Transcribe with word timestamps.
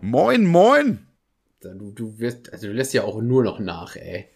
Moin, 0.00 0.46
moin. 0.46 1.06
Du, 1.62 1.92
du 1.92 2.18
wirst, 2.18 2.52
also 2.52 2.66
du 2.68 2.72
lässt 2.72 2.94
ja 2.94 3.04
auch 3.04 3.20
nur 3.20 3.44
noch 3.44 3.58
nach, 3.58 3.96
ey. 3.96 4.26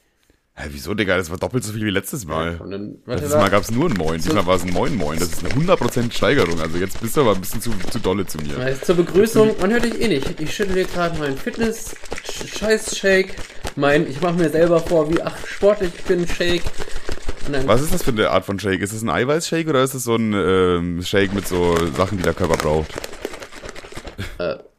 Hä, 0.56 0.68
wieso, 0.70 0.94
Digga? 0.94 1.16
Das 1.16 1.30
war 1.30 1.38
doppelt 1.38 1.64
so 1.64 1.72
viel 1.72 1.84
wie 1.84 1.90
letztes 1.90 2.26
Mal. 2.26 2.60
Und 2.60 2.70
dann, 2.70 2.98
Letztes 3.06 3.32
Mal 3.32 3.50
gab's 3.50 3.72
nur 3.72 3.90
ein 3.90 3.96
Moin. 3.96 4.20
Diesmal 4.20 4.46
war 4.46 4.54
es 4.54 4.62
ein 4.62 4.70
Moin 4.70 4.94
Moin. 4.94 5.18
Das 5.18 5.32
ist 5.32 5.44
eine 5.44 5.52
100% 5.52 6.12
Steigerung. 6.12 6.60
Also 6.60 6.78
jetzt 6.78 7.00
bist 7.00 7.16
du 7.16 7.22
aber 7.22 7.34
ein 7.34 7.40
bisschen 7.40 7.60
zu, 7.60 7.72
zu 7.90 7.98
dolle 7.98 8.24
zu 8.24 8.38
mir. 8.38 8.56
Also 8.58 8.84
zur 8.84 8.94
Begrüßung, 8.96 9.56
man 9.60 9.72
hört 9.72 9.84
dich 9.84 10.00
eh 10.00 10.06
nicht. 10.06 10.40
Ich 10.40 10.54
schüttel 10.54 10.74
dir 10.76 10.84
gerade 10.84 11.18
meinen 11.18 11.36
Fitness-Scheiß-Shake. 11.36 13.34
Mein, 13.74 14.08
ich 14.08 14.20
mache 14.20 14.34
mir 14.34 14.50
selber 14.50 14.78
vor, 14.78 15.10
wie 15.12 15.20
ach 15.22 15.36
sportlich 15.44 15.90
ich 15.96 16.04
bin, 16.04 16.28
Shake. 16.28 16.62
Was 17.66 17.82
ist 17.82 17.92
das 17.92 18.04
für 18.04 18.12
eine 18.12 18.30
Art 18.30 18.44
von 18.46 18.60
Shake? 18.60 18.80
Ist 18.80 18.94
das 18.94 19.02
ein 19.02 19.10
Eiweiß-Shake 19.10 19.66
oder 19.68 19.82
ist 19.82 19.94
das 19.94 20.04
so 20.04 20.14
ein 20.14 20.32
ähm, 20.34 21.02
Shake 21.02 21.34
mit 21.34 21.48
so 21.48 21.74
Sachen, 21.96 22.18
die 22.18 22.24
der 22.24 22.34
Körper 22.34 22.56
braucht? 22.56 22.94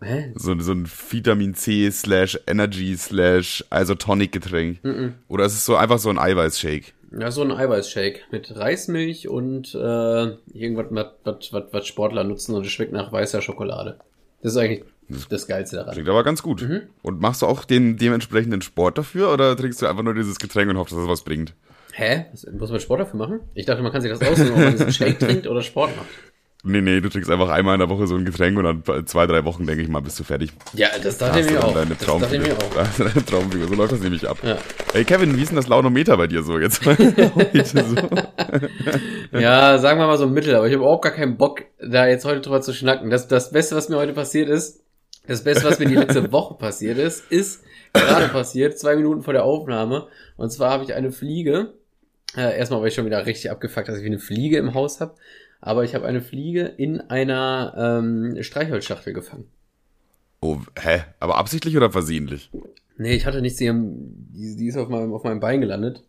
Äh, 0.01 0.05
hä? 0.05 0.31
So, 0.35 0.57
so 0.59 0.71
ein 0.71 0.87
Vitamin 0.87 1.53
C 1.53 1.89
slash 1.91 2.39
Energy 2.47 2.95
slash 2.97 3.63
Isotonic 3.73 4.31
Getränk. 4.31 4.79
Oder 5.27 5.45
ist 5.45 5.53
es 5.53 5.65
so 5.65 5.75
einfach 5.75 5.99
so 5.99 6.09
ein 6.09 6.19
Eiweiß-Shake? 6.19 6.93
Ja, 7.17 7.31
so 7.31 7.43
ein 7.43 7.51
Eiweiß-Shake 7.51 8.25
mit 8.31 8.55
Reismilch 8.55 9.29
und 9.29 9.73
äh, 9.73 9.77
irgendwas, 10.53 10.87
was, 10.89 11.05
was, 11.23 11.53
was, 11.53 11.63
was 11.71 11.87
Sportler 11.87 12.23
nutzen 12.23 12.55
und 12.55 12.65
es 12.65 12.71
schmeckt 12.71 12.91
nach 12.91 13.11
weißer 13.11 13.41
Schokolade. 13.41 13.99
Das 14.41 14.51
ist 14.53 14.57
eigentlich 14.57 14.83
das 15.29 15.47
Geilste 15.47 15.77
daran. 15.77 15.93
Klingt 15.93 16.09
aber 16.09 16.23
ganz 16.23 16.41
gut. 16.41 16.67
Und 17.01 17.21
machst 17.21 17.41
du 17.41 17.45
auch 17.45 17.63
den 17.63 17.97
dementsprechenden 17.97 18.61
Sport 18.61 18.97
dafür 18.97 19.31
oder 19.31 19.55
trinkst 19.55 19.81
du 19.81 19.87
einfach 19.87 20.03
nur 20.03 20.13
dieses 20.13 20.39
Getränk 20.39 20.69
und 20.69 20.77
hoffst, 20.77 20.93
dass 20.93 21.01
es 21.01 21.07
was 21.07 21.23
bringt? 21.23 21.53
Hä? 21.93 22.25
Muss 22.59 22.71
man 22.71 22.79
Sport 22.79 23.01
dafür 23.01 23.17
machen? 23.17 23.39
Ich 23.53 23.65
dachte, 23.65 23.81
man 23.81 23.91
kann 23.91 24.01
sich 24.01 24.11
das 24.11 24.21
aussuchen, 24.21 24.51
ob 24.51 24.57
man 24.57 24.71
diesen 24.71 24.91
Shake 24.91 25.19
trinkt 25.19 25.47
oder 25.47 25.61
Sport 25.61 25.95
macht. 25.95 26.07
Nee, 26.67 26.81
nee, 26.81 26.99
du 26.99 27.09
trinkst 27.09 27.29
einfach 27.29 27.49
einmal 27.49 27.75
in 27.75 27.79
der 27.79 27.89
Woche 27.89 28.07
so 28.07 28.15
ein 28.15 28.25
Getränk 28.25 28.57
und 28.57 28.63
dann 28.63 29.05
zwei, 29.05 29.27
drei 29.27 29.45
Wochen, 29.45 29.67
denke 29.67 29.83
ich 29.83 29.87
mal, 29.87 30.01
bist 30.01 30.19
du 30.19 30.23
fertig. 30.23 30.51
Ja, 30.73 30.87
das 31.01 31.19
dachte 31.19 31.41
ich 31.41 31.51
mir 31.51 31.63
auch. 31.63 31.75
Deine 31.75 31.95
Das 31.95 32.07
dachte 32.07 32.35
ich 32.35 32.41
mir 32.41 32.55
auch. 32.55 32.97
Deine 32.97 33.25
Traumfigur. 33.25 33.67
So 33.67 33.75
läuft 33.75 33.91
das 33.91 33.99
nämlich 33.99 34.27
ab. 34.27 34.39
Ja. 34.41 34.57
Ey, 34.93 35.05
Kevin, 35.05 35.37
wie 35.37 35.43
ist 35.43 35.49
denn 35.49 35.57
das 35.57 35.67
Launometer 35.67 36.17
bei 36.17 36.25
dir 36.27 36.41
so 36.43 36.59
jetzt? 36.59 36.81
So. 36.85 37.95
Ja, 39.39 39.77
sagen 39.77 39.99
wir 39.99 40.07
mal 40.07 40.17
so 40.17 40.27
mittel, 40.27 40.55
aber 40.55 40.67
ich 40.67 40.73
habe 40.73 40.83
überhaupt 40.83 41.03
gar 41.03 41.11
keinen 41.11 41.37
Bock, 41.37 41.63
da 41.79 42.07
jetzt 42.07 42.25
heute 42.25 42.41
drüber 42.41 42.61
zu 42.61 42.73
schnacken. 42.73 43.09
Das, 43.09 43.27
das 43.27 43.51
Beste, 43.51 43.75
was 43.75 43.89
mir 43.89 43.97
heute 43.97 44.13
passiert 44.13 44.49
ist, 44.49 44.81
das 45.27 45.43
Beste, 45.43 45.65
was 45.65 45.79
mir 45.79 45.87
die 45.87 45.95
letzte 45.95 46.31
Woche 46.31 46.55
passiert 46.55 46.97
ist, 46.97 47.31
ist 47.31 47.63
gerade 47.93 48.27
passiert, 48.29 48.79
zwei 48.79 48.95
Minuten 48.95 49.21
vor 49.23 49.33
der 49.33 49.43
Aufnahme. 49.43 50.07
Und 50.37 50.51
zwar 50.51 50.71
habe 50.71 50.83
ich 50.83 50.93
eine 50.93 51.11
Fliege. 51.11 51.73
Äh, 52.35 52.57
erstmal 52.57 52.79
war 52.81 52.87
ich 52.87 52.93
schon 52.95 53.05
wieder 53.05 53.25
richtig 53.25 53.51
abgefuckt, 53.51 53.87
dass 53.87 53.97
ich 53.97 54.05
eine 54.05 54.19
Fliege 54.19 54.57
im 54.57 54.73
Haus 54.73 54.99
habe. 55.01 55.15
Aber 55.65 55.83
ich 55.83 55.95
habe 55.95 56.05
eine 56.05 56.21
Fliege 56.21 56.61
in 56.61 57.01
einer 57.01 57.73
ähm, 57.75 58.37
Streichholzschachtel 58.43 59.13
gefangen. 59.13 59.45
Oh, 60.39 60.59
hä? 60.79 61.01
Aber 61.19 61.37
absichtlich 61.37 61.75
oder 61.75 61.89
versehentlich? 61.89 62.51
Nee, 62.97 63.15
ich 63.15 63.25
hatte 63.25 63.41
nichts, 63.41 63.57
die, 63.57 63.65
die, 64.31 64.67
ist 64.67 64.77
auf 64.77 64.89
meinem, 64.89 65.11
auf 65.11 65.23
meinem 65.23 65.39
Bein 65.39 65.61
gelandet. 65.61 66.03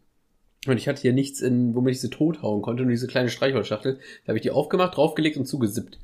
Und 0.67 0.77
ich 0.77 0.89
hatte 0.89 1.01
hier 1.01 1.15
nichts, 1.15 1.41
in, 1.41 1.75
womit 1.75 1.95
ich 1.95 2.03
sie 2.03 2.11
tothauen 2.11 2.61
konnte, 2.61 2.83
nur 2.83 2.91
diese 2.91 3.07
kleine 3.07 3.31
Streichholzschachtel. 3.31 3.99
Da 4.25 4.29
habe 4.29 4.37
ich 4.37 4.43
die 4.43 4.51
aufgemacht, 4.51 4.95
draufgelegt 4.95 5.39
und 5.39 5.47
zugesippt. 5.47 6.01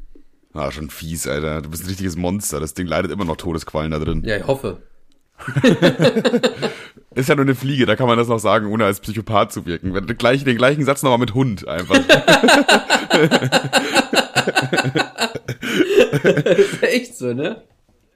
Ah, 0.54 0.72
schon 0.72 0.88
fies, 0.88 1.26
Alter. 1.26 1.60
Du 1.60 1.68
bist 1.68 1.84
ein 1.84 1.88
richtiges 1.88 2.16
Monster. 2.16 2.58
Das 2.58 2.72
Ding 2.72 2.86
leidet 2.86 3.12
immer 3.12 3.26
noch 3.26 3.36
Todesqualen 3.36 3.90
da 3.90 3.98
drin. 3.98 4.22
Ja, 4.24 4.38
ich 4.38 4.46
hoffe. 4.46 4.80
Ist 7.14 7.28
ja 7.28 7.34
nur 7.34 7.44
eine 7.44 7.54
Fliege, 7.54 7.84
da 7.84 7.96
kann 7.96 8.06
man 8.06 8.16
das 8.16 8.28
noch 8.28 8.38
sagen, 8.38 8.66
ohne 8.66 8.86
als 8.86 9.00
Psychopath 9.00 9.52
zu 9.52 9.66
wirken. 9.66 9.92
Gleich, 10.16 10.44
den 10.44 10.56
gleichen 10.56 10.84
Satz 10.84 11.02
nochmal 11.02 11.18
mit 11.18 11.34
Hund 11.34 11.68
einfach. 11.68 11.98
das 16.22 16.58
ist 16.58 16.82
echt 16.82 17.16
so, 17.16 17.32
ne? 17.32 17.62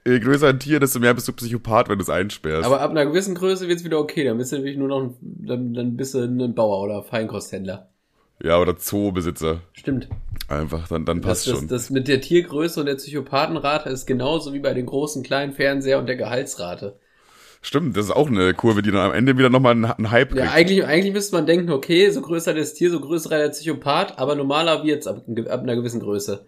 Je 0.05 0.19
größer 0.19 0.47
ein 0.47 0.59
Tier, 0.59 0.79
desto 0.79 0.99
mehr 0.99 1.13
bist 1.13 1.27
du 1.27 1.33
Psychopath, 1.33 1.89
wenn 1.89 1.97
du 1.97 2.03
es 2.03 2.09
einsperrst. 2.09 2.65
Aber 2.65 2.79
ab 2.79 2.91
einer 2.91 3.05
gewissen 3.05 3.35
Größe 3.35 3.67
wird's 3.67 3.83
wieder 3.83 3.99
okay. 3.99 4.23
Dann 4.23 4.37
bist 4.37 4.51
du 4.53 4.55
nämlich 4.55 4.77
nur 4.77 4.87
noch 4.87 5.01
ein, 5.01 5.15
dann, 5.21 5.73
dann 5.73 5.97
bist 5.97 6.13
du 6.13 6.19
ein 6.19 6.55
Bauer 6.55 6.81
oder 6.83 7.03
Feinkosthändler. 7.03 7.89
ja, 8.41 8.57
oder 8.57 8.77
Zoobesitzer. 8.77 9.61
Stimmt. 9.73 10.07
Einfach, 10.47 10.87
dann, 10.87 11.03
dann 11.05 11.21
Das, 11.21 11.27
passt 11.43 11.47
das, 11.47 11.57
schon. 11.59 11.67
das 11.67 11.89
mit 11.89 12.07
der 12.07 12.21
Tiergröße 12.21 12.79
und 12.79 12.85
der 12.85 12.95
Psychopathenrate 12.95 13.89
ist 13.89 14.05
genauso 14.05 14.53
wie 14.53 14.59
bei 14.59 14.73
den 14.73 14.85
großen 14.85 15.23
kleinen 15.23 15.51
Fernseher 15.53 15.99
und 15.99 16.05
der 16.07 16.15
Gehaltsrate. 16.15 16.99
Stimmt, 17.67 17.97
das 17.97 18.05
ist 18.05 18.11
auch 18.11 18.27
eine 18.27 18.53
Kurve, 18.53 18.81
die 18.81 18.91
dann 18.91 19.01
am 19.01 19.11
Ende 19.11 19.37
wieder 19.37 19.49
nochmal 19.49 19.73
einen, 19.73 19.83
einen 19.83 20.09
Hype 20.09 20.29
kriegt. 20.29 20.45
Ja, 20.45 20.51
eigentlich, 20.51 20.85
eigentlich 20.85 21.11
müsste 21.11 21.35
man 21.35 21.45
denken, 21.45 21.69
okay, 21.69 22.09
so 22.11 22.21
größer 22.21 22.53
das 22.53 22.73
Tier, 22.73 22.89
so 22.89 23.01
größer 23.01 23.27
der 23.27 23.49
Psychopath, 23.49 24.17
aber 24.17 24.35
normaler 24.35 24.85
wird's 24.85 25.05
ab, 25.05 25.25
ab 25.49 25.63
einer 25.63 25.75
gewissen 25.75 25.99
Größe. 25.99 26.45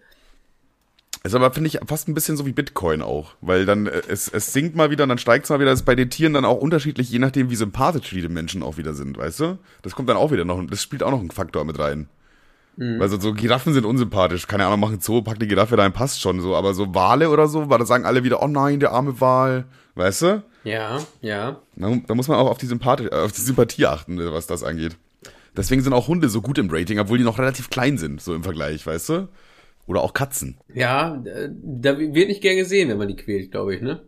Ist 1.22 1.34
aber, 1.34 1.52
finde 1.52 1.68
ich, 1.68 1.78
fast 1.86 2.08
ein 2.08 2.14
bisschen 2.14 2.38
so 2.38 2.46
wie 2.46 2.52
Bitcoin 2.52 3.02
auch. 3.02 3.34
Weil 3.42 3.66
dann, 3.66 3.86
äh, 3.86 4.00
es, 4.08 4.28
es 4.28 4.54
sinkt 4.54 4.76
mal 4.76 4.90
wieder 4.90 5.02
und 5.02 5.10
dann 5.10 5.18
steigt 5.18 5.44
es 5.44 5.50
mal 5.50 5.60
wieder. 5.60 5.68
Das 5.68 5.80
ist 5.80 5.84
bei 5.84 5.94
den 5.94 6.08
Tieren 6.08 6.32
dann 6.32 6.46
auch 6.46 6.56
unterschiedlich, 6.56 7.10
je 7.10 7.18
nachdem, 7.18 7.50
wie 7.50 7.56
sympathisch 7.56 8.08
die 8.08 8.26
Menschen 8.26 8.62
auch 8.62 8.78
wieder 8.78 8.94
sind, 8.94 9.18
weißt 9.18 9.40
du? 9.40 9.58
Das 9.82 9.94
kommt 9.94 10.08
dann 10.08 10.16
auch 10.16 10.32
wieder 10.32 10.46
noch, 10.46 10.64
das 10.70 10.82
spielt 10.82 11.02
auch 11.02 11.10
noch 11.10 11.20
einen 11.20 11.32
Faktor 11.32 11.66
mit 11.66 11.78
rein. 11.78 12.08
Mhm. 12.76 13.02
Also 13.02 13.20
so 13.20 13.34
Giraffen 13.34 13.74
sind 13.74 13.84
unsympathisch. 13.84 14.46
Keine 14.46 14.64
Ahnung, 14.64 14.80
machen 14.80 15.00
Zoo, 15.00 15.20
pack 15.20 15.38
die 15.38 15.48
Giraffe 15.48 15.76
rein, 15.76 15.92
passt 15.92 16.22
schon 16.22 16.40
so. 16.40 16.56
Aber 16.56 16.72
so 16.72 16.94
Wale 16.94 17.28
oder 17.28 17.46
so, 17.46 17.68
weil 17.68 17.78
da 17.78 17.84
sagen 17.84 18.06
alle 18.06 18.24
wieder, 18.24 18.42
oh 18.42 18.48
nein, 18.48 18.80
der 18.80 18.92
arme 18.92 19.20
Wal. 19.20 19.66
Weißt 19.96 20.22
du? 20.22 20.42
Ja, 20.64 21.00
ja. 21.20 21.60
Da, 21.76 21.96
da 22.06 22.14
muss 22.14 22.28
man 22.28 22.38
auch 22.38 22.50
auf 22.50 22.58
die, 22.58 22.66
Sympathie, 22.66 23.06
äh, 23.06 23.14
auf 23.14 23.32
die 23.32 23.40
Sympathie 23.40 23.86
achten, 23.86 24.20
äh, 24.20 24.32
was 24.32 24.46
das 24.46 24.62
angeht. 24.62 24.96
Deswegen 25.56 25.82
sind 25.82 25.92
auch 25.92 26.08
Hunde 26.08 26.28
so 26.28 26.42
gut 26.42 26.58
im 26.58 26.70
Rating, 26.70 26.98
obwohl 26.98 27.18
die 27.18 27.24
noch 27.24 27.38
relativ 27.38 27.70
klein 27.70 27.98
sind, 27.98 28.20
so 28.20 28.34
im 28.34 28.42
Vergleich, 28.44 28.86
weißt 28.86 29.08
du? 29.08 29.28
Oder 29.86 30.02
auch 30.02 30.12
Katzen. 30.14 30.58
Ja, 30.72 31.16
äh, 31.24 31.48
da 31.50 31.98
wird 31.98 32.28
nicht 32.28 32.42
gern 32.42 32.56
gesehen, 32.56 32.88
wenn 32.88 32.98
man 32.98 33.08
die 33.08 33.16
quält, 33.16 33.50
glaube 33.50 33.74
ich, 33.74 33.80
ne? 33.82 34.02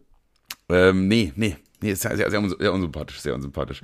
Ähm, 0.69 1.09
nee, 1.09 1.33
nee. 1.37 1.57
Nee, 1.81 1.91
ist 1.93 2.03
sehr, 2.03 2.17
sehr, 2.17 2.31
sehr, 2.31 2.39
uns- 2.39 2.55
sehr 2.57 2.73
unsympathisch, 2.73 3.21
sehr 3.21 3.35
unsympathisch. 3.35 3.83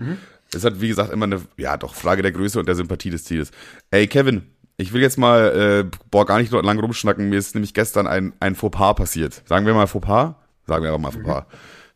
Es 0.55 0.65
hat, 0.65 0.81
wie 0.81 0.87
gesagt, 0.87 1.12
immer 1.12 1.25
eine, 1.25 1.41
ja 1.56 1.77
doch, 1.77 1.95
Frage 1.97 2.23
der 2.23 2.31
Größe 2.31 2.61
und 2.61 2.67
der 2.69 2.77
Sympathie 2.77 3.11
des 3.11 3.25
Tieres. 3.25 3.50
Ey, 3.91 4.06
Kevin, 4.06 4.43
ich 4.77 4.93
will 4.93 5.03
jetzt 5.03 5.19
mal, 5.19 5.85
äh, 5.91 5.97
boah, 6.12 6.25
gar 6.25 6.39
nicht 6.39 6.53
lang 6.53 6.79
rumschnacken. 6.79 7.29
Mir 7.29 7.39
ist 7.41 7.56
nämlich 7.56 7.75
gestern 7.75 8.06
ein, 8.06 8.35
ein 8.39 8.55
Fauxpas 8.55 8.95
passiert. 8.95 9.43
Sagen 9.47 9.67
wir 9.67 9.75
mal 9.75 9.89
Fauxpas? 9.89 10.37
Sagen 10.69 10.85
wir 10.85 10.91
aber 10.91 10.99
mal 10.99 11.11
Fauxpas. 11.11 11.47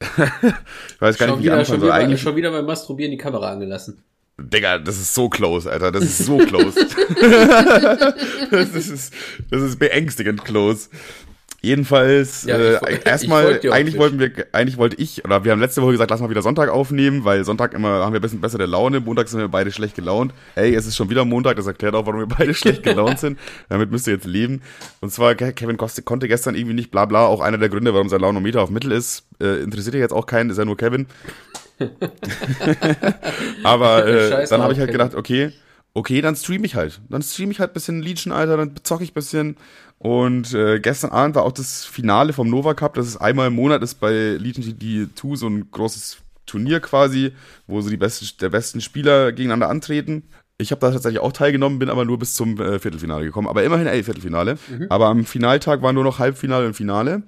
Ich 0.03 1.01
weiß 1.01 1.19
gar 1.19 1.29
Schon 1.29 1.39
nicht, 1.39 1.39
wie 1.39 1.45
wieder, 1.45 1.59
anfangen 1.59 1.67
schon, 1.67 1.83
wieder, 1.83 1.95
Eigentlich, 1.95 2.21
schon 2.21 2.37
wieder 2.37 2.51
beim 2.51 2.67
Masturbieren 2.67 3.11
die 3.11 3.19
Kamera 3.19 3.51
angelassen. 3.53 4.03
Digga, 4.39 4.79
das 4.79 4.97
ist 4.97 5.15
so 5.15 5.29
close, 5.29 5.71
Alter. 5.71 5.93
Das 5.93 6.05
ist 6.05 6.19
so 6.19 6.39
close. 6.47 6.75
das, 8.51 8.75
ist, 8.75 9.15
das 9.51 9.63
ist 9.63 9.79
beängstigend 9.79 10.45
close. 10.45 10.89
Jedenfalls, 11.65 12.43
Ja, 12.43 12.57
äh, 12.59 12.99
erstmal, 13.05 13.61
eigentlich 13.71 13.97
wollten 13.97 14.19
wir, 14.19 14.33
eigentlich 14.51 14.79
wollte 14.79 14.97
ich, 15.01 15.25
oder 15.25 15.45
wir 15.45 15.53
haben 15.53 15.61
letzte 15.61 15.81
Woche 15.81 15.93
gesagt, 15.93 16.11
lass 16.11 16.21
mal 16.21 16.29
wieder 16.29 16.43
Sonntag 16.43 16.69
aufnehmen, 16.69 17.25
weil 17.25 17.45
Sonntag 17.45 17.73
immer 17.73 18.05
haben 18.05 18.13
wir 18.13 18.19
ein 18.19 18.23
bisschen 18.23 18.41
bessere 18.41 18.67
Laune, 18.67 18.99
Montag 18.99 19.29
sind 19.29 19.39
wir 19.39 19.47
beide 19.47 19.71
schlecht 19.71 19.95
gelaunt. 19.95 20.35
Ey, 20.57 20.75
es 20.75 20.87
ist 20.87 20.97
schon 20.97 21.09
wieder 21.09 21.25
Montag, 21.25 21.55
das 21.55 21.69
erklärt 21.69 21.95
auch, 21.95 22.05
warum 22.05 22.19
wir 22.19 22.27
beide 22.27 22.53
schlecht 22.53 22.83
gelaunt 22.83 23.21
sind. 23.21 23.39
Damit 23.69 23.93
müsst 23.93 24.09
ihr 24.09 24.15
jetzt 24.15 24.27
leben. 24.27 24.61
Und 25.01 25.13
zwar, 25.13 25.37
Ke- 25.37 25.53
Kevin 25.53 25.77
Koste 25.77 26.03
konnte 26.03 26.27
gestern 26.27 26.57
irgendwie 26.57 26.75
nicht, 26.75 26.91
bla 26.91 27.05
bla, 27.05 27.27
auch 27.27 27.41
einer 27.41 27.59
der 27.59 27.69
Gründe, 27.69 27.95
warum 27.95 28.09
sein 28.09 28.21
Launometer 28.21 28.61
auf 28.61 28.71
Mittel 28.71 28.91
ist. 28.91 29.25
Äh, 29.41 29.63
interessiert 29.63 29.95
ja 29.95 30.01
jetzt 30.01 30.13
auch 30.13 30.27
keinen, 30.27 30.51
ist 30.51 30.59
ja 30.59 30.65
nur 30.65 30.77
Kevin. 30.77 31.07
Aber 33.63 34.07
äh, 34.07 34.47
dann 34.49 34.63
habe 34.63 34.73
ich 34.73 34.79
halt 34.79 34.93
gedacht, 34.93 35.15
okay, 35.15 35.53
okay, 35.95 36.21
dann 36.21 36.37
stream 36.37 36.65
ich 36.65 36.75
halt. 36.75 37.01
Dann 37.09 37.23
stream 37.23 37.51
ich 37.51 37.61
halt 37.61 37.71
ein 37.71 37.75
bisschen 37.75 38.03
Legion, 38.03 38.33
Alter, 38.33 38.57
dann 38.57 38.75
zocke 38.83 39.05
ich 39.05 39.11
ein 39.13 39.15
bisschen. 39.15 39.57
Und 40.03 40.53
äh, 40.53 40.81
gestern 40.81 41.13
Abend 41.13 41.37
war 41.37 41.45
auch 41.45 41.53
das 41.53 41.85
Finale 41.85 42.33
vom 42.33 42.51
Nova 42.51 42.75
Cup. 42.75 42.95
Das 42.95 43.07
ist 43.07 43.19
einmal 43.19 43.47
im 43.47 43.55
Monat, 43.55 43.85
ist 43.85 44.01
bei 44.01 44.33
Legion 44.33 44.67
GD2 44.67 45.37
so 45.37 45.47
ein 45.47 45.71
großes 45.71 46.19
Turnier 46.45 46.81
quasi, 46.81 47.31
wo 47.69 47.81
so 47.83 47.89
die 47.89 47.97
besten, 47.97 48.27
der 48.41 48.49
besten 48.49 48.81
Spieler 48.81 49.31
gegeneinander 49.31 49.69
antreten. 49.69 50.25
Ich 50.59 50.73
habe 50.73 50.81
da 50.81 50.91
tatsächlich 50.91 51.21
auch 51.21 51.31
teilgenommen, 51.31 51.79
bin 51.79 51.89
aber 51.89 52.05
nur 52.05 52.19
bis 52.19 52.35
zum 52.35 52.61
äh, 52.61 52.81
Viertelfinale 52.81 53.25
gekommen. 53.25 53.47
Aber 53.47 53.63
immerhin, 53.63 53.87
ey, 53.87 54.03
Viertelfinale. 54.03 54.59
Aber 54.91 55.07
am 55.07 55.25
Finaltag 55.25 55.83
waren 55.83 55.95
nur 55.95 56.03
noch 56.03 56.19
Halbfinale 56.19 56.67
und 56.67 56.75
Finale. 56.75 57.23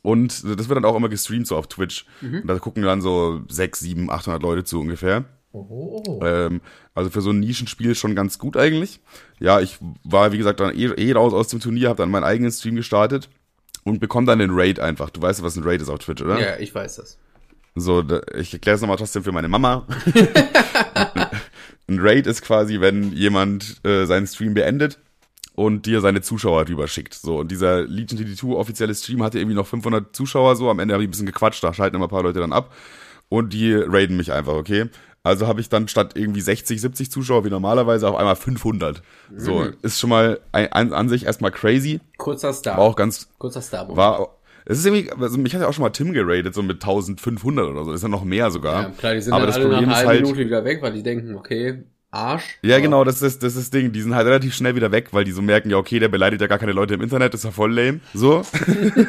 Und 0.00 0.44
das 0.44 0.70
wird 0.70 0.76
dann 0.78 0.86
auch 0.86 0.96
immer 0.96 1.10
gestreamt, 1.10 1.46
so 1.46 1.56
auf 1.56 1.66
Twitch. 1.66 2.06
Und 2.40 2.48
da 2.48 2.58
gucken 2.58 2.82
dann 2.84 3.02
so 3.02 3.42
6, 3.50 3.80
7, 3.80 4.10
800 4.10 4.40
Leute 4.42 4.64
zu 4.64 4.80
ungefähr. 4.80 5.26
Oh. 5.52 6.20
Ähm, 6.22 6.60
also 6.94 7.10
für 7.10 7.20
so 7.20 7.30
ein 7.30 7.40
Nischenspiel 7.40 7.94
schon 7.94 8.14
ganz 8.14 8.38
gut 8.38 8.56
eigentlich. 8.56 9.00
Ja, 9.40 9.60
ich 9.60 9.78
war, 10.04 10.32
wie 10.32 10.38
gesagt, 10.38 10.60
dann 10.60 10.74
eh, 10.76 10.86
eh 10.86 11.12
raus 11.12 11.32
aus 11.32 11.48
dem 11.48 11.60
Turnier, 11.60 11.88
habe 11.88 11.98
dann 11.98 12.10
meinen 12.10 12.24
eigenen 12.24 12.52
Stream 12.52 12.76
gestartet 12.76 13.28
und 13.84 14.00
bekomme 14.00 14.26
dann 14.26 14.38
den 14.38 14.50
Raid 14.52 14.78
einfach. 14.80 15.10
Du 15.10 15.22
weißt, 15.22 15.42
was 15.42 15.56
ein 15.56 15.64
Raid 15.64 15.80
ist 15.80 15.88
auf 15.88 16.00
Twitch, 16.00 16.22
oder? 16.22 16.38
Ja, 16.40 16.58
ich 16.58 16.74
weiß 16.74 16.96
das. 16.96 17.18
So, 17.74 18.04
ich 18.36 18.52
erkläre 18.52 18.74
es 18.74 18.80
nochmal 18.80 18.96
trotzdem 18.96 19.22
für 19.22 19.32
meine 19.32 19.48
Mama. 19.48 19.86
ein 21.88 21.98
Raid 22.00 22.26
ist 22.26 22.42
quasi, 22.42 22.80
wenn 22.80 23.12
jemand 23.12 23.84
äh, 23.84 24.04
seinen 24.04 24.26
Stream 24.26 24.54
beendet 24.54 24.98
und 25.54 25.86
dir 25.86 26.00
seine 26.00 26.20
Zuschauer 26.20 26.64
drüber 26.64 26.88
schickt. 26.88 27.14
So, 27.14 27.38
und 27.38 27.50
dieser 27.50 27.82
Legion 27.82 28.20
TD2 28.20 28.54
offizielle 28.54 28.94
Stream 28.94 29.22
hatte 29.22 29.38
irgendwie 29.38 29.56
noch 29.56 29.66
500 29.66 30.14
Zuschauer 30.14 30.56
so. 30.56 30.70
Am 30.70 30.78
Ende 30.78 30.94
habe 30.94 31.02
ich 31.02 31.08
ein 31.08 31.10
bisschen 31.10 31.26
gequatscht, 31.26 31.62
da 31.62 31.72
schalten 31.72 31.96
immer 31.96 32.06
ein 32.06 32.10
paar 32.10 32.22
Leute 32.22 32.40
dann 32.40 32.52
ab. 32.52 32.74
Und 33.28 33.52
die 33.52 33.74
raiden 33.74 34.16
mich 34.16 34.32
einfach, 34.32 34.54
okay? 34.54 34.86
Also 35.28 35.46
habe 35.46 35.60
ich 35.60 35.68
dann 35.68 35.88
statt 35.88 36.12
irgendwie 36.16 36.40
60, 36.40 36.80
70 36.80 37.10
Zuschauer 37.10 37.44
wie 37.44 37.50
normalerweise 37.50 38.08
auf 38.08 38.16
einmal 38.16 38.36
500. 38.36 39.02
So, 39.36 39.66
ist 39.82 40.00
schon 40.00 40.10
mal 40.10 40.40
ein, 40.52 40.72
an, 40.72 40.92
an 40.92 41.08
sich 41.08 41.26
erstmal 41.26 41.50
crazy. 41.50 42.00
Kurzer 42.16 42.52
Star. 42.52 42.78
War 42.78 42.84
auch 42.84 42.96
ganz, 42.96 43.28
Kurzer 43.38 43.60
Star. 43.60 43.94
war, 43.96 44.36
Es 44.64 44.78
ist 44.78 44.86
irgendwie, 44.86 45.10
also 45.12 45.38
mich 45.38 45.54
hat 45.54 45.62
ja 45.62 45.68
auch 45.68 45.72
schon 45.72 45.82
mal 45.82 45.90
Tim 45.90 46.12
geratet, 46.12 46.54
so 46.54 46.62
mit 46.62 46.76
1500 46.76 47.66
oder 47.66 47.84
so, 47.84 47.92
ist 47.92 48.02
ja 48.02 48.08
noch 48.08 48.24
mehr 48.24 48.50
sogar. 48.50 48.82
Ja, 48.82 48.90
klar, 48.90 49.14
die 49.14 49.20
sind 49.20 49.32
aber 49.32 49.46
dann 49.46 49.48
das 49.48 49.56
alle 49.56 49.64
Problem 49.68 49.88
nach 49.88 49.96
einer 49.98 50.08
halben 50.08 50.22
Minute 50.24 50.46
wieder 50.46 50.64
weg, 50.64 50.82
weil 50.82 50.92
die 50.92 51.02
denken, 51.02 51.36
okay, 51.36 51.84
Arsch. 52.10 52.58
Ja, 52.62 52.78
genau, 52.78 53.04
das 53.04 53.20
ist, 53.20 53.42
das 53.42 53.54
ist 53.54 53.74
Ding. 53.74 53.92
Die 53.92 54.00
sind 54.00 54.14
halt 54.14 54.26
relativ 54.26 54.54
schnell 54.54 54.74
wieder 54.74 54.90
weg, 54.92 55.08
weil 55.12 55.24
die 55.24 55.30
so 55.30 55.42
merken, 55.42 55.68
ja, 55.68 55.76
okay, 55.76 55.98
der 55.98 56.08
beleidigt 56.08 56.40
ja 56.40 56.46
gar 56.46 56.58
keine 56.58 56.72
Leute 56.72 56.94
im 56.94 57.02
Internet, 57.02 57.34
ist 57.34 57.44
ja 57.44 57.50
voll 57.50 57.74
lame. 57.74 58.00
So. 58.14 58.42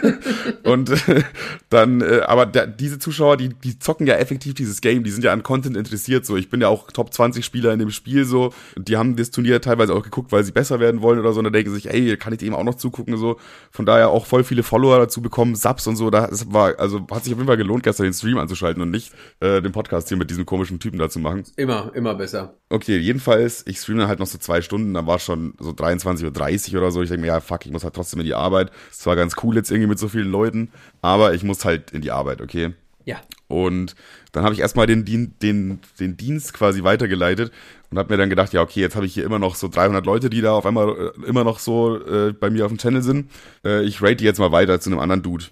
und 0.64 0.90
äh, 0.90 1.24
dann, 1.70 2.02
äh, 2.02 2.22
aber 2.28 2.46
der, 2.46 2.68
diese 2.68 3.00
Zuschauer, 3.00 3.38
die, 3.38 3.50
die 3.50 3.80
zocken 3.80 4.06
ja 4.06 4.16
effektiv 4.16 4.54
dieses 4.54 4.82
Game, 4.82 5.06
die 5.06 5.12
sind 5.12 5.24
ja 5.24 5.32
an 5.32 5.44
Content 5.44 5.78
interessiert. 5.78 6.26
So, 6.26 6.36
ich 6.36 6.50
bin 6.50 6.60
ja 6.60 6.68
auch 6.68 6.92
Top 6.92 7.14
20 7.14 7.46
Spieler 7.46 7.72
in 7.72 7.80
dem 7.80 7.90
Spiel 7.90 8.26
so. 8.26 8.54
Die 8.78 8.98
haben 8.98 9.16
das 9.16 9.32
Turnier 9.32 9.62
teilweise 9.62 9.94
auch 9.94 10.04
geguckt, 10.04 10.34
weil 10.34 10.44
sie 10.44 10.52
besser 10.52 10.82
werden 10.82 11.02
wollen 11.02 11.20
oder 11.20 11.32
so. 11.32 11.40
Und 11.40 11.46
da 11.46 11.52
denken 11.52 11.74
sich, 11.74 11.90
ey, 11.90 12.18
kann 12.18 12.34
ich 12.34 12.40
dem 12.40 12.54
auch 12.54 12.66
noch 12.66 12.76
zugucken? 12.76 13.16
So. 13.16 13.38
Von 13.72 13.86
daher 13.86 14.10
auch 14.10 14.26
voll 14.26 14.44
viele 14.44 14.64
Follower 14.64 14.98
dazu 14.98 15.22
bekommen, 15.22 15.56
Subs 15.56 15.88
und 15.88 15.96
so. 15.96 16.10
Das 16.10 16.52
war, 16.52 16.78
also 16.78 17.08
hat 17.12 17.24
sich 17.24 17.32
auf 17.32 17.40
jeden 17.40 17.48
Fall 17.48 17.56
gelohnt, 17.56 17.84
gestern 17.84 18.04
den 18.04 18.14
Stream 18.14 18.40
anzuschalten 18.40 18.82
und 18.82 18.92
nicht 18.92 19.14
äh, 19.40 19.62
den 19.62 19.72
Podcast 19.72 20.10
hier 20.10 20.18
mit 20.18 20.30
diesem 20.30 20.46
komischen 20.46 20.80
Typen 20.80 21.00
da 21.00 21.10
zu 21.10 21.20
machen. 21.20 21.44
Immer, 21.56 21.92
immer 21.96 22.14
besser. 22.16 22.56
Okay, 22.70 22.89
jedenfalls 22.98 23.66
ich 23.68 23.80
streame 23.80 24.00
dann 24.00 24.08
halt 24.08 24.20
noch 24.20 24.28
so 24.28 24.38
zwei 24.38 24.62
Stunden, 24.62 24.94
dann 24.94 25.08
war 25.08 25.20
schon 25.20 25.54
so 25.60 25.72
23.30 25.72 26.74
Uhr 26.74 26.82
oder 26.82 26.92
so. 26.92 27.02
Ich 27.02 27.10
denke 27.10 27.22
mir, 27.22 27.28
ja, 27.28 27.40
fuck, 27.40 27.66
ich 27.66 27.72
muss 27.72 27.84
halt 27.84 27.94
trotzdem 27.94 28.20
in 28.20 28.26
die 28.26 28.34
Arbeit. 28.34 28.72
Es 28.92 29.06
war 29.06 29.16
ganz 29.16 29.36
cool 29.44 29.56
jetzt 29.56 29.72
irgendwie 29.72 29.90
mit 29.90 30.00
so 30.00 30.08
vielen 30.08 30.30
Leuten, 30.30 30.70
aber 31.02 31.34
ich 31.34 31.44
muss 31.44 31.66
halt 31.66 31.92
in 31.92 32.02
die 32.02 32.12
Arbeit, 32.12 32.42
okay? 32.42 32.74
Ja. 33.06 33.18
Und 33.48 33.96
dann 34.32 34.44
habe 34.44 34.54
ich 34.54 34.60
erstmal 34.60 34.86
den, 34.86 35.04
den, 35.06 35.80
den 36.00 36.18
Dienst 36.18 36.54
quasi 36.54 36.84
weitergeleitet 36.84 37.52
und 37.90 37.98
habe 37.98 38.14
mir 38.14 38.18
dann 38.18 38.30
gedacht, 38.30 38.54
ja, 38.54 38.62
okay, 38.62 38.82
jetzt 38.82 38.96
habe 38.96 39.08
ich 39.08 39.14
hier 39.14 39.24
immer 39.24 39.40
noch 39.40 39.56
so 39.56 39.68
300 39.68 40.06
Leute, 40.06 40.30
die 40.30 40.42
da 40.42 40.54
auf 40.54 40.66
einmal 40.66 41.14
äh, 41.18 41.28
immer 41.28 41.44
noch 41.44 41.58
so 41.58 41.98
äh, 42.06 42.34
bei 42.34 42.50
mir 42.52 42.66
auf 42.66 42.72
dem 42.72 42.78
Channel 42.78 43.02
sind. 43.02 43.32
Äh, 43.66 43.84
ich 43.84 44.02
rate 44.02 44.18
die 44.18 44.26
jetzt 44.26 44.40
mal 44.40 44.52
weiter 44.52 44.80
zu 44.80 44.92
einem 44.92 45.00
anderen 45.00 45.24
Dude. 45.24 45.46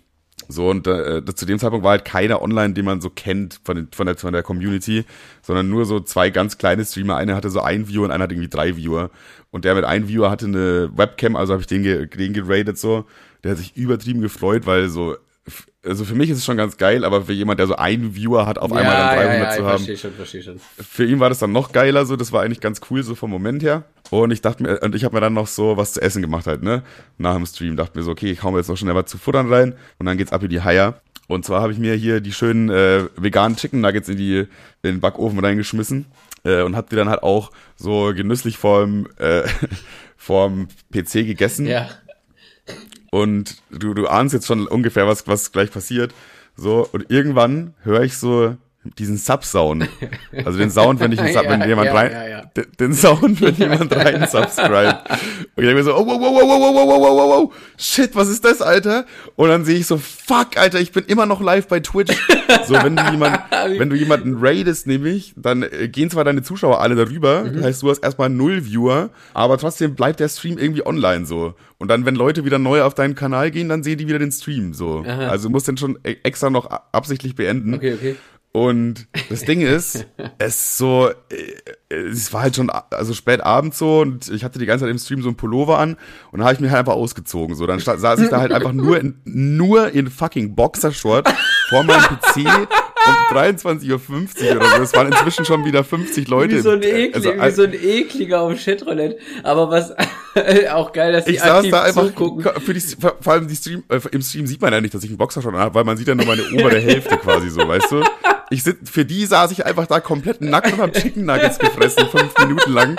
So, 0.47 0.69
und 0.69 0.87
äh, 0.87 1.23
zu 1.35 1.45
dem 1.45 1.59
Zeitpunkt 1.59 1.83
war 1.83 1.91
halt 1.91 2.05
keiner 2.05 2.41
online, 2.41 2.73
den 2.73 2.85
man 2.85 3.01
so 3.01 3.09
kennt 3.09 3.59
von, 3.63 3.75
den, 3.75 3.87
von, 3.91 4.05
der, 4.07 4.17
von 4.17 4.33
der 4.33 4.43
Community, 4.43 5.05
sondern 5.41 5.69
nur 5.69 5.85
so 5.85 5.99
zwei 5.99 6.29
ganz 6.29 6.57
kleine 6.57 6.85
Streamer. 6.85 7.17
Einer 7.17 7.35
hatte 7.35 7.49
so 7.49 7.61
ein 7.61 7.87
Viewer 7.87 8.05
und 8.05 8.11
einer 8.11 8.23
hatte 8.23 8.33
irgendwie 8.33 8.49
drei 8.49 8.77
Viewer. 8.77 9.09
Und 9.51 9.65
der 9.65 9.75
mit 9.75 9.83
einem 9.83 10.07
Viewer 10.07 10.29
hatte 10.29 10.45
eine 10.45 10.89
Webcam, 10.95 11.35
also 11.35 11.53
habe 11.53 11.61
ich 11.61 11.67
den, 11.67 11.83
ge, 11.83 12.07
den 12.07 12.33
geradet 12.33 12.77
so. 12.77 13.05
Der 13.43 13.51
hat 13.51 13.57
sich 13.57 13.75
übertrieben 13.75 14.21
gefreut, 14.21 14.65
weil 14.65 14.89
so 14.89 15.17
also 15.83 16.05
für 16.05 16.15
mich 16.15 16.29
ist 16.29 16.39
es 16.39 16.45
schon 16.45 16.57
ganz 16.57 16.77
geil, 16.77 17.05
aber 17.05 17.23
für 17.23 17.33
jemand, 17.33 17.59
der 17.59 17.67
so 17.67 17.75
einen 17.75 18.15
Viewer 18.15 18.45
hat, 18.45 18.59
auf 18.59 18.71
ja, 18.71 18.77
einmal 18.77 18.95
dann 18.95 19.15
300 19.15 19.37
ja, 19.37 19.43
ja, 19.43 19.51
zu 19.51 19.65
haben. 19.65 19.69
Verstehe 19.77 19.97
schon, 19.97 20.13
verstehe 20.13 20.43
schon. 20.43 20.59
Für 20.77 21.05
ihn 21.05 21.19
war 21.19 21.29
das 21.29 21.39
dann 21.39 21.51
noch 21.51 21.71
geiler, 21.71 22.05
so, 22.05 22.15
das 22.15 22.31
war 22.31 22.43
eigentlich 22.43 22.59
ganz 22.59 22.81
cool, 22.89 23.03
so 23.03 23.15
vom 23.15 23.29
Moment 23.29 23.63
her. 23.63 23.83
Und 24.09 24.31
ich 24.31 24.41
dachte 24.41 24.63
mir, 24.63 24.79
und 24.81 24.95
ich 24.95 25.03
habe 25.03 25.15
mir 25.15 25.21
dann 25.21 25.33
noch 25.33 25.47
so 25.47 25.77
was 25.77 25.93
zu 25.93 26.01
essen 26.01 26.21
gemacht 26.21 26.47
halt, 26.47 26.63
ne? 26.63 26.83
Nach 27.17 27.35
dem 27.35 27.45
Stream 27.45 27.75
dachte 27.75 27.97
mir 27.97 28.03
so, 28.03 28.11
okay, 28.11 28.31
ich 28.31 28.43
hau 28.43 28.51
mir 28.51 28.59
jetzt 28.59 28.69
noch 28.69 28.77
schnell 28.77 28.95
was 28.95 29.07
zu 29.07 29.17
futtern 29.17 29.51
rein 29.51 29.75
und 29.99 30.05
dann 30.05 30.17
geht's 30.17 30.31
ab 30.31 30.43
in 30.43 30.49
die 30.49 30.61
Haier. 30.61 31.01
Und 31.27 31.45
zwar 31.45 31.61
habe 31.61 31.73
ich 31.73 31.79
mir 31.79 31.93
hier 31.93 32.21
die 32.21 32.31
schönen 32.31 32.69
äh, 32.69 33.03
veganen 33.17 33.57
Chicken 33.57 33.81
Nuggets 33.81 34.07
in 34.07 34.17
die 34.17 34.37
in 34.39 34.47
den 34.83 34.99
Backofen 35.01 35.39
reingeschmissen 35.39 36.05
äh, 36.45 36.61
und 36.61 36.75
hab 36.77 36.89
die 36.89 36.95
dann 36.95 37.09
halt 37.09 37.21
auch 37.21 37.51
so 37.75 38.13
genüsslich 38.15 38.57
vorm 38.57 39.07
äh, 39.17 39.43
vorm 40.17 40.69
PC 40.91 41.25
gegessen. 41.25 41.65
Ja. 41.65 41.89
Und 43.11 43.57
du, 43.71 43.93
du 43.93 44.07
ahnst 44.07 44.33
jetzt 44.33 44.47
schon 44.47 44.67
ungefähr, 44.67 45.07
was, 45.07 45.27
was 45.27 45.51
gleich 45.51 45.71
passiert. 45.71 46.13
So, 46.55 46.87
und 46.91 47.09
irgendwann 47.09 47.73
höre 47.83 48.01
ich 48.01 48.17
so 48.17 48.55
diesen 48.97 49.17
Sub-Sound. 49.17 49.87
Also 50.45 50.57
den 50.57 50.69
Sound, 50.69 50.99
wenn 50.99 51.11
ich 51.11 51.19
einen 51.19 51.33
Sub, 51.33 51.43
ja, 51.43 51.49
wenn 51.49 51.67
jemand 51.67 51.87
ja, 51.87 51.93
rein, 51.93 52.11
ja, 52.11 52.45
den, 52.45 52.65
den 52.79 52.93
Sound, 52.93 53.41
wenn 53.41 53.55
jemand 53.57 53.95
rein 53.95 54.27
subscribe. 54.27 54.99
Und 55.55 55.63
ich 55.63 55.65
denke 55.65 55.75
mir 55.75 55.83
so, 55.83 55.95
oh, 55.95 56.05
wow, 56.05 56.19
wow, 56.19 56.33
wow, 56.33 56.47
wow, 56.47 56.73
wow, 56.73 56.87
wow, 56.87 56.99
wow, 56.99 57.29
wow, 57.29 57.53
shit, 57.77 58.15
was 58.15 58.29
ist 58.29 58.45
das, 58.45 58.61
Alter? 58.61 59.05
Und 59.35 59.49
dann 59.49 59.65
sehe 59.65 59.77
ich 59.77 59.87
so, 59.87 59.97
fuck, 59.97 60.57
Alter, 60.57 60.79
ich 60.79 60.91
bin 60.91 61.05
immer 61.05 61.25
noch 61.25 61.41
live 61.41 61.67
bei 61.67 61.79
Twitch. 61.79 62.15
So, 62.65 62.73
wenn 62.75 62.95
du 62.95 63.03
jemand, 63.11 63.39
wenn 63.77 63.89
du 63.89 63.95
jemanden 63.95 64.37
raidest, 64.39 64.87
nämlich, 64.87 65.33
dann 65.35 65.63
äh, 65.63 65.87
gehen 65.87 66.09
zwar 66.09 66.23
deine 66.23 66.43
Zuschauer 66.43 66.81
alle 66.81 66.95
darüber, 66.95 67.43
mhm. 67.43 67.63
heißt, 67.63 67.81
du 67.81 67.89
hast 67.89 67.99
erstmal 67.99 68.29
null 68.29 68.65
Viewer, 68.65 69.09
aber 69.33 69.57
trotzdem 69.57 69.95
bleibt 69.95 70.19
der 70.19 70.29
Stream 70.29 70.57
irgendwie 70.57 70.85
online, 70.85 71.25
so. 71.25 71.55
Und 71.79 71.89
dann, 71.89 72.05
wenn 72.05 72.15
Leute 72.15 72.43
wieder 72.45 72.57
neu 72.57 72.81
auf 72.81 72.95
deinen 72.95 73.15
Kanal 73.15 73.51
gehen, 73.51 73.69
dann 73.69 73.83
sehen 73.83 73.97
die 73.97 74.07
wieder 74.07 74.19
den 74.19 74.31
Stream, 74.31 74.73
so. 74.73 75.03
Aha. 75.07 75.27
Also, 75.27 75.47
du 75.47 75.51
musst 75.51 75.67
den 75.67 75.77
schon 75.77 75.99
e-, 76.03 76.17
extra 76.23 76.49
noch 76.49 76.65
absichtlich 76.91 77.35
beenden. 77.35 77.75
Okay, 77.75 77.93
okay. 77.93 78.15
Und 78.57 79.07
das 79.29 79.41
Ding 79.41 79.61
ist, 79.61 80.07
es 80.39 80.79
so, 80.79 81.11
äh, 81.29 81.93
es 81.93 82.33
war 82.33 82.41
halt 82.41 82.55
schon 82.55 82.71
also 82.71 83.13
spät 83.13 83.41
abends 83.41 83.77
so 83.77 83.99
und 83.99 84.29
ich 84.29 84.43
hatte 84.43 84.57
die 84.57 84.65
ganze 84.65 84.85
Zeit 84.85 84.91
im 84.91 84.97
Stream 84.97 85.21
so 85.21 85.29
ein 85.29 85.35
Pullover 85.35 85.77
an 85.77 85.95
und 86.31 86.39
da 86.39 86.45
habe 86.45 86.55
ich 86.55 86.59
mich 86.59 86.71
halt 86.71 86.79
einfach 86.79 86.93
ausgezogen. 86.93 87.55
So, 87.55 87.67
dann 87.67 87.79
saß 87.79 88.19
ich 88.19 88.29
da 88.29 88.39
halt 88.39 88.51
einfach 88.51 88.73
nur 88.73 88.99
in, 88.99 89.21
nur 89.25 89.91
in 89.91 90.09
fucking 90.09 90.55
Boxershort 90.55 91.31
vor 91.69 91.83
meinem 91.83 92.01
PC 92.01 92.47
um 93.07 93.37
23.50 93.37 93.91
Uhr 93.91 94.55
oder 94.55 94.69
so. 94.77 94.81
Es 94.81 94.93
waren 94.93 95.11
inzwischen 95.11 95.45
schon 95.45 95.63
wieder 95.63 95.83
50 95.83 96.27
Leute. 96.27 96.55
Wie 96.55 96.59
so 96.59 96.71
ein, 96.71 96.81
Eklig, 96.81 97.15
also, 97.15 97.29
wie 97.29 97.51
so 97.51 97.63
ein 97.63 97.73
Ekliger 97.73 98.41
auf 98.41 98.65
Chatroulette. 98.65 99.19
Aber 99.43 99.69
was 99.69 99.93
auch 100.71 100.91
geil, 100.91 101.13
dass 101.13 101.25
die 101.25 101.33
ich 101.33 101.41
saß 101.41 101.69
da 101.69 101.83
einfach. 101.83 102.09
Für 102.59 102.73
die, 102.73 102.81
vor 102.81 103.33
allem 103.33 103.47
die 103.47 103.55
Stream, 103.55 103.83
äh, 103.89 103.99
im 104.11 104.23
Stream 104.23 104.47
sieht 104.47 104.61
man 104.61 104.73
ja 104.73 104.81
nicht, 104.81 104.95
dass 104.95 105.03
ich 105.03 105.11
einen 105.11 105.19
Boxershort 105.19 105.55
habe, 105.55 105.75
weil 105.75 105.83
man 105.83 105.95
sieht 105.95 106.07
ja 106.07 106.15
nur 106.15 106.25
meine 106.25 106.41
obere 106.51 106.79
Hälfte 106.79 107.17
quasi 107.17 107.49
so, 107.49 107.67
weißt 107.67 107.91
du? 107.91 108.03
Ich 108.49 108.63
sit, 108.63 108.89
für 108.89 109.05
die 109.05 109.25
saß 109.25 109.51
ich 109.51 109.65
einfach 109.65 109.87
da 109.87 109.99
komplett 109.99 110.41
nackt 110.41 110.71
und 110.73 110.79
hab 110.79 110.93
Chicken 110.93 111.25
Nuggets 111.25 111.59
gefressen, 111.59 112.07
fünf 112.09 112.37
Minuten 112.39 112.71
lang. 112.71 112.95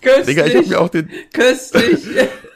Köstlich. 0.00 0.26
Digga, 0.26 0.46
ich 0.46 0.56
hab 0.56 0.66
mir 0.66 0.80
auch 0.80 0.88
den. 0.88 1.08
Köstlich. 1.32 2.06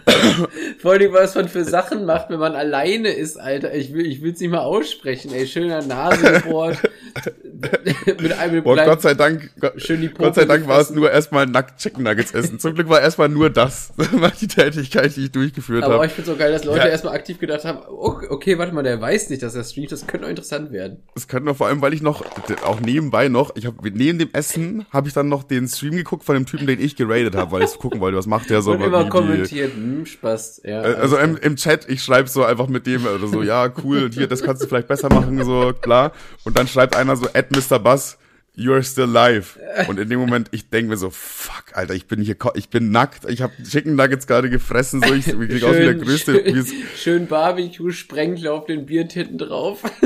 Vor 0.79 0.93
allem, 0.93 1.13
was 1.13 1.35
man 1.35 1.49
für 1.49 1.65
Sachen 1.65 2.05
macht, 2.05 2.31
wenn 2.31 2.39
man 2.39 2.55
alleine 2.55 3.09
ist, 3.09 3.39
Alter. 3.39 3.75
Ich 3.75 3.93
will, 3.93 4.07
ich 4.07 4.23
will's 4.23 4.41
nicht 4.41 4.51
mal 4.51 4.61
aussprechen, 4.61 5.33
ey. 5.33 5.47
Schöner 5.47 5.83
Nasenbohrt. 5.83 6.79
mit 8.21 8.33
einem 8.39 8.63
Boah, 8.63 8.77
Gott 8.77 9.03
sei 9.03 9.15
Dank, 9.15 9.51
schön 9.77 10.01
die 10.01 10.09
Gott 10.09 10.35
sei 10.35 10.45
Dank 10.45 10.69
war 10.69 10.81
es 10.81 10.91
nur 10.91 11.11
erstmal 11.11 11.47
nackt 11.47 11.81
Chicken 11.81 12.05
Nuggets 12.05 12.33
essen. 12.33 12.59
Zum 12.59 12.75
Glück 12.75 12.89
war 12.89 13.01
erstmal 13.01 13.29
nur 13.29 13.51
das. 13.51 13.93
War 13.97 14.31
die 14.31 14.47
Tätigkeit, 14.47 15.15
die 15.17 15.25
ich 15.25 15.33
durchgeführt 15.33 15.83
habe. 15.83 15.95
Aber 15.95 16.03
hab. 16.03 16.09
ich 16.09 16.15
find's 16.15 16.31
so 16.31 16.37
geil, 16.37 16.53
dass 16.53 16.65
Leute 16.65 16.81
ja. 16.81 16.87
erstmal 16.87 17.15
aktiv 17.15 17.39
gedacht 17.39 17.65
haben, 17.65 17.81
okay, 17.87 18.27
okay, 18.31 18.59
warte 18.59 18.75
mal, 18.75 18.83
der 18.83 19.01
weiß 19.01 19.31
nicht, 19.31 19.43
dass 19.43 19.55
er 19.55 19.65
streamt. 19.65 19.93
Das 19.93 20.07
könnte 20.07 20.27
auch 20.27 20.31
interessant 20.31 20.73
werden. 20.73 21.03
Das 21.15 21.29
könnte 21.29 21.47
noch, 21.47 21.57
vor 21.57 21.67
allem, 21.67 21.83
weil 21.83 21.93
ich 21.93 22.03
noch, 22.03 22.25
auch 22.65 22.81
nebenbei 22.81 23.29
noch, 23.29 23.55
ich 23.57 23.67
habe 23.67 23.77
neben 23.91 24.19
dem 24.19 24.31
Essen, 24.33 24.87
habe 24.91 25.09
ich 25.09 25.15
dann 25.15 25.29
noch 25.29 25.43
den 25.43 25.69
Stream 25.69 25.93
geguckt 25.97 26.25
von 26.25 26.35
dem 26.35 26.47
Typen, 26.47 26.67
den 26.67 26.81
ich 26.81 26.97
geradet 26.97 27.35
habe, 27.35 27.53
weil 27.53 27.63
ich 27.63 27.75
gucken 27.79 28.01
wollte, 28.01 28.17
was 28.17 28.27
macht 28.27 28.51
der 28.51 28.63
so. 28.63 28.73
Und 28.73 28.83
immer 28.83 29.09
kommentiert, 29.09 29.73
hm, 29.99 30.07
Spaß. 30.07 30.63
Ja, 30.65 30.81
also 30.81 31.17
im, 31.17 31.37
im 31.37 31.57
Chat, 31.57 31.89
ich 31.89 32.03
schreibe 32.03 32.29
so 32.29 32.45
einfach 32.45 32.69
mit 32.69 32.87
dem 32.87 33.07
oder 33.07 33.27
so, 33.27 33.43
ja, 33.43 33.73
cool, 33.83 34.11
hier, 34.13 34.27
das 34.27 34.43
kannst 34.43 34.63
du 34.63 34.69
vielleicht 34.69 34.89
besser 34.89 35.13
machen, 35.13 35.43
so, 35.45 35.73
klar. 35.73 36.13
Und 36.45 36.59
dann 36.59 36.69
schreibt 36.69 36.97
einer 36.97 37.17
so, 37.17 37.29
at 37.33 37.51
Mr. 37.51 37.79
Buzz, 37.79 38.19
you're 38.57 38.83
still 38.83 39.07
live. 39.07 39.59
Und 39.89 39.99
in 39.99 40.09
dem 40.09 40.19
Moment, 40.19 40.49
ich 40.51 40.71
denke 40.71 40.91
mir 40.91 40.97
so, 40.97 41.11
fuck, 41.11 41.65
Alter, 41.75 41.95
ich 41.95 42.07
bin 42.07 42.21
hier, 42.21 42.37
ich 42.55 42.69
bin 42.71 42.91
nackt, 42.91 43.29
ich 43.29 43.43
habe 43.43 43.53
Chicken 43.63 43.95
Nuggets 43.95 44.27
gerade 44.27 44.51
gefressen, 44.51 45.03
so, 45.03 45.13
ich, 45.15 45.29
ich 45.29 45.35
krieg 45.35 45.63
aus 45.65 45.77
wie 45.77 45.85
der 45.85 45.95
größte. 45.95 46.45
Schön, 46.45 46.67
schön 46.97 47.27
Barbecue, 47.27 47.91
Sprenkler 47.91 48.55
auf 48.55 48.67
den 48.67 48.87
Biertitten 48.87 49.39
drauf. 49.39 49.83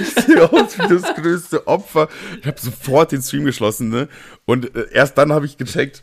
Ich 0.00 0.24
sehe 0.24 0.50
aus 0.50 0.78
wie 0.78 0.88
das 0.88 1.14
größte 1.14 1.66
Opfer. 1.66 2.08
Ich 2.40 2.46
habe 2.46 2.60
sofort 2.60 3.12
den 3.12 3.22
Stream 3.22 3.44
geschlossen, 3.44 3.88
ne? 3.88 4.08
Und 4.44 4.74
äh, 4.74 4.86
erst 4.92 5.16
dann 5.18 5.32
habe 5.32 5.46
ich 5.46 5.56
gecheckt, 5.56 6.02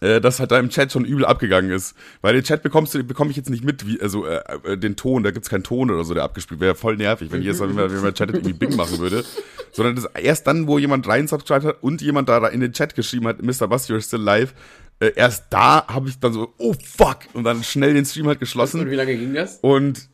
äh, 0.00 0.20
dass 0.20 0.40
halt 0.40 0.50
da 0.50 0.58
im 0.58 0.70
Chat 0.70 0.92
schon 0.92 1.04
übel 1.04 1.24
abgegangen 1.24 1.70
ist. 1.70 1.94
Weil 2.20 2.34
den 2.34 2.42
Chat 2.42 2.62
bekommst 2.62 2.94
du, 2.94 3.02
bekomme 3.04 3.30
ich 3.30 3.36
jetzt 3.36 3.50
nicht 3.50 3.64
mit, 3.64 3.86
wie, 3.86 4.00
also 4.00 4.26
äh, 4.26 4.40
äh, 4.64 4.76
den 4.76 4.96
Ton, 4.96 5.22
da 5.22 5.30
gibt's 5.30 5.48
keinen 5.48 5.62
Ton 5.62 5.90
oder 5.90 6.04
so, 6.04 6.14
der 6.14 6.24
abgespielt 6.24 6.60
wäre 6.60 6.74
voll 6.74 6.96
nervig, 6.96 7.30
wenn 7.32 7.42
jetzt, 7.42 7.60
wenn 7.60 7.74
man, 7.74 7.92
wenn 7.92 8.02
man 8.02 8.14
Chat 8.14 8.30
irgendwie 8.30 8.52
Bing 8.52 8.76
machen 8.76 8.98
würde. 8.98 9.24
Sondern 9.72 9.96
das 9.96 10.06
erst 10.20 10.46
dann, 10.46 10.66
wo 10.66 10.78
jemand 10.78 11.06
rein 11.06 11.28
subscribed 11.28 11.64
hat 11.64 11.82
und 11.82 12.02
jemand 12.02 12.28
da 12.28 12.46
in 12.48 12.60
den 12.60 12.72
Chat 12.72 12.94
geschrieben 12.94 13.26
hat, 13.28 13.42
Mr. 13.42 13.68
Bus, 13.68 13.88
you're 13.88 14.00
still 14.00 14.20
live, 14.20 14.54
äh, 15.00 15.12
erst 15.16 15.46
da 15.50 15.86
habe 15.86 16.08
ich 16.08 16.18
dann 16.18 16.32
so, 16.32 16.52
oh 16.58 16.74
fuck, 16.84 17.20
und 17.32 17.44
dann 17.44 17.62
schnell 17.64 17.94
den 17.94 18.04
Stream 18.04 18.26
halt 18.26 18.40
geschlossen. 18.40 18.80
Und 18.80 18.90
wie 18.90 18.96
lange 18.96 19.16
ging 19.16 19.34
das? 19.34 19.58
Und 19.60 20.08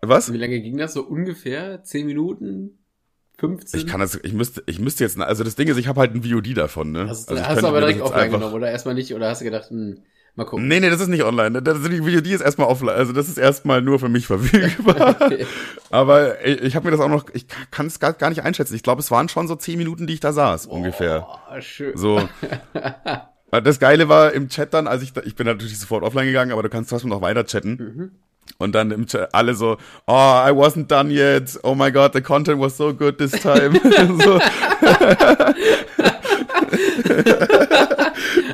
was? 0.00 0.32
Wie 0.32 0.38
lange 0.38 0.60
ging 0.60 0.78
das? 0.78 0.94
So 0.94 1.02
ungefähr? 1.02 1.84
Zehn 1.84 2.06
Minuten? 2.06 2.81
15? 3.42 3.80
Ich 3.80 3.86
kann 3.88 3.98
das, 3.98 4.14
ich 4.22 4.32
müsste, 4.32 4.62
ich 4.66 4.78
müsste 4.78 5.02
jetzt, 5.02 5.18
also 5.18 5.42
das 5.42 5.56
Ding 5.56 5.66
ist, 5.66 5.76
ich 5.76 5.88
habe 5.88 5.98
halt 5.98 6.14
ein 6.14 6.22
VOD 6.22 6.56
davon, 6.56 6.92
ne? 6.92 7.08
Hast, 7.08 7.28
also 7.28 7.44
hast 7.44 7.60
du 7.60 7.66
aber 7.66 7.80
direkt 7.80 8.00
offline 8.00 8.30
genommen 8.30 8.54
oder 8.54 8.70
erstmal 8.70 8.94
nicht, 8.94 9.12
oder 9.12 9.28
hast 9.28 9.40
du 9.40 9.44
gedacht, 9.44 9.68
hm, 9.70 9.98
mal 10.36 10.44
gucken? 10.44 10.68
Nee, 10.68 10.78
nee, 10.78 10.90
das 10.90 11.00
ist 11.00 11.08
nicht 11.08 11.24
online. 11.24 11.60
Das, 11.60 11.82
die 11.82 11.98
VOD 11.98 12.26
ist 12.28 12.40
erstmal 12.40 12.68
offline, 12.68 12.94
also 12.94 13.12
das 13.12 13.28
ist 13.28 13.38
erstmal 13.38 13.82
nur 13.82 13.98
für 13.98 14.08
mich 14.08 14.28
verfügbar. 14.28 15.16
okay. 15.20 15.44
Aber 15.90 16.44
ich, 16.46 16.62
ich 16.62 16.76
habe 16.76 16.84
mir 16.84 16.92
das 16.92 17.00
auch 17.00 17.08
noch, 17.08 17.26
ich 17.32 17.46
kann 17.72 17.86
es 17.86 17.98
gar, 17.98 18.12
gar 18.12 18.28
nicht 18.28 18.44
einschätzen. 18.44 18.76
Ich 18.76 18.84
glaube, 18.84 19.00
es 19.00 19.10
waren 19.10 19.28
schon 19.28 19.48
so 19.48 19.56
zehn 19.56 19.76
Minuten, 19.76 20.06
die 20.06 20.14
ich 20.14 20.20
da 20.20 20.32
saß, 20.32 20.68
oh, 20.68 20.74
ungefähr. 20.74 21.26
Schön. 21.58 21.96
So. 21.96 22.22
Das 23.60 23.78
Geile 23.78 24.08
war 24.08 24.32
im 24.32 24.48
Chat 24.48 24.72
dann, 24.72 24.86
als 24.86 25.02
ich, 25.02 25.12
ich 25.24 25.36
bin 25.36 25.46
natürlich 25.46 25.78
sofort 25.78 26.02
offline 26.04 26.24
gegangen, 26.24 26.52
aber 26.52 26.62
du 26.62 26.70
kannst 26.70 26.88
trotzdem 26.88 27.10
noch 27.10 27.20
weiter 27.20 27.44
chatten. 27.44 27.70
Mhm. 27.76 28.10
Und 28.58 28.74
dann 28.74 28.90
im 28.90 29.06
Chat 29.06 29.34
alle 29.34 29.54
so, 29.54 29.76
oh, 30.06 30.12
I 30.12 30.50
wasn't 30.50 30.86
done 30.86 31.10
yet. 31.10 31.58
Oh 31.62 31.74
my 31.74 31.90
god, 31.90 32.12
the 32.12 32.20
content 32.20 32.60
was 32.60 32.76
so 32.76 32.94
good 32.94 33.18
this 33.18 33.32
time. 33.32 33.72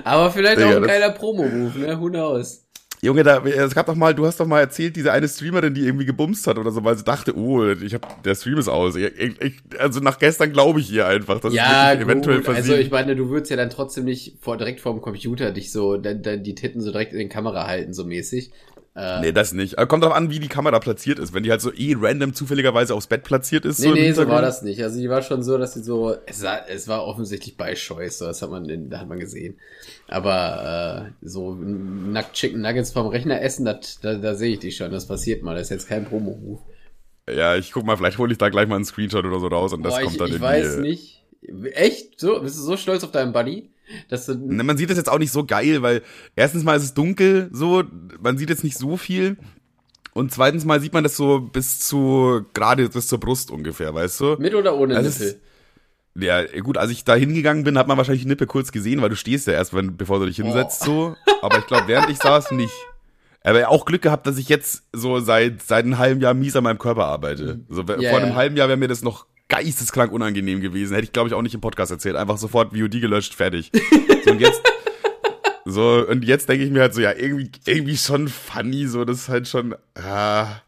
Aber 0.04 0.30
vielleicht 0.30 0.58
Digga, 0.58 0.70
auch 0.70 0.76
ein 0.76 0.82
geiler 0.84 1.10
Promo-Move, 1.10 1.78
ne? 1.78 2.00
Who 2.00 2.08
knows? 2.08 2.64
Junge, 3.00 3.22
da, 3.22 3.44
es 3.44 3.74
gab 3.74 3.86
doch 3.86 3.94
mal, 3.94 4.12
du 4.12 4.26
hast 4.26 4.40
doch 4.40 4.46
mal 4.46 4.58
erzählt, 4.58 4.96
diese 4.96 5.12
eine 5.12 5.28
Streamerin, 5.28 5.72
die 5.72 5.82
irgendwie 5.82 6.04
gebumst 6.04 6.48
hat 6.48 6.58
oder 6.58 6.72
so, 6.72 6.82
weil 6.82 6.96
sie 6.96 7.04
dachte, 7.04 7.36
oh, 7.36 7.70
ich 7.70 7.94
hab, 7.94 8.24
der 8.24 8.34
Stream 8.34 8.58
ist 8.58 8.66
aus. 8.66 8.96
Ich, 8.96 9.40
ich, 9.40 9.54
also 9.78 10.00
nach 10.00 10.18
gestern 10.18 10.52
glaube 10.52 10.80
ich 10.80 10.92
ihr 10.92 11.06
einfach, 11.06 11.38
dass 11.38 11.54
ja, 11.54 11.92
es 11.92 12.00
eventuell 12.00 12.40
passiert. 12.40 12.56
Also 12.56 12.74
ich 12.74 12.90
meine, 12.90 13.14
du 13.14 13.28
würdest 13.28 13.52
ja 13.52 13.56
dann 13.56 13.70
trotzdem 13.70 14.04
nicht 14.04 14.38
vor, 14.40 14.56
direkt 14.56 14.80
vor 14.80 14.94
dem 14.94 15.00
Computer 15.00 15.52
dich 15.52 15.70
so, 15.70 15.96
dann, 15.96 16.22
dann 16.22 16.42
die 16.42 16.56
Titten 16.56 16.80
so 16.80 16.90
direkt 16.90 17.12
in 17.12 17.20
den 17.20 17.28
Kamera 17.28 17.68
halten, 17.68 17.94
so 17.94 18.04
mäßig. 18.04 18.50
Äh, 18.98 19.20
nee, 19.20 19.32
das 19.32 19.52
nicht. 19.52 19.76
kommt 19.88 20.02
drauf 20.02 20.12
an, 20.12 20.28
wie 20.28 20.40
die 20.40 20.48
Kamera 20.48 20.80
platziert 20.80 21.20
ist. 21.20 21.32
Wenn 21.32 21.44
die 21.44 21.50
halt 21.52 21.60
so 21.60 21.72
eh 21.72 21.94
random 21.96 22.34
zufälligerweise 22.34 22.94
aufs 22.94 23.06
Bett 23.06 23.22
platziert 23.22 23.64
ist. 23.64 23.78
Nee, 23.78 23.86
so 23.86 23.94
nee, 23.94 24.12
so 24.12 24.28
war 24.28 24.42
das 24.42 24.62
nicht. 24.62 24.82
Also 24.82 24.98
die 24.98 25.08
war 25.08 25.22
schon 25.22 25.44
so, 25.44 25.56
dass 25.56 25.74
sie 25.74 25.84
so, 25.84 26.16
es 26.26 26.42
war, 26.42 26.68
es 26.68 26.88
war 26.88 27.04
offensichtlich 27.04 27.56
bei 27.56 27.74
Choice, 27.74 28.18
so, 28.18 28.26
das 28.26 28.42
hat 28.42 28.50
man, 28.50 28.68
in, 28.68 28.90
da 28.90 28.98
hat 28.98 29.08
man 29.08 29.20
gesehen. 29.20 29.56
Aber 30.08 31.12
äh, 31.22 31.26
so 31.26 31.54
nackt 31.54 32.32
Chicken 32.32 32.60
Nuggets 32.60 32.90
vom 32.90 33.06
Rechner 33.06 33.40
essen, 33.40 33.64
das, 33.64 34.00
da, 34.00 34.14
da 34.14 34.34
sehe 34.34 34.54
ich 34.54 34.58
die 34.58 34.72
schon. 34.72 34.90
Das 34.90 35.06
passiert 35.06 35.44
mal. 35.44 35.54
Das 35.54 35.64
ist 35.64 35.70
jetzt 35.70 35.88
kein 35.88 36.04
Promo-Move. 36.04 36.58
Ja, 37.30 37.54
ich 37.54 37.70
guck 37.70 37.84
mal, 37.84 37.96
vielleicht 37.96 38.18
hole 38.18 38.32
ich 38.32 38.38
da 38.38 38.48
gleich 38.48 38.66
mal 38.66 38.76
einen 38.76 38.84
Screenshot 38.84 39.24
oder 39.24 39.38
so 39.38 39.46
raus 39.46 39.72
und 39.72 39.84
das 39.84 39.94
Boah, 39.94 40.00
kommt 40.00 40.12
ich, 40.14 40.18
dann 40.18 40.28
ich 40.28 40.34
in 40.36 40.40
weiß 40.40 40.76
die, 40.76 40.82
nicht. 40.82 41.24
Echt? 41.72 42.18
So, 42.18 42.40
bist 42.40 42.56
du 42.58 42.62
so 42.62 42.76
stolz 42.76 43.04
auf 43.04 43.12
deinen 43.12 43.32
Buddy? 43.32 43.70
Dass 44.08 44.26
du 44.26 44.34
ne, 44.34 44.62
man 44.62 44.76
sieht 44.76 44.90
das 44.90 44.96
jetzt 44.96 45.08
auch 45.08 45.18
nicht 45.18 45.32
so 45.32 45.44
geil, 45.44 45.82
weil 45.82 46.02
erstens 46.36 46.64
mal 46.64 46.76
ist 46.76 46.84
es 46.84 46.94
dunkel, 46.94 47.48
so, 47.52 47.84
man 48.20 48.38
sieht 48.38 48.50
jetzt 48.50 48.64
nicht 48.64 48.76
so 48.76 48.96
viel. 48.96 49.36
Und 50.14 50.32
zweitens 50.32 50.64
mal 50.64 50.80
sieht 50.80 50.92
man 50.92 51.04
das 51.04 51.16
so 51.16 51.40
bis 51.40 51.80
zu, 51.80 52.44
gerade 52.54 52.88
bis 52.88 53.06
zur 53.06 53.20
Brust 53.20 53.50
ungefähr, 53.50 53.94
weißt 53.94 54.20
du? 54.20 54.36
Mit 54.38 54.54
oder 54.54 54.76
ohne 54.76 54.96
also 54.96 55.24
Nippel? 55.24 55.40
ja, 56.20 56.44
gut, 56.60 56.76
als 56.76 56.90
ich 56.90 57.04
da 57.04 57.14
hingegangen 57.14 57.64
bin, 57.64 57.78
hat 57.78 57.86
man 57.86 57.96
wahrscheinlich 57.96 58.22
die 58.22 58.28
Nippel 58.28 58.46
kurz 58.46 58.72
gesehen, 58.72 59.00
weil 59.00 59.10
du 59.10 59.16
stehst 59.16 59.46
ja 59.46 59.52
erst, 59.52 59.74
wenn, 59.74 59.96
bevor 59.96 60.18
du 60.18 60.26
dich 60.26 60.36
hinsetzt, 60.36 60.82
oh. 60.88 61.14
so. 61.26 61.32
Aber 61.42 61.58
ich 61.58 61.66
glaube, 61.66 61.86
während 61.86 62.10
ich 62.10 62.18
saß, 62.18 62.50
nicht. 62.52 62.74
Aber 63.44 63.68
auch 63.68 63.84
Glück 63.84 64.02
gehabt, 64.02 64.26
dass 64.26 64.36
ich 64.36 64.48
jetzt 64.48 64.82
so 64.92 65.20
seit, 65.20 65.62
seit 65.62 65.84
einem 65.84 65.98
halben 65.98 66.20
Jahr 66.20 66.34
mies 66.34 66.56
an 66.56 66.64
meinem 66.64 66.78
Körper 66.78 67.06
arbeite. 67.06 67.60
So, 67.68 67.82
yeah, 67.82 68.10
vor 68.10 68.18
einem 68.18 68.34
halben 68.34 68.56
Jahr 68.56 68.68
wäre 68.68 68.76
mir 68.76 68.88
das 68.88 69.02
noch 69.02 69.26
geisteskrank 69.48 70.12
unangenehm 70.12 70.60
gewesen. 70.60 70.94
Hätte 70.94 71.04
ich, 71.04 71.12
glaube 71.12 71.28
ich, 71.28 71.34
auch 71.34 71.42
nicht 71.42 71.54
im 71.54 71.60
Podcast 71.60 71.90
erzählt. 71.90 72.16
Einfach 72.16 72.38
sofort 72.38 72.72
VOD 72.76 73.00
gelöscht, 73.00 73.34
fertig. 73.34 73.70
So, 74.24 74.30
und 74.32 74.40
jetzt, 74.40 74.62
so, 75.64 76.06
und 76.06 76.24
jetzt 76.24 76.48
denke 76.48 76.64
ich 76.64 76.70
mir 76.70 76.82
halt 76.82 76.94
so, 76.94 77.00
ja, 77.00 77.12
irgendwie, 77.12 77.50
irgendwie 77.66 77.96
schon 77.96 78.28
funny, 78.28 78.86
so, 78.86 79.04
das 79.04 79.18
ist 79.18 79.28
halt 79.28 79.48
schon, 79.48 79.74
ah, 79.94 80.60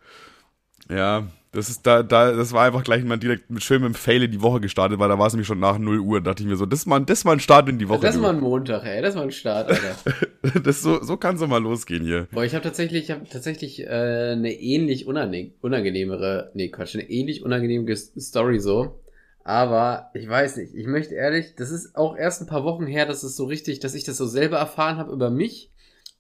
ja, 0.89 1.27
das 1.53 1.69
ist 1.69 1.85
da, 1.85 2.03
da, 2.03 2.33
das 2.33 2.53
war 2.53 2.65
einfach 2.65 2.85
gleich 2.85 3.03
mal 3.05 3.19
direkt 3.19 3.51
mit 3.51 3.63
schön 3.65 3.83
mit 3.83 3.93
dem 3.93 3.95
Fail 3.95 4.23
in 4.23 4.31
die 4.31 4.41
Woche 4.41 4.61
gestartet, 4.61 5.01
weil 5.01 5.09
da 5.09 5.19
war 5.19 5.27
es 5.27 5.33
nämlich 5.33 5.49
schon 5.49 5.59
nach 5.59 5.79
0 5.79 5.99
Uhr, 5.99 6.21
dachte 6.21 6.43
ich 6.43 6.49
mir 6.49 6.57
so, 6.57 6.65
das 6.65 6.81
ist 6.81 6.87
mal, 6.87 7.01
das 7.01 7.19
ist 7.19 7.25
mal 7.25 7.33
ein 7.33 7.41
Start 7.41 7.69
in 7.69 7.79
die 7.79 7.89
Woche. 7.89 8.03
Das 8.03 8.15
ist 8.15 8.21
mal 8.21 8.31
ein 8.31 8.41
Montag, 8.41 8.85
ey, 8.85 9.03
das 9.03 9.11
ist 9.11 9.17
mal 9.17 9.25
ein 9.25 9.33
Start, 9.33 9.69
Alter. 9.69 10.61
das 10.63 10.83
so, 10.83 11.03
so 11.03 11.17
kann 11.17 11.35
es 11.35 11.47
mal 11.47 11.61
losgehen 11.61 12.05
hier. 12.05 12.29
Boah, 12.31 12.45
ich 12.45 12.55
habe 12.55 12.63
tatsächlich, 12.63 13.05
ich 13.05 13.11
habe 13.11 13.29
tatsächlich 13.29 13.81
äh, 13.81 13.87
eine 14.33 14.53
ähnlich 14.53 15.07
unangenehmere, 15.07 16.53
nee, 16.55 16.69
Quatsch, 16.69 16.95
eine 16.95 17.11
ähnlich 17.11 17.43
unangenehme 17.43 17.97
Story 17.97 18.61
so. 18.61 19.01
Aber 19.43 20.11
ich 20.15 20.29
weiß 20.29 20.59
nicht, 20.59 20.75
ich 20.75 20.87
möchte 20.87 21.15
ehrlich, 21.15 21.55
das 21.57 21.71
ist 21.71 21.97
auch 21.97 22.17
erst 22.17 22.43
ein 22.43 22.47
paar 22.47 22.63
Wochen 22.63 22.87
her, 22.87 23.07
dass 23.07 23.25
es 23.25 23.37
so 23.37 23.47
richtig, 23.47 23.81
dass 23.81 23.95
ich 23.95 24.05
das 24.05 24.19
so 24.19 24.27
selber 24.27 24.59
erfahren 24.59 24.99
habe 24.99 25.13
über 25.13 25.31
mich. 25.31 25.73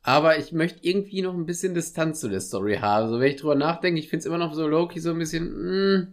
Aber 0.02 0.38
ich 0.38 0.52
möchte 0.52 0.78
irgendwie 0.83 1.23
noch 1.23 1.35
ein 1.35 1.47
bisschen 1.47 1.75
Distanz 1.75 2.21
zu 2.21 2.28
der 2.28 2.40
Story 2.40 2.78
haben. 2.80 3.11
So, 3.11 3.21
wenn 3.21 3.30
ich 3.30 3.40
drüber 3.40 3.54
nachdenke, 3.54 4.00
ich 4.00 4.09
finde 4.09 4.21
es 4.21 4.26
immer 4.26 4.38
noch 4.38 4.54
so 4.54 4.66
Loki 4.66 4.99
so 4.99 5.11
ein 5.11 5.19
bisschen, 5.19 5.45
mm, 5.99 6.12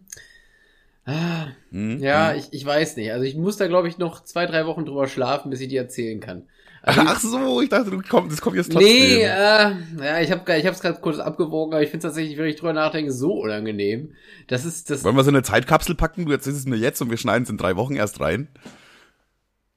ah, 1.06 1.48
mhm. 1.72 2.00
ja, 2.00 2.36
ich, 2.36 2.50
ich 2.52 2.66
weiß 2.66 2.98
nicht. 2.98 3.12
Also 3.12 3.24
ich 3.24 3.36
muss 3.36 3.58
da, 3.58 3.68
glaube 3.68 3.88
ich, 3.88 3.98
noch 3.98 4.24
zwei, 4.24 4.46
drei 4.46 4.66
Wochen 4.66 4.86
drüber 4.86 5.08
schlafen, 5.08 5.50
bis 5.50 5.62
ich 5.62 5.70
die 5.70 5.78
erzählen 5.78 6.20
kann. 6.20 6.44
Also 6.82 7.02
Ach 7.06 7.20
so, 7.20 7.62
ich 7.62 7.70
dachte, 7.70 7.92
du 7.92 8.02
komm, 8.08 8.30
das 8.30 8.40
kommt 8.40 8.56
jetzt 8.56 8.72
trotzdem. 8.72 8.90
Nee, 8.90 9.24
äh, 9.24 9.26
ja, 9.26 10.22
ich 10.22 10.32
habe 10.32 10.58
ich 10.58 10.66
hab's 10.66 10.80
gerade 10.80 11.00
kurz 11.02 11.20
abgewogen, 11.20 11.74
aber 11.74 11.84
ich 11.84 11.90
finde 11.90 12.08
es 12.08 12.14
tatsächlich, 12.14 12.38
wenn 12.38 12.46
ich 12.46 12.56
drüber 12.56 12.74
nachdenke, 12.74 13.12
so 13.12 13.34
unangenehm. 13.34 14.14
Das 14.48 14.64
ist 14.64 14.90
das. 14.90 15.04
Wollen 15.04 15.16
wir 15.16 15.24
so 15.24 15.30
eine 15.30 15.44
Zeitkapsel 15.44 15.96
packen? 15.96 16.26
Du 16.26 16.32
erzählst 16.32 16.60
es 16.60 16.66
mir 16.66 16.78
jetzt 16.78 17.02
und 17.02 17.10
wir 17.10 17.18
schneiden 17.18 17.44
es 17.44 17.50
in 17.50 17.58
drei 17.58 17.76
Wochen 17.76 17.96
erst 17.96 18.20
rein. 18.20 18.48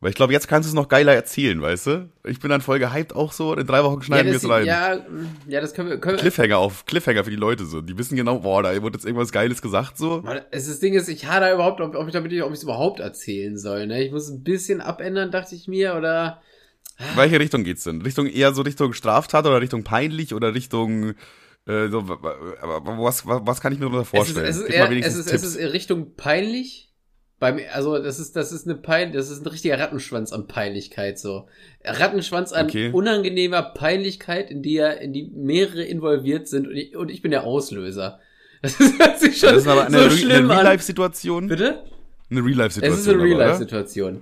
Weil 0.00 0.10
ich 0.10 0.16
glaube, 0.16 0.32
jetzt 0.32 0.48
kannst 0.48 0.66
du 0.66 0.70
es 0.70 0.74
noch 0.74 0.88
geiler 0.88 1.14
erzählen, 1.14 1.60
weißt 1.60 1.86
du? 1.86 2.08
Ich 2.24 2.40
bin 2.40 2.48
dann 2.48 2.62
voll 2.62 2.78
gehypt 2.78 3.14
auch 3.14 3.32
so, 3.32 3.54
in 3.54 3.66
drei 3.66 3.84
Wochen 3.84 4.00
schneiden 4.00 4.28
ja, 4.28 4.32
wir 4.32 4.36
es 4.38 4.48
rein. 4.48 4.64
Ja, 4.64 4.98
ja, 5.46 5.60
das 5.60 5.74
können 5.74 5.90
wir, 5.90 5.98
können 5.98 6.16
Cliffhanger 6.16 6.56
auf, 6.56 6.86
Cliffhanger 6.86 7.22
für 7.24 7.30
die 7.30 7.36
Leute 7.36 7.66
so. 7.66 7.82
Die 7.82 7.98
wissen 7.98 8.16
genau, 8.16 8.38
boah, 8.38 8.62
da 8.62 8.70
wurde 8.80 8.96
jetzt 8.96 9.04
irgendwas 9.04 9.30
Geiles 9.30 9.60
gesagt 9.60 9.98
so. 9.98 10.24
Es 10.52 10.68
das 10.68 10.80
Ding 10.80 10.94
ist, 10.94 11.08
ich 11.08 11.22
da 11.26 11.52
überhaupt, 11.52 11.82
ob, 11.82 11.94
ob 11.94 12.06
ich 12.06 12.14
damit, 12.14 12.32
ob 12.42 12.48
ich 12.48 12.56
es 12.56 12.62
überhaupt 12.62 13.00
erzählen 13.00 13.58
soll, 13.58 13.86
ne? 13.86 14.02
Ich 14.02 14.10
muss 14.10 14.30
ein 14.30 14.42
bisschen 14.42 14.80
abändern, 14.80 15.30
dachte 15.30 15.54
ich 15.54 15.68
mir, 15.68 15.94
oder. 15.94 16.40
Welche 17.14 17.38
Richtung 17.38 17.62
geht's 17.62 17.84
denn? 17.84 18.00
Richtung 18.00 18.26
eher 18.26 18.54
so 18.54 18.62
Richtung 18.62 18.94
Straftat 18.94 19.44
oder 19.44 19.60
Richtung 19.60 19.84
peinlich 19.84 20.32
oder 20.32 20.54
Richtung 20.54 21.14
äh, 21.66 21.88
so, 21.88 22.08
was, 22.08 23.26
was, 23.26 23.40
was 23.44 23.60
kann 23.60 23.72
ich 23.72 23.78
mir 23.78 23.86
darunter 23.86 24.06
vorstellen? 24.06 24.46
Es 24.46 24.56
ist, 24.56 24.62
es 24.62 24.68
ist, 24.68 24.74
eher, 24.74 24.90
es 24.90 25.16
ist, 25.16 25.32
es 25.32 25.42
ist 25.42 25.72
Richtung 25.74 26.16
peinlich 26.16 26.89
beim, 27.40 27.58
also 27.72 27.98
das 27.98 28.20
ist, 28.20 28.36
das 28.36 28.52
ist 28.52 28.66
eine 28.66 28.76
Pein, 28.76 29.12
das 29.12 29.30
ist 29.30 29.44
ein 29.44 29.48
richtiger 29.48 29.78
Rattenschwanz 29.78 30.30
an 30.30 30.46
Peinlichkeit 30.46 31.18
so. 31.18 31.48
Rattenschwanz 31.82 32.52
an 32.52 32.66
okay. 32.66 32.90
unangenehmer 32.92 33.62
Peinlichkeit, 33.62 34.50
in 34.50 34.62
die 34.62 34.76
er, 34.76 35.00
in 35.00 35.14
die 35.14 35.24
mehrere 35.34 35.82
involviert 35.82 36.48
sind 36.48 36.68
und 36.68 36.76
ich, 36.76 36.94
und 36.94 37.10
ich 37.10 37.22
bin 37.22 37.32
der 37.32 37.44
Auslöser. 37.44 38.20
Das 38.62 38.78
ist, 38.78 39.00
das 39.00 39.22
ist 39.22 39.40
schon 39.40 39.54
das 39.54 39.62
ist 39.62 39.68
aber 39.68 39.86
eine, 39.86 40.10
so 40.10 40.10
schlimm 40.10 40.50
eine 40.50 40.50
Real-Life-Situation. 40.50 41.48
Bitte? 41.48 41.82
Eine 42.30 42.44
Real-Life-Situation. 42.44 43.00
Es 43.00 43.06
ist 43.06 43.08
eine 43.08 43.22
Real-Life-Situation. 43.22 44.20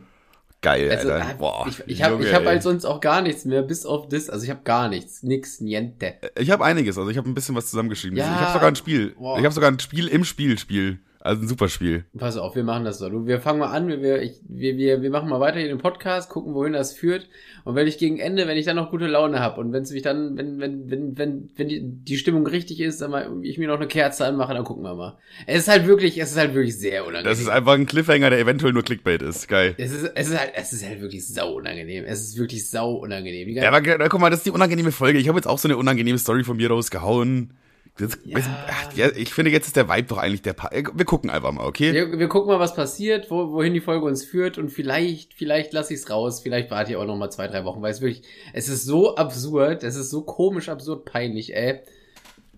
Geil, 0.63 0.89
also, 0.93 1.11
Alter. 1.11 1.31
Äh, 1.31 1.35
Boah, 1.35 1.67
ich 1.69 1.83
ich 1.89 2.03
habe 2.05 2.25
ich 2.25 2.33
hab 2.33 2.47
halt 2.47 2.63
sonst 2.63 2.85
auch 2.85 3.01
gar 3.01 3.21
nichts 3.21 3.45
mehr, 3.47 3.63
bis 3.63 3.85
auf 3.85 4.07
das. 4.09 4.31
Also 4.31 4.45
ich 4.45 4.51
habe 4.51 4.61
gar 4.63 4.89
nichts, 4.89 5.25
nix, 5.25 5.61
niente. 5.61 6.15
Ich 6.39 6.53
habe 6.53 6.65
einiges, 6.65 6.97
also 6.99 7.11
ich 7.11 7.17
habe 7.17 7.29
ein 7.29 7.35
bisschen 7.35 7.57
was 7.57 7.69
zusammengeschrieben. 7.69 8.17
Ja, 8.17 8.27
ich 8.27 8.41
habe 8.41 8.53
sogar 8.53 8.69
ein 8.69 8.77
Spiel. 8.77 9.17
Boah. 9.19 9.39
Ich 9.41 9.45
habe 9.45 9.53
sogar 9.53 9.73
ein 9.73 9.81
Spiel 9.81 10.07
im 10.07 10.23
Spiel 10.23 10.57
Spiel. 10.57 11.01
Also 11.29 11.43
ein 11.43 11.49
super 11.49 11.69
Spiel. 11.69 12.07
Pass 12.17 12.39
auf, 12.39 12.57
wir 12.57 12.65
machen 12.65 12.87
das 12.87 13.01
so. 13.01 13.27
Wir 13.27 13.39
fangen 13.39 13.59
mal 13.59 13.71
an, 13.71 13.87
wir, 13.89 14.23
ich, 14.23 14.41
wir, 14.49 14.79
wir, 14.79 15.03
wir 15.03 15.11
machen 15.11 15.29
mal 15.29 15.41
weiter 15.41 15.59
hier 15.59 15.69
den 15.69 15.77
Podcast, 15.77 16.31
gucken, 16.31 16.55
wohin 16.55 16.73
das 16.73 16.95
führt. 16.95 17.29
Und 17.65 17.75
wenn 17.75 17.87
ich 17.87 17.99
gegen 17.99 18.19
Ende, 18.19 18.49
wenn 18.49 18.57
ich 18.57 18.65
dann 18.65 18.77
noch 18.77 18.91
gute 18.91 19.07
Laune 19.07 19.39
habe 19.39 19.61
und 19.61 19.71
wenn 19.71 19.83
es 19.83 19.91
mich 19.91 20.01
dann, 20.01 20.39
wenn, 20.39 20.59
wenn, 20.59 20.91
wenn, 20.91 21.19
wenn, 21.19 21.51
wenn 21.55 21.69
die, 21.69 21.83
die 21.83 22.17
Stimmung 22.17 22.47
richtig 22.47 22.81
ist, 22.81 23.03
dann 23.03 23.11
mal 23.11 23.31
ich 23.43 23.59
mir 23.59 23.69
noch 23.69 23.77
eine 23.77 23.89
Kerze 23.89 24.25
anmache, 24.25 24.55
dann 24.55 24.65
gucken 24.65 24.83
wir 24.85 24.95
mal. 24.95 25.19
Es 25.47 25.59
ist 25.65 25.69
halt 25.69 25.87
wirklich, 25.87 26.17
es 26.19 26.31
ist 26.31 26.39
halt 26.39 26.55
wirklich 26.55 26.79
sehr 26.79 27.03
unangenehm. 27.03 27.31
Das 27.31 27.41
ist 27.41 27.49
einfach 27.49 27.75
ein 27.75 27.85
Cliffhanger, 27.85 28.31
der 28.31 28.39
eventuell 28.39 28.73
nur 28.73 28.83
Clickbait 28.83 29.21
ist. 29.21 29.49
Geil. 29.49 29.75
Es 29.77 29.93
ist, 29.93 30.11
es 30.15 30.29
ist 30.31 30.41
halt, 30.41 30.53
es 30.55 30.73
ist 30.73 30.89
halt 30.89 31.03
wirklich 31.03 31.29
sau 31.29 31.57
unangenehm. 31.57 32.07
Es 32.07 32.23
ist 32.23 32.39
wirklich 32.39 32.71
sau 32.71 32.95
unangenehm. 32.95 33.51
Ja, 33.51 33.71
aber 33.71 33.83
guck 34.09 34.19
mal, 34.19 34.31
das 34.31 34.39
ist 34.39 34.47
die 34.47 34.51
unangenehme 34.51 34.93
Folge. 34.93 35.19
Ich 35.19 35.29
habe 35.29 35.37
jetzt 35.37 35.47
auch 35.47 35.59
so 35.59 35.69
eine 35.69 35.77
unangenehme 35.77 36.17
Story 36.17 36.43
von 36.43 36.57
mir 36.57 36.71
rausgehauen. 36.71 37.53
Das, 37.99 38.17
ja. 38.25 38.39
ach, 38.69 38.93
ja, 38.95 39.09
ich 39.09 39.35
finde, 39.35 39.51
jetzt 39.51 39.67
ist 39.67 39.75
der 39.75 39.89
Vibe 39.89 40.05
doch 40.05 40.19
eigentlich 40.19 40.43
der 40.43 40.53
pa 40.53 40.71
Wir 40.71 41.05
gucken 41.05 41.31
einfach 41.31 41.51
mal, 41.51 41.67
okay? 41.67 41.93
Wir, 41.93 42.17
wir 42.17 42.29
gucken 42.29 42.49
mal, 42.49 42.61
was 42.61 42.77
passiert, 42.77 43.29
wo, 43.29 43.51
wohin 43.51 43.75
die 43.75 43.81
Folge 43.81 44.07
uns 44.07 44.25
führt 44.25 44.57
und 44.57 44.71
vielleicht, 44.71 45.35
vielleicht 45.35 45.73
lasse 45.73 45.95
ich 45.95 46.01
es 46.01 46.09
raus, 46.09 46.41
vielleicht 46.41 46.71
warte 46.71 46.93
ich 46.93 46.97
auch 46.97 47.07
noch 47.07 47.17
mal 47.17 47.31
zwei, 47.31 47.49
drei 47.49 47.65
Wochen, 47.65 47.83
weil 47.83 47.91
es 47.91 48.01
wirklich, 48.01 48.23
es 48.53 48.69
ist 48.69 48.85
so 48.85 49.17
absurd, 49.17 49.83
es 49.83 49.97
ist 49.97 50.11
so 50.11 50.23
komisch, 50.23 50.69
absurd, 50.69 51.07
peinlich, 51.07 51.57
ey. 51.57 51.81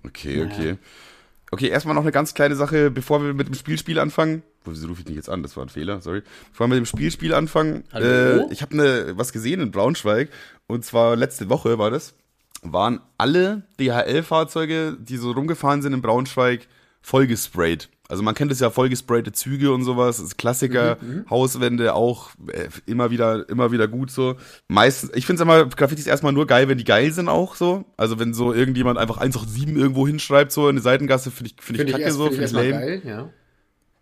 Okay, 0.05 0.45
okay. 0.45 0.77
Okay, 1.51 1.69
erstmal 1.69 1.95
noch 1.95 2.03
eine 2.03 2.13
ganz 2.13 2.35
kleine 2.35 2.55
Sache, 2.55 2.91
bevor 2.91 3.23
wir 3.25 3.33
mit 3.33 3.49
dem 3.49 3.55
Spielspiel 3.55 3.99
anfangen. 3.99 4.43
Wieso 4.67 4.89
rufe 4.89 5.01
ich 5.01 5.07
dich 5.07 5.17
jetzt 5.17 5.31
an? 5.31 5.43
Das 5.43 5.57
war 5.57 5.65
ein 5.65 5.71
Fehler, 5.71 6.03
sorry. 6.03 6.23
Bevor 6.51 6.67
wir 6.67 6.77
mit 6.77 6.79
dem 6.79 6.87
Spielspiel 6.87 7.33
anfangen. 7.33 7.85
Hallo? 7.93 8.47
Äh, 8.47 8.53
ich 8.53 8.61
habe 8.61 8.77
ne, 8.77 9.15
was 9.17 9.33
gesehen 9.33 9.61
in 9.61 9.71
Braunschweig. 9.71 10.29
Und 10.67 10.85
zwar 10.85 11.17
letzte 11.17 11.49
Woche 11.49 11.79
war 11.79 11.91
das 11.91 12.15
waren 12.63 13.01
alle 13.19 13.63
DHL-Fahrzeuge, 13.79 14.97
die 15.01 15.17
so 15.17 15.33
rumgefahren 15.33 15.83
sind 15.83 15.93
in 15.93 16.03
Braunschweig, 16.03 16.69
vollgesprayt. 17.03 17.89
Also 18.09 18.25
man 18.25 18.35
kennt 18.35 18.51
es 18.51 18.59
ja, 18.59 18.71
vollgesprayte 18.71 19.31
Züge 19.31 19.73
und 19.73 19.85
sowas, 19.85 20.17
das 20.17 20.27
ist 20.27 20.37
Klassiker, 20.37 20.99
mhm, 21.01 21.09
mhm, 21.09 21.31
Hauswände 21.31 21.95
auch 21.95 22.31
äh, 22.53 22.69
immer 22.85 23.13
wieder, 23.13 23.49
immer 23.49 23.71
wieder 23.71 23.87
gut 23.87 24.11
so. 24.11 24.35
Meistens, 24.67 25.13
ich 25.15 25.27
finde 25.27 25.41
es 25.41 25.43
immer, 25.43 25.67
Graffitis 25.67 26.09
erstmal 26.09 26.33
nur 26.33 26.49
geil, 26.49 26.69
wenn 26.69 26.77
die 26.77 26.85
geil 26.85 27.13
sind 27.13 27.29
auch 27.29 27.55
so. 27.55 27.85
Also 27.97 28.19
wenn 28.19 28.35
so 28.35 28.53
irgendjemand 28.53 28.99
einfach 28.99 29.19
187 29.19 29.77
irgendwo 29.77 30.09
hinschreibt, 30.09 30.51
so 30.51 30.65
in 30.65 30.71
eine 30.71 30.81
Seitengasse, 30.81 31.31
finde 31.31 31.53
ich, 31.53 31.63
finde 31.63 31.79
find 31.79 31.89
ich 31.89 31.93
kacke 31.93 32.05
erst, 32.05 32.17
so, 32.17 32.25
finde 32.31 32.45
ich, 32.45 32.51
find 32.51 32.65
ich 32.65 32.73
lame. 32.73 32.85
Geil, 32.85 33.03
ja. 33.05 33.29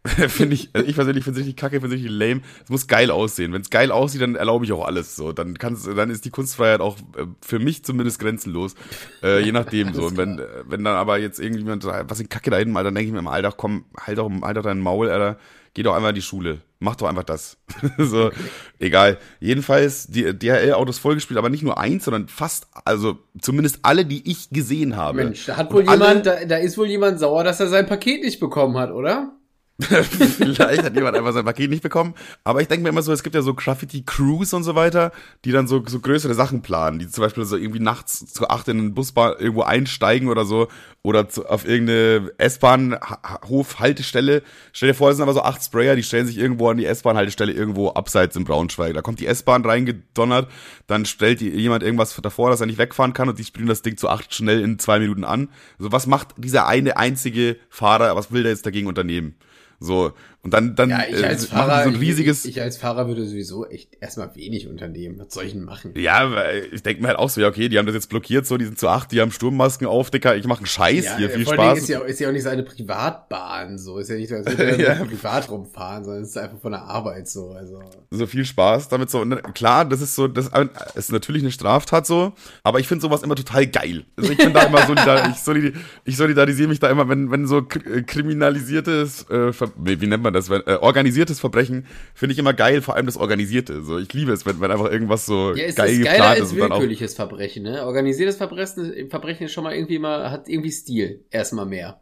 finde 0.28 0.54
ich, 0.54 0.70
also 0.72 0.86
ich 0.86 0.94
persönlich 0.94 1.24
finde 1.24 1.40
es 1.40 1.46
richtig 1.46 1.60
kacke, 1.60 1.80
finde 1.80 1.96
es 1.96 2.02
richtig 2.02 2.16
lame. 2.16 2.40
Es 2.64 2.70
muss 2.70 2.86
geil 2.86 3.10
aussehen. 3.10 3.52
Wenn 3.52 3.62
es 3.62 3.70
geil 3.70 3.90
aussieht, 3.90 4.22
dann 4.22 4.36
erlaube 4.36 4.64
ich 4.64 4.72
auch 4.72 4.84
alles. 4.84 5.16
So, 5.16 5.32
dann 5.32 5.58
kannst, 5.58 5.86
dann 5.86 6.10
ist 6.10 6.24
die 6.24 6.30
Kunstfreiheit 6.30 6.80
auch 6.80 6.96
äh, 7.16 7.26
für 7.42 7.58
mich 7.58 7.84
zumindest 7.84 8.20
grenzenlos. 8.20 8.74
Äh, 9.22 9.44
je 9.44 9.52
nachdem 9.52 9.92
so. 9.92 10.06
Und 10.06 10.16
wenn, 10.16 10.40
wenn 10.66 10.84
dann 10.84 10.94
aber 10.94 11.18
jetzt 11.18 11.40
irgendjemand 11.40 11.82
sagt, 11.82 12.10
was 12.10 12.20
in 12.20 12.28
Kacke 12.28 12.50
da 12.50 12.58
hinten, 12.58 12.76
Alter, 12.76 12.88
dann 12.88 12.94
denke 12.94 13.08
ich 13.08 13.12
mir 13.12 13.18
im 13.18 13.28
Alter, 13.28 13.52
komm, 13.52 13.86
halt 14.00 14.18
doch, 14.18 14.30
halt 14.42 14.56
doch 14.56 14.62
deinen 14.62 14.80
Maul, 14.80 15.10
Alter. 15.10 15.38
Geh 15.74 15.82
doch 15.82 15.94
einfach 15.94 16.08
in 16.08 16.14
die 16.14 16.22
Schule. 16.22 16.58
Mach 16.80 16.96
doch 16.96 17.08
einfach 17.08 17.24
das. 17.24 17.56
so, 17.98 18.26
okay. 18.26 18.36
egal. 18.78 19.18
Jedenfalls, 19.40 20.06
die 20.06 20.36
DHL-Autos 20.36 20.98
vollgespielt, 20.98 21.38
aber 21.38 21.50
nicht 21.50 21.62
nur 21.62 21.78
eins, 21.78 22.04
sondern 22.04 22.28
fast, 22.28 22.68
also 22.84 23.18
zumindest 23.40 23.80
alle, 23.82 24.04
die 24.04 24.28
ich 24.30 24.50
gesehen 24.50 24.96
habe. 24.96 25.24
Mensch, 25.24 25.46
da 25.46 25.56
hat 25.56 25.72
wohl 25.72 25.82
jemand, 25.82 26.24
da, 26.26 26.44
da 26.44 26.56
ist 26.56 26.78
wohl 26.78 26.86
jemand 26.86 27.18
sauer, 27.18 27.44
dass 27.44 27.60
er 27.60 27.68
sein 27.68 27.86
Paket 27.86 28.22
nicht 28.22 28.40
bekommen 28.40 28.76
hat, 28.78 28.90
oder? 28.90 29.37
Vielleicht 29.80 30.82
hat 30.82 30.96
jemand 30.96 31.16
einfach 31.16 31.32
sein 31.32 31.44
Paket 31.44 31.70
nicht 31.70 31.84
bekommen. 31.84 32.14
Aber 32.42 32.60
ich 32.60 32.66
denke 32.66 32.82
mir 32.82 32.88
immer 32.88 33.02
so, 33.02 33.12
es 33.12 33.22
gibt 33.22 33.36
ja 33.36 33.42
so 33.42 33.54
Graffiti-Crews 33.54 34.52
und 34.52 34.64
so 34.64 34.74
weiter, 34.74 35.12
die 35.44 35.52
dann 35.52 35.68
so, 35.68 35.84
so 35.86 36.00
größere 36.00 36.34
Sachen 36.34 36.62
planen, 36.62 36.98
die 36.98 37.08
zum 37.08 37.22
Beispiel 37.22 37.44
so 37.44 37.56
irgendwie 37.56 37.78
nachts 37.78 38.26
zu 38.26 38.48
acht 38.48 38.66
in 38.66 38.78
den 38.78 38.94
Busbahn 38.94 39.36
irgendwo 39.38 39.62
einsteigen 39.62 40.30
oder 40.30 40.44
so 40.44 40.66
oder 41.02 41.28
zu, 41.28 41.46
auf 41.46 41.64
irgendeine 41.64 42.32
S-Bahn-Hof-Haltestelle. 42.38 44.42
Stell 44.72 44.88
dir 44.88 44.94
vor, 44.94 45.10
es 45.10 45.16
sind 45.16 45.22
aber 45.22 45.32
so 45.32 45.42
acht 45.42 45.62
Sprayer, 45.62 45.94
die 45.94 46.02
stellen 46.02 46.26
sich 46.26 46.38
irgendwo 46.38 46.68
an 46.68 46.76
die 46.76 46.86
S-Bahn-Haltestelle 46.86 47.52
irgendwo 47.52 47.90
abseits 47.90 48.34
in 48.34 48.42
Braunschweig. 48.42 48.94
Da 48.94 49.02
kommt 49.02 49.20
die 49.20 49.28
S-Bahn 49.28 49.64
reingedonnert, 49.64 50.50
dann 50.88 51.06
stellt 51.06 51.40
jemand 51.40 51.84
irgendwas 51.84 52.20
davor, 52.20 52.50
dass 52.50 52.60
er 52.60 52.66
nicht 52.66 52.78
wegfahren 52.78 53.12
kann 53.12 53.28
und 53.28 53.38
die 53.38 53.44
sprühen 53.44 53.68
das 53.68 53.82
Ding 53.82 53.96
zu 53.96 54.08
acht 54.08 54.34
schnell 54.34 54.60
in 54.60 54.80
zwei 54.80 54.98
Minuten 54.98 55.22
an. 55.22 55.50
Also 55.78 55.92
was 55.92 56.08
macht 56.08 56.34
dieser 56.36 56.66
eine 56.66 56.96
einzige 56.96 57.58
Fahrer, 57.70 58.16
was 58.16 58.32
will 58.32 58.42
der 58.42 58.50
jetzt 58.50 58.66
dagegen 58.66 58.88
unternehmen? 58.88 59.36
So, 59.80 60.14
und 60.48 60.54
dann, 60.54 60.74
dann 60.74 60.88
Ja, 60.88 61.02
ich 61.06 61.22
als 61.22 61.44
äh, 61.44 61.54
machen 61.54 61.68
Fahrer, 61.68 61.82
so 61.84 61.88
ein 61.90 61.96
riesiges. 61.96 62.44
ich, 62.46 62.56
ich 62.56 62.62
als 62.62 62.78
Fahrer 62.78 63.06
würde 63.06 63.26
sowieso 63.26 63.66
echt 63.66 63.98
erstmal 64.00 64.34
wenig 64.34 64.66
unternehmen. 64.66 65.18
Was 65.18 65.34
soll 65.34 65.44
ich 65.44 65.52
denn 65.52 65.64
machen? 65.64 65.92
ja, 65.94 66.30
weil 66.32 66.68
ich 66.72 66.82
denke 66.82 67.02
mir 67.02 67.08
halt 67.08 67.18
auch 67.18 67.28
so, 67.28 67.42
ja, 67.42 67.48
okay, 67.48 67.68
die 67.68 67.78
haben 67.78 67.84
das 67.84 67.94
jetzt 67.94 68.08
blockiert, 68.08 68.46
so, 68.46 68.56
die 68.56 68.64
sind 68.64 68.78
zu 68.78 68.88
acht, 68.88 69.12
die 69.12 69.20
haben 69.20 69.30
Sturmmasken 69.30 69.86
auf, 69.86 70.10
Dicker, 70.10 70.36
ich 70.36 70.46
mache 70.46 70.60
einen 70.60 70.66
Scheiß 70.66 71.18
hier, 71.18 71.28
viel 71.28 71.44
vor 71.44 71.52
Spaß. 71.52 71.78
Ist 71.80 71.88
ja, 71.88 72.00
ist 72.00 72.18
ja 72.18 72.28
auch 72.28 72.32
nicht 72.32 72.44
seine 72.44 72.62
Privatbahn 72.62 73.76
so. 73.78 73.98
Ist 73.98 74.08
ja 74.08 74.16
nicht 74.16 74.30
so, 74.30 74.36
als 74.36 74.46
würde 74.46 74.82
Ja. 74.82 74.94
privat 75.04 75.50
rumfahren, 75.50 76.04
sondern 76.04 76.22
es 76.22 76.30
ist 76.30 76.38
einfach 76.38 76.58
von 76.58 76.72
der 76.72 76.82
Arbeit 76.84 77.28
so. 77.28 77.50
Also. 77.50 77.82
so 78.10 78.26
viel 78.26 78.44
Spaß 78.46 78.88
damit 78.88 79.10
so. 79.10 79.20
Und 79.20 79.54
klar, 79.54 79.84
das 79.84 80.00
ist 80.00 80.14
so, 80.14 80.28
das 80.28 80.50
ist 80.94 81.12
natürlich 81.12 81.42
eine 81.42 81.52
Straftat 81.52 82.06
so, 82.06 82.32
aber 82.62 82.80
ich 82.80 82.88
finde 82.88 83.02
sowas 83.02 83.22
immer 83.22 83.34
total 83.34 83.66
geil. 83.66 84.04
Also 84.16 84.32
ich 84.32 84.38
bin 84.38 84.54
da 84.54 84.62
immer 84.62 84.86
solidar, 84.86 85.28
ich, 85.30 85.36
solid, 85.36 85.74
ich 86.04 86.16
solidarisiere 86.16 86.68
mich 86.68 86.80
da 86.80 86.88
immer, 86.88 87.08
wenn, 87.08 87.30
wenn 87.30 87.46
so 87.46 87.58
äh, 87.58 88.02
kriminalisiertes, 88.02 89.28
äh, 89.30 89.52
wie 89.76 90.00
wie 90.00 90.06
nennt 90.06 90.22
man 90.22 90.32
das, 90.32 90.37
wenn, 90.48 90.62
äh, 90.66 90.78
organisiertes 90.80 91.40
Verbrechen 91.40 91.86
finde 92.14 92.32
ich 92.32 92.38
immer 92.38 92.54
geil, 92.54 92.80
vor 92.82 92.94
allem 92.96 93.06
das 93.06 93.16
Organisierte. 93.16 93.82
So, 93.82 93.98
ich 93.98 94.12
liebe 94.12 94.32
es, 94.32 94.46
wenn, 94.46 94.60
wenn 94.60 94.70
einfach 94.70 94.90
irgendwas 94.90 95.26
so 95.26 95.54
Ja, 95.54 95.64
es 95.64 95.74
geil 95.74 95.90
ist 95.90 96.04
geiler 96.04 96.12
geplant 96.12 96.30
als 96.30 96.40
ist 96.40 96.52
und 96.52 96.58
dann 96.60 96.70
willkürliches 96.70 97.14
Verbrechen, 97.14 97.62
ne? 97.64 97.84
Organisiertes 97.84 98.36
Verbrechen, 98.36 99.10
Verbrechen 99.10 99.46
ist 99.46 99.52
schon 99.52 99.64
mal 99.64 99.74
irgendwie 99.74 99.98
mal, 99.98 100.30
hat 100.30 100.48
irgendwie 100.48 100.70
Stil. 100.70 101.24
Erstmal 101.30 101.66
mehr. 101.66 102.00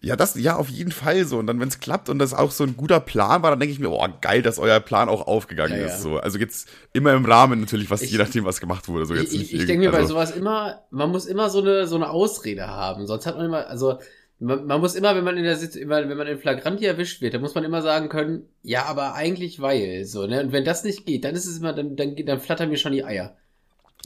Ja, 0.00 0.16
das, 0.16 0.34
ja, 0.34 0.56
auf 0.56 0.68
jeden 0.68 0.90
Fall 0.90 1.24
so. 1.24 1.38
Und 1.38 1.46
dann, 1.46 1.60
wenn 1.60 1.68
es 1.68 1.78
klappt 1.78 2.08
und 2.08 2.18
das 2.18 2.34
auch 2.34 2.50
so 2.50 2.64
ein 2.64 2.76
guter 2.76 2.98
Plan 2.98 3.42
war, 3.42 3.50
dann 3.50 3.60
denke 3.60 3.72
ich 3.72 3.78
mir, 3.78 3.90
oh, 3.90 4.04
geil, 4.20 4.42
dass 4.42 4.58
euer 4.58 4.80
Plan 4.80 5.08
auch 5.08 5.26
aufgegangen 5.28 5.74
Ja, 5.78 5.86
ja. 5.86 5.94
ist. 5.94 6.02
So. 6.02 6.16
Also 6.16 6.38
jetzt 6.38 6.68
immer 6.92 7.12
im 7.12 7.24
Rahmen 7.24 7.60
natürlich, 7.60 7.88
was 7.90 8.02
Ich- 8.02 8.10
je 8.10 8.18
nachdem, 8.18 8.44
was 8.44 8.58
gemacht 8.60 8.88
wurde. 8.88 9.06
So 9.06 9.14
jetzt 9.14 9.32
ich 9.32 9.42
ich 9.42 9.52
irgend- 9.52 9.68
denke 9.68 9.86
mir 9.86 9.92
bei 9.92 9.98
also- 9.98 10.14
sowas 10.14 10.32
immer, 10.32 10.82
man 10.90 11.10
muss 11.10 11.26
immer 11.26 11.48
so 11.50 11.60
eine, 11.60 11.86
so 11.86 11.94
eine 11.96 12.10
Ausrede 12.10 12.66
haben. 12.66 13.06
Sonst 13.06 13.26
hat 13.26 13.36
man 13.36 13.46
immer, 13.46 13.68
also, 13.68 13.98
man, 14.40 14.66
man 14.66 14.80
muss 14.80 14.94
immer, 14.94 15.16
wenn 15.16 15.24
man 15.24 15.36
in 15.36 15.44
der 15.44 15.56
Sitz, 15.56 15.74
immer, 15.74 16.08
wenn 16.08 16.16
man 16.16 16.26
in 16.26 16.38
Flagranti 16.38 16.84
erwischt 16.84 17.20
wird, 17.20 17.34
dann 17.34 17.40
muss 17.40 17.54
man 17.54 17.64
immer 17.64 17.82
sagen 17.82 18.08
können, 18.08 18.48
ja, 18.62 18.84
aber 18.84 19.14
eigentlich 19.14 19.60
weil, 19.60 20.04
so, 20.04 20.26
ne? 20.26 20.40
Und 20.40 20.52
wenn 20.52 20.64
das 20.64 20.84
nicht 20.84 21.06
geht, 21.06 21.24
dann 21.24 21.34
ist 21.34 21.46
es 21.46 21.58
immer, 21.58 21.72
dann, 21.72 21.96
dann, 21.96 22.14
dann 22.16 22.40
flattern 22.40 22.70
mir 22.70 22.76
schon 22.76 22.92
die 22.92 23.04
Eier. 23.04 23.36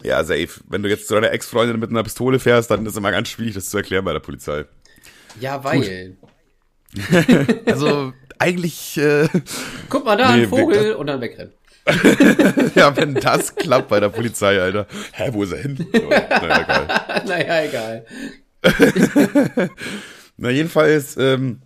Ja, 0.02 0.24
safe. 0.24 0.48
Wenn 0.68 0.82
du 0.82 0.88
jetzt 0.88 1.06
zu 1.06 1.14
deiner 1.14 1.32
Ex-Freundin 1.32 1.78
mit 1.78 1.90
einer 1.90 2.02
Pistole 2.02 2.38
fährst, 2.38 2.70
dann 2.70 2.84
ist 2.86 2.92
es 2.92 2.98
immer 2.98 3.10
ganz 3.10 3.28
schwierig, 3.28 3.54
das 3.54 3.68
zu 3.68 3.76
erklären 3.76 4.04
bei 4.04 4.12
der 4.12 4.20
Polizei. 4.20 4.64
Ja, 5.40 5.62
weil. 5.64 6.16
Also 7.64 8.12
eigentlich, 8.38 8.98
äh, 8.98 9.28
Guck 9.88 10.04
mal 10.04 10.16
da, 10.16 10.36
Nee, 10.36 10.42
ein 10.42 10.48
Vogel 10.48 10.92
und 10.92 11.06
dann 11.06 11.22
wegrennen. 11.22 11.54
ja, 12.74 12.94
wenn 12.96 13.14
das 13.14 13.56
klappt 13.56 13.88
bei 13.88 13.98
der 13.98 14.10
Polizei, 14.10 14.60
Alter. 14.60 14.86
Hä, 15.12 15.30
wo 15.32 15.42
ist 15.42 15.52
er 15.52 15.58
hin? 15.58 15.86
Naja, 15.92 16.60
egal. 16.60 17.22
naja, 17.26 17.64
egal. 17.64 18.04
Na, 20.42 20.50
jedenfalls, 20.50 21.16
ähm, 21.18 21.60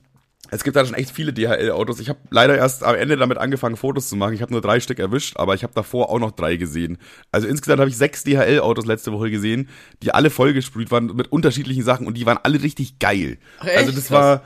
es 0.51 0.63
gibt 0.63 0.77
da 0.77 0.85
schon 0.85 0.95
echt 0.95 1.11
viele 1.11 1.33
DHL-Autos. 1.33 1.99
Ich 1.99 2.11
habe 2.11 2.19
leider 2.29 2.59
erst 2.59 2.85
am 2.85 2.95
Ende 2.95 3.17
damit 3.17 3.39
angefangen, 3.39 3.75
Fotos 3.75 4.11
zu 4.11 4.17
machen. 4.17 4.35
Ich 4.35 4.43
habe 4.43 4.53
nur 4.53 4.61
drei 4.61 4.81
Stück 4.81 4.99
erwischt, 4.99 5.39
aber 5.39 5.55
ich 5.55 5.63
habe 5.63 5.73
davor 5.75 6.11
auch 6.11 6.19
noch 6.19 6.31
drei 6.31 6.57
gesehen. 6.57 6.99
Also 7.33 7.49
insgesamt 7.49 7.81
habe 7.81 7.89
ich 7.89 7.97
sechs 7.97 8.23
DHL-Autos 8.25 8.85
letzte 8.85 9.13
Woche 9.13 9.31
gesehen, 9.31 9.71
die 10.03 10.13
alle 10.13 10.29
vollgesprüht 10.29 10.91
waren 10.91 11.07
mit 11.07 11.33
unterschiedlichen 11.33 11.85
Sachen 11.85 12.07
und 12.07 12.19
die 12.19 12.27
waren 12.27 12.37
alle 12.43 12.63
richtig 12.63 12.99
geil. 12.99 13.39
Ach, 13.61 13.65
echt? 13.65 13.79
Also 13.79 13.93
das 13.93 14.09
Krass. 14.09 14.11
war 14.11 14.43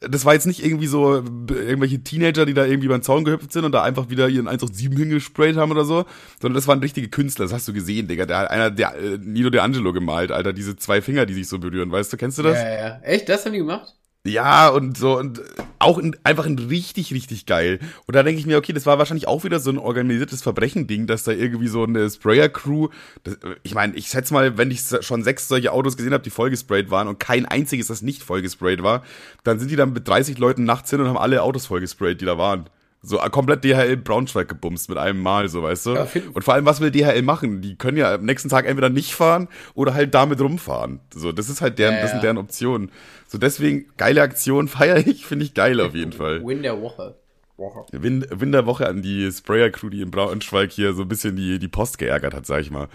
das 0.00 0.24
war 0.24 0.34
jetzt 0.34 0.46
nicht 0.46 0.64
irgendwie 0.64 0.86
so 0.86 1.14
irgendwelche 1.14 2.02
Teenager, 2.02 2.46
die 2.46 2.54
da 2.54 2.64
irgendwie 2.64 2.88
den 2.88 3.02
Zaun 3.02 3.24
gehüpft 3.24 3.52
sind 3.52 3.64
und 3.64 3.72
da 3.72 3.82
einfach 3.82 4.10
wieder 4.10 4.28
ihren 4.28 4.48
187 4.48 4.98
hingesprayt 4.98 5.56
haben 5.56 5.70
oder 5.70 5.84
so, 5.84 6.04
sondern 6.40 6.54
das 6.54 6.66
waren 6.66 6.80
richtige 6.80 7.08
Künstler, 7.08 7.44
das 7.44 7.52
hast 7.52 7.68
du 7.68 7.72
gesehen, 7.72 8.08
Digga. 8.08 8.26
Der, 8.26 8.50
einer, 8.50 8.70
der 8.70 8.96
äh, 8.96 9.18
Nino 9.18 9.50
De 9.50 9.60
Angelo 9.60 9.92
gemalt, 9.92 10.32
Alter, 10.32 10.52
diese 10.52 10.76
zwei 10.76 11.00
Finger, 11.00 11.26
die 11.26 11.34
sich 11.34 11.48
so 11.48 11.58
berühren, 11.58 11.92
weißt 11.92 12.12
du, 12.12 12.16
kennst 12.16 12.38
du 12.38 12.42
das? 12.42 12.56
Ja, 12.56 12.68
ja, 12.68 12.78
ja. 12.78 13.00
Echt? 13.02 13.28
Das 13.28 13.44
haben 13.44 13.52
die 13.52 13.58
gemacht? 13.58 13.94
Ja, 14.26 14.68
und 14.68 14.98
so, 14.98 15.16
und 15.16 15.40
auch 15.78 15.96
in, 15.96 16.14
einfach 16.24 16.44
ein 16.44 16.58
richtig, 16.58 17.14
richtig 17.14 17.46
geil. 17.46 17.78
Und 18.06 18.14
da 18.14 18.22
denke 18.22 18.40
ich 18.40 18.46
mir, 18.46 18.58
okay, 18.58 18.72
das 18.74 18.84
war 18.84 18.98
wahrscheinlich 18.98 19.26
auch 19.28 19.44
wieder 19.44 19.58
so 19.60 19.70
ein 19.70 19.78
organisiertes 19.78 20.42
Verbrechen-Ding, 20.42 21.06
dass 21.06 21.22
da 21.22 21.32
irgendwie 21.32 21.68
so 21.68 21.84
eine 21.84 22.10
Sprayer-Crew, 22.10 22.88
das- 23.24 23.38
ich 23.62 23.74
meine, 23.74 23.94
ich 23.94 24.08
schätze 24.08 24.34
mal, 24.34 24.58
wenn 24.58 24.70
ich 24.70 24.82
schon 25.00 25.22
sechs 25.22 25.48
solche 25.48 25.72
Autos 25.72 25.96
gesehen 25.96 26.12
habe, 26.12 26.24
die 26.24 26.30
vollgesprayt 26.30 26.90
waren 26.90 27.08
und 27.08 27.18
kein 27.20 27.46
einziges, 27.46 27.86
das 27.86 28.02
nicht 28.02 28.22
vollgesprayt 28.22 28.82
war, 28.82 29.02
dann 29.44 29.60
sind 29.60 29.70
die 29.70 29.76
dann 29.76 29.92
mit 29.94 30.06
30 30.06 30.36
Leuten 30.38 30.64
nachts 30.64 30.90
hin 30.90 31.00
und 31.00 31.06
haben 31.08 31.16
alle 31.16 31.42
Autos 31.42 31.66
vollgesprayt, 31.66 32.20
die 32.20 32.26
da 32.26 32.36
waren. 32.36 32.68
So 33.00 33.20
äh, 33.20 33.30
komplett 33.30 33.64
DHL 33.64 33.96
Braunschweig 33.96 34.48
gebumst 34.48 34.88
mit 34.88 34.98
einem 34.98 35.20
Mal, 35.22 35.48
so 35.48 35.62
weißt 35.62 35.86
du. 35.86 35.94
Ja, 35.94 36.08
und 36.34 36.42
vor 36.42 36.54
allem, 36.54 36.64
was 36.66 36.80
will 36.80 36.90
DHL 36.90 37.22
machen? 37.22 37.60
Die 37.60 37.76
können 37.76 37.96
ja 37.96 38.14
am 38.14 38.24
nächsten 38.24 38.48
Tag 38.48 38.66
entweder 38.66 38.88
nicht 38.90 39.14
fahren 39.14 39.48
oder 39.74 39.94
halt 39.94 40.14
damit 40.14 40.40
rumfahren. 40.40 41.00
So, 41.14 41.30
das 41.30 41.48
ist 41.48 41.60
halt 41.60 41.78
deren, 41.78 41.94
Ja, 41.94 42.00
das 42.02 42.10
sind 42.10 42.18
ja. 42.18 42.22
deren 42.22 42.38
Optionen. 42.38 42.90
So, 43.28 43.38
deswegen, 43.38 43.86
geile 43.96 44.22
Aktion 44.22 44.66
feiere 44.68 45.06
ich, 45.06 45.26
finde 45.26 45.44
ich 45.44 45.54
geil 45.54 45.80
auf 45.80 45.94
jeden 45.94 46.12
Fall. 46.12 46.44
Win 46.44 46.62
der 46.62 46.80
Woche. 46.80 47.16
Woche. 47.56 47.86
Win, 47.92 48.24
Win 48.30 48.52
der 48.52 48.66
Woche 48.66 48.88
an 48.88 49.02
die 49.02 49.30
Sprayer-Crew, 49.30 49.90
die 49.90 50.02
in 50.02 50.10
Braunschweig 50.10 50.70
hier 50.70 50.92
so 50.94 51.02
ein 51.02 51.08
bisschen 51.08 51.36
die, 51.36 51.58
die 51.58 51.68
Post 51.68 51.98
geärgert 51.98 52.34
hat, 52.34 52.46
sag 52.46 52.60
ich 52.60 52.70
mal. 52.70 52.88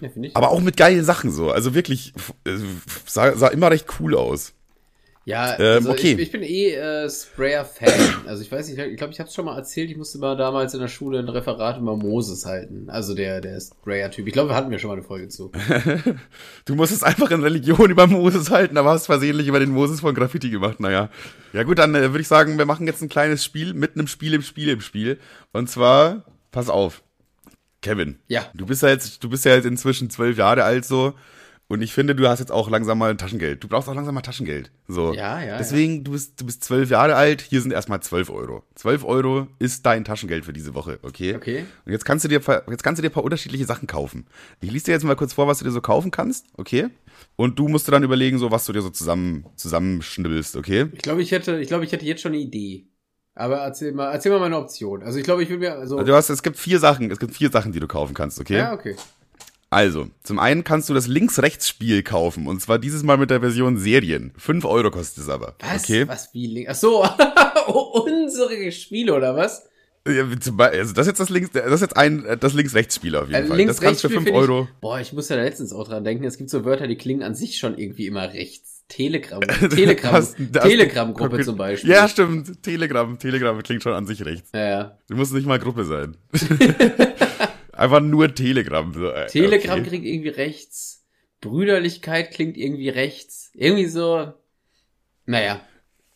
Ja, 0.00 0.08
ich. 0.14 0.36
Aber 0.36 0.50
auch 0.50 0.60
mit 0.60 0.76
geilen 0.76 1.04
Sachen 1.04 1.30
so. 1.30 1.50
Also 1.50 1.74
wirklich, 1.74 2.12
äh, 2.44 2.56
sah, 3.06 3.36
sah 3.36 3.48
immer 3.48 3.70
recht 3.70 3.86
cool 4.00 4.16
aus. 4.16 4.54
Ja, 5.26 5.58
Ähm, 5.58 5.76
also 5.76 5.90
okay. 5.90 6.12
ich, 6.12 6.18
ich 6.18 6.32
bin 6.32 6.42
eh 6.42 6.72
äh, 6.74 7.08
Sprayer-Fan. 7.08 8.24
Also 8.26 8.42
ich 8.42 8.52
weiß 8.52 8.68
nicht, 8.68 8.78
ich 8.78 8.96
glaube, 8.96 9.12
ich 9.12 9.18
habe 9.18 9.28
es 9.28 9.34
schon 9.34 9.44
mal 9.44 9.56
erzählt, 9.56 9.90
ich 9.90 9.96
musste 9.96 10.18
mal 10.18 10.36
damals 10.36 10.72
in 10.72 10.80
der 10.80 10.88
Schule 10.88 11.18
ein 11.18 11.28
Referat 11.28 11.78
über 11.78 11.96
Moses 11.96 12.46
halten. 12.46 12.88
Also 12.88 13.14
der, 13.14 13.40
der 13.40 13.60
Sprayer-Typ. 13.60 14.26
Ich 14.26 14.32
glaube, 14.32 14.50
wir 14.50 14.54
hatten 14.56 14.70
ja 14.70 14.78
schon 14.78 14.88
mal 14.88 14.94
eine 14.94 15.02
Folge 15.02 15.28
zu. 15.28 15.50
Du 16.64 16.74
musstest 16.74 17.04
einfach 17.04 17.30
in 17.30 17.42
Religion 17.42 17.90
über 17.90 18.06
Moses 18.06 18.50
halten, 18.50 18.76
aber 18.76 18.90
hast 18.90 19.06
versehentlich 19.06 19.48
über 19.48 19.58
den 19.58 19.70
Moses 19.70 20.00
von 20.00 20.14
Graffiti 20.14 20.50
gemacht. 20.50 20.78
Naja. 20.78 21.10
Ja 21.52 21.64
gut, 21.64 21.78
dann 21.78 21.94
äh, 21.94 22.12
würde 22.12 22.20
ich 22.20 22.28
sagen, 22.28 22.58
wir 22.58 22.66
machen 22.66 22.86
jetzt 22.86 23.02
ein 23.02 23.08
kleines 23.08 23.44
Spiel 23.44 23.74
mit 23.74 23.94
einem 23.94 24.06
Spiel 24.06 24.34
im 24.34 24.42
Spiel 24.42 24.68
im 24.68 24.80
Spiel. 24.80 25.18
Und 25.52 25.68
zwar, 25.68 26.24
pass 26.52 26.68
auf, 26.68 27.02
Kevin. 27.82 28.18
Ja. 28.28 28.46
Du 28.54 28.66
bist 28.66 28.82
ja 28.82 28.88
jetzt, 28.88 29.24
du 29.24 29.28
bist 29.28 29.44
ja 29.44 29.54
jetzt 29.54 29.66
inzwischen 29.66 30.10
zwölf 30.10 30.38
Jahre 30.38 30.64
alt 30.64 30.84
so. 30.84 31.14
Und 31.70 31.82
ich 31.82 31.92
finde, 31.92 32.16
du 32.16 32.26
hast 32.26 32.40
jetzt 32.40 32.50
auch 32.50 32.68
langsam 32.68 32.98
mal 32.98 33.16
Taschengeld. 33.16 33.62
Du 33.62 33.68
brauchst 33.68 33.88
auch 33.88 33.94
langsam 33.94 34.12
mal 34.12 34.22
Taschengeld. 34.22 34.72
So. 34.88 35.14
Ja, 35.14 35.40
ja, 35.40 35.56
Deswegen, 35.56 36.02
du 36.02 36.10
bist, 36.10 36.40
du 36.40 36.44
bist 36.44 36.64
zwölf 36.64 36.90
Jahre 36.90 37.14
alt. 37.14 37.42
Hier 37.42 37.60
sind 37.60 37.70
erstmal 37.70 38.02
zwölf 38.02 38.28
Euro. 38.28 38.64
Zwölf 38.74 39.04
Euro 39.04 39.46
ist 39.60 39.86
dein 39.86 40.04
Taschengeld 40.04 40.44
für 40.44 40.52
diese 40.52 40.74
Woche, 40.74 40.98
okay? 41.02 41.36
Okay. 41.36 41.64
Und 41.86 41.92
jetzt 41.92 42.04
kannst 42.04 42.24
du 42.24 42.28
dir, 42.28 42.40
jetzt 42.68 42.82
kannst 42.82 42.98
du 42.98 43.02
dir 43.02 43.10
ein 43.10 43.12
paar 43.12 43.22
unterschiedliche 43.22 43.66
Sachen 43.66 43.86
kaufen. 43.86 44.26
Ich 44.60 44.72
lese 44.72 44.86
dir 44.86 44.92
jetzt 44.94 45.04
mal 45.04 45.14
kurz 45.14 45.32
vor, 45.32 45.46
was 45.46 45.60
du 45.60 45.64
dir 45.64 45.70
so 45.70 45.80
kaufen 45.80 46.10
kannst, 46.10 46.46
okay? 46.56 46.88
Und 47.36 47.56
du 47.60 47.68
musst 47.68 47.86
dir 47.86 47.92
dann 47.92 48.02
überlegen, 48.02 48.38
so 48.38 48.50
was 48.50 48.64
du 48.64 48.72
dir 48.72 48.82
so 48.82 48.90
zusammen, 48.90 49.46
zusammenschnibbelst, 49.54 50.56
okay? 50.56 50.88
Ich 50.94 51.02
glaube, 51.02 51.22
ich 51.22 51.30
hätte, 51.30 51.60
ich 51.60 51.68
glaube, 51.68 51.84
ich 51.84 51.92
hätte 51.92 52.04
jetzt 52.04 52.22
schon 52.22 52.32
eine 52.32 52.40
Idee. 52.40 52.88
Aber 53.36 53.58
erzähl 53.58 53.92
mal, 53.92 54.10
erzähl 54.10 54.32
mal 54.32 54.40
meine 54.40 54.56
Option. 54.56 55.04
Also 55.04 55.20
ich 55.20 55.24
glaube, 55.24 55.44
ich 55.44 55.48
würde 55.48 55.60
mir, 55.60 55.74
also. 55.76 55.98
Also 55.98 56.06
du 56.10 56.16
hast, 56.16 56.30
es 56.30 56.42
gibt 56.42 56.56
vier 56.56 56.80
Sachen, 56.80 57.12
es 57.12 57.20
gibt 57.20 57.32
vier 57.32 57.52
Sachen, 57.52 57.70
die 57.70 57.78
du 57.78 57.86
kaufen 57.86 58.12
kannst, 58.12 58.40
okay? 58.40 58.56
ja, 58.56 58.72
okay. 58.72 58.96
Also, 59.72 60.08
zum 60.24 60.40
einen 60.40 60.64
kannst 60.64 60.88
du 60.88 60.94
das 60.94 61.06
Links-Rechts-Spiel 61.06 62.02
kaufen. 62.02 62.48
Und 62.48 62.60
zwar 62.60 62.80
dieses 62.80 63.04
Mal 63.04 63.16
mit 63.18 63.30
der 63.30 63.38
Version 63.40 63.78
Serien. 63.78 64.32
Fünf 64.36 64.64
Euro 64.64 64.90
kostet 64.90 65.22
es 65.24 65.28
aber. 65.30 65.54
Was? 65.60 65.84
Okay? 65.84 66.08
Was 66.08 66.34
wie 66.34 66.46
Link? 66.48 66.66
Ach 66.68 66.74
so, 66.74 67.04
unsere 68.04 68.72
Spiele 68.72 69.14
oder 69.14 69.36
was? 69.36 69.66
Ja, 70.08 70.24
zum 70.40 70.56
Beispiel- 70.56 70.80
Also 70.80 70.92
das 70.94 71.06
ist 71.06 71.10
jetzt 71.12 71.20
das 71.20 71.28
Links, 71.28 71.50
das 71.52 71.72
ist 71.72 71.80
jetzt 71.82 71.96
ein, 71.96 72.26
das 72.40 72.52
Links-Rechts-Spiel 72.54 73.14
auf 73.14 73.28
jeden 73.28 73.44
Äh, 73.44 73.46
Fall. 73.46 73.56
links, 73.58 73.76
das 73.76 73.80
kannst 73.80 74.02
du 74.02 74.08
für 74.08 74.14
rechts 74.14 74.24
fünf 74.24 74.28
Spiel 74.36 74.40
find 74.40 74.50
Euro. 74.50 74.68
Ich, 74.72 74.80
boah, 74.80 74.98
ich 75.00 75.12
muss 75.12 75.28
ja 75.28 75.36
da 75.36 75.42
letztens 75.42 75.72
auch 75.72 75.86
dran 75.86 76.02
denken. 76.02 76.24
Es 76.24 76.36
gibt 76.38 76.50
so 76.50 76.64
Wörter, 76.64 76.88
die 76.88 76.96
klingen 76.96 77.22
an 77.22 77.34
sich 77.36 77.58
schon 77.58 77.78
irgendwie 77.78 78.06
immer 78.06 78.32
rechts. 78.32 78.82
Telegram, 78.88 79.40
Telegram, 79.70 80.26
Telegram-Gruppe 80.52 81.44
zum 81.44 81.56
Beispiel. 81.56 81.90
Ja, 81.90 82.08
stimmt. 82.08 82.60
Telegram, 82.64 83.16
Telegram 83.20 83.62
klingt 83.62 83.84
schon 83.84 83.92
an 83.92 84.04
sich 84.06 84.24
rechts. 84.24 84.50
ja, 84.52 84.68
ja. 84.68 84.98
Du 85.08 85.14
musst 85.16 85.32
nicht 85.32 85.46
mal 85.46 85.60
Gruppe 85.60 85.84
sein. 85.84 86.16
Einfach 87.80 88.00
nur 88.00 88.34
Telegram. 88.34 88.92
Äh, 89.02 89.26
Telegram 89.28 89.78
okay. 89.78 89.88
klingt 89.88 90.04
irgendwie 90.04 90.28
rechts. 90.28 91.02
Brüderlichkeit 91.40 92.30
klingt 92.30 92.58
irgendwie 92.58 92.90
rechts. 92.90 93.50
Irgendwie 93.54 93.86
so. 93.86 94.34
Naja. 95.24 95.62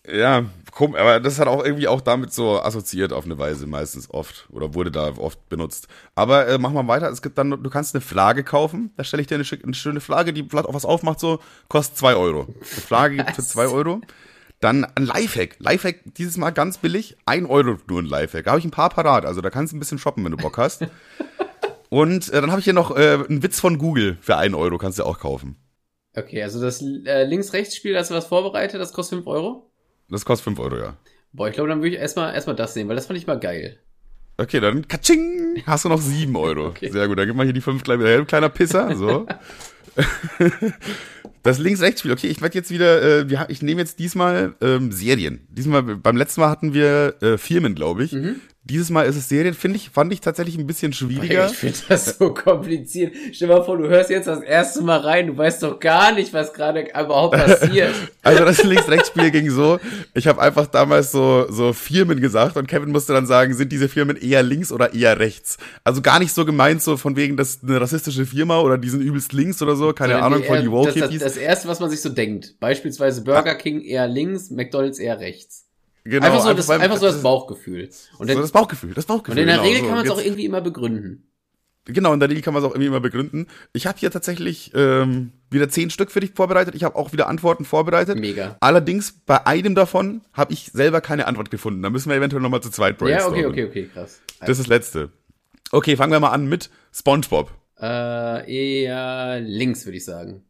Ja, 0.07 0.45
komm, 0.73 0.95
aber 0.95 1.21
das 1.21 1.39
hat 1.39 1.49
auch 1.49 1.65
irgendwie 1.65 1.89
auch 1.89 2.03
damit 2.03 2.35
so 2.35 2.61
assoziiert 2.61 3.15
auf 3.15 3.25
eine 3.25 3.39
Weise 3.39 3.67
meistens 3.67 4.11
oft 4.11 4.47
oder 4.51 4.75
wurde 4.75 4.91
da 4.91 5.17
oft 5.17 5.49
benutzt. 5.49 5.89
Aber 6.15 6.47
äh, 6.49 6.59
mach 6.59 6.71
mal 6.71 6.87
weiter. 6.87 7.09
Es 7.09 7.23
gibt 7.23 7.39
dann, 7.39 7.51
du 7.51 7.71
kannst 7.71 7.95
eine 7.95 8.03
Flagge 8.03 8.45
kaufen. 8.45 8.93
Da 8.99 9.05
stelle 9.05 9.23
ich 9.23 9.27
dir 9.27 9.37
eine, 9.37 9.47
eine 9.63 9.73
schöne 9.73 10.01
Flagge, 10.01 10.35
die 10.35 10.43
vielleicht 10.43 10.67
auch 10.67 10.75
was 10.75 10.85
aufmacht, 10.85 11.19
so 11.19 11.41
kostet 11.69 11.97
zwei 11.97 12.15
Euro. 12.15 12.43
Eine 12.43 12.65
Flagge 12.67 13.17
gibt 13.17 13.31
für 13.31 13.43
zwei 13.47 13.69
Euro. 13.69 14.03
Dann 14.61 14.85
ein 14.85 15.05
Lifehack. 15.07 15.57
Lifehack 15.61 16.01
dieses 16.17 16.37
Mal 16.37 16.51
ganz 16.51 16.77
billig. 16.77 17.17
Ein 17.25 17.47
Euro 17.47 17.79
nur 17.87 18.03
ein 18.03 18.07
Lifehack. 18.07 18.45
Da 18.45 18.51
habe 18.51 18.59
ich 18.59 18.67
ein 18.67 18.71
paar 18.71 18.91
parat. 18.91 19.25
Also 19.25 19.41
da 19.41 19.49
kannst 19.49 19.73
du 19.73 19.77
ein 19.77 19.81
bisschen 19.81 19.99
shoppen, 19.99 20.23
wenn 20.25 20.33
du 20.33 20.39
Bock 20.39 20.59
hast. 20.59 20.87
Und 21.95 22.29
äh, 22.31 22.41
dann 22.41 22.51
habe 22.51 22.59
ich 22.59 22.65
hier 22.65 22.73
noch 22.73 22.97
äh, 22.97 23.19
einen 23.29 23.45
Witz 23.45 23.61
von 23.61 23.79
Google 23.79 24.19
für 24.21 24.37
einen 24.37 24.57
Euro. 24.57 24.79
Kannst 24.79 24.99
du 24.99 25.05
auch 25.05 25.21
kaufen. 25.21 25.55
Okay, 26.17 26.43
also 26.43 26.61
das 26.61 26.83
äh, 26.83 27.23
Links-Rechts-Spiel, 27.23 27.97
hast 27.97 28.11
du 28.11 28.17
was 28.17 28.27
vorbereitet? 28.27 28.81
Das 28.81 28.93
kostet 28.93 29.19
5 29.19 29.29
Euro? 29.29 29.71
Das 30.11 30.25
kostet 30.25 30.43
5 30.43 30.59
Euro, 30.59 30.77
ja. 30.77 30.97
Boah, 31.33 31.47
ich 31.47 31.55
glaube, 31.55 31.69
dann 31.69 31.83
würde 31.83 31.95
ich 31.95 32.01
erstmal 32.01 32.35
erstmal 32.35 32.57
das 32.57 32.75
nehmen, 32.75 32.89
weil 32.89 32.97
das 32.97 33.07
fand 33.07 33.21
ich 33.21 33.29
mal 33.29 33.39
geil. 33.39 33.79
Okay, 34.39 34.59
dann 34.59 34.89
katsching, 34.89 35.63
hast 35.67 35.85
du 35.85 35.89
noch 35.89 36.01
7 36.01 36.35
Euro. 36.35 36.67
Okay. 36.71 36.91
Sehr 36.91 37.07
gut, 37.07 37.17
dann 37.17 37.29
gib 37.29 37.37
mal 37.37 37.45
hier 37.45 37.53
die 37.53 37.61
5 37.61 37.85
gleich 37.85 38.01
wieder 38.01 38.09
her, 38.09 38.25
kleiner 38.25 38.49
Pisser. 38.49 38.97
So. 38.97 39.29
Das 41.45 41.59
Links-Rechts-Spiel, 41.59 42.11
okay, 42.11 42.27
ich 42.29 42.41
werde 42.41 42.57
jetzt 42.57 42.71
wieder, 42.71 43.03
äh, 43.03 43.29
wir, 43.29 43.47
ich 43.51 43.61
nehme 43.61 43.83
jetzt 43.83 43.99
diesmal 43.99 44.57
ähm, 44.63 44.91
Serien. 44.91 45.47
Diesmal, 45.51 45.83
beim 45.83 46.17
letzten 46.17 46.41
Mal 46.41 46.49
hatten 46.49 46.73
wir 46.73 47.23
äh, 47.23 47.37
Firmen, 47.37 47.75
glaube 47.75 48.03
ich. 48.03 48.13
Mhm. 48.13 48.41
Dieses 48.67 48.89
Mal 48.89 49.03
ist 49.03 49.17
es 49.17 49.29
Serien, 49.29 49.53
finde 49.53 49.77
ich, 49.77 49.91
fand 49.91 50.11
ich 50.11 50.23
tatsächlich 50.23 50.57
ein 50.57 50.67
bisschen 50.67 50.95
schwieriger. 50.95 51.51
Ich 51.51 51.57
finde 51.57 51.79
das 51.87 52.17
so 52.17 52.33
kompliziert. 52.33 53.13
Stell 53.33 53.49
dir 53.49 53.57
mal 53.57 53.63
vor, 53.63 53.77
du 53.77 53.89
hörst 53.89 54.09
jetzt 54.09 54.27
das 54.27 54.41
erste 54.41 54.81
Mal 54.81 55.01
rein, 55.01 55.27
du 55.27 55.37
weißt 55.37 55.63
doch 55.63 55.79
gar 55.79 56.13
nicht, 56.13 56.33
was 56.33 56.55
gerade 56.55 56.87
überhaupt 56.89 57.37
passiert. 57.37 57.93
also 58.23 58.43
das 58.43 58.65
Links-Rechts-Spiel 58.65 59.31
ging 59.33 59.51
so, 59.51 59.79
ich 60.15 60.27
habe 60.27 60.41
einfach 60.41 60.67
damals 60.67 61.13
so, 61.13 61.47
so 61.51 61.75
Firmen 61.75 62.23
gesagt 62.23 62.57
und 62.57 62.67
Kevin 62.67 62.91
musste 62.91 63.13
dann 63.13 63.27
sagen, 63.27 63.53
sind 63.53 63.71
diese 63.71 63.91
Firmen 63.91 64.17
eher 64.17 64.43
links 64.43 64.73
oder 64.73 64.95
eher 64.95 65.19
rechts? 65.19 65.59
Also 65.85 66.01
gar 66.01 66.19
nicht 66.19 66.33
so 66.33 66.47
gemeint, 66.47 66.83
so 66.83 66.97
von 66.97 67.17
wegen, 67.17 67.37
das 67.37 67.57
ist 67.57 67.65
eine 67.65 67.79
rassistische 67.79 68.25
Firma 68.25 68.61
oder 68.61 68.79
die 68.79 68.89
sind 68.89 69.03
übelst 69.03 69.35
links 69.35 69.61
oder 69.61 69.77
so, 69.77 69.93
keine 69.93 70.23
Ahnung, 70.23 70.43
von 70.43 70.63
die 70.63 70.71
Woke 70.71 70.99
das, 70.99 71.11
das, 71.11 71.19
das 71.19 71.37
erste, 71.37 71.69
was 71.69 71.81
man 71.81 71.91
sich 71.91 72.01
so 72.01 72.09
denkt. 72.09 72.59
Beispielsweise 72.61 73.25
Burger 73.25 73.57
King 73.57 73.83
eher 73.83 74.09
links, 74.09 74.49
McDonalds 74.49 74.99
eher 74.99 75.21
rechts. 75.21 75.67
Genau, 76.05 76.27
einfach 76.27 76.43
so, 76.43 76.53
das, 76.53 76.69
einfach, 76.69 76.85
einfach 76.85 76.99
so 76.99 77.07
das 77.07 77.23
Bauchgefühl. 77.23 77.89
Und 78.19 78.29
dann, 78.29 78.37
so 78.37 78.43
das 78.43 78.53
Bauchgefühl, 78.53 78.93
das 78.93 79.07
Bauchgefühl. 79.07 79.39
Und 79.39 79.43
in 79.43 79.47
der 79.47 79.57
genau, 79.57 79.69
Regel 79.69 79.81
kann 79.89 79.97
man 79.97 80.05
es 80.05 80.11
auch 80.11 80.23
irgendwie 80.23 80.45
immer 80.45 80.61
begründen. 80.61 81.27
Genau, 81.87 82.15
in 82.15 82.21
der 82.21 82.31
Regel 82.31 82.43
kann 82.43 82.55
man 82.55 82.63
es 82.63 82.69
auch 82.69 82.73
irgendwie 82.73 82.87
immer 82.87 83.01
begründen. 83.01 83.47
Ich 83.75 83.87
habe 83.87 83.99
hier 83.99 84.11
tatsächlich 84.11 84.73
ähm, 84.75 85.33
wieder 85.51 85.69
zehn 85.69 85.91
Stück 85.91 86.11
für 86.11 86.21
dich 86.21 86.33
vorbereitet. 86.35 86.75
Ich 86.75 86.85
habe 86.85 86.97
auch 86.97 87.13
wieder 87.13 87.29
Antworten 87.29 87.67
vorbereitet. 87.67 88.19
Mega. 88.19 88.57
Allerdings 88.61 89.13
bei 89.27 89.47
einem 89.47 89.75
davon 89.75 90.23
habe 90.33 90.55
ich 90.55 90.73
selber 90.73 91.03
keine 91.03 91.27
Antwort 91.27 91.51
gefunden. 91.51 91.83
Da 91.83 91.91
müssen 91.91 92.09
wir 92.09 92.17
eventuell 92.17 92.43
nochmal 92.43 92.63
zu 92.63 92.71
zweit 92.71 92.97
brainstormen. 92.97 93.41
Ja, 93.41 93.49
okay, 93.49 93.65
okay, 93.65 93.85
okay, 93.85 93.91
krass. 93.93 94.21
Also. 94.41 94.41
Das 94.41 94.51
ist 94.51 94.59
das 94.61 94.67
Letzte. 94.67 95.11
Okay, 95.73 95.97
fangen 95.97 96.13
wir 96.13 96.21
mal 96.21 96.31
an 96.31 96.47
mit 96.47 96.71
SpongeBob. 96.93 97.51
Äh, 97.79 98.83
eher 98.83 99.41
links, 99.41 99.85
würde 99.85 99.99
ich 99.99 100.05
sagen. 100.05 100.43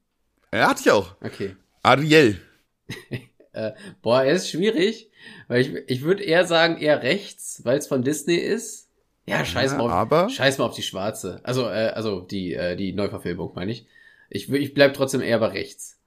Er 0.53 0.69
hatte 0.69 0.83
ich 0.85 0.90
auch. 0.93 1.17
Okay. 1.21 1.57
Ariel. 1.83 2.40
äh, 3.53 3.73
boah, 4.03 4.23
er 4.23 4.35
ist 4.35 4.51
schwierig. 4.51 5.11
Weil 5.48 5.60
ich, 5.60 5.74
ich 5.87 6.02
würde 6.02 6.22
eher 6.22 6.46
sagen, 6.46 6.78
eher 6.78 7.02
rechts, 7.02 7.60
weil 7.64 7.78
es 7.78 7.87
von 7.87 8.02
Disney 8.02 8.37
ist. 8.37 8.90
Ja, 9.26 9.44
scheiß, 9.44 9.72
ja, 9.72 9.78
mal 9.78 9.84
auf, 9.84 9.90
aber... 9.90 10.28
scheiß 10.28 10.58
mal 10.58 10.66
auf 10.66 10.74
die 10.74 10.82
schwarze. 10.82 11.40
Also, 11.44 11.62
äh, 11.62 11.92
also 11.94 12.20
die, 12.20 12.54
äh, 12.54 12.76
die 12.76 12.92
Neuverfilmung, 12.92 13.52
meine 13.54 13.72
ich. 13.72 13.87
Ich, 14.28 14.50
ich 14.50 14.74
bleib 14.74 14.94
trotzdem 14.94 15.20
eher 15.20 15.38
bei 15.38 15.48
rechts. 15.48 15.98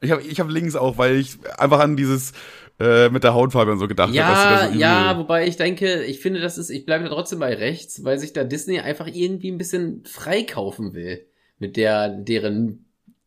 Ich 0.00 0.10
habe 0.10 0.22
ich 0.22 0.38
hab 0.38 0.50
links 0.50 0.76
auch, 0.76 0.98
weil 0.98 1.16
ich 1.16 1.38
einfach 1.58 1.80
an 1.80 1.96
dieses 1.96 2.32
äh, 2.78 3.08
mit 3.08 3.24
der 3.24 3.34
Hautfarbe 3.34 3.72
und 3.72 3.78
so 3.78 3.88
gedacht 3.88 4.12
ja, 4.12 4.26
habe. 4.26 4.72
So 4.72 4.78
ja, 4.78 5.16
wobei 5.16 5.46
ich 5.46 5.56
denke, 5.56 6.04
ich 6.04 6.20
finde, 6.20 6.40
das 6.40 6.58
ist, 6.58 6.70
ich 6.70 6.84
bleibe 6.84 7.04
da 7.04 7.10
trotzdem 7.10 7.38
bei 7.38 7.54
rechts, 7.54 8.04
weil 8.04 8.18
sich 8.18 8.32
da 8.32 8.44
Disney 8.44 8.80
einfach 8.80 9.06
irgendwie 9.06 9.50
ein 9.50 9.58
bisschen 9.58 10.04
freikaufen 10.04 10.92
will 10.94 11.26
mit 11.58 11.76
der 11.76 12.08
deren 12.08 12.83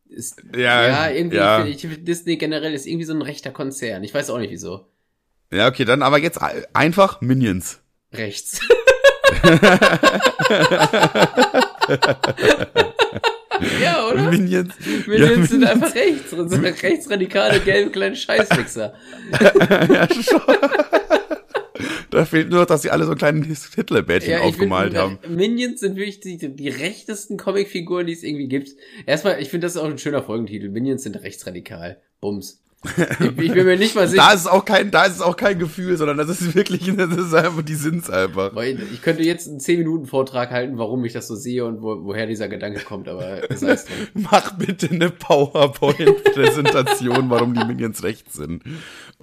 ist, 0.10 0.42
ja, 0.56 0.88
ja, 0.88 1.10
irgendwie, 1.10 1.38
ja. 1.38 1.66
Ich, 1.66 1.88
Disney 2.04 2.38
generell 2.38 2.74
ist 2.74 2.86
irgendwie 2.86 3.06
so 3.06 3.14
ein 3.14 3.22
rechter 3.22 3.52
Konzern. 3.52 4.04
Ich 4.04 4.14
weiß 4.14 4.30
auch 4.30 4.40
nicht 4.40 4.52
wieso. 4.52 4.88
Ja, 5.52 5.68
okay, 5.68 5.86
dann 5.86 6.02
aber 6.02 6.20
jetzt 6.20 6.40
einfach 6.74 7.22
Minions. 7.22 7.80
Rechts. 8.14 8.60
ja, 13.82 14.06
oder? 14.08 14.30
Minions. 14.30 14.74
Minions 15.08 15.08
ja, 15.08 15.28
sind 15.28 15.60
Minions. 15.60 15.72
einfach 15.72 15.96
rechts. 15.96 16.34
Und 16.34 16.50
sind 16.50 16.66
rechtsradikale, 16.66 17.60
gelbe 17.62 17.92
kleine 17.92 18.16
Scheißwichser. 18.16 18.94
ja, 19.42 20.08
schon. 20.14 20.42
Da 22.10 22.26
fehlt 22.26 22.50
nur, 22.50 22.66
dass 22.66 22.82
sie 22.82 22.90
alle 22.90 23.06
so 23.06 23.12
ein 23.12 23.18
kleines 23.18 23.74
Hitler-Bärtchen 23.74 24.32
ja, 24.32 24.42
aufgemalt 24.42 24.94
find, 24.94 25.02
haben. 25.02 25.36
Minions 25.36 25.80
sind 25.80 25.96
wirklich 25.96 26.20
die, 26.20 26.38
die 26.38 26.70
rechtesten 26.70 27.38
Comicfiguren, 27.38 28.08
die 28.08 28.14
es 28.14 28.24
irgendwie 28.24 28.48
gibt. 28.48 28.76
Erstmal, 29.06 29.42
ich 29.42 29.50
finde 29.50 29.66
das 29.66 29.76
ist 29.76 29.82
auch 29.82 29.86
ein 29.86 29.98
schöner 29.98 30.24
Folgentitel. 30.24 30.70
Minions 30.70 31.04
sind 31.04 31.22
rechtsradikal. 31.22 32.02
Bums. 32.20 32.64
Ich, 33.20 33.26
ich 33.26 33.54
bin 33.54 33.66
mir 33.66 33.78
nicht 33.78 33.96
mal 33.96 34.08
sicher. 34.08 34.24
da 34.24 34.34
ist 34.34 34.42
es 34.42 34.48
auch 34.48 34.66
kein, 34.66 34.92
da 34.92 35.06
ist 35.06 35.22
auch 35.22 35.36
kein 35.36 35.60
Gefühl, 35.60 35.98
sondern 35.98 36.18
das 36.18 36.30
ist 36.30 36.56
wirklich, 36.56 36.92
das 36.98 37.16
ist 37.16 37.34
einfach, 37.34 37.62
die 37.62 37.76
sind's 37.76 38.10
einfach. 38.10 38.56
Ich 38.64 39.02
könnte 39.02 39.24
jetzt 39.24 39.48
einen 39.48 39.60
10 39.60 39.80
Minuten 39.80 40.06
Vortrag 40.06 40.52
halten, 40.52 40.78
warum 40.78 41.04
ich 41.06 41.14
das 41.14 41.28
so 41.28 41.36
sehe 41.36 41.66
und 41.66 41.82
wo, 41.82 42.06
woher 42.06 42.28
dieser 42.28 42.48
Gedanke 42.48 42.84
kommt, 42.84 43.08
aber 43.08 43.42
sei 43.56 43.72
es 43.72 43.86
drum. 43.86 43.96
Mach 44.32 44.58
bitte 44.58 44.90
eine 44.90 45.10
PowerPoint-Präsentation, 45.10 47.30
warum 47.30 47.54
die 47.54 47.66
Minions 47.66 48.04
rechts 48.04 48.36
sind. 48.36 48.64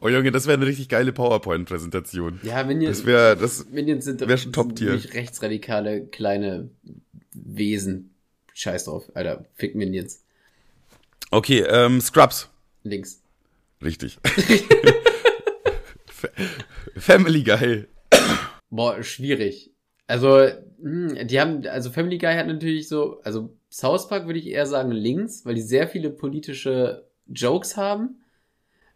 Oh 0.00 0.08
Junge, 0.08 0.30
das 0.30 0.46
wäre 0.46 0.56
eine 0.56 0.66
richtig 0.66 0.88
geile 0.88 1.12
PowerPoint-Präsentation. 1.12 2.40
Ja, 2.42 2.64
Minions, 2.64 2.98
das 2.98 3.06
wäre, 3.06 3.36
das 3.36 3.66
Minions 3.70 4.04
sind, 4.04 4.26
wär 4.26 4.36
schon 4.36 4.52
Top-Tier. 4.52 5.00
rechtsradikale 5.14 6.06
kleine 6.06 6.70
Wesen. 7.32 8.10
Scheiß 8.54 8.84
drauf, 8.84 9.04
Alter. 9.14 9.44
Fick 9.54 9.74
Minions. 9.74 10.20
Okay, 11.30 11.64
ähm, 11.68 12.00
Scrubs. 12.00 12.48
Links. 12.84 13.20
Richtig. 13.84 14.18
Family 16.96 17.42
Guy. 17.42 17.86
Boah, 18.70 19.02
schwierig. 19.02 19.72
Also, 20.06 20.48
hm, 20.80 21.26
die 21.26 21.40
haben, 21.40 21.66
also 21.66 21.90
Family 21.90 22.18
Guy 22.18 22.34
hat 22.34 22.46
natürlich 22.46 22.88
so, 22.88 23.20
also 23.22 23.56
South 23.70 24.08
Park 24.08 24.26
würde 24.26 24.38
ich 24.38 24.46
eher 24.46 24.66
sagen 24.66 24.90
links, 24.90 25.44
weil 25.44 25.54
die 25.54 25.62
sehr 25.62 25.88
viele 25.88 26.10
politische 26.10 27.08
Jokes 27.26 27.76
haben. 27.76 28.20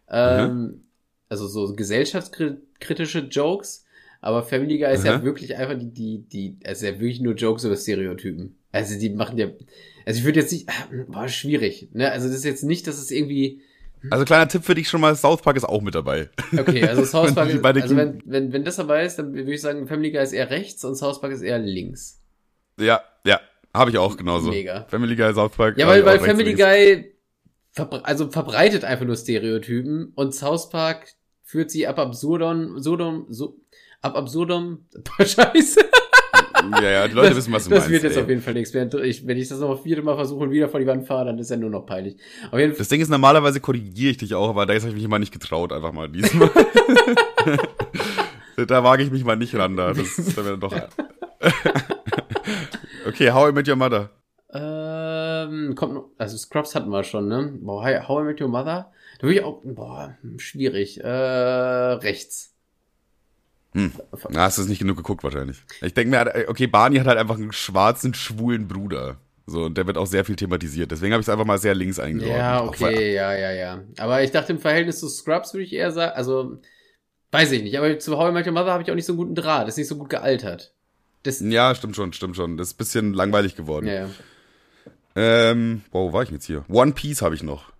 Ähm, 0.09 0.51
mhm. 0.51 0.83
Also 1.29 1.47
so 1.47 1.75
gesellschaftskritische 1.75 3.19
Jokes. 3.19 3.85
Aber 4.21 4.43
Family 4.43 4.79
Guy 4.79 4.93
ist 4.93 5.01
mhm. 5.01 5.07
ja 5.07 5.23
wirklich 5.23 5.55
einfach 5.55 5.77
die, 5.77 5.91
die, 5.91 6.27
die, 6.27 6.57
also 6.65 6.85
ja 6.85 6.93
wirklich 6.93 7.21
nur 7.21 7.35
Jokes 7.35 7.63
über 7.63 7.75
Stereotypen. 7.75 8.57
Also 8.71 8.99
die 8.99 9.09
machen 9.09 9.37
ja, 9.37 9.47
also 10.05 10.19
ich 10.19 10.25
würde 10.25 10.41
jetzt 10.41 10.51
nicht, 10.51 10.69
boah, 11.07 11.27
schwierig. 11.27 11.89
Ne? 11.93 12.11
Also 12.11 12.27
das 12.27 12.37
ist 12.37 12.45
jetzt 12.45 12.63
nicht, 12.63 12.87
dass 12.87 12.99
es 12.99 13.11
irgendwie, 13.11 13.61
also 14.09 14.25
kleiner 14.25 14.47
Tipp 14.47 14.63
für 14.63 14.75
dich 14.75 14.87
schon 14.87 15.01
mal, 15.01 15.15
South 15.15 15.41
Park 15.41 15.57
ist 15.57 15.65
auch 15.65 15.81
mit 15.81 15.95
dabei. 15.95 16.29
Okay, 16.57 16.87
also 16.87 17.03
South 17.05 17.35
Park 17.35 17.49
ist, 17.49 17.63
also 17.63 17.95
wenn, 17.95 18.21
wenn, 18.25 18.53
wenn 18.53 18.63
das 18.63 18.77
dabei 18.77 19.05
ist, 19.05 19.17
dann 19.17 19.33
würde 19.33 19.53
ich 19.53 19.61
sagen, 19.61 19.87
Family 19.87 20.11
Guy 20.11 20.23
ist 20.23 20.33
eher 20.33 20.49
rechts 20.49 20.83
und 20.85 20.95
South 20.95 21.19
Park 21.21 21.33
ist 21.33 21.41
eher 21.41 21.59
links. 21.59 22.21
Ja, 22.79 23.01
ja, 23.25 23.41
habe 23.73 23.91
ich 23.91 23.97
auch 23.97 24.15
genauso. 24.15 24.49
Mega. 24.49 24.85
Family 24.89 25.15
Guy, 25.15 25.33
South 25.33 25.51
Park. 25.51 25.77
Ja, 25.77 25.87
weil, 25.87 26.05
weil 26.05 26.19
Family 26.19 26.53
Guy 26.53 27.13
verbre 27.71 28.05
also 28.05 28.29
verbreitet 28.29 28.83
einfach 28.83 29.05
nur 29.05 29.15
Stereotypen 29.15 30.11
und 30.15 30.33
South 30.33 30.69
Park 30.69 31.13
führt 31.43 31.71
sie 31.71 31.87
ab 31.87 31.99
absurdum, 31.99 32.79
sodom, 32.79 33.25
so, 33.29 33.57
ab 34.01 34.15
absurdum, 34.15 34.85
scheiße. 35.19 35.88
Ja, 36.81 36.89
ja, 36.89 37.07
die 37.07 37.13
Leute 37.13 37.29
das, 37.29 37.37
wissen, 37.37 37.53
was 37.53 37.63
du 37.63 37.69
das 37.69 37.79
meinst. 37.79 37.85
Das 37.85 37.91
wird 37.91 38.03
jetzt 38.03 38.17
ey. 38.17 38.23
auf 38.23 38.29
jeden 38.29 38.41
Fall 38.41 38.53
nichts. 38.53 38.73
Wenn 38.73 38.89
ich, 39.03 39.25
wenn 39.25 39.37
ich 39.37 39.47
das 39.47 39.59
noch 39.59 39.81
vierte 39.81 40.01
Mal 40.01 40.15
versuche 40.15 40.43
und 40.43 40.51
wieder 40.51 40.69
vor 40.69 40.79
die 40.79 40.87
Wand 40.87 41.07
fahre, 41.07 41.25
dann 41.25 41.39
ist 41.39 41.49
ja 41.49 41.57
nur 41.57 41.69
noch 41.69 41.85
peinlich. 41.85 42.15
Auf 42.51 42.59
jeden 42.59 42.77
das 42.77 42.87
Ding 42.87 43.01
ist, 43.01 43.09
normalerweise 43.09 43.59
korrigiere 43.59 44.11
ich 44.11 44.17
dich 44.17 44.35
auch, 44.35 44.49
aber 44.49 44.65
da 44.65 44.73
habe 44.73 44.89
ich 44.89 44.93
mich 44.93 45.07
mal 45.07 45.19
nicht 45.19 45.31
getraut, 45.31 45.71
einfach 45.71 45.91
mal 45.91 46.09
diesmal. 46.09 46.49
da 48.67 48.83
wage 48.83 49.03
ich 49.03 49.11
mich 49.11 49.23
mal 49.23 49.37
nicht 49.37 49.55
ran, 49.55 49.77
da. 49.77 49.93
Das 49.93 50.19
ist 50.19 50.37
dann 50.37 50.59
doch. 50.59 50.73
okay, 53.07 53.31
How 53.31 53.49
I 53.49 53.53
Met 53.53 53.67
Your 53.67 53.75
Mother. 53.75 54.09
Ähm, 54.51 55.75
kommt 55.75 55.93
noch, 55.93 56.09
also 56.17 56.37
Scrubs 56.37 56.75
hatten 56.75 56.89
wir 56.89 57.03
schon, 57.03 57.27
ne? 57.27 57.53
Boah, 57.61 58.07
How 58.07 58.21
I 58.21 58.25
Met 58.25 58.41
Your 58.41 58.49
Mother? 58.49 58.91
Da 59.19 59.23
würde 59.23 59.35
ich 59.35 59.43
auch, 59.43 59.61
boah, 59.63 60.17
schwierig. 60.37 61.03
Äh, 61.03 61.07
rechts. 61.07 62.55
Hm. 63.73 63.91
Na, 64.29 64.43
hast 64.43 64.57
du 64.57 64.63
es 64.63 64.67
nicht 64.67 64.79
genug 64.79 64.97
geguckt 64.97 65.23
wahrscheinlich. 65.23 65.63
Ich 65.81 65.93
denke 65.93 66.09
mir, 66.09 66.45
okay, 66.47 66.67
Barney 66.67 66.97
hat 66.97 67.07
halt 67.07 67.19
einfach 67.19 67.35
einen 67.35 67.51
schwarzen, 67.51 68.13
schwulen 68.13 68.67
Bruder. 68.67 69.17
So, 69.45 69.63
und 69.63 69.77
der 69.77 69.87
wird 69.87 69.97
auch 69.97 70.05
sehr 70.05 70.25
viel 70.25 70.35
thematisiert. 70.35 70.91
Deswegen 70.91 71.13
habe 71.13 71.21
ich 71.21 71.25
es 71.25 71.29
einfach 71.29 71.45
mal 71.45 71.57
sehr 71.57 71.75
links 71.75 71.99
eingeordnet. 71.99 72.37
Ja, 72.37 72.63
okay, 72.63 73.13
ja, 73.13 73.33
ja, 73.33 73.51
ja. 73.51 73.83
Aber 73.97 74.23
ich 74.23 74.31
dachte, 74.31 74.53
im 74.53 74.59
Verhältnis 74.59 74.99
zu 74.99 75.09
Scrubs 75.09 75.53
würde 75.53 75.63
ich 75.63 75.73
eher 75.73 75.91
sagen, 75.91 76.13
also, 76.15 76.59
weiß 77.31 77.51
ich 77.51 77.63
nicht. 77.63 77.77
Aber 77.77 77.97
zu 77.99 78.17
How 78.17 78.29
I 78.29 78.33
Met 78.33 78.45
Your 78.45 78.53
Mother 78.53 78.71
habe 78.71 78.83
ich 78.83 78.91
auch 78.91 78.95
nicht 78.95 79.05
so 79.05 79.13
einen 79.13 79.17
guten 79.17 79.35
Draht. 79.35 79.63
Das 79.63 79.73
ist 79.73 79.77
nicht 79.77 79.87
so 79.87 79.97
gut 79.97 80.09
gealtert. 80.09 80.73
Das 81.23 81.39
ja, 81.41 81.73
stimmt 81.75 81.95
schon, 81.95 82.13
stimmt 82.13 82.35
schon. 82.35 82.57
Das 82.57 82.69
ist 82.69 82.73
ein 82.75 82.77
bisschen 82.77 83.13
langweilig 83.13 83.55
geworden. 83.55 83.87
Ja, 83.87 83.93
ja. 83.93 84.09
Ähm, 85.15 85.81
boah, 85.91 86.09
wo 86.09 86.13
war 86.13 86.23
ich 86.23 86.29
jetzt 86.29 86.45
hier? 86.45 86.63
One 86.69 86.93
Piece 86.93 87.21
habe 87.21 87.35
ich 87.35 87.43
noch. 87.43 87.71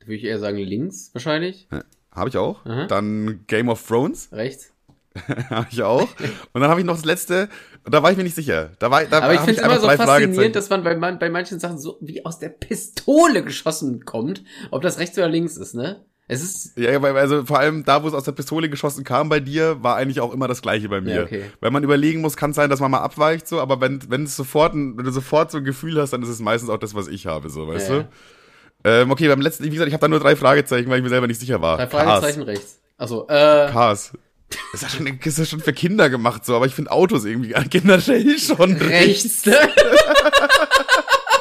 Da 0.00 0.06
würde 0.06 0.16
ich 0.16 0.24
eher 0.24 0.38
sagen 0.38 0.58
links, 0.58 1.10
wahrscheinlich. 1.12 1.68
Ja, 1.72 1.84
habe 2.12 2.28
ich 2.28 2.36
auch. 2.36 2.64
Aha. 2.64 2.86
Dann 2.86 3.44
Game 3.48 3.68
of 3.68 3.86
Thrones. 3.86 4.28
Rechts. 4.32 4.72
habe 5.50 5.66
ich 5.70 5.82
auch. 5.82 6.08
Und 6.52 6.60
dann 6.60 6.70
habe 6.70 6.80
ich 6.80 6.86
noch 6.86 6.94
das 6.96 7.04
letzte, 7.04 7.48
da 7.84 8.02
war 8.02 8.10
ich 8.10 8.16
mir 8.16 8.24
nicht 8.24 8.36
sicher. 8.36 8.70
Da 8.78 8.90
war, 8.90 9.04
da 9.04 9.20
Aber 9.20 9.34
ich 9.34 9.40
finde 9.40 9.60
es 9.60 9.66
immer 9.66 9.80
so 9.80 9.88
faszinierend, 9.88 10.56
dass 10.56 10.68
man 10.70 10.82
bei, 10.84 10.96
man 10.96 11.18
bei 11.18 11.30
manchen 11.30 11.58
Sachen 11.58 11.78
so 11.78 11.98
wie 12.00 12.24
aus 12.24 12.38
der 12.38 12.48
Pistole 12.50 13.42
geschossen 13.44 14.04
kommt, 14.04 14.42
ob 14.70 14.82
das 14.82 14.98
rechts 14.98 15.16
oder 15.18 15.28
links 15.28 15.56
ist, 15.56 15.74
ne? 15.74 16.04
Es 16.28 16.42
ist. 16.42 16.76
Ja, 16.76 17.00
weil, 17.02 17.16
also 17.16 17.44
vor 17.44 17.60
allem 17.60 17.84
da, 17.84 18.02
wo 18.02 18.08
es 18.08 18.14
aus 18.14 18.24
der 18.24 18.32
Pistole 18.32 18.68
geschossen 18.68 19.04
kam 19.04 19.28
bei 19.28 19.38
dir, 19.38 19.82
war 19.84 19.94
eigentlich 19.94 20.20
auch 20.20 20.32
immer 20.32 20.48
das 20.48 20.60
Gleiche 20.60 20.88
bei 20.88 21.00
mir. 21.00 21.14
Ja, 21.14 21.22
okay. 21.22 21.44
Wenn 21.60 21.72
man 21.72 21.84
überlegen 21.84 22.20
muss, 22.20 22.36
kann 22.36 22.50
es 22.50 22.56
sein, 22.56 22.68
dass 22.68 22.80
man 22.80 22.90
mal 22.90 22.98
abweicht, 22.98 23.46
so, 23.46 23.60
aber 23.60 23.80
wenn, 23.80 24.00
wenn 24.10 24.24
es 24.24 24.34
sofort, 24.34 24.74
ein- 24.74 24.96
wenn 24.96 25.04
du 25.04 25.12
sofort 25.12 25.52
so 25.52 25.58
ein 25.58 25.64
Gefühl 25.64 26.00
hast, 26.00 26.12
dann 26.12 26.22
ist 26.24 26.28
es 26.28 26.40
meistens 26.40 26.68
auch 26.70 26.78
das, 26.78 26.96
was 26.96 27.06
ich 27.06 27.26
habe, 27.26 27.48
so, 27.48 27.68
weißt 27.68 27.90
Ja, 27.90 27.98
du? 28.00 28.08
Ähm, 28.84 29.10
okay, 29.12 29.28
beim 29.28 29.40
letzten, 29.40 29.64
wie 29.64 29.70
gesagt, 29.70 29.86
ich 29.88 29.94
habe 29.94 30.00
da 30.00 30.08
nur 30.08 30.18
drei 30.20 30.34
Fragezeichen, 30.36 30.88
weil 30.90 30.98
ich 30.98 31.02
mir 31.04 31.08
selber 31.10 31.26
nicht 31.28 31.40
sicher 31.40 31.60
war. 31.62 31.76
Drei 31.76 31.86
Fragezeichen 31.86 32.42
rechts. 32.42 32.80
Achso, 32.98 33.26
äh. 33.28 33.68
Cars. 33.70 34.12
Ist 34.72 34.82
ja 34.82 34.88
schon, 34.88 35.06
ist 35.06 35.38
ja 35.38 35.44
schon 35.44 35.60
für 35.60 35.72
Kinder 35.72 36.10
gemacht, 36.10 36.44
so, 36.44 36.54
aber 36.54 36.66
ich 36.66 36.74
finde 36.74 36.90
Autos 36.90 37.24
irgendwie 37.24 37.54
generell 37.70 38.38
schon 38.38 38.76
Rechts. 38.76 39.46
ne? 39.46 39.56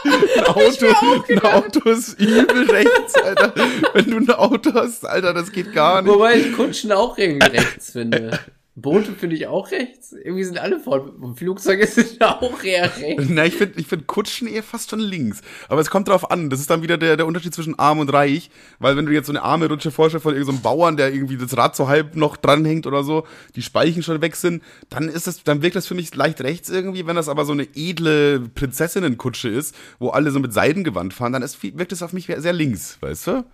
Ein 0.05 0.43
Auto, 0.45 0.85
ein 1.29 1.39
Auto 1.39 1.89
ist 1.89 2.19
übel 2.19 2.69
rechts, 2.69 3.15
Alter. 3.15 3.53
Wenn 3.93 4.11
du 4.11 4.17
ein 4.17 4.29
Auto 4.29 4.71
hast, 4.73 5.03
Alter, 5.05 5.33
das 5.33 5.51
geht 5.51 5.73
gar 5.73 6.01
nicht. 6.03 6.13
Wobei 6.13 6.35
ich 6.35 6.53
Kutschen 6.53 6.91
auch 6.91 7.17
irgendwie 7.17 7.47
rechts 7.47 7.91
finde. 7.91 8.39
Boote 8.77 9.13
finde 9.13 9.37
ich 9.37 9.47
auch 9.47 9.71
rechts. 9.71 10.11
Irgendwie 10.11 10.43
sind 10.43 10.59
alle 10.59 10.81
fort. 10.81 11.13
Flugzeuge 11.37 11.87
sind 11.87 12.21
auch 12.21 12.61
eher 12.61 12.91
rechts. 12.97 13.23
Na, 13.29 13.45
ich 13.45 13.55
finde 13.55 13.79
ich 13.79 13.87
find 13.87 14.05
Kutschen 14.05 14.49
eher 14.49 14.63
fast 14.63 14.89
schon 14.89 14.99
links. 14.99 15.41
Aber 15.69 15.79
es 15.79 15.89
kommt 15.89 16.09
drauf 16.09 16.29
an. 16.29 16.49
Das 16.49 16.59
ist 16.59 16.69
dann 16.69 16.83
wieder 16.83 16.97
der, 16.97 17.15
der 17.15 17.25
Unterschied 17.25 17.53
zwischen 17.53 17.79
arm 17.79 17.99
und 17.99 18.11
reich. 18.11 18.49
Weil 18.79 18.97
wenn 18.97 19.05
du 19.05 19.13
jetzt 19.13 19.27
so 19.27 19.31
eine 19.31 19.43
arme 19.43 19.69
Rutsche 19.69 19.91
vorstellst 19.91 20.23
von 20.23 20.33
irgendeinem 20.33 20.61
Bauern, 20.61 20.97
der 20.97 21.13
irgendwie 21.13 21.37
das 21.37 21.55
Rad 21.55 21.77
so 21.77 21.87
halb 21.87 22.17
noch 22.17 22.35
dranhängt 22.35 22.85
oder 22.85 23.05
so, 23.05 23.25
die 23.55 23.61
Speichen 23.61 24.03
schon 24.03 24.21
weg 24.21 24.35
sind, 24.35 24.61
dann 24.89 25.07
ist 25.07 25.25
das, 25.27 25.43
dann 25.43 25.61
wirkt 25.61 25.77
das 25.77 25.87
für 25.87 25.95
mich 25.95 26.13
leicht 26.13 26.41
rechts 26.41 26.69
irgendwie. 26.69 27.07
Wenn 27.07 27.15
das 27.15 27.29
aber 27.29 27.45
so 27.45 27.53
eine 27.53 27.67
edle 27.75 28.41
Prinzessinnenkutsche 28.41 29.47
ist, 29.47 29.73
wo 29.99 30.09
alle 30.09 30.31
so 30.31 30.39
mit 30.39 30.51
Seidengewand 30.51 31.13
fahren, 31.13 31.31
dann 31.31 31.43
ist, 31.43 31.63
wirkt 31.63 31.93
das 31.93 32.03
auf 32.03 32.11
mich 32.11 32.25
sehr 32.25 32.53
links, 32.53 32.97
weißt 32.99 33.27
du? 33.27 33.45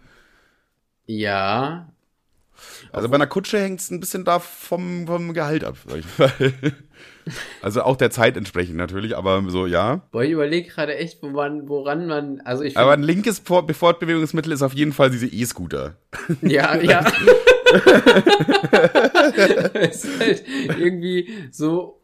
Ja. 1.06 1.91
Also 2.92 3.10
bei 3.10 3.16
einer 3.16 3.28
Kutsche 3.28 3.60
hängt 3.60 3.80
es 3.80 3.92
ein 3.92 4.00
bisschen 4.00 4.26
da 4.26 4.40
vom, 4.40 5.08
vom 5.08 5.34
Gehalt 5.34 5.64
ab, 5.64 5.78
sag 5.88 6.00
ich 6.00 6.18
mal. 6.18 6.54
Also 7.62 7.84
auch 7.84 7.98
der 7.98 8.10
Zeit 8.10 8.36
entsprechend 8.36 8.78
natürlich, 8.78 9.16
aber 9.16 9.44
so, 9.48 9.68
ja. 9.68 10.02
Boah, 10.12 10.24
ich 10.24 10.32
überlege 10.32 10.70
gerade 10.70 10.96
echt, 10.96 11.22
wo 11.22 11.30
man, 11.30 11.70
woran 11.70 12.08
man. 12.08 12.42
Also 12.42 12.64
ich 12.64 12.78
Aber 12.78 12.94
ein 12.94 13.04
linkes 13.04 13.40
Fortbewegungsmittel 13.40 14.52
ist 14.52 14.64
auf 14.64 14.74
jeden 14.74 14.92
Fall 14.92 15.12
diese 15.12 15.28
E-Scooter. 15.28 15.98
Ja, 16.42 16.76
ja. 16.78 17.06
es 19.74 20.04
ist 20.04 20.20
halt 20.20 20.44
irgendwie 20.78 21.30
so 21.52 22.01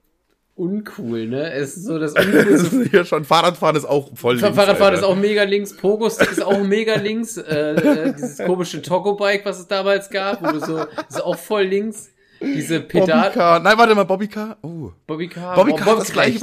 uncool, 0.57 1.27
ne? 1.27 1.51
Es 1.53 1.77
ist 1.77 1.85
so 1.85 1.99
das 1.99 2.13
ist 2.15 2.93
ja 2.93 3.05
schon, 3.05 3.23
Fahrradfahren 3.25 3.75
ist 3.75 3.85
auch 3.85 4.09
voll 4.15 4.35
links, 4.35 4.55
Fahrradfahren 4.55 4.95
ist 4.95 5.03
auch 5.03 5.15
mega 5.15 5.43
links, 5.43 5.75
Pogo-Stick 5.77 6.31
ist 6.31 6.43
auch 6.43 6.63
mega 6.63 6.95
links, 6.95 7.37
äh, 7.37 7.73
äh, 7.75 8.13
dieses 8.13 8.37
komische 8.39 8.81
Togo-Bike, 8.81 9.45
was 9.45 9.59
es 9.59 9.67
damals 9.67 10.09
gab, 10.09 10.41
wo 10.43 10.51
du 10.51 10.59
so, 10.59 10.85
ist 11.07 11.23
auch 11.23 11.37
voll 11.37 11.63
links. 11.63 12.09
Diese 12.39 12.81
Pedal. 12.81 13.61
Nein, 13.63 13.77
warte 13.77 13.95
mal, 13.95 14.03
Bobbycar. 14.03 14.57
Oh. 14.61 14.91
Bobbycar, 15.07 15.55
Bobbycar 15.55 15.85
Bob- 15.85 15.93
hat 15.95 16.01
das 16.01 16.11
gleiche. 16.11 16.39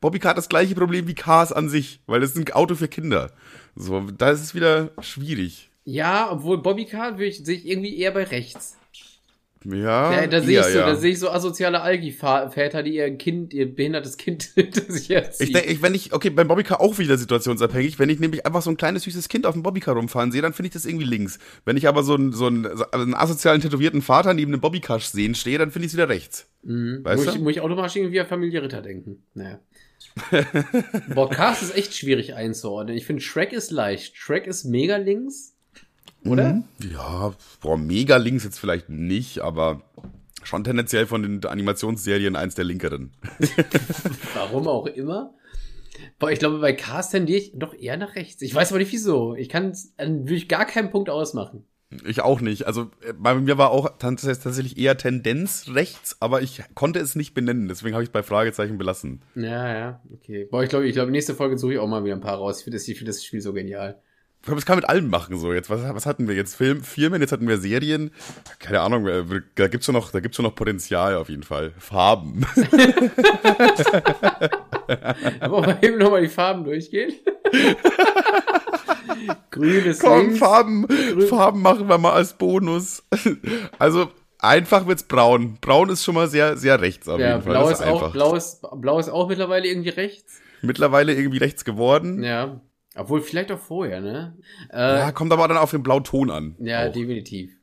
Bobbycar 0.00 0.30
hat 0.30 0.38
das 0.38 0.48
gleiche 0.48 0.74
Problem 0.74 1.08
wie 1.08 1.14
Cars 1.14 1.52
an 1.52 1.68
sich, 1.68 2.00
weil 2.06 2.20
das 2.20 2.30
ist 2.30 2.36
ein 2.36 2.52
Auto 2.52 2.74
für 2.76 2.86
Kinder. 2.88 3.32
So, 3.74 4.00
da 4.00 4.30
ist 4.30 4.42
es 4.42 4.54
wieder 4.54 4.90
schwierig. 5.00 5.70
Ja, 5.84 6.30
obwohl 6.30 6.58
Bobbycar 6.58 7.12
würde 7.14 7.26
ich, 7.26 7.44
sehe 7.44 7.56
ich 7.56 7.66
irgendwie 7.66 7.98
eher 7.98 8.12
bei 8.12 8.24
rechts. 8.24 8.76
Ja, 9.64 10.12
Ja, 10.12 10.26
da 10.26 10.40
sehe 10.40 10.60
ich 10.60 10.66
so, 10.66 10.78
ja. 10.78 10.86
da 10.86 10.96
sehe 10.96 11.12
ich 11.12 11.18
so 11.18 11.30
asoziale 11.30 11.80
Algi-Väter, 11.82 12.82
die 12.82 12.96
ihr 12.96 13.16
Kind, 13.16 13.54
ihr 13.54 13.72
behindertes 13.72 14.16
Kind 14.16 14.42
hinter 14.54 14.90
sich 14.92 15.08
herziehen. 15.08 15.46
Ich 15.46 15.52
denke, 15.52 15.70
ich, 15.70 15.82
wenn 15.82 15.94
ich, 15.94 16.12
okay, 16.12 16.30
beim 16.30 16.48
Bobbycar 16.48 16.80
auch 16.80 16.98
wieder 16.98 17.16
situationsabhängig. 17.16 17.98
Wenn 17.98 18.08
ich 18.08 18.20
nämlich 18.20 18.46
einfach 18.46 18.62
so 18.62 18.70
ein 18.70 18.76
kleines 18.76 19.04
süßes 19.04 19.28
Kind 19.28 19.46
auf 19.46 19.54
dem 19.54 19.62
Bobbycar 19.62 19.94
rumfahren 19.94 20.32
sehe, 20.32 20.42
dann 20.42 20.52
finde 20.52 20.68
ich 20.68 20.72
das 20.72 20.86
irgendwie 20.86 21.06
links. 21.06 21.38
Wenn 21.64 21.76
ich 21.76 21.88
aber 21.88 22.02
so 22.02 22.14
einen, 22.14 22.32
so 22.32 22.46
einen, 22.46 22.76
so 22.76 22.84
einen 22.90 23.14
asozialen, 23.14 23.60
tätowierten 23.60 24.02
Vater 24.02 24.34
neben 24.34 24.52
einem 24.52 24.60
Bobbycar 24.60 25.00
sehen 25.00 25.34
stehe, 25.34 25.58
dann 25.58 25.70
finde 25.70 25.86
ich 25.86 25.92
es 25.92 25.96
wieder 25.96 26.08
rechts. 26.08 26.48
Mhm. 26.62 27.00
Weißt 27.02 27.24
muss, 27.24 27.32
du? 27.32 27.38
ich, 27.38 27.44
muss 27.44 27.52
ich 27.52 27.60
automatisch 27.60 27.96
irgendwie 27.96 28.20
an 28.20 28.26
Familie 28.26 28.62
Ritter 28.62 28.82
denken. 28.82 29.22
Naja. 29.34 29.60
Cars 31.30 31.62
ist 31.62 31.76
echt 31.76 31.94
schwierig 31.94 32.34
einzuordnen. 32.34 32.96
Ich 32.96 33.06
finde, 33.06 33.22
Shrek 33.22 33.52
ist 33.52 33.70
leicht. 33.70 34.16
Shrek 34.16 34.46
ist 34.46 34.64
mega 34.64 34.96
links. 34.96 35.51
Oder? 36.24 36.54
Mhm. 36.54 36.64
Ja, 36.92 37.32
boah, 37.60 37.76
mega 37.76 38.16
links 38.16 38.44
jetzt 38.44 38.58
vielleicht 38.58 38.88
nicht, 38.88 39.40
aber 39.40 39.82
schon 40.44 40.64
tendenziell 40.64 41.06
von 41.06 41.22
den 41.22 41.44
Animationsserien 41.44 42.36
eins 42.36 42.54
der 42.54 42.64
linkeren. 42.64 43.12
Warum 44.34 44.68
auch 44.68 44.86
immer. 44.86 45.34
Boah, 46.18 46.30
ich 46.30 46.38
glaube, 46.38 46.58
bei 46.58 46.72
Cars 46.72 47.10
tendiere 47.10 47.38
ich 47.38 47.52
doch 47.54 47.74
eher 47.74 47.96
nach 47.96 48.14
rechts. 48.16 48.42
Ich 48.42 48.54
weiß 48.54 48.70
aber 48.72 48.78
nicht 48.78 48.92
wieso. 48.92 49.34
Ich 49.34 49.48
kann 49.48 49.70
es 49.70 49.92
an 49.98 50.20
wirklich 50.28 50.48
gar 50.48 50.64
keinen 50.64 50.90
Punkt 50.90 51.10
ausmachen. 51.10 51.64
Ich 52.06 52.22
auch 52.22 52.40
nicht. 52.40 52.66
Also 52.66 52.90
äh, 53.06 53.12
bei 53.12 53.34
mir 53.34 53.58
war 53.58 53.70
auch 53.70 53.98
tats- 53.98 54.22
tatsächlich 54.22 54.78
eher 54.78 54.96
Tendenz 54.96 55.66
rechts, 55.74 56.16
aber 56.20 56.40
ich 56.40 56.62
konnte 56.74 56.98
es 57.00 57.14
nicht 57.14 57.34
benennen. 57.34 57.68
Deswegen 57.68 57.94
habe 57.94 58.02
ich 58.02 58.08
es 58.08 58.12
bei 58.12 58.22
Fragezeichen 58.22 58.78
belassen. 58.78 59.20
Ja, 59.34 59.74
ja, 59.76 60.02
okay. 60.12 60.48
Boah, 60.50 60.62
ich 60.62 60.70
glaube, 60.70 60.86
ich 60.86 60.94
glaube, 60.94 61.10
nächste 61.10 61.34
Folge 61.34 61.58
suche 61.58 61.74
ich 61.74 61.78
auch 61.78 61.88
mal 61.88 62.02
wieder 62.04 62.14
ein 62.14 62.20
paar 62.22 62.38
raus. 62.38 62.58
Ich 62.58 62.64
finde 62.64 62.78
das, 62.78 62.88
ich 62.88 62.96
finde 62.96 63.10
das 63.12 63.22
Spiel 63.22 63.42
so 63.42 63.52
genial. 63.52 64.00
Ich 64.42 64.46
glaube, 64.46 64.56
das 64.56 64.66
kann 64.66 64.74
man 64.74 64.80
mit 64.80 64.88
allem 64.90 65.08
machen 65.08 65.38
so. 65.38 65.52
Jetzt 65.52 65.70
was, 65.70 65.82
was 65.94 66.04
hatten 66.04 66.26
wir 66.26 66.34
jetzt? 66.34 66.56
Film, 66.56 66.82
Filmen, 66.82 67.20
jetzt 67.20 67.30
hatten 67.30 67.46
wir 67.46 67.58
Serien. 67.58 68.10
Keine 68.58 68.80
Ahnung. 68.80 69.06
Da 69.54 69.68
gibt's 69.68 69.86
schon 69.86 69.94
noch, 69.94 70.10
da 70.10 70.18
gibt's 70.18 70.34
schon 70.36 70.44
noch 70.44 70.56
Potenzial 70.56 71.14
auf 71.14 71.28
jeden 71.28 71.44
Fall. 71.44 71.70
Farben. 71.78 72.44
Aber 75.38 75.60
mal 75.60 75.78
eben 75.80 75.96
nochmal 75.98 76.22
die 76.22 76.28
Farben 76.28 76.64
durchgehen. 76.64 77.12
Grün 79.52 79.84
ist 79.84 80.02
Komm, 80.02 80.18
links. 80.22 80.38
Farben, 80.40 80.88
Farben 81.28 81.62
machen 81.62 81.88
wir 81.88 81.98
mal 81.98 82.14
als 82.14 82.32
Bonus. 82.32 83.04
Also 83.78 84.10
einfach 84.40 84.88
wird's 84.88 85.04
braun. 85.04 85.56
Braun 85.60 85.88
ist 85.88 86.02
schon 86.02 86.16
mal 86.16 86.26
sehr, 86.26 86.56
sehr 86.56 86.80
rechts 86.80 87.08
auf 87.08 87.20
Ja, 87.20 87.28
jeden 87.34 87.42
Fall. 87.42 87.52
blau 87.52 87.70
Das 87.70 87.78
ist, 87.80 87.86
auch, 87.86 88.12
blau, 88.12 88.34
ist, 88.34 88.60
blau 88.80 88.98
ist 88.98 89.08
auch 89.08 89.28
mittlerweile 89.28 89.68
irgendwie 89.68 89.90
rechts. 89.90 90.40
Mittlerweile 90.62 91.14
irgendwie 91.14 91.38
rechts 91.38 91.64
geworden. 91.64 92.24
Ja. 92.24 92.60
Obwohl, 92.94 93.22
vielleicht 93.22 93.50
auch 93.50 93.58
vorher, 93.58 94.00
ne? 94.00 94.36
Äh, 94.70 94.76
Ja, 94.76 94.98
ja, 94.98 95.12
kommt 95.12 95.32
aber 95.32 95.48
dann 95.48 95.56
auf 95.56 95.70
den 95.70 95.82
Blauton 95.82 96.30
an. 96.30 96.56
auch. 96.88 96.92
definitiv. 96.92 97.56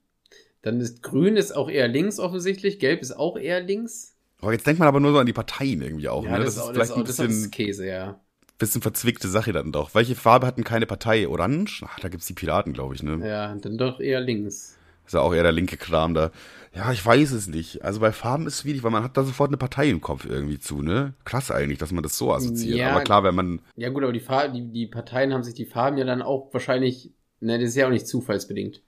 Dann 0.61 0.81
ist 0.81 1.03
grün 1.03 1.37
ist 1.37 1.55
auch 1.55 1.69
eher 1.69 1.87
links 1.87 2.19
offensichtlich, 2.19 2.79
gelb 2.79 3.01
ist 3.01 3.11
auch 3.11 3.37
eher 3.37 3.61
links. 3.61 4.15
Aber 4.41 4.51
jetzt 4.53 4.65
denkt 4.65 4.79
man 4.79 4.87
aber 4.87 4.99
nur 4.99 5.11
so 5.11 5.19
an 5.19 5.25
die 5.25 5.33
Parteien 5.33 5.81
irgendwie 5.81 6.09
auch. 6.09 6.23
Ja, 6.23 6.37
ne? 6.37 6.45
das, 6.45 6.55
ist 6.55 6.61
auch, 6.61 6.73
das, 6.73 6.89
ist 6.89 6.95
auch, 6.95 7.03
das 7.03 7.19
ist 7.19 7.51
Käse, 7.51 7.87
ja. 7.87 8.19
bisschen 8.57 8.81
verzwickte 8.81 9.27
Sache 9.27 9.51
dann 9.53 9.71
doch. 9.71 9.93
Welche 9.93 10.15
Farbe 10.15 10.47
hatten 10.47 10.63
keine 10.63 10.85
Partei? 10.85 11.27
Orange? 11.27 11.83
Ach, 11.87 11.99
da 11.99 12.09
gibt's 12.09 12.27
die 12.27 12.33
Piraten, 12.33 12.73
glaube 12.73 12.95
ich, 12.95 13.03
ne? 13.03 13.25
Ja, 13.27 13.55
dann 13.55 13.77
doch 13.77 13.99
eher 13.99 14.21
links. 14.21 14.77
Ist 15.05 15.13
ja 15.13 15.21
auch 15.21 15.33
eher 15.33 15.43
der 15.43 15.51
linke 15.51 15.77
Kram 15.77 16.13
da. 16.13 16.31
Ja, 16.73 16.91
ich 16.91 17.03
weiß 17.03 17.31
es 17.31 17.47
nicht. 17.47 17.83
Also 17.83 17.99
bei 17.99 18.11
Farben 18.11 18.45
ist 18.45 18.55
es 18.55 18.61
schwierig, 18.61 18.83
weil 18.83 18.91
man 18.91 19.03
hat 19.03 19.17
da 19.17 19.23
sofort 19.23 19.49
eine 19.49 19.57
Partei 19.57 19.89
im 19.89 20.01
Kopf 20.01 20.25
irgendwie 20.25 20.59
zu, 20.59 20.81
ne? 20.81 21.13
Krass 21.25 21.51
eigentlich, 21.51 21.79
dass 21.79 21.91
man 21.91 22.03
das 22.03 22.17
so 22.17 22.31
assoziiert. 22.31 22.77
Ja. 22.77 22.91
Aber 22.91 23.03
klar, 23.03 23.23
wenn 23.23 23.35
man. 23.35 23.61
Ja 23.75 23.89
gut, 23.89 24.03
aber 24.03 24.13
die, 24.13 24.19
Farben, 24.19 24.53
die, 24.53 24.71
die 24.71 24.87
Parteien 24.87 25.33
haben 25.33 25.43
sich 25.43 25.55
die 25.55 25.65
Farben 25.65 25.97
ja 25.97 26.05
dann 26.05 26.21
auch 26.21 26.53
wahrscheinlich, 26.53 27.11
ne, 27.39 27.57
das 27.57 27.69
ist 27.69 27.75
ja 27.75 27.87
auch 27.87 27.91
nicht 27.91 28.07
zufallsbedingt. 28.07 28.81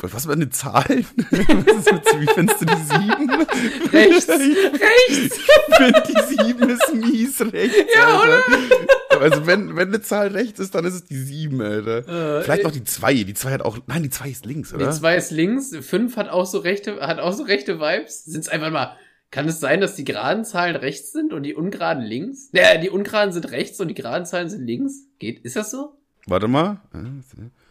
Was 0.00 0.26
für 0.26 0.32
eine 0.32 0.48
Zahl? 0.48 0.84
Was 0.86 1.76
ist 1.76 1.90
jetzt, 1.90 2.20
wie 2.20 2.26
findest 2.32 2.60
du 2.60 2.66
die 2.66 2.82
sieben? 2.82 3.30
Rechts, 3.92 4.28
rechts! 4.28 5.38
Ich 5.68 5.76
finde 5.76 6.02
die 6.06 6.36
sieben 6.36 6.70
ist 6.70 6.94
mies 6.94 7.40
rechts. 7.52 7.94
Ja, 7.96 8.20
Alter. 8.20 8.42
Also 9.20 9.46
wenn, 9.48 9.74
wenn 9.74 9.88
eine 9.88 10.00
Zahl 10.00 10.28
rechts 10.28 10.60
ist, 10.60 10.72
dann 10.76 10.84
ist 10.84 10.94
es 10.94 11.04
die 11.06 11.16
sieben, 11.16 11.60
Alter. 11.60 12.38
Äh, 12.38 12.44
Vielleicht 12.44 12.62
noch 12.62 12.70
die 12.70 12.84
zwei. 12.84 13.12
Die 13.14 13.34
zwei 13.34 13.50
hat 13.50 13.62
auch. 13.62 13.76
Nein, 13.88 14.04
die 14.04 14.10
zwei 14.10 14.28
ist 14.30 14.46
links, 14.46 14.72
oder? 14.72 14.86
Die 14.86 14.96
2 14.96 15.16
ist 15.16 15.30
links, 15.32 15.74
5 15.76 16.16
hat 16.16 16.28
auch 16.28 16.46
so 16.46 16.58
rechte, 16.58 17.00
hat 17.00 17.18
auch 17.18 17.32
so 17.32 17.42
rechte 17.42 17.80
Vibes. 17.80 18.24
Sind 18.24 18.42
es 18.42 18.48
einfach 18.48 18.70
mal, 18.70 18.96
kann 19.32 19.48
es 19.48 19.58
sein, 19.58 19.80
dass 19.80 19.96
die 19.96 20.04
geraden 20.04 20.44
Zahlen 20.44 20.76
rechts 20.76 21.10
sind 21.10 21.32
und 21.32 21.42
die 21.42 21.54
ungeraden 21.54 22.04
links? 22.04 22.50
Ja, 22.52 22.76
die 22.78 22.88
ungeraden 22.88 23.32
sind 23.32 23.50
rechts 23.50 23.80
und 23.80 23.88
die 23.88 23.94
geraden 23.94 24.26
Zahlen 24.26 24.48
sind 24.48 24.64
links? 24.64 25.06
Geht, 25.18 25.44
ist 25.44 25.56
das 25.56 25.72
so? 25.72 25.96
Warte 26.26 26.46
mal. 26.46 26.80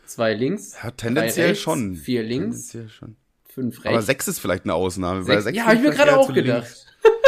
Zwei 0.07 0.33
links, 0.33 0.75
Ja, 0.81 0.91
tendenziell 0.91 1.49
rechts, 1.49 1.63
schon. 1.63 1.95
vier 1.95 2.23
links. 2.23 2.69
Tendenziell 2.69 2.89
schon. 2.89 3.15
fünf 3.53 3.75
rechts. 3.83 3.87
Aber 3.87 4.01
sechs 4.01 4.27
ist 4.27 4.39
vielleicht 4.39 4.63
eine 4.63 4.73
Ausnahme. 4.73 5.27
weil 5.27 5.35
sechs, 5.35 5.43
sechs 5.45 5.57
ja, 5.57 5.65
habe 5.65 5.75
ich 5.75 5.81
mir 5.81 5.91
gerade 5.91 6.17
auch 6.17 6.33
gedacht. 6.33 6.85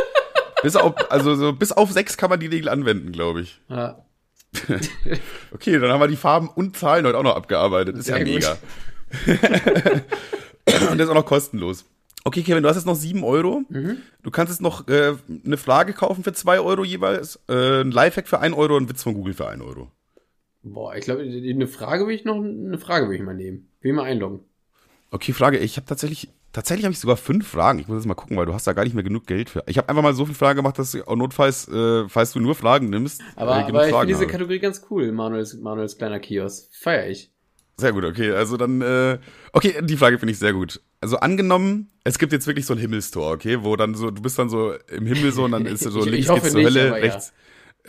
Bis 0.64 0.76
auf, 0.76 0.94
also 1.10 1.36
so, 1.36 1.54
bis 1.54 1.72
auf 1.72 1.90
sechs 1.92 2.18
kann 2.18 2.30
man 2.30 2.40
die 2.42 2.48
Regel 2.48 2.68
anwenden, 2.68 3.14
glaube 3.14 3.42
ich. 3.42 3.62
Ja. 3.70 4.04
Okay, 5.52 5.80
dann 5.80 5.90
haben 5.92 6.02
wir 6.02 6.08
die 6.08 6.16
Farben 6.18 6.50
und 6.50 6.76
Zahlen 6.78 7.06
heute 7.06 7.18
auch 7.18 7.24
noch 7.24 7.36
abgearbeitet. 7.36 7.96
Ist 7.98 8.08
ja 8.10 8.16
Sehr 8.18 8.26
gut. 8.26 8.34
mega. 8.34 8.58
und 10.92 10.98
das 10.98 11.06
ist 11.06 11.10
auch 11.10 11.14
noch 11.16 11.26
kostenlos. 11.26 11.86
Okay, 12.26 12.44
Kevin, 12.44 12.64
du 12.64 12.70
hast 12.70 12.76
jetzt 12.76 12.86
noch 12.86 12.96
sieben 12.96 13.24
Euro. 13.24 13.64
Mhm. 13.70 13.98
Du 14.24 14.32
kannst 14.32 14.52
jetzt 14.52 14.62
noch 14.62 14.88
äh, 14.88 15.16
eine 15.46 15.58
Frage 15.58 15.94
kaufen 15.94 16.24
für 16.24 16.34
zwei 16.34 16.60
Euro 16.60 16.84
jeweils, 16.84 17.40
äh, 17.48 17.82
ein 17.82 17.92
Lifehack 17.92 18.28
für 18.28 18.40
ein 18.40 18.54
Euro 18.54 18.76
und 18.76 18.84
einen 18.84 18.90
Witz 18.90 19.04
von 19.04 19.14
Google 19.14 19.34
für 19.34 19.48
ein 19.48 19.62
Euro. 19.62 19.92
Boah, 20.64 20.96
ich 20.96 21.06
glaube, 21.06 21.22
eine 21.22 21.68
Frage 21.68 22.06
will 22.08 22.16
ich 22.16 22.26
noch, 22.26 22.36
eine 22.44 22.78
Frage 22.78 23.08
will 23.10 23.16
ich 23.16 23.22
mal 23.22 23.34
nehmen. 23.36 23.70
Will 23.82 23.92
ich 23.92 23.96
mal 23.96 24.04
einloggen. 24.04 24.42
Okay, 25.12 25.34
Frage. 25.34 25.58
Ich 25.58 25.78
habe 25.78 25.88
tatsächlich, 25.88 26.30
tatsächlich 26.54 26.86
habe 26.86 26.94
ich 26.94 27.00
sogar 27.00 27.18
fünf 27.18 27.48
Fragen. 27.48 27.80
Ich 27.80 27.88
muss 27.88 27.98
jetzt 27.98 28.06
mal 28.06 28.14
gucken, 28.14 28.38
weil 28.38 28.46
du 28.46 28.54
hast 28.54 28.68
da 28.68 28.74
gar 28.74 28.84
nicht 28.84 28.94
mehr 28.94 29.04
genug 29.04 29.26
Geld 29.26 29.50
für. 29.50 29.64
Ich 29.68 29.78
habe 29.78 29.90
einfach 29.90 30.04
mal 30.04 30.14
so 30.14 30.26
viele 30.26 30.36
Fragen 30.36 30.58
gemacht, 30.58 30.78
dass 30.78 30.92
du 30.92 31.08
auch 31.08 31.16
notfalls, 31.16 31.68
äh, 31.70 32.08
falls 32.10 32.34
du 32.34 32.40
nur 32.40 32.56
Fragen 32.56 32.90
nimmst, 32.90 33.22
Aber, 33.36 33.58
äh, 33.58 33.64
aber 33.64 33.88
ich 33.88 33.96
finde 33.96 34.08
diese. 34.08 34.28
Kategorie 34.28 34.60
ganz 34.60 34.86
cool, 34.90 35.12
Manuels, 35.12 35.56
Manuels 35.56 35.98
kleiner 35.98 36.20
Kiosk. 36.20 36.70
Feier 36.76 37.08
ich. 37.10 37.32
Sehr 37.78 37.94
gut, 37.94 38.04
okay. 38.04 38.32
Also 38.34 38.58
dann, 38.58 38.82
äh, 38.82 39.20
okay, 39.54 39.76
die 39.82 39.96
Frage 39.96 40.20
finde 40.20 40.34
ich 40.34 40.38
sehr 40.40 40.52
gut. 40.52 40.82
Also 41.00 41.18
angenommen, 41.18 41.90
es 42.04 42.20
gibt 42.20 42.34
jetzt 42.34 42.46
wirklich 42.46 42.66
so 42.66 42.74
ein 42.74 42.80
Himmelstor, 42.80 43.32
okay, 43.32 43.64
wo 43.64 43.78
dann 43.78 43.96
so, 43.96 44.12
du 44.12 44.22
bist 44.22 44.38
dann 44.38 44.50
so 44.50 44.74
im 44.92 45.06
Himmel 45.06 45.32
so 45.32 45.46
und 45.46 45.54
dann 45.54 45.66
ist 45.66 45.84
so 45.86 46.02
Ich- 46.02 46.06
ich 46.08 46.12
links 46.12 46.30
hoffe 46.30 46.42
geht's 46.42 46.52
zur 46.52 46.64
Hölle, 46.64 46.88
aber 46.90 47.06
ja. 47.06 47.20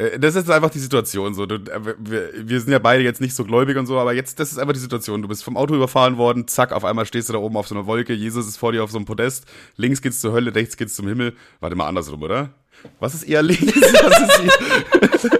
Äh, 0.00 0.18
Das 0.18 0.34
ist 0.34 0.50
einfach 0.50 0.70
die 0.70 0.78
Situation 0.78 1.34
so. 1.34 1.46
Du, 1.46 1.56
äh, 1.56 1.94
wir, 1.98 2.30
wir 2.34 2.60
sind 2.60 2.72
ja 2.72 2.78
beide 2.78 3.02
jetzt 3.02 3.20
nicht 3.20 3.34
so 3.34 3.44
gläubig 3.44 3.76
und 3.76 3.86
so, 3.86 3.98
aber 3.98 4.12
jetzt, 4.14 4.40
das 4.40 4.52
ist 4.52 4.58
einfach 4.58 4.72
die 4.72 4.80
Situation. 4.80 5.22
Du 5.22 5.28
bist 5.28 5.44
vom 5.44 5.56
Auto 5.56 5.74
überfahren 5.74 6.16
worden, 6.16 6.48
zack, 6.48 6.72
auf 6.72 6.84
einmal 6.84 7.06
stehst 7.06 7.28
du 7.28 7.32
da 7.32 7.38
oben 7.38 7.56
auf 7.56 7.68
so 7.68 7.74
einer 7.74 7.86
Wolke, 7.86 8.12
Jesus 8.14 8.46
ist 8.46 8.56
vor 8.56 8.72
dir 8.72 8.82
auf 8.82 8.90
so 8.90 8.98
einem 8.98 9.04
Podest, 9.04 9.44
links 9.76 10.00
geht's 10.02 10.20
zur 10.20 10.32
Hölle, 10.32 10.54
rechts 10.54 10.76
geht's 10.76 10.94
zum 10.94 11.06
Himmel. 11.06 11.34
Warte 11.60 11.76
mal 11.76 11.88
andersrum, 11.88 12.22
oder? 12.22 12.50
Was 12.98 13.14
ist 13.14 13.24
eher 13.24 13.42
links? 13.42 13.62
Ist 13.76 13.94
eher 13.94 15.30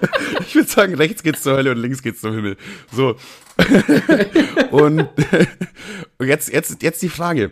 ich 0.41 0.55
würde 0.55 0.69
sagen, 0.69 0.95
rechts 0.95 1.23
geht's 1.23 1.43
zur 1.43 1.57
Hölle 1.57 1.71
und 1.71 1.79
links 1.79 2.03
geht's 2.03 2.21
zum 2.21 2.35
Himmel. 2.35 2.57
So. 2.93 3.17
und 4.71 5.09
und 6.19 6.27
jetzt, 6.27 6.53
jetzt, 6.53 6.83
jetzt 6.83 7.01
die 7.01 7.09
Frage. 7.09 7.51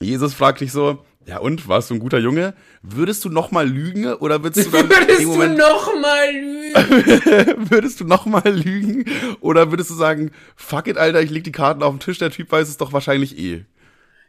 Jesus 0.00 0.34
fragt 0.34 0.60
dich 0.60 0.70
so, 0.70 1.04
ja 1.28 1.38
und, 1.38 1.68
warst 1.68 1.90
du 1.90 1.94
ein 1.94 2.00
guter 2.00 2.18
Junge? 2.18 2.54
Würdest 2.82 3.24
du 3.24 3.28
noch 3.28 3.50
mal 3.50 3.68
lügen 3.68 4.06
oder 4.14 4.42
würdest 4.42 4.66
du 4.66 4.70
dann 4.70 4.88
Würdest 4.88 5.20
du 5.20 5.46
noch 5.46 5.94
mal 6.00 6.30
lügen? 6.32 6.74
würdest 7.70 8.00
du 8.00 8.04
noch 8.04 8.24
mal 8.24 8.48
lügen 8.48 9.04
oder 9.40 9.70
würdest 9.70 9.90
du 9.90 9.94
sagen, 9.94 10.30
fuck 10.56 10.86
it, 10.86 10.96
Alter, 10.96 11.20
ich 11.20 11.30
leg 11.30 11.44
die 11.44 11.52
Karten 11.52 11.82
auf 11.82 11.94
den 11.94 12.00
Tisch, 12.00 12.16
der 12.18 12.30
Typ 12.30 12.50
weiß 12.50 12.68
es 12.68 12.78
doch 12.78 12.94
wahrscheinlich 12.94 13.38
eh. 13.38 13.66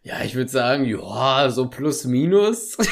Ja, 0.03 0.21
ich 0.23 0.35
würde 0.35 0.49
sagen, 0.49 0.85
ja, 0.85 1.49
so 1.49 1.67
plus 1.67 2.03
minus. 2.03 2.77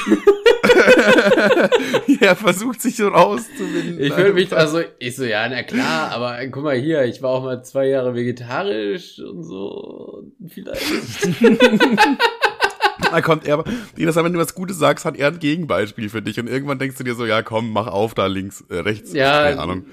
er 2.21 2.35
versucht 2.35 2.81
sich 2.81 2.97
so 2.97 3.09
rauszuwinden. 3.09 3.99
Ich 3.99 4.15
würde 4.15 4.33
mich, 4.33 4.55
also, 4.55 4.81
ich 4.99 5.15
so, 5.15 5.23
ja, 5.23 5.47
na 5.49 5.63
klar, 5.63 6.11
aber 6.11 6.37
guck 6.47 6.63
mal 6.63 6.75
hier, 6.75 7.05
ich 7.05 7.21
war 7.21 7.31
auch 7.31 7.43
mal 7.43 7.63
zwei 7.63 7.87
Jahre 7.87 8.13
vegetarisch 8.15 9.19
und 9.19 9.43
so, 9.43 10.23
vielleicht. 10.47 10.83
Da 13.11 13.21
kommt 13.21 13.47
er, 13.47 13.63
jedes 13.95 14.15
Mal, 14.15 14.23
wenn 14.23 14.33
du 14.33 14.39
was 14.39 14.55
Gutes 14.55 14.77
sagst, 14.77 15.05
hat 15.05 15.17
er 15.17 15.29
ein 15.29 15.39
Gegenbeispiel 15.39 16.09
für 16.09 16.21
dich 16.21 16.39
und 16.39 16.47
irgendwann 16.47 16.79
denkst 16.79 16.97
du 16.97 17.03
dir 17.03 17.15
so, 17.15 17.25
ja 17.25 17.41
komm, 17.41 17.71
mach 17.71 17.87
auf 17.87 18.13
da 18.13 18.27
links, 18.27 18.63
äh, 18.69 18.79
rechts, 18.79 19.13
Ja, 19.13 19.43
keine 19.43 19.61
Ahnung. 19.61 19.85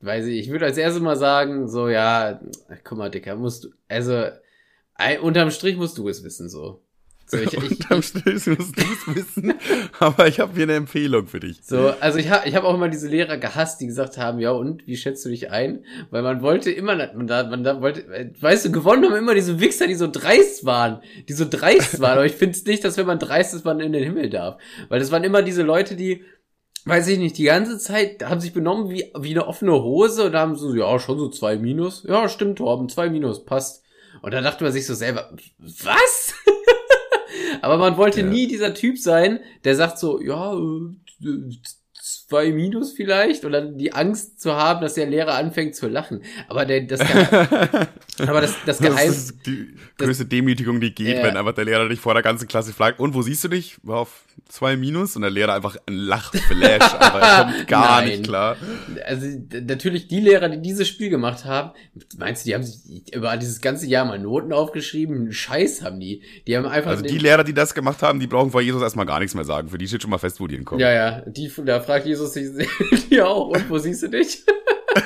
Weiß 0.00 0.26
ich, 0.26 0.38
ich 0.38 0.50
würde 0.50 0.66
als 0.66 0.78
erstes 0.78 1.02
mal 1.02 1.16
sagen, 1.16 1.68
so, 1.68 1.88
ja, 1.88 2.40
guck 2.84 2.98
mal, 2.98 3.10
Dicker, 3.10 3.36
musst 3.36 3.64
du, 3.64 3.68
also, 3.88 4.26
ein, 4.94 5.20
unterm 5.20 5.50
Strich 5.50 5.76
musst 5.76 5.96
du 5.98 6.08
es 6.08 6.24
wissen, 6.24 6.48
so. 6.48 6.82
So, 7.32 7.38
ich, 7.38 7.54
ich, 7.54 7.70
Unterm 7.70 8.02
Strich 8.02 8.46
musst 8.46 8.76
du 8.76 8.82
es 8.82 9.16
wissen, 9.16 9.54
aber 9.98 10.28
ich 10.28 10.38
habe 10.38 10.52
hier 10.52 10.64
eine 10.64 10.74
Empfehlung 10.74 11.26
für 11.26 11.40
dich. 11.40 11.60
So, 11.62 11.94
also 11.98 12.18
ich 12.18 12.28
habe 12.28 12.46
ich 12.46 12.54
hab 12.54 12.64
auch 12.64 12.74
immer 12.74 12.90
diese 12.90 13.08
Lehrer 13.08 13.38
gehasst, 13.38 13.80
die 13.80 13.86
gesagt 13.86 14.18
haben, 14.18 14.38
ja 14.38 14.50
und, 14.50 14.86
wie 14.86 14.98
schätzt 14.98 15.24
du 15.24 15.30
dich 15.30 15.50
ein? 15.50 15.82
Weil 16.10 16.20
man 16.20 16.42
wollte 16.42 16.70
immer, 16.70 16.94
man 16.94 17.26
da, 17.26 17.44
man 17.44 17.64
da 17.64 17.80
wollte, 17.80 18.02
äh, 18.12 18.30
weißt 18.38 18.66
du, 18.66 18.72
gewonnen 18.72 19.06
haben 19.06 19.16
immer 19.16 19.34
diese 19.34 19.60
Wichser, 19.60 19.86
die 19.86 19.94
so 19.94 20.08
dreist 20.08 20.66
waren, 20.66 21.00
die 21.26 21.32
so 21.32 21.46
dreist 21.48 22.00
waren. 22.00 22.18
Aber 22.18 22.26
ich 22.26 22.34
finde 22.34 22.54
es 22.54 22.66
nicht, 22.66 22.84
dass 22.84 22.98
wenn 22.98 23.06
man 23.06 23.18
dreist 23.18 23.54
ist, 23.54 23.64
man 23.64 23.80
in 23.80 23.92
den 23.92 24.04
Himmel 24.04 24.28
darf. 24.28 24.60
Weil 24.90 25.00
das 25.00 25.10
waren 25.10 25.24
immer 25.24 25.40
diese 25.40 25.62
Leute, 25.62 25.96
die, 25.96 26.24
weiß 26.84 27.08
ich 27.08 27.18
nicht, 27.18 27.38
die 27.38 27.44
ganze 27.44 27.78
Zeit 27.78 28.22
haben 28.28 28.42
sich 28.42 28.52
benommen 28.52 28.90
wie, 28.90 29.10
wie 29.18 29.30
eine 29.30 29.46
offene 29.46 29.72
Hose 29.72 30.24
und 30.24 30.34
haben 30.34 30.56
so, 30.56 30.74
ja, 30.74 30.98
schon 30.98 31.18
so 31.18 31.30
zwei 31.30 31.56
Minus. 31.56 32.04
Ja, 32.06 32.28
stimmt, 32.28 32.58
Torben, 32.58 32.90
zwei 32.90 33.08
Minus, 33.08 33.46
passt. 33.46 33.84
Und 34.20 34.34
dann 34.34 34.44
dachte 34.44 34.64
man 34.64 34.72
sich 34.74 34.86
so 34.86 34.92
selber, 34.92 35.32
was? 35.58 36.34
Aber 37.60 37.76
man 37.78 37.96
wollte 37.96 38.20
Ja. 38.20 38.26
nie 38.26 38.46
dieser 38.46 38.74
Typ 38.74 38.98
sein, 38.98 39.40
der 39.64 39.76
sagt 39.76 39.98
so, 39.98 40.20
ja, 40.20 40.54
äh, 40.54 41.50
zwei 42.32 42.50
Minus 42.50 42.92
vielleicht, 42.92 43.44
und 43.44 43.52
dann 43.52 43.76
die 43.76 43.92
Angst 43.92 44.40
zu 44.40 44.54
haben, 44.54 44.80
dass 44.80 44.94
der 44.94 45.06
Lehrer 45.06 45.34
anfängt 45.34 45.76
zu 45.76 45.86
lachen. 45.86 46.22
Aber 46.48 46.64
der, 46.64 46.80
das, 46.82 47.00
aber 48.18 48.40
das, 48.40 48.54
das 48.66 48.78
Das 48.78 48.78
Geheim, 48.78 49.10
ist 49.10 49.46
die 49.46 49.74
größte 49.98 50.24
Demütigung, 50.24 50.80
die 50.80 50.94
geht, 50.94 51.18
Ja. 51.18 51.22
wenn 51.24 51.36
einfach 51.36 51.52
der 51.54 51.66
Lehrer 51.66 51.88
dich 51.88 52.00
vor 52.00 52.14
der 52.14 52.22
ganzen 52.22 52.48
Klasse 52.48 52.72
fragt, 52.72 52.98
und 53.00 53.12
wo 53.14 53.20
siehst 53.22 53.44
du 53.44 53.48
dich? 53.48 53.76
War 53.82 53.98
auf 53.98 54.24
zwei 54.48 54.76
Minus 54.76 55.14
und 55.16 55.22
der 55.22 55.30
Lehrer 55.30 55.52
einfach 55.54 55.76
ein 55.86 55.94
Lachflash, 55.94 56.94
aber 56.98 57.20
er 57.20 57.44
kommt 57.44 57.68
gar 57.68 58.00
Nein. 58.00 58.08
nicht 58.08 58.24
klar. 58.24 58.56
also 59.04 59.26
natürlich 59.66 60.08
die 60.08 60.20
Lehrer, 60.20 60.48
die 60.48 60.60
dieses 60.62 60.88
Spiel 60.88 61.10
gemacht 61.10 61.44
haben, 61.44 61.72
meinst 62.16 62.44
du, 62.44 62.48
die 62.48 62.54
haben 62.54 62.62
sich 62.62 63.14
über 63.14 63.36
dieses 63.36 63.60
ganze 63.60 63.86
Jahr 63.86 64.04
mal 64.06 64.18
Noten 64.18 64.52
aufgeschrieben? 64.52 65.32
Scheiß 65.32 65.82
haben 65.82 66.00
die. 66.00 66.22
Die 66.46 66.56
haben 66.56 66.66
einfach 66.66 66.92
Also 66.92 67.02
die 67.04 67.18
Lehrer, 67.18 67.44
die 67.44 67.54
das 67.54 67.74
gemacht 67.74 68.02
haben, 68.02 68.20
die 68.20 68.26
brauchen 68.26 68.50
vor 68.50 68.60
Jesus 68.62 68.80
erstmal 68.82 69.06
gar 69.06 69.18
nichts 69.18 69.34
mehr 69.34 69.44
sagen. 69.44 69.68
Für 69.68 69.78
die 69.78 69.86
steht 69.88 70.02
schon 70.02 70.10
mal 70.10 70.18
fest, 70.18 70.40
wo 70.40 70.46
die 70.46 70.56
hinkommen. 70.56 70.80
Ja, 70.80 70.92
ja, 70.92 71.20
die, 71.26 71.50
da 71.64 71.80
fragt 71.80 72.06
Jesus 72.06 72.21
sich 72.26 72.48
die 73.10 73.20
auch, 73.22 73.48
und 73.48 73.68
wo 73.70 73.78
siehst 73.78 74.02
du 74.04 74.08
dich? 74.08 74.44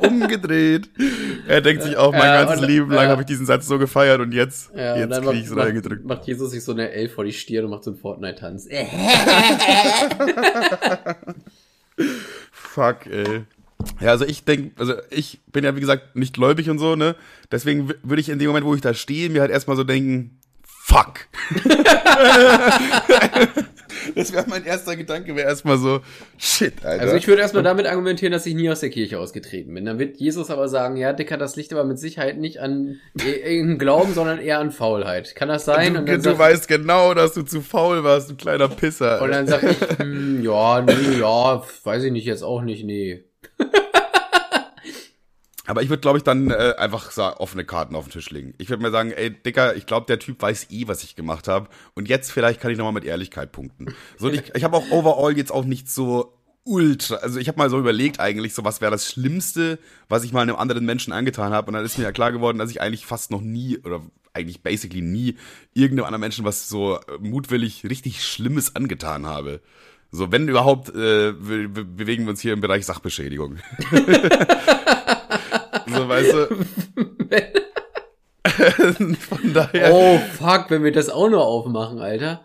Umgedreht. 0.00 0.88
Er 1.46 1.60
denkt 1.60 1.82
sich 1.82 1.96
auch, 1.96 2.12
mein 2.12 2.22
Ja, 2.22 2.44
ganzes 2.44 2.60
und- 2.62 2.68
Leben 2.68 2.90
lang 2.90 3.04
ja. 3.04 3.10
habe 3.10 3.22
ich 3.22 3.26
diesen 3.26 3.46
Satz 3.46 3.66
so 3.66 3.78
gefeiert 3.78 4.20
und 4.20 4.32
jetzt, 4.32 4.70
Ja, 4.74 4.96
jetzt 4.96 5.20
kriege 5.22 5.38
ich 5.40 5.48
so 5.48 5.54
macht, 5.56 5.66
reingedrückt. 5.66 6.04
macht, 6.06 6.26
Jesus 6.26 6.50
sich 6.52 6.64
so 6.64 6.72
eine 6.72 6.90
L 6.92 7.08
vor 7.08 7.24
die 7.24 7.32
Stirn 7.32 7.64
und 7.66 7.70
macht 7.70 7.84
so 7.84 7.90
einen 7.90 7.98
Fortnite-Tanz. 8.00 8.68
Fuck, 12.52 13.06
ey. 13.06 13.42
Ja, 14.00 14.10
also 14.10 14.24
ich 14.24 14.44
denke, 14.44 14.70
also 14.80 14.94
ich 15.10 15.40
bin 15.52 15.64
ja 15.64 15.76
wie 15.76 15.80
gesagt 15.80 16.16
nicht 16.16 16.32
gläubig 16.34 16.70
und 16.70 16.78
so, 16.78 16.96
ne? 16.96 17.14
Deswegen 17.52 17.92
würde 18.02 18.20
ich 18.20 18.30
in 18.30 18.38
dem 18.38 18.48
Moment, 18.48 18.64
wo 18.64 18.74
ich 18.74 18.80
da 18.80 18.94
stehe, 18.94 19.28
mir 19.28 19.42
halt 19.42 19.50
erstmal 19.50 19.76
so 19.76 19.84
denken, 19.84 20.38
fuck. 20.62 21.20
Das 24.14 24.32
wäre 24.32 24.44
mein 24.48 24.64
erster 24.64 24.96
Gedanke, 24.96 25.34
wäre 25.36 25.48
erstmal 25.48 25.78
so, 25.78 26.00
shit, 26.38 26.84
Alter. 26.84 27.02
Also 27.02 27.16
ich 27.16 27.26
würde 27.26 27.42
erstmal 27.42 27.62
damit 27.62 27.86
argumentieren, 27.86 28.32
dass 28.32 28.46
ich 28.46 28.54
nie 28.54 28.70
aus 28.70 28.80
der 28.80 28.90
Kirche 28.90 29.18
ausgetreten 29.18 29.74
bin. 29.74 29.84
Dann 29.84 29.98
wird 29.98 30.16
Jesus 30.18 30.50
aber 30.50 30.68
sagen, 30.68 30.96
ja, 30.96 31.12
Dicker, 31.12 31.36
das 31.36 31.56
liegt 31.56 31.72
aber 31.72 31.84
mit 31.84 31.98
Sicherheit 31.98 32.38
nicht 32.38 32.58
an 32.58 33.00
irgendeinem 33.14 33.78
Glauben, 33.78 34.14
sondern 34.14 34.38
eher 34.38 34.58
an 34.58 34.70
Faulheit. 34.70 35.34
Kann 35.34 35.48
das 35.48 35.64
sein? 35.64 35.94
du, 35.94 36.00
und 36.00 36.08
dann, 36.08 36.16
du 36.16 36.22
sag, 36.22 36.38
weißt 36.38 36.68
genau, 36.68 37.14
dass 37.14 37.34
du 37.34 37.42
zu 37.42 37.60
faul 37.60 38.04
warst, 38.04 38.30
du 38.30 38.36
kleiner 38.36 38.68
Pisser. 38.68 39.20
und 39.22 39.30
dann 39.30 39.46
sag 39.46 39.62
ich, 39.62 39.98
hm, 39.98 40.42
ja, 40.42 40.82
nee, 40.82 41.20
ja, 41.20 41.62
weiß 41.84 42.04
ich 42.04 42.12
nicht, 42.12 42.26
jetzt 42.26 42.42
auch 42.42 42.62
nicht, 42.62 42.84
nee. 42.84 43.24
Aber 45.66 45.82
ich 45.82 45.88
würde, 45.88 46.00
glaube 46.00 46.18
ich, 46.18 46.24
dann 46.24 46.50
äh, 46.50 46.74
einfach 46.76 47.10
so 47.10 47.22
offene 47.22 47.64
Karten 47.64 47.96
auf 47.96 48.04
den 48.04 48.12
Tisch 48.12 48.30
legen. 48.30 48.54
Ich 48.58 48.68
würde 48.68 48.82
mir 48.82 48.90
sagen, 48.90 49.12
ey, 49.12 49.30
Dicker, 49.30 49.74
ich 49.76 49.86
glaube, 49.86 50.06
der 50.06 50.18
Typ 50.18 50.40
weiß 50.42 50.68
eh, 50.70 50.88
was 50.88 51.02
ich 51.04 51.16
gemacht 51.16 51.48
habe. 51.48 51.68
Und 51.94 52.08
jetzt 52.08 52.30
vielleicht 52.30 52.60
kann 52.60 52.70
ich 52.70 52.78
nochmal 52.78 52.92
mit 52.92 53.04
Ehrlichkeit 53.04 53.52
punkten. 53.52 53.94
So, 54.18 54.28
ich, 54.28 54.54
ich 54.54 54.64
habe 54.64 54.76
auch 54.76 54.90
overall 54.90 55.36
jetzt 55.36 55.52
auch 55.52 55.64
nicht 55.64 55.90
so 55.90 56.34
ultra. 56.64 57.16
Also 57.16 57.38
ich 57.38 57.48
habe 57.48 57.58
mal 57.58 57.70
so 57.70 57.78
überlegt 57.78 58.20
eigentlich, 58.20 58.54
so 58.54 58.64
was 58.64 58.80
wäre 58.80 58.90
das 58.90 59.10
Schlimmste, 59.10 59.78
was 60.08 60.24
ich 60.24 60.32
mal 60.32 60.42
einem 60.42 60.56
anderen 60.56 60.84
Menschen 60.84 61.12
angetan 61.12 61.52
habe. 61.52 61.68
Und 61.68 61.74
dann 61.74 61.84
ist 61.84 61.98
mir 61.98 62.04
ja 62.04 62.12
klar 62.12 62.32
geworden, 62.32 62.58
dass 62.58 62.70
ich 62.70 62.80
eigentlich 62.80 63.06
fast 63.06 63.30
noch 63.30 63.40
nie 63.40 63.78
oder 63.78 64.02
eigentlich 64.32 64.62
basically 64.62 65.02
nie 65.02 65.36
irgendeinem 65.74 66.06
anderen 66.06 66.20
Menschen 66.20 66.44
was 66.44 66.68
so 66.68 66.98
mutwillig 67.20 67.84
richtig 67.84 68.24
Schlimmes 68.24 68.74
angetan 68.74 69.26
habe. 69.26 69.60
So, 70.10 70.30
wenn 70.30 70.48
überhaupt, 70.48 70.90
äh, 70.90 71.32
be 71.32 71.68
bewegen 71.68 72.24
wir 72.24 72.30
uns 72.30 72.40
hier 72.40 72.52
im 72.52 72.60
Bereich 72.60 72.86
Sachbeschädigung. 72.86 73.58
weißt 76.08 76.32
du. 76.32 76.46
Von 79.18 79.52
daher. 79.52 79.92
Oh, 79.92 80.18
fuck, 80.18 80.70
wenn 80.70 80.84
wir 80.84 80.92
das 80.92 81.08
auch 81.08 81.28
noch 81.28 81.44
aufmachen, 81.44 81.98
Alter. 81.98 82.44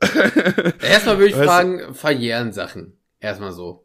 Erstmal 0.82 1.18
würde 1.18 1.28
ich 1.28 1.36
Weißt 1.36 1.46
fragen, 1.46 1.94
verjähren 1.94 2.52
Sachen. 2.52 2.92
Erstmal 3.20 3.52
so. 3.52 3.84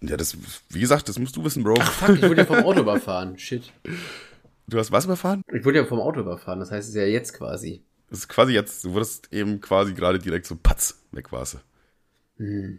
Ja, 0.00 0.16
das, 0.16 0.36
wie 0.70 0.80
gesagt, 0.80 1.08
das 1.08 1.18
musst 1.18 1.36
du 1.36 1.44
wissen, 1.44 1.62
Bro. 1.62 1.76
Fuck, 1.76 2.16
ich 2.16 2.22
wurde 2.22 2.42
ja 2.42 2.46
vom 2.46 2.64
Auto 2.64 2.80
überfahren. 2.80 3.38
Shit. 3.38 3.72
Du 4.66 4.78
hast 4.78 4.92
was 4.92 5.04
überfahren? 5.04 5.42
Ich 5.52 5.64
wurde 5.64 5.78
ja 5.78 5.84
vom 5.84 6.00
Auto 6.00 6.20
überfahren, 6.20 6.58
das 6.58 6.70
heißt, 6.70 6.88
es 6.88 6.94
ist 6.94 7.00
ja 7.00 7.06
jetzt 7.06 7.34
quasi. 7.34 7.82
Das 8.10 8.20
ist 8.20 8.28
quasi 8.28 8.52
jetzt, 8.52 8.84
du 8.84 8.92
wurdest 8.92 9.32
eben 9.32 9.60
quasi 9.60 9.94
gerade 9.94 10.18
direkt 10.18 10.46
so 10.46 10.56
patz, 10.60 11.02
weg 11.12 11.32
warst 11.32 11.58
du. 12.38 12.78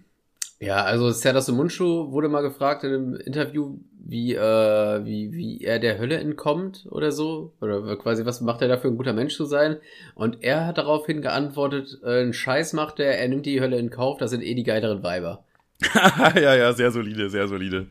Ja, 0.59 0.83
also 0.83 1.11
Serdas 1.11 1.47
Mundschuh 1.49 2.11
wurde 2.11 2.29
mal 2.29 2.41
gefragt 2.41 2.83
in 2.83 2.93
einem 2.93 3.15
Interview, 3.15 3.77
wie, 4.07 4.35
äh, 4.35 5.05
wie, 5.05 5.33
wie 5.33 5.61
er 5.61 5.79
der 5.79 5.97
Hölle 5.97 6.17
entkommt 6.17 6.85
oder 6.89 7.11
so. 7.11 7.53
Oder 7.59 7.97
quasi, 7.97 8.25
was 8.25 8.39
macht 8.39 8.61
er 8.61 8.67
dafür, 8.67 8.91
ein 8.91 8.97
guter 8.97 9.13
Mensch 9.13 9.35
zu 9.35 9.45
sein? 9.45 9.77
Und 10.13 10.43
er 10.43 10.67
hat 10.67 10.77
daraufhin 10.77 11.21
geantwortet, 11.21 11.99
äh, 12.03 12.21
einen 12.21 12.33
Scheiß 12.33 12.73
macht 12.73 12.99
er, 12.99 13.17
er 13.17 13.27
nimmt 13.27 13.45
die 13.45 13.59
Hölle 13.59 13.79
in 13.79 13.89
Kauf, 13.89 14.19
das 14.19 14.29
sind 14.29 14.43
eh 14.43 14.53
die 14.53 14.63
geileren 14.63 15.03
Weiber. 15.03 15.43
ja, 16.35 16.55
ja, 16.55 16.73
sehr 16.73 16.91
solide, 16.91 17.29
sehr 17.29 17.47
solide. 17.47 17.87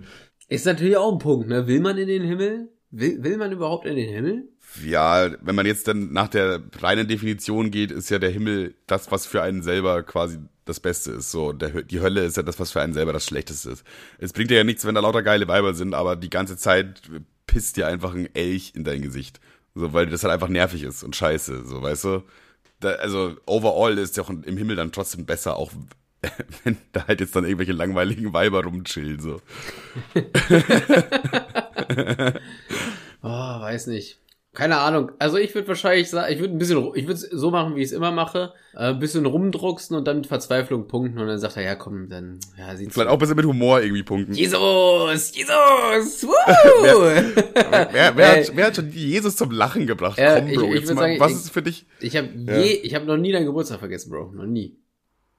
Ist 0.49 0.67
natürlich 0.67 0.97
auch 0.97 1.13
ein 1.13 1.19
Punkt, 1.19 1.49
ne? 1.49 1.67
Will 1.67 1.81
man 1.81 1.99
in 1.99 2.09
den 2.09 2.23
Himmel? 2.23 2.69
Will, 2.91 3.23
will 3.25 3.37
man 3.37 3.51
überhaupt 3.51 3.87
in 3.87 3.97
den 3.97 4.09
Himmel? 4.09 4.49
Ja, 4.87 5.31
wenn 5.43 5.55
man 5.55 5.67
jetzt 5.67 5.89
dann 5.89 6.13
nach 6.13 6.29
der 6.29 6.63
reinen 6.81 7.09
Definition 7.09 7.71
geht, 7.71 7.91
ist 7.91 8.09
ja 8.09 8.19
der 8.19 8.31
Himmel 8.31 8.75
das, 8.87 9.11
was 9.11 9.27
für 9.27 9.43
einen 9.43 9.63
selber 9.63 10.03
quasi 10.05 10.39
das 10.65 10.81
Beste 10.81 11.13
ist. 11.13 11.31
So, 11.31 11.53
der, 11.53 11.83
die 11.83 12.01
Hölle 12.01 12.25
ist 12.25 12.37
ja 12.37 12.43
das, 12.43 12.59
was 12.59 12.73
für 12.73 12.81
einen 12.81 12.95
selber 12.95 13.13
das 13.13 13.25
Schlechteste 13.25 13.71
ist. 13.71 13.85
Es 14.19 14.33
bringt 14.33 14.51
dir 14.51 14.59
ja 14.59 14.65
nichts, 14.65 14.85
wenn 14.85 14.95
da 14.95 15.01
lauter 15.01 15.23
geile 15.23 15.49
Weiber 15.49 15.75
sind, 15.75 15.95
aber 15.95 16.17
die 16.17 16.31
ganze 16.31 16.57
Zeit 16.57 17.03
pisst 17.47 17.77
dir 17.77 17.87
einfach 17.87 18.15
ein 18.15 18.35
Elch 18.35 18.73
in 18.75 18.85
dein 18.85 19.03
Gesicht. 19.03 19.41
So, 19.75 19.93
weil 19.93 20.07
das 20.07 20.23
halt 20.23 20.33
einfach 20.33 20.49
nervig 20.49 20.83
ist 20.83 21.03
und 21.03 21.17
scheiße, 21.17 21.65
so, 21.65 21.83
weißt 21.83 22.05
du? 22.05 22.23
Da, 22.81 22.91
also, 22.95 23.37
overall 23.47 23.99
ist 23.99 24.17
ja 24.17 24.23
auch 24.23 24.31
im 24.31 24.57
Himmel 24.57 24.77
dann 24.77 24.93
trotzdem 24.93 25.27
besser, 25.27 25.57
auch 25.57 25.73
wenn 26.65 26.77
da 26.93 27.07
halt 27.07 27.21
jetzt 27.21 27.35
dann 27.37 27.45
irgendwelche 27.45 27.73
langweiligen 27.73 28.33
Weiber 28.33 28.65
rumchillen, 28.65 29.21
so. 29.21 29.41
oh, 33.23 33.31
weiß 33.61 33.89
nicht. 33.89 34.19
Keine 34.55 34.79
Ahnung. 34.79 35.11
Also 35.19 35.37
ich 35.37 35.53
würde 35.55 35.67
wahrscheinlich 35.67 36.09
sagen, 36.09 36.33
ich 36.33 36.39
würde 36.39 36.55
ein 36.55 36.59
bisschen, 36.59 36.79
ich 36.95 37.07
würde 37.07 37.15
es 37.15 37.23
so 37.23 37.51
machen, 37.51 37.75
wie 37.75 37.81
ich 37.81 37.87
es 37.87 37.93
immer 37.93 38.13
mache. 38.13 38.53
Äh, 38.73 38.91
ein 38.91 39.01
bisschen 39.01 39.27
rumdrucksen 39.27 39.97
und 39.97 40.07
dann 40.07 40.19
mit 40.19 40.29
Verzweiflung 40.29 40.87
punkten 40.87 41.19
und 41.19 41.27
dann 41.27 41.39
sagt 41.39 41.57
er, 41.57 41.65
ja 41.65 41.75
komm, 41.75 42.09
dann, 42.09 42.39
ja, 42.57 42.77
sieht's 42.77 42.95
Vielleicht 42.95 43.09
auch 43.09 43.15
ein 43.15 43.19
bisschen 43.19 43.37
mit 43.37 43.47
Humor 43.47 43.83
irgendwie 43.83 44.05
punkten. 44.05 44.33
Jesus! 44.33 45.35
Jesus! 45.35 46.27
Wer, 46.83 47.93
wer, 47.93 48.17
wer, 48.17 48.29
hat, 48.29 48.57
wer 48.57 48.67
hat 48.67 48.77
schon 48.77 48.91
Jesus 48.91 49.37
zum 49.37 49.51
Lachen 49.51 49.87
gebracht? 49.87 50.19
Äh, 50.19 50.41
komm, 50.41 50.55
Bro, 50.55 50.75
ich, 50.75 50.83
ich 50.83 50.89
mal, 50.89 50.97
sagen, 50.97 51.21
was 51.21 51.33
ich, 51.33 51.39
ist 51.39 51.51
für 51.51 51.63
dich? 51.63 51.87
Ich 52.01 52.17
habe 52.17 52.29
ja. 52.47 52.59
je, 52.59 52.73
ich 52.75 52.95
habe 52.95 53.07
noch 53.07 53.17
nie 53.17 53.33
deinen 53.33 53.47
Geburtstag 53.47 53.81
vergessen, 53.81 54.11
Bro. 54.11 54.33
Noch 54.35 54.47
nie. 54.47 54.77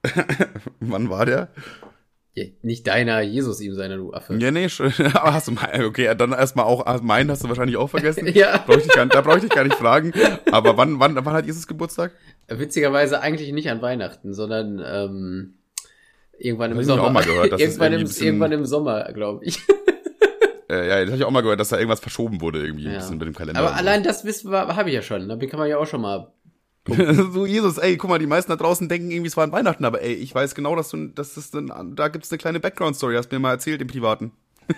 Wann 0.79 1.09
war 1.09 1.25
der? 1.25 1.49
Nicht 2.61 2.85
deiner, 2.87 3.21
Jesus 3.21 3.61
ihm 3.61 3.75
seiner, 3.75 3.95
du 3.95 4.13
Affe. 4.13 4.35
Ja, 4.35 4.51
nee, 4.51 4.67
schon. 4.67 4.91
Aber 5.13 5.33
hast 5.33 5.47
du 5.47 5.53
mal, 5.53 5.85
okay, 5.85 6.13
dann 6.17 6.33
erstmal 6.33 6.65
auch, 6.65 6.85
ah, 6.85 6.99
meinen 7.01 7.31
hast 7.31 7.43
du 7.43 7.47
wahrscheinlich 7.47 7.77
auch 7.77 7.89
vergessen. 7.89 8.27
ja. 8.33 8.57
Brauch 8.65 8.77
ich 8.77 8.89
gar, 8.89 9.05
da 9.05 9.21
brauche 9.21 9.37
ich 9.37 9.43
dich 9.43 9.51
gar 9.51 9.63
nicht 9.63 9.77
fragen. 9.77 10.11
Aber 10.51 10.75
wann, 10.75 10.99
wann, 10.99 11.15
wann 11.15 11.33
hat 11.33 11.45
Jesus 11.45 11.65
Geburtstag? 11.65 12.11
Witzigerweise 12.49 13.21
eigentlich 13.21 13.53
nicht 13.53 13.69
an 13.69 13.81
Weihnachten, 13.81 14.33
sondern 14.33 14.81
ähm, 14.85 15.53
irgendwann 16.37 16.71
im 16.71 16.83
Sommer. 16.83 17.01
Ich 17.01 17.07
auch 17.07 17.11
mal 17.13 17.23
gehört, 17.23 17.51
dass 17.53 17.61
irgendwann, 17.61 17.93
im, 17.93 18.05
irgendwann 18.05 18.51
im 18.51 18.65
Sommer, 18.65 19.11
glaube 19.13 19.45
ich. 19.45 19.59
Äh, 20.67 20.87
ja, 20.87 20.99
das 21.01 21.09
habe 21.09 21.17
ich 21.17 21.23
auch 21.25 21.29
mal 21.29 21.41
gehört, 21.41 21.59
dass 21.59 21.69
da 21.69 21.77
irgendwas 21.77 21.99
verschoben 21.99 22.41
wurde 22.41 22.65
irgendwie 22.65 22.85
ja. 22.85 22.93
ein 22.93 22.97
bisschen 22.97 23.19
mit 23.19 23.27
dem 23.27 23.35
Kalender. 23.35 23.59
Aber 23.59 23.75
allein 23.75 24.01
das 24.01 24.25
wissen 24.25 24.51
wir, 24.51 24.75
habe 24.75 24.89
ich 24.89 24.95
ja 24.95 25.03
schon. 25.03 25.29
Da 25.29 25.37
kann 25.37 25.59
man 25.59 25.69
ja 25.69 25.77
auch 25.77 25.85
schon 25.85 26.01
mal 26.01 26.33
so, 27.31 27.45
Jesus, 27.45 27.77
ey, 27.77 27.97
guck 27.97 28.09
mal, 28.09 28.19
die 28.19 28.27
meisten 28.27 28.51
da 28.51 28.55
draußen 28.55 28.87
denken 28.87 29.09
irgendwie, 29.09 29.27
es 29.27 29.37
war 29.37 29.43
an 29.43 29.51
Weihnachten, 29.51 29.85
aber 29.85 30.01
ey, 30.01 30.13
ich 30.13 30.35
weiß 30.35 30.53
genau, 30.53 30.75
dass 30.75 30.89
du, 30.89 31.07
dass 31.07 31.33
das 31.33 31.49
dann, 31.49 31.95
da 31.95 32.07
gibt's 32.09 32.31
eine 32.31 32.37
kleine 32.37 32.59
Background-Story, 32.59 33.15
hast 33.15 33.29
du 33.29 33.35
mir 33.35 33.39
mal 33.39 33.51
erzählt 33.51 33.81
im 33.81 33.87
Privaten. 33.87 34.31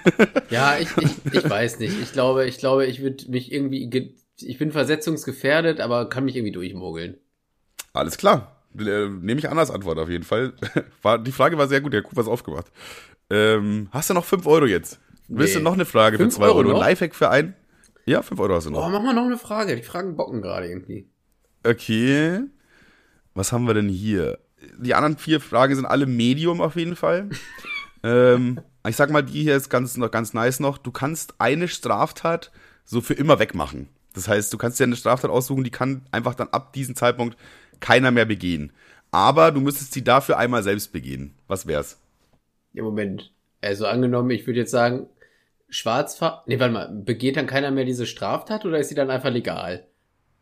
ja, 0.49 0.77
ich, 0.77 0.89
ich, 0.97 1.33
ich 1.33 1.49
weiß 1.49 1.79
nicht. 1.79 1.99
Ich 2.01 2.13
glaube, 2.13 2.45
ich 2.45 2.57
glaube, 2.57 2.85
ich 2.85 3.01
würde 3.01 3.29
mich 3.29 3.51
irgendwie, 3.51 4.13
ich 4.39 4.57
bin 4.57 4.71
versetzungsgefährdet, 4.71 5.79
aber 5.79 6.09
kann 6.09 6.25
mich 6.25 6.35
irgendwie 6.35 6.51
durchmogeln. 6.51 7.17
Alles 7.93 8.17
klar. 8.17 8.57
Äh, 8.77 9.09
nehme 9.09 9.39
ich 9.39 9.49
an 9.49 9.57
als 9.57 9.71
Antwort 9.71 9.97
auf 9.97 10.09
jeden 10.09 10.23
Fall. 10.23 10.53
War, 11.01 11.17
die 11.17 11.31
Frage 11.31 11.57
war 11.57 11.67
sehr 11.67 11.81
gut, 11.81 11.93
der 11.93 12.03
Kuh 12.03 12.15
was 12.15 12.27
aufgemacht. 12.27 12.67
Ähm, 13.29 13.87
hast 13.91 14.09
du 14.09 14.13
noch 14.13 14.25
5 14.25 14.45
Euro 14.45 14.65
jetzt? 14.65 14.99
Nee. 15.27 15.39
Willst 15.39 15.55
du 15.55 15.59
noch 15.61 15.73
eine 15.73 15.85
Frage 15.85 16.17
für 16.17 16.29
2 16.29 16.45
Euro? 16.45 16.69
Euro? 16.69 16.79
Lifehack 16.79 17.15
für 17.15 17.29
einen? 17.29 17.55
Ja, 18.05 18.21
5 18.21 18.39
Euro 18.39 18.55
hast 18.55 18.67
du 18.67 18.71
noch. 18.71 18.81
Boah, 18.81 18.89
mach 18.89 19.01
mal 19.01 19.13
noch 19.13 19.25
eine 19.25 19.37
Frage. 19.37 19.75
Die 19.75 19.81
Fragen 19.81 20.15
bocken 20.15 20.41
gerade 20.41 20.67
irgendwie. 20.67 21.09
Okay. 21.67 22.43
Was 23.33 23.51
haben 23.51 23.67
wir 23.67 23.73
denn 23.73 23.89
hier? 23.89 24.39
Die 24.79 24.93
anderen 24.93 25.17
vier 25.17 25.41
Fragen 25.41 25.75
sind 25.75 25.85
alle 25.85 26.05
Medium 26.05 26.61
auf 26.61 26.75
jeden 26.75 26.95
Fall. 26.95 27.29
ähm, 28.03 28.61
ich 28.87 28.95
sag 28.95 29.11
mal, 29.11 29.21
die 29.21 29.43
hier 29.43 29.55
ist 29.55 29.69
ganz, 29.69 29.97
noch 29.97 30.09
ganz 30.09 30.33
nice 30.33 30.59
noch. 30.59 30.77
Du 30.77 30.91
kannst 30.91 31.35
eine 31.39 31.67
Straftat 31.67 32.51
so 32.85 33.01
für 33.01 33.13
immer 33.13 33.39
wegmachen. 33.39 33.89
Das 34.13 34.27
heißt, 34.27 34.51
du 34.51 34.57
kannst 34.57 34.79
dir 34.79 34.85
eine 34.85 34.95
Straftat 34.95 35.29
aussuchen, 35.29 35.63
die 35.63 35.69
kann 35.69 36.03
einfach 36.11 36.35
dann 36.35 36.47
ab 36.49 36.73
diesem 36.73 36.95
Zeitpunkt 36.95 37.37
keiner 37.79 38.11
mehr 38.11 38.25
begehen. 38.25 38.71
Aber 39.11 39.51
du 39.51 39.59
müsstest 39.59 39.93
sie 39.93 40.03
dafür 40.03 40.37
einmal 40.37 40.63
selbst 40.63 40.93
begehen. 40.93 41.33
Was 41.47 41.67
wär's? 41.67 41.99
Ja, 42.73 42.83
Moment. 42.83 43.31
Also 43.61 43.85
angenommen, 43.85 44.31
ich 44.31 44.47
würde 44.47 44.59
jetzt 44.59 44.71
sagen, 44.71 45.07
Schwarzfahr... 45.69 46.43
Nee, 46.47 46.59
warte 46.59 46.73
mal, 46.73 46.87
begeht 46.87 47.35
dann 47.35 47.45
keiner 47.45 47.71
mehr 47.71 47.85
diese 47.85 48.05
Straftat 48.05 48.65
oder 48.65 48.79
ist 48.79 48.89
sie 48.89 48.95
dann 48.95 49.11
einfach 49.11 49.31
legal? 49.31 49.85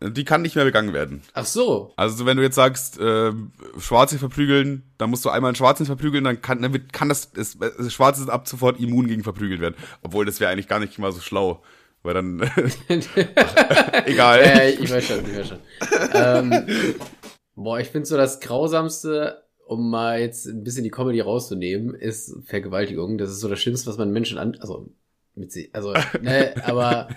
Die 0.01 0.25
kann 0.25 0.41
nicht 0.41 0.55
mehr 0.55 0.65
begangen 0.65 0.93
werden. 0.93 1.21
Ach 1.33 1.45
so. 1.45 1.93
Also 1.95 2.25
wenn 2.25 2.35
du 2.35 2.43
jetzt 2.43 2.55
sagst, 2.55 2.99
äh, 2.99 3.31
Schwarze 3.79 4.19
verprügeln, 4.19 4.83
dann 4.97 5.09
musst 5.09 5.23
du 5.23 5.29
einmal 5.29 5.49
einen 5.49 5.55
Schwarzen 5.55 5.85
verprügeln, 5.85 6.23
dann 6.25 6.41
kann, 6.41 6.61
dann 6.61 6.87
kann 6.89 7.07
das, 7.07 7.31
das, 7.31 7.57
das 7.57 7.93
Schwarze 7.93 8.21
ist 8.21 8.29
ab 8.29 8.47
sofort 8.47 8.79
immun 8.79 9.07
gegen 9.07 9.23
verprügelt 9.23 9.61
werden. 9.61 9.75
Obwohl 10.01 10.25
das 10.25 10.39
wäre 10.39 10.51
eigentlich 10.51 10.67
gar 10.67 10.79
nicht 10.79 10.99
mal 10.99 11.13
so 11.13 11.21
schlau. 11.21 11.63
Weil 12.03 12.13
dann. 12.13 12.39
egal. 14.05 14.45
Ja, 14.45 14.63
ich 14.65 14.91
weiß 14.91 15.05
schon, 15.05 15.25
ich 15.25 15.37
weiß 15.37 15.47
schon. 15.47 15.59
ähm, 16.13 16.67
boah, 17.55 17.79
ich 17.79 17.87
finde 17.87 18.05
so 18.05 18.15
das 18.15 18.39
Grausamste, 18.41 19.43
um 19.65 19.89
mal 19.89 20.19
jetzt 20.19 20.45
ein 20.45 20.63
bisschen 20.63 20.83
die 20.83 20.91
Comedy 20.91 21.21
rauszunehmen, 21.21 21.95
ist 21.95 22.35
Vergewaltigung. 22.45 23.17
Das 23.17 23.31
ist 23.31 23.39
so 23.39 23.49
das 23.49 23.59
Schlimmste, 23.59 23.89
was 23.89 23.97
man 23.97 24.11
Menschen 24.11 24.37
an. 24.37 24.55
Also, 24.59 24.87
mit 25.33 25.51
sie. 25.51 25.71
Also, 25.73 25.93
ne, 26.21 26.53
aber. 26.65 27.07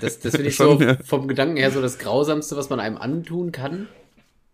Das, 0.00 0.20
das 0.20 0.34
finde 0.34 0.48
ich 0.48 0.56
so 0.56 0.80
ja. 0.80 0.96
vom 1.04 1.28
Gedanken 1.28 1.56
her 1.56 1.70
so 1.70 1.80
das 1.80 1.98
Grausamste, 1.98 2.56
was 2.56 2.70
man 2.70 2.80
einem 2.80 2.96
antun 2.96 3.52
kann. 3.52 3.88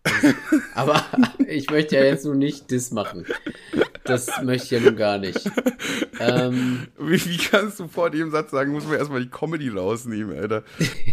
Aber 0.75 1.03
ich 1.47 1.69
möchte 1.69 1.95
ja 1.95 2.03
jetzt 2.03 2.25
nur 2.25 2.35
nicht 2.35 2.71
das 2.71 2.91
machen. 2.91 3.25
Das 4.03 4.29
möchte 4.43 4.65
ich 4.65 4.71
ja 4.71 4.79
nun 4.79 4.95
gar 4.95 5.17
nicht. 5.17 5.49
Ähm, 6.19 6.87
wie, 6.99 7.25
wie 7.25 7.37
kannst 7.37 7.79
du 7.79 7.87
vor 7.87 8.11
dem 8.11 8.29
Satz 8.29 8.51
sagen, 8.51 8.71
muss 8.71 8.85
man 8.85 8.97
erstmal 8.97 9.21
die 9.21 9.29
Comedy 9.29 9.69
rausnehmen, 9.69 10.37
Alter? 10.37 10.63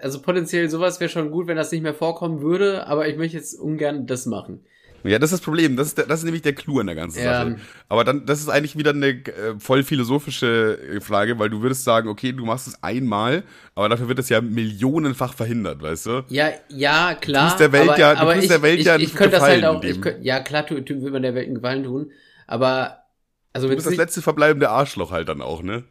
Also 0.00 0.20
potenziell 0.20 0.68
sowas 0.68 1.00
wäre 1.00 1.08
schon 1.08 1.30
gut, 1.30 1.46
wenn 1.46 1.56
das 1.56 1.72
nicht 1.72 1.80
mehr 1.80 1.94
vorkommen 1.94 2.42
würde, 2.42 2.86
aber 2.86 3.08
ich 3.08 3.16
möchte 3.16 3.38
jetzt 3.38 3.58
ungern 3.58 4.06
das 4.06 4.26
machen. 4.26 4.62
Ja, 5.04 5.18
das 5.18 5.32
ist 5.32 5.40
das 5.40 5.44
Problem. 5.44 5.76
Das 5.76 5.88
ist, 5.88 5.98
der, 5.98 6.06
das 6.06 6.20
ist 6.20 6.24
nämlich 6.24 6.42
der 6.42 6.54
Clou 6.54 6.80
an 6.80 6.86
der 6.86 6.96
ganzen 6.96 7.22
ja. 7.22 7.44
Sache. 7.44 7.56
Aber 7.88 8.04
dann, 8.04 8.24
das 8.24 8.40
ist 8.40 8.48
eigentlich 8.48 8.76
wieder 8.76 8.90
eine 8.90 9.08
äh, 9.08 9.58
voll 9.58 9.82
philosophische 9.82 10.78
äh, 10.78 11.00
Frage, 11.00 11.38
weil 11.38 11.50
du 11.50 11.60
würdest 11.60 11.84
sagen, 11.84 12.08
okay, 12.08 12.32
du 12.32 12.44
machst 12.46 12.66
es 12.66 12.82
einmal, 12.82 13.44
aber 13.74 13.90
dafür 13.90 14.08
wird 14.08 14.18
es 14.18 14.30
ja 14.30 14.40
millionenfach 14.40 15.34
verhindert, 15.34 15.82
weißt 15.82 16.06
du? 16.06 16.24
Ja, 16.28 16.48
ja, 16.68 17.14
klar. 17.14 17.44
Du 17.44 17.48
tust 17.50 17.60
der 17.60 17.72
Welt 17.72 17.90
aber, 17.90 17.98
ja, 17.98 18.14
du 18.14 18.20
aber 18.20 18.36
ich, 18.36 18.48
der 18.48 18.62
Welt 18.62 18.80
ich, 18.80 18.86
ja 18.86 18.96
ich, 18.96 19.04
ich 19.04 19.14
könnte 19.14 19.36
das 19.36 19.42
halt 19.42 19.64
auch, 19.64 19.82
ich 19.82 20.00
könnt, 20.00 20.24
ja, 20.24 20.40
klar, 20.40 20.66
tu, 20.66 20.80
tu, 20.80 21.02
will 21.02 21.10
man 21.10 21.22
der 21.22 21.34
Welt 21.34 21.46
einen 21.46 21.56
Gefallen 21.56 21.84
tun, 21.84 22.10
aber 22.46 23.04
also 23.52 23.68
du 23.68 23.74
bist 23.74 23.86
das 23.86 23.96
letzte 23.96 24.22
verbleibende 24.22 24.70
Arschloch 24.70 25.12
halt 25.12 25.28
dann 25.28 25.42
auch, 25.42 25.62
ne? 25.62 25.84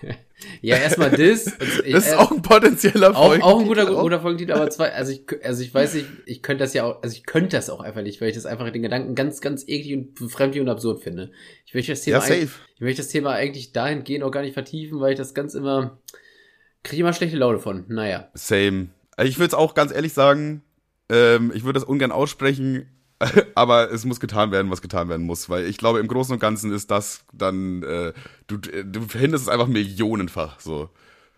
ja, 0.60 0.76
erstmal 0.76 1.10
das. 1.10 1.44
das 1.58 1.78
ist 1.84 2.12
äh, 2.12 2.16
auch 2.16 2.30
ein 2.30 2.42
potenzieller 2.42 3.14
Folgentitel. 3.14 3.42
Auch, 3.42 3.54
auch 3.54 3.60
ein 3.60 3.66
guter, 3.66 3.86
guter 3.86 4.20
Folgentitel, 4.20 4.52
aber 4.52 4.70
zwei, 4.70 4.92
also 4.92 5.12
ich, 5.12 5.22
also 5.44 5.62
ich 5.62 5.72
weiß 5.72 5.94
nicht, 5.94 6.06
ich 6.26 6.42
könnte 6.42 6.64
das 6.64 6.74
ja 6.74 6.84
auch, 6.84 7.02
also 7.02 7.14
ich 7.14 7.24
könnte 7.24 7.56
das 7.56 7.70
auch 7.70 7.80
einfach 7.80 8.02
nicht, 8.02 8.20
weil 8.20 8.28
ich 8.28 8.34
das 8.34 8.46
einfach 8.46 8.70
den 8.70 8.82
Gedanken 8.82 9.14
ganz, 9.14 9.40
ganz 9.40 9.64
eklig 9.66 9.94
und 9.94 10.14
befremdlich 10.14 10.60
und 10.60 10.68
absurd 10.68 11.02
finde. 11.02 11.30
Ich 11.66 11.74
möchte 11.74 11.92
das 11.92 12.02
Thema, 12.02 12.18
ja, 12.18 12.22
safe. 12.22 12.50
ich 12.74 12.80
möchte 12.80 13.02
das 13.02 13.08
Thema 13.08 13.32
eigentlich 13.32 13.72
dahingehend 13.72 14.24
auch 14.24 14.30
gar 14.30 14.42
nicht 14.42 14.54
vertiefen, 14.54 15.00
weil 15.00 15.12
ich 15.12 15.18
das 15.18 15.34
ganz 15.34 15.54
immer, 15.54 15.98
kriege 16.82 16.96
ich 16.96 17.00
immer 17.00 17.12
schlechte 17.12 17.36
Laune 17.36 17.58
von. 17.58 17.84
Naja. 17.88 18.28
Same. 18.34 18.88
Also 19.16 19.28
ich 19.28 19.38
würde 19.38 19.48
es 19.48 19.54
auch 19.54 19.74
ganz 19.74 19.92
ehrlich 19.92 20.12
sagen, 20.12 20.62
ähm, 21.08 21.52
ich 21.54 21.64
würde 21.64 21.78
das 21.78 21.88
ungern 21.88 22.12
aussprechen, 22.12 22.88
aber 23.54 23.92
es 23.92 24.04
muss 24.04 24.20
getan 24.20 24.50
werden, 24.50 24.70
was 24.70 24.82
getan 24.82 25.08
werden 25.08 25.26
muss, 25.26 25.48
weil 25.48 25.66
ich 25.66 25.76
glaube, 25.76 26.00
im 26.00 26.08
Großen 26.08 26.32
und 26.32 26.40
Ganzen 26.40 26.72
ist 26.72 26.90
das 26.90 27.24
dann, 27.32 27.82
äh, 27.82 28.12
du, 28.46 28.56
du 28.56 29.02
verhinderst 29.02 29.44
es 29.44 29.48
einfach 29.48 29.66
millionenfach 29.66 30.60
so. 30.60 30.90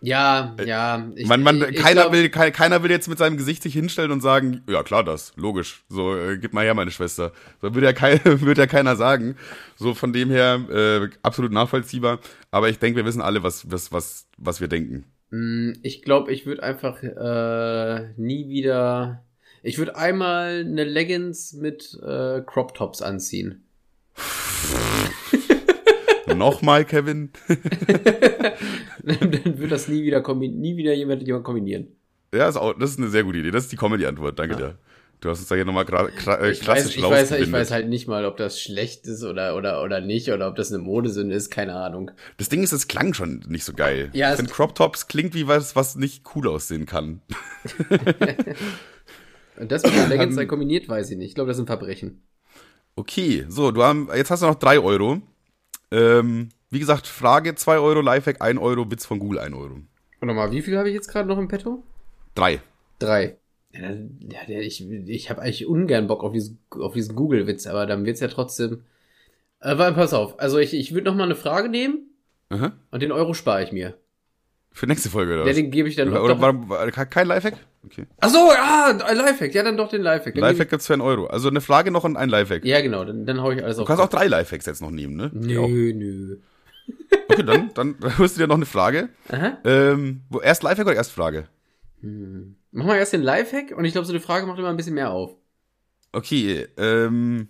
Ja, 0.03 0.53
äh, 0.59 0.67
ja. 0.67 1.07
Ich, 1.15 1.27
man, 1.27 1.43
man, 1.43 1.61
ich, 1.61 1.77
keiner 1.77 2.01
glaub, 2.01 2.13
will, 2.13 2.29
keiner 2.29 2.83
will 2.83 2.91
jetzt 2.91 3.07
mit 3.07 3.17
seinem 3.17 3.37
Gesicht 3.37 3.63
sich 3.63 3.73
hinstellen 3.73 4.11
und 4.11 4.19
sagen, 4.19 4.61
ja 4.67 4.83
klar, 4.83 5.03
das, 5.03 5.31
logisch. 5.37 5.83
So, 5.87 6.13
äh, 6.17 6.37
gib 6.37 6.53
mal 6.53 6.65
her, 6.65 6.73
meine 6.73 6.91
Schwester. 6.91 7.31
So 7.61 7.73
würde 7.73 7.87
ja, 7.87 7.93
kein, 7.93 8.19
würde 8.41 8.61
ja 8.61 8.67
keiner 8.67 8.97
sagen. 8.97 9.37
So 9.77 9.93
von 9.93 10.11
dem 10.11 10.29
her 10.29 10.59
äh, 10.69 11.09
absolut 11.21 11.53
nachvollziehbar. 11.53 12.19
Aber 12.51 12.67
ich 12.67 12.79
denke, 12.79 12.97
wir 12.97 13.05
wissen 13.05 13.21
alle, 13.21 13.43
was, 13.43 13.71
was, 13.71 13.93
was, 13.93 14.27
was 14.37 14.59
wir 14.59 14.67
denken. 14.67 15.05
Mm, 15.31 15.71
ich 15.83 16.01
glaube, 16.01 16.33
ich 16.33 16.45
würde 16.45 16.63
einfach 16.63 17.01
äh, 17.01 18.13
nie 18.17 18.49
wieder 18.49 19.23
ich 19.63 19.77
würde 19.77 19.95
einmal 19.95 20.59
eine 20.59 20.83
Leggings 20.83 21.53
mit 21.53 21.97
äh, 22.03 22.41
Crop 22.45 22.75
Tops 22.75 23.01
anziehen. 23.01 23.63
Nochmal, 26.35 26.85
Kevin. 26.85 27.31
Dann 29.03 29.59
wird 29.59 29.71
das 29.71 29.87
nie 29.87 30.03
wieder 30.03 30.21
nie 30.35 30.77
wieder 30.77 30.93
jemand, 30.93 31.23
jemand 31.23 31.45
kombinieren. 31.45 31.87
Ja, 32.33 32.49
ist 32.49 32.57
auch, 32.57 32.73
das 32.77 32.91
ist 32.91 32.99
eine 32.99 33.07
sehr 33.07 33.23
gute 33.23 33.39
Idee. 33.39 33.51
Das 33.51 33.63
ist 33.63 33.71
die 33.71 33.77
Comedy-Antwort. 33.77 34.37
Danke 34.37 34.55
ja. 34.55 34.59
dir. 34.59 34.77
Du 35.21 35.29
hast 35.29 35.39
uns 35.39 35.47
da 35.47 35.55
hier 35.55 35.63
nochmal 35.63 35.85
äh, 35.85 36.11
klassisch 36.11 36.59
ich 36.59 36.67
weiß, 36.67 36.95
ich 36.97 37.01
weiß, 37.01 37.31
ich 37.31 37.51
weiß 37.51 37.71
halt 37.71 37.87
nicht 37.87 38.09
mal, 38.09 38.25
ob 38.25 38.35
das 38.35 38.59
schlecht 38.59 39.07
ist 39.07 39.23
oder, 39.23 39.55
oder, 39.55 39.81
oder 39.81 40.01
nicht, 40.01 40.29
oder 40.29 40.49
ob 40.49 40.57
das 40.57 40.69
eine 40.69 40.83
Modesünde 40.83 41.33
ist, 41.33 41.49
keine 41.49 41.75
Ahnung. 41.75 42.11
Das 42.35 42.49
Ding 42.49 42.61
ist, 42.61 42.73
es 42.73 42.89
klang 42.89 43.13
schon 43.13 43.41
nicht 43.47 43.63
so 43.63 43.71
geil. 43.71 44.09
Ja, 44.11 44.31
ich 44.31 44.35
finde, 44.35 44.51
Crop 44.51 44.75
Tops 44.75 45.07
klingt 45.07 45.33
wie 45.33 45.47
was, 45.47 45.77
was 45.77 45.95
nicht 45.95 46.23
cool 46.35 46.49
aussehen 46.49 46.85
kann. 46.85 47.21
Und 49.59 49.71
das 49.71 49.83
mit 49.83 49.93
der 49.93 50.07
Leggings 50.09 50.35
sei 50.35 50.45
kombiniert, 50.45 50.87
weiß 50.89 51.11
ich 51.11 51.17
nicht. 51.17 51.29
Ich 51.29 51.35
glaube, 51.35 51.49
das 51.49 51.57
sind 51.57 51.67
Verbrechen. 51.67 52.21
Okay, 52.95 53.45
so, 53.49 53.71
du 53.71 53.83
haben, 53.83 54.09
jetzt 54.15 54.29
hast 54.31 54.43
du 54.43 54.47
noch 54.47 54.55
drei 54.55 54.79
Euro. 54.79 55.21
Ähm, 55.91 56.49
wie 56.69 56.79
gesagt, 56.79 57.07
Frage 57.07 57.55
2 57.55 57.79
Euro, 57.79 58.01
Lifehack 58.01 58.41
1 58.41 58.59
Euro, 58.59 58.89
Witz 58.89 59.05
von 59.05 59.19
Google 59.19 59.39
1 59.39 59.55
Euro. 59.55 59.75
Und 60.21 60.27
nochmal, 60.27 60.51
wie 60.51 60.61
viel 60.61 60.77
habe 60.77 60.89
ich 60.89 60.95
jetzt 60.95 61.07
gerade 61.07 61.27
noch 61.27 61.37
im 61.37 61.47
Petto? 61.47 61.83
Drei. 62.35 62.61
Drei. 62.99 63.37
Ja, 63.73 63.91
ja 64.47 64.59
ich, 64.59 64.89
ich 64.89 65.29
habe 65.29 65.41
eigentlich 65.41 65.65
ungern 65.65 66.07
Bock 66.07 66.23
auf 66.23 66.33
diesen, 66.33 66.59
auf 66.69 66.93
diesen 66.93 67.15
Google-Witz, 67.15 67.67
aber 67.67 67.85
dann 67.85 68.05
wird's 68.05 68.21
ja 68.21 68.27
trotzdem. 68.27 68.83
Aber 69.59 69.87
äh, 69.87 69.93
pass 69.93 70.13
auf, 70.13 70.39
also 70.39 70.57
ich, 70.57 70.73
ich 70.73 70.93
würde 70.93 71.05
noch 71.05 71.15
mal 71.15 71.23
eine 71.23 71.35
Frage 71.35 71.69
nehmen 71.69 72.09
Aha. 72.49 72.73
und 72.91 73.01
den 73.01 73.11
Euro 73.11 73.33
spare 73.33 73.63
ich 73.63 73.71
mir. 73.71 73.95
Für 74.71 74.87
nächste 74.87 75.09
Folge, 75.09 75.33
oder? 75.33 75.45
Ja, 75.45 75.53
den 75.53 75.71
gebe 75.71 75.87
ich 75.87 75.95
dann 75.95 76.09
Oder, 76.09 76.23
oder 76.23 76.69
war, 76.69 76.91
kein 76.91 77.27
Lifehack? 77.27 77.57
Okay. 77.85 78.05
Ach 78.21 78.29
so, 78.29 78.37
ja, 78.51 78.97
ein 79.05 79.17
Lifehack. 79.17 79.53
Ja, 79.53 79.63
dann 79.63 79.75
doch 79.77 79.89
den 79.89 80.01
Lifehack. 80.01 80.35
Dann 80.35 80.41
Lifehack 80.43 80.69
gibt's 80.69 80.87
für 80.87 80.93
einen 80.93 81.01
Euro. 81.01 81.25
Also 81.27 81.49
eine 81.49 81.59
Frage 81.61 81.91
noch 81.91 82.03
und 82.05 82.15
ein 82.15 82.29
Lifehack. 82.29 82.63
Ja, 82.63 82.81
genau, 82.81 83.03
dann, 83.03 83.25
dann 83.25 83.41
hau 83.41 83.51
ich 83.51 83.63
alles 83.63 83.75
Du 83.75 83.81
auf. 83.81 83.87
kannst 83.87 84.01
auch 84.01 84.09
drei 84.09 84.27
Lifehacks 84.27 84.65
jetzt 84.65 84.81
noch 84.81 84.91
nehmen, 84.91 85.15
ne? 85.15 85.29
Nö, 85.33 85.93
nö. 85.93 86.37
Okay, 87.29 87.43
dann, 87.43 87.73
dann 87.73 87.95
hörst 88.17 88.37
du 88.37 88.41
dir 88.41 88.47
noch 88.47 88.55
eine 88.55 88.65
Frage. 88.65 89.09
Aha. 89.29 89.57
Ähm, 89.65 90.21
wo, 90.29 90.39
erst 90.39 90.63
Lifehack 90.63 90.87
oder 90.87 90.95
erst 90.95 91.11
Frage? 91.11 91.47
Mach 92.71 92.85
mal 92.85 92.97
erst 92.97 93.13
den 93.13 93.21
Lifehack 93.21 93.71
und 93.77 93.85
ich 93.85 93.91
glaube, 93.93 94.05
so 94.05 94.13
eine 94.13 94.19
Frage 94.21 94.45
macht 94.45 94.59
immer 94.59 94.69
ein 94.69 94.77
bisschen 94.77 94.95
mehr 94.95 95.11
auf. 95.11 95.31
Okay, 96.11 96.67
ähm, 96.77 97.47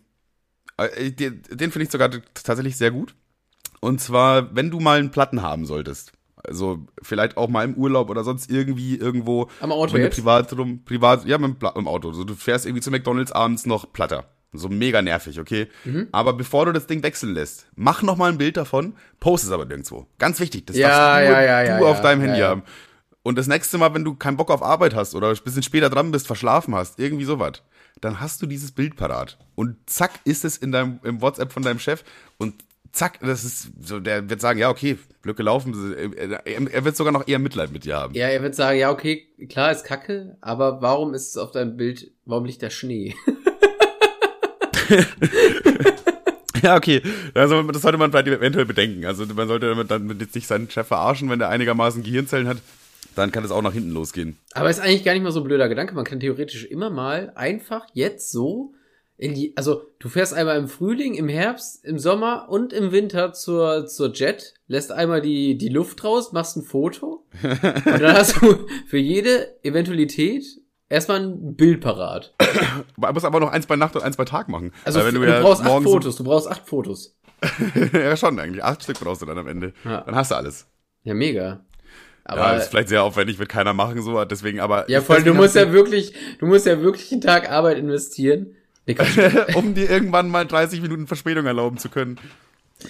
äh, 0.78 1.12
den, 1.12 1.42
den 1.50 1.72
finde 1.72 1.84
ich 1.84 1.92
sogar 1.92 2.10
tatsächlich 2.34 2.78
sehr 2.78 2.92
gut. 2.92 3.16
Und 3.82 4.00
zwar, 4.00 4.56
wenn 4.56 4.72
du 4.72 4.80
mal 4.80 4.98
einen 5.00 5.12
Platten 5.12 5.42
haben 5.42 5.66
solltest, 5.66 6.13
also 6.48 6.86
vielleicht 7.02 7.38
auch 7.38 7.48
mal 7.50 7.64
im 7.64 7.76
Urlaub 7.76 8.10
oder 8.10 8.24
sonst 8.24 8.50
irgendwie 8.50 8.98
irgendwo, 8.98 9.50
Am 9.62 9.72
Auto 9.72 9.98
jetzt? 9.98 10.16
privat 10.16 10.52
rum, 10.58 10.84
privat, 10.84 11.26
ja, 11.26 11.38
mit 11.38 11.62
dem, 11.62 11.88
Auto, 11.88 12.10
also 12.10 12.24
du 12.24 12.36
fährst 12.36 12.66
irgendwie 12.66 12.82
zu 12.82 12.92
McDonalds 12.92 13.32
abends 13.32 13.66
noch 13.66 13.92
Platter. 13.92 14.26
So 14.56 14.70
mega 14.70 15.02
nervig, 15.02 15.40
okay? 15.40 15.68
Mhm. 15.84 16.10
Aber 16.12 16.34
bevor 16.34 16.68
du 16.68 16.74
das 16.74 16.86
Ding 16.86 17.02
wechseln 17.02 17.34
lässt, 17.34 17.66
mach 17.76 18.04
noch 18.04 18.18
mal 18.18 18.32
ein 18.32 18.38
Bild 18.38 18.56
davon, 18.56 18.94
post 19.20 19.46
es 19.46 19.52
aber 19.52 19.66
nirgendwo. 19.66 20.06
Ganz 20.20 20.40
wichtig, 20.40 20.68
das 20.68 20.76
Ja, 20.78 20.90
darfst 20.90 21.30
nur 21.30 21.42
ja, 21.42 21.64
ja, 21.64 21.78
du 21.80 21.84
ja, 21.86 21.90
auf 21.90 21.98
ja, 21.98 22.04
deinem 22.04 22.22
ja, 22.22 22.28
Handy 22.28 22.40
ja. 22.42 22.48
haben. 22.50 22.64
Und 23.24 23.38
das 23.38 23.48
nächste 23.48 23.78
Mal, 23.78 23.94
wenn 23.96 24.04
du 24.04 24.14
keinen 24.16 24.38
Bock 24.38 24.52
auf 24.52 24.62
Arbeit 24.62 24.94
hast 24.94 25.16
oder 25.16 25.30
ein 25.30 25.38
bisschen 25.44 25.64
später 25.64 25.90
dran 25.90 26.12
bist, 26.12 26.28
verschlafen 26.28 26.76
hast, 26.76 27.00
irgendwie 27.00 27.26
sowas, 27.26 27.64
dann 28.02 28.20
hast 28.20 28.42
du 28.42 28.46
dieses 28.46 28.72
Bild 28.74 28.96
parat. 28.96 29.40
Und 29.56 29.78
zack, 29.90 30.12
ist 30.26 30.46
es 30.46 30.58
in 30.58 30.72
deinem, 30.72 31.00
im 31.04 31.22
WhatsApp 31.22 31.52
von 31.52 31.64
deinem 31.64 31.80
Chef 31.80 32.04
und 32.38 32.54
zack, 32.94 33.20
das 33.20 33.44
ist 33.44 33.72
so, 33.82 34.00
der 34.00 34.30
wird 34.30 34.40
sagen, 34.40 34.60
ja, 34.60 34.70
okay, 34.70 34.98
Glück 35.22 35.36
gelaufen. 35.36 35.74
Er, 36.22 36.46
er 36.46 36.86
wird 36.86 36.96
sogar 36.96 37.12
noch 37.12 37.28
eher 37.28 37.40
Mitleid 37.40 37.72
mit 37.72 37.84
dir 37.86 37.98
haben. 37.98 38.14
Ja, 38.14 38.28
er 38.28 38.42
wird 38.42 38.56
sagen, 38.56 38.80
ja, 38.80 38.92
okay, 38.92 39.28
klar 39.50 39.72
ist 39.72 39.84
kacke, 39.84 40.38
aber 40.40 40.82
warum 40.82 41.14
ist 41.14 41.30
es 41.30 41.38
auf 41.38 41.52
deinem 41.52 41.76
Bild, 41.76 42.12
warum 42.26 42.46
liegt 42.46 42.64
da 42.64 42.70
Schnee? 42.70 43.16
Ja, 46.62 46.78
okay. 46.78 47.02
Also 47.34 47.62
das 47.64 47.82
sollte 47.82 47.98
man 47.98 48.12
vielleicht 48.12 48.28
eventuell 48.28 48.66
bedenken. 48.66 49.06
Also 49.06 49.26
man 49.26 49.50
sollte 49.50 49.68
damit 49.68 49.92
dann 49.92 50.18
jetzt 50.18 50.34
nicht 50.34 50.48
seinen 50.48 50.70
Chef 50.70 50.88
verarschen, 50.88 51.30
wenn 51.30 51.40
der 51.40 51.50
einigermaßen 51.50 52.04
Gehirnzellen 52.04 52.48
hat. 52.48 52.58
Dann 53.16 53.34
kann 53.34 53.44
es 53.44 53.52
auch 53.52 53.62
nach 53.62 53.74
hinten 53.74 53.92
losgehen. 53.92 54.38
Aber 54.54 54.70
ist 54.70 54.80
eigentlich 54.80 55.04
gar 55.04 55.14
nicht 55.14 55.24
mal 55.24 55.34
so 55.34 55.42
ein 55.42 55.44
blöder 55.44 55.68
Gedanke. 55.68 55.94
Man 55.94 56.06
kann 56.06 56.22
theoretisch 56.22 56.64
immer 56.64 56.90
mal 56.90 57.34
einfach 57.36 57.86
jetzt 57.94 58.32
so 58.32 58.74
in 59.18 59.34
die, 59.34 59.56
also 59.56 59.84
du 60.00 60.10
fährst 60.10 60.34
einmal 60.34 60.58
im 60.58 60.68
Frühling, 60.68 61.14
im 61.14 61.30
Herbst, 61.30 61.86
im 61.86 62.00
Sommer 62.00 62.48
und 62.50 62.74
im 62.74 62.92
Winter 62.92 63.34
zur, 63.34 63.86
zur 63.86 64.12
Jet, 64.14 64.56
lässt 64.68 64.92
einmal 64.92 65.22
die, 65.22 65.58
die 65.58 65.70
Luft 65.70 66.04
raus, 66.04 66.32
machst 66.32 66.58
ein 66.58 66.64
Foto 66.64 67.26
und 67.44 67.86
dann 68.02 68.14
hast 68.14 68.42
du 68.42 68.68
für 68.88 68.98
jede 68.98 69.64
Eventualität 69.64 70.44
erstmal 70.90 71.22
ein 71.22 71.56
Bild 71.56 71.82
parat. 71.82 72.34
Man 72.98 73.14
muss 73.14 73.24
aber 73.26 73.40
noch 73.40 73.52
eins 73.52 73.68
bei 73.68 73.76
Nacht 73.76 73.96
und 73.96 74.04
eins 74.04 74.18
bei 74.18 74.26
Tag 74.26 74.50
machen. 74.50 74.72
Also 74.84 75.04
wenn 75.06 75.16
du, 75.16 75.24
ja 75.24 75.42
brauchst 75.42 75.62
acht 75.62 75.68
morgens- 75.70 75.92
Fotos, 75.92 76.16
du 76.18 76.24
brauchst 76.24 76.48
acht 76.48 76.68
Fotos. 76.68 77.16
ja, 77.94 78.16
schon 78.16 78.40
eigentlich. 78.40 78.64
Acht 78.64 78.84
Stück 78.84 79.00
brauchst 79.00 79.22
du 79.22 79.26
dann 79.26 79.38
am 79.38 79.48
Ende. 79.48 79.74
Ja. 79.84 80.02
Dann 80.02 80.16
hast 80.16 80.32
du 80.32 80.36
alles. 80.36 80.68
Ja, 81.04 81.14
mega. 81.14 81.66
Aber 82.26 82.40
ja, 82.40 82.56
ist 82.56 82.70
vielleicht 82.70 82.88
sehr 82.88 83.04
aufwendig, 83.04 83.38
wird 83.38 83.50
keiner 83.50 83.74
machen 83.74 84.02
so, 84.02 84.24
deswegen 84.24 84.62
aber. 84.62 84.90
Ja, 84.90 85.02
vor 85.02 85.16
allem, 85.16 85.26
du 85.26 85.34
musst 85.34 85.56
ja 85.56 85.74
wirklich, 85.74 86.14
du 86.40 86.46
musst 86.46 86.66
ja 86.66 86.82
wirklich 86.82 87.12
einen 87.12 87.20
Tag 87.20 87.52
Arbeit 87.52 87.78
investieren. 87.78 88.56
Um 89.56 89.74
dir 89.74 89.90
irgendwann 89.90 90.30
mal 90.30 90.46
30 90.46 90.82
Minuten 90.82 91.08
Verspätung 91.08 91.46
erlauben 91.46 91.78
zu 91.78 91.90
können. 91.90 92.20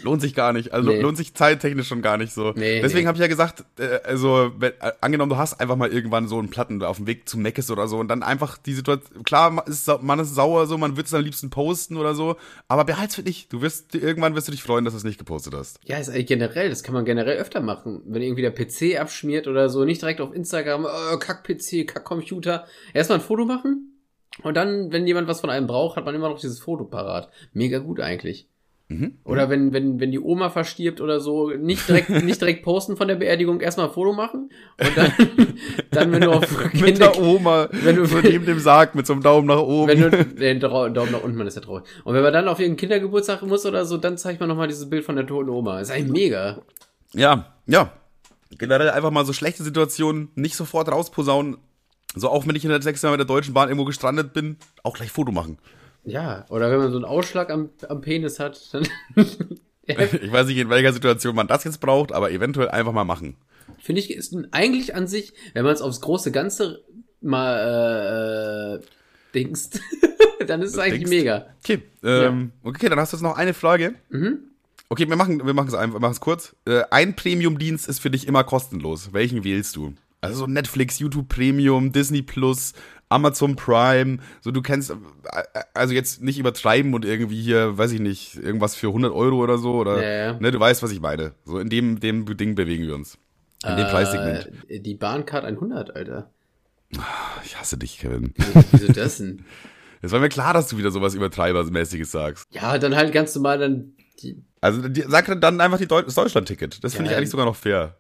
Lohnt 0.02 0.22
sich 0.22 0.34
gar 0.34 0.54
nicht. 0.54 0.74
Also 0.74 0.90
Nee. 0.90 1.02
lohnt 1.02 1.18
sich 1.18 1.36
zeittechnisch 1.36 1.88
schon 1.88 2.02
gar 2.02 2.18
nicht 2.18 2.34
so. 2.34 2.52
Nee, 2.56 2.82
Deswegen 2.82 3.02
nee. 3.04 3.08
habe 3.08 3.18
ich 3.18 3.22
ja 3.22 3.28
gesagt, 3.28 3.64
äh, 3.78 4.00
also 4.04 4.52
wenn, 4.58 4.72
äh, 4.80 4.92
angenommen, 5.02 5.30
du 5.30 5.38
hast 5.38 5.60
einfach 5.60 5.76
mal 5.76 5.92
irgendwann 5.92 6.28
so 6.28 6.40
einen 6.40 6.50
Platten 6.50 6.82
auf 6.82 6.98
dem 6.98 7.06
Weg 7.06 7.30
zu 7.30 7.38
Meckes 7.38 7.70
oder 7.70 7.88
so 7.88 8.00
und 8.00 8.08
dann 8.08 8.24
einfach 8.24 8.58
die 8.58 8.74
Situation, 8.74 9.24
klar, 9.24 9.52
man 9.52 9.66
ist, 9.68 9.88
man 10.02 10.20
ist 10.20 10.34
sauer 10.34 10.66
so, 10.66 10.78
man 10.80 10.98
wird 10.98 11.08
es 11.08 11.14
am 11.14 11.22
liebsten 11.24 11.52
posten 11.52 11.98
oder 11.98 12.16
so, 12.16 12.38
aber 12.68 12.86
behalt's 12.86 13.14
für 13.16 13.24
dich. 13.24 13.48
Du 13.50 13.62
wirst, 13.62 13.94
irgendwann 13.94 14.34
wirst 14.36 14.48
du 14.48 14.52
dich 14.52 14.64
freuen, 14.64 14.84
dass 14.84 14.94
du 14.94 14.98
es 14.98 15.04
nicht 15.04 15.20
gepostet 15.20 15.54
hast. 15.54 15.80
Ja, 15.84 15.98
ist 15.98 16.10
eigentlich 16.10 16.26
generell, 16.28 16.70
das 16.70 16.82
kann 16.82 16.94
man 16.96 17.06
generell 17.06 17.38
öfter 17.38 17.62
machen. 17.62 18.02
Wenn 18.06 18.24
irgendwie 18.24 18.42
der 18.42 18.52
PC 18.52 19.00
abschmiert 19.00 19.48
oder 19.48 19.70
so, 19.70 19.86
nicht 19.86 20.02
direkt 20.02 20.22
auf 20.22 20.34
Instagram, 20.34 20.86
äh, 20.86 21.18
Kack-PC, 21.20 21.86
Kack-Computer. 21.86 22.66
Erstmal 22.96 23.20
ein 23.20 23.24
Foto 23.24 23.46
machen 23.46 23.93
und 24.42 24.56
dann, 24.58 24.92
wenn 24.92 25.06
jemand 25.06 25.28
was 25.28 25.42
von 25.42 25.50
einem 25.50 25.68
braucht, 25.68 25.96
hat 25.98 26.06
man 26.06 26.16
immer 26.16 26.30
noch 26.30 26.40
dieses 26.40 26.60
Foto 26.60 26.86
parat. 26.86 27.30
Mega 27.54 27.78
gut 27.80 28.00
eigentlich. 28.00 28.48
Mhm. 28.90 29.20
Oder 29.24 29.50
wenn, 29.50 29.72
wenn, 29.72 30.00
wenn 30.02 30.12
die 30.12 30.20
Oma 30.20 30.50
verstirbt 30.50 31.00
oder 31.00 31.20
so, 31.22 31.52
nicht 31.52 31.88
direkt, 31.88 32.10
nicht 32.24 32.42
direkt 32.42 32.64
posten 32.64 32.98
von 32.98 33.08
der 33.08 33.16
Beerdigung, 33.16 33.62
erstmal 33.62 33.88
ein 33.88 33.94
Foto 33.94 34.12
machen 34.12 34.50
und 34.80 34.98
dann, 34.98 35.14
dann 35.92 36.12
wenn 36.12 36.22
du 36.22 36.32
auf 36.32 36.74
Mit 36.74 37.00
der 37.00 37.18
Oma, 37.22 37.70
wenn 37.72 37.96
du- 37.96 38.04
neben 38.22 38.46
dem 38.46 38.60
Sarg 38.60 38.94
mit 38.96 39.08
so 39.08 39.14
einem 39.14 39.22
Daumen 39.24 39.48
nach 39.48 39.62
oben. 39.62 39.88
wenn 39.88 40.02
du 40.02 40.26
den 40.26 40.60
Daumen 40.60 40.94
nach 40.94 41.24
unten, 41.24 41.38
man 41.38 41.48
ist 41.48 41.56
ja 41.56 41.62
traurig. 41.62 41.86
Und 42.04 42.14
wenn 42.14 42.24
man 42.24 42.34
dann 42.34 42.48
auf 42.50 42.60
ihren 42.60 42.76
Kindergeburtstag 42.76 43.42
muss 43.44 43.66
oder 43.66 43.86
so, 43.86 43.98
dann 43.98 44.18
zeigt 44.18 44.40
man 44.42 44.50
nochmal 44.50 44.68
dieses 44.68 44.90
Bild 44.90 45.06
von 45.06 45.16
der 45.16 45.26
toten 45.28 45.50
Oma. 45.50 45.80
ist 45.80 45.90
eigentlich 45.92 46.12
mega. 46.12 46.62
Ja, 47.14 47.54
ja. 47.68 47.92
Generell 48.58 48.90
einfach 48.90 49.12
mal 49.12 49.26
so 49.26 49.34
schlechte 49.34 49.64
Situationen 49.64 50.30
nicht 50.36 50.56
sofort 50.56 50.92
rausposaunen. 50.92 51.58
So 52.16 52.30
auch 52.30 52.48
wenn 52.48 52.56
ich 52.56 52.64
in 52.64 52.70
der 52.70 52.82
sechsten 52.82 53.08
Mal 53.08 53.12
mit 53.12 53.20
der 53.20 53.26
Deutschen 53.26 53.54
Bahn 53.54 53.70
irgendwo 53.70 53.86
gestrandet 53.86 54.34
bin, 54.34 54.58
auch 54.84 54.96
gleich 54.96 55.12
Foto 55.12 55.32
machen. 55.32 55.58
Ja, 56.06 56.46
oder 56.50 56.70
wenn 56.70 56.80
man 56.80 56.92
so 56.92 56.98
einen 56.98 57.06
Ausschlag 57.06 57.50
am, 57.50 57.70
am 57.88 58.02
Penis 58.02 58.40
hat, 58.40 58.74
dann 58.74 58.88
Ich 59.86 60.32
weiß 60.32 60.48
nicht, 60.48 60.58
in 60.58 60.70
welcher 60.70 60.94
Situation 60.94 61.36
man 61.36 61.48
das 61.48 61.64
jetzt 61.66 61.82
braucht, 61.82 62.14
aber 62.14 62.32
eventuell 62.32 62.70
einfach 62.70 62.94
mal 62.94 63.04
machen. 63.04 63.36
finde 63.80 64.00
ich, 64.00 64.12
ist 64.12 64.36
eigentlich 64.52 64.96
an 64.96 65.08
sich, 65.08 65.34
wenn 65.54 65.66
man 65.66 65.74
es 65.74 65.82
aufs 65.82 66.00
große 66.02 66.32
Ganze 66.32 66.84
mal 67.20 68.80
äh, 68.82 68.86
dingst, 69.34 69.82
dann 70.48 70.62
ist 70.62 70.72
es 70.72 70.80
eigentlich 70.80 71.10
mega. 71.10 71.48
Okay, 71.64 71.82
ähm, 72.04 72.52
okay, 72.64 72.88
dann 72.88 73.00
hast 73.00 73.12
du 73.12 73.18
jetzt 73.18 73.24
noch 73.24 73.36
eine 73.36 73.54
Frage. 73.54 73.96
Mhm. 74.10 74.40
Okay, 74.88 75.10
wir 75.10 75.16
machen 75.16 75.46
wir 75.46 75.54
machen 75.54 75.68
es 75.68 75.74
einfach, 75.74 75.96
wir 75.96 76.02
machen 76.02 76.14
es 76.14 76.22
kurz. 76.22 76.56
Äh, 76.66 76.84
ein 76.90 77.16
Premium-Dienst 77.16 77.88
ist 77.88 78.00
für 78.00 78.10
dich 78.10 78.28
immer 78.28 78.44
kostenlos. 78.44 79.12
Welchen 79.12 79.44
wählst 79.44 79.76
du? 79.76 79.94
Also 80.24 80.40
so 80.40 80.48
Netflix, 80.48 81.00
YouTube 81.00 81.30
Premium, 81.30 81.92
Disney 81.92 82.22
Plus, 82.22 82.74
Amazon 83.10 83.56
Prime. 83.56 84.18
So 84.42 84.52
du 84.52 84.62
kennst, 84.62 84.92
äh, 84.92 84.96
also 85.74 85.94
jetzt 85.94 86.22
nicht 86.22 86.40
übertreiben 86.40 86.94
und 86.94 87.06
irgendwie 87.06 87.42
hier, 87.42 87.78
weiß 87.78 87.92
ich 87.92 88.00
nicht, 88.00 88.36
irgendwas 88.36 88.76
für 88.76 88.88
100 88.88 89.14
Euro 89.14 89.38
oder 89.38 89.58
so 89.58 89.76
oder. 89.76 90.02
Ja, 90.02 90.26
ja. 90.32 90.40
Ne, 90.40 90.52
du 90.52 90.60
weißt, 90.60 90.82
was 90.84 90.92
ich 90.92 91.02
meine. 91.02 91.34
So 91.46 91.60
in 91.60 91.70
dem 91.70 92.00
dem 92.00 92.26
Ding 92.38 92.56
bewegen 92.56 92.88
wir 92.88 92.96
uns. 92.96 93.18
In 93.66 93.78
dem 93.78 93.88
Preissegment. 93.88 94.50
Äh, 94.68 94.80
die 94.80 94.96
Bahncard 94.96 95.46
100, 95.46 95.96
Alter. 95.96 96.30
Ich 97.46 97.58
hasse 97.60 97.78
dich, 97.78 97.98
Kevin. 98.00 98.34
Wieso 98.72 98.92
das 98.92 99.18
denn? 99.18 99.46
Es 100.06 100.12
war 100.12 100.20
mir 100.20 100.28
klar, 100.28 100.54
dass 100.54 100.68
du 100.68 100.78
wieder 100.78 100.92
sowas 100.92 101.16
Übertreibermäßiges 101.16 102.12
sagst. 102.12 102.46
Ja, 102.52 102.78
dann 102.78 102.94
halt 102.94 103.14
ganz 103.14 103.34
normal 103.36 103.58
dann 103.58 103.94
die, 104.22 104.44
Also 104.60 104.90
die, 104.90 105.06
sag 105.08 105.40
dann 105.40 105.62
einfach 105.62 105.78
die 105.78 105.88
Deu 105.88 106.02
das 106.02 106.16
Deutschland-Ticket. 106.16 106.84
Das 106.84 106.94
finde 106.94 107.10
Ja, 107.10 107.12
ich 107.14 107.18
eigentlich 107.20 107.30
sogar 107.30 107.46
noch 107.46 107.56
fair. 107.56 107.96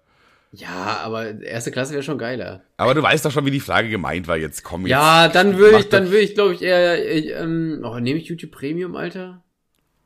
Ja, 0.55 0.99
aber 1.03 1.41
erste 1.41 1.71
Klasse 1.71 1.93
wäre 1.93 2.03
schon 2.03 2.19
geiler. 2.19 2.61
Aber 2.77 2.93
du 2.93 3.01
weißt 3.01 3.25
doch 3.25 3.31
schon, 3.31 3.43
wie 3.47 3.51
die 3.51 3.59
Frage 3.59 3.89
gemeint 3.89 4.27
war 4.27 4.37
jetzt. 4.37 4.63
Komm 4.63 4.81
jetzt. 4.81 4.91
Ja, 4.91 5.27
dann 5.27 5.57
würde 5.57 5.79
ich, 5.79 5.89
dann 5.89 6.11
würde 6.11 6.19
ich, 6.19 6.35
glaube 6.35 6.53
ich, 6.53 6.61
eher, 6.61 7.11
ich, 7.11 7.31
ähm, 7.31 7.81
oh, 7.83 7.97
nehme 7.99 8.19
ich 8.19 8.27
YouTube 8.27 8.51
Premium, 8.51 8.95
Alter? 8.95 9.43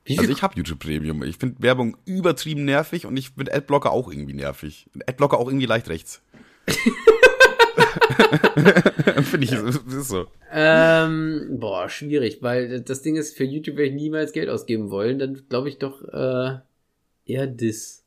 Wie 0.06 0.18
Also 0.18 0.32
ich 0.32 0.42
habe 0.42 0.56
YouTube 0.56 0.80
Premium. 0.80 1.22
Ich 1.24 1.36
finde 1.36 1.62
Werbung 1.62 1.98
übertrieben 2.06 2.64
nervig 2.64 3.06
und 3.06 3.18
ich 3.18 3.32
finde 3.32 3.54
Adblocker 3.54 3.92
auch 3.92 4.10
irgendwie 4.10 4.36
nervig. 4.36 4.88
Adblocker 5.06 5.38
auch 5.38 5.50
irgendwie 5.50 5.66
leicht 5.66 5.90
rechts. 5.90 6.22
finde 9.24 9.46
ich, 9.46 9.52
es 9.52 9.76
ist 9.76 10.08
so. 10.08 10.28
Ähm, 10.50 11.58
boah, 11.60 11.90
schwierig, 11.90 12.42
weil 12.42 12.80
das 12.82 13.02
Ding 13.02 13.18
ist, 13.18 13.36
für 13.36 13.44
YouTube 13.44 13.76
werde 13.76 13.90
ich 13.90 13.96
niemals 13.96 14.32
Geld 14.32 14.48
ausgeben 14.48 14.92
wollen. 14.92 15.20
Dann 15.20 15.44
glaube 15.50 15.68
ich 15.68 15.78
doch 15.78 16.02
äh, 16.04 16.60
eher 17.26 17.48
das. 17.48 18.06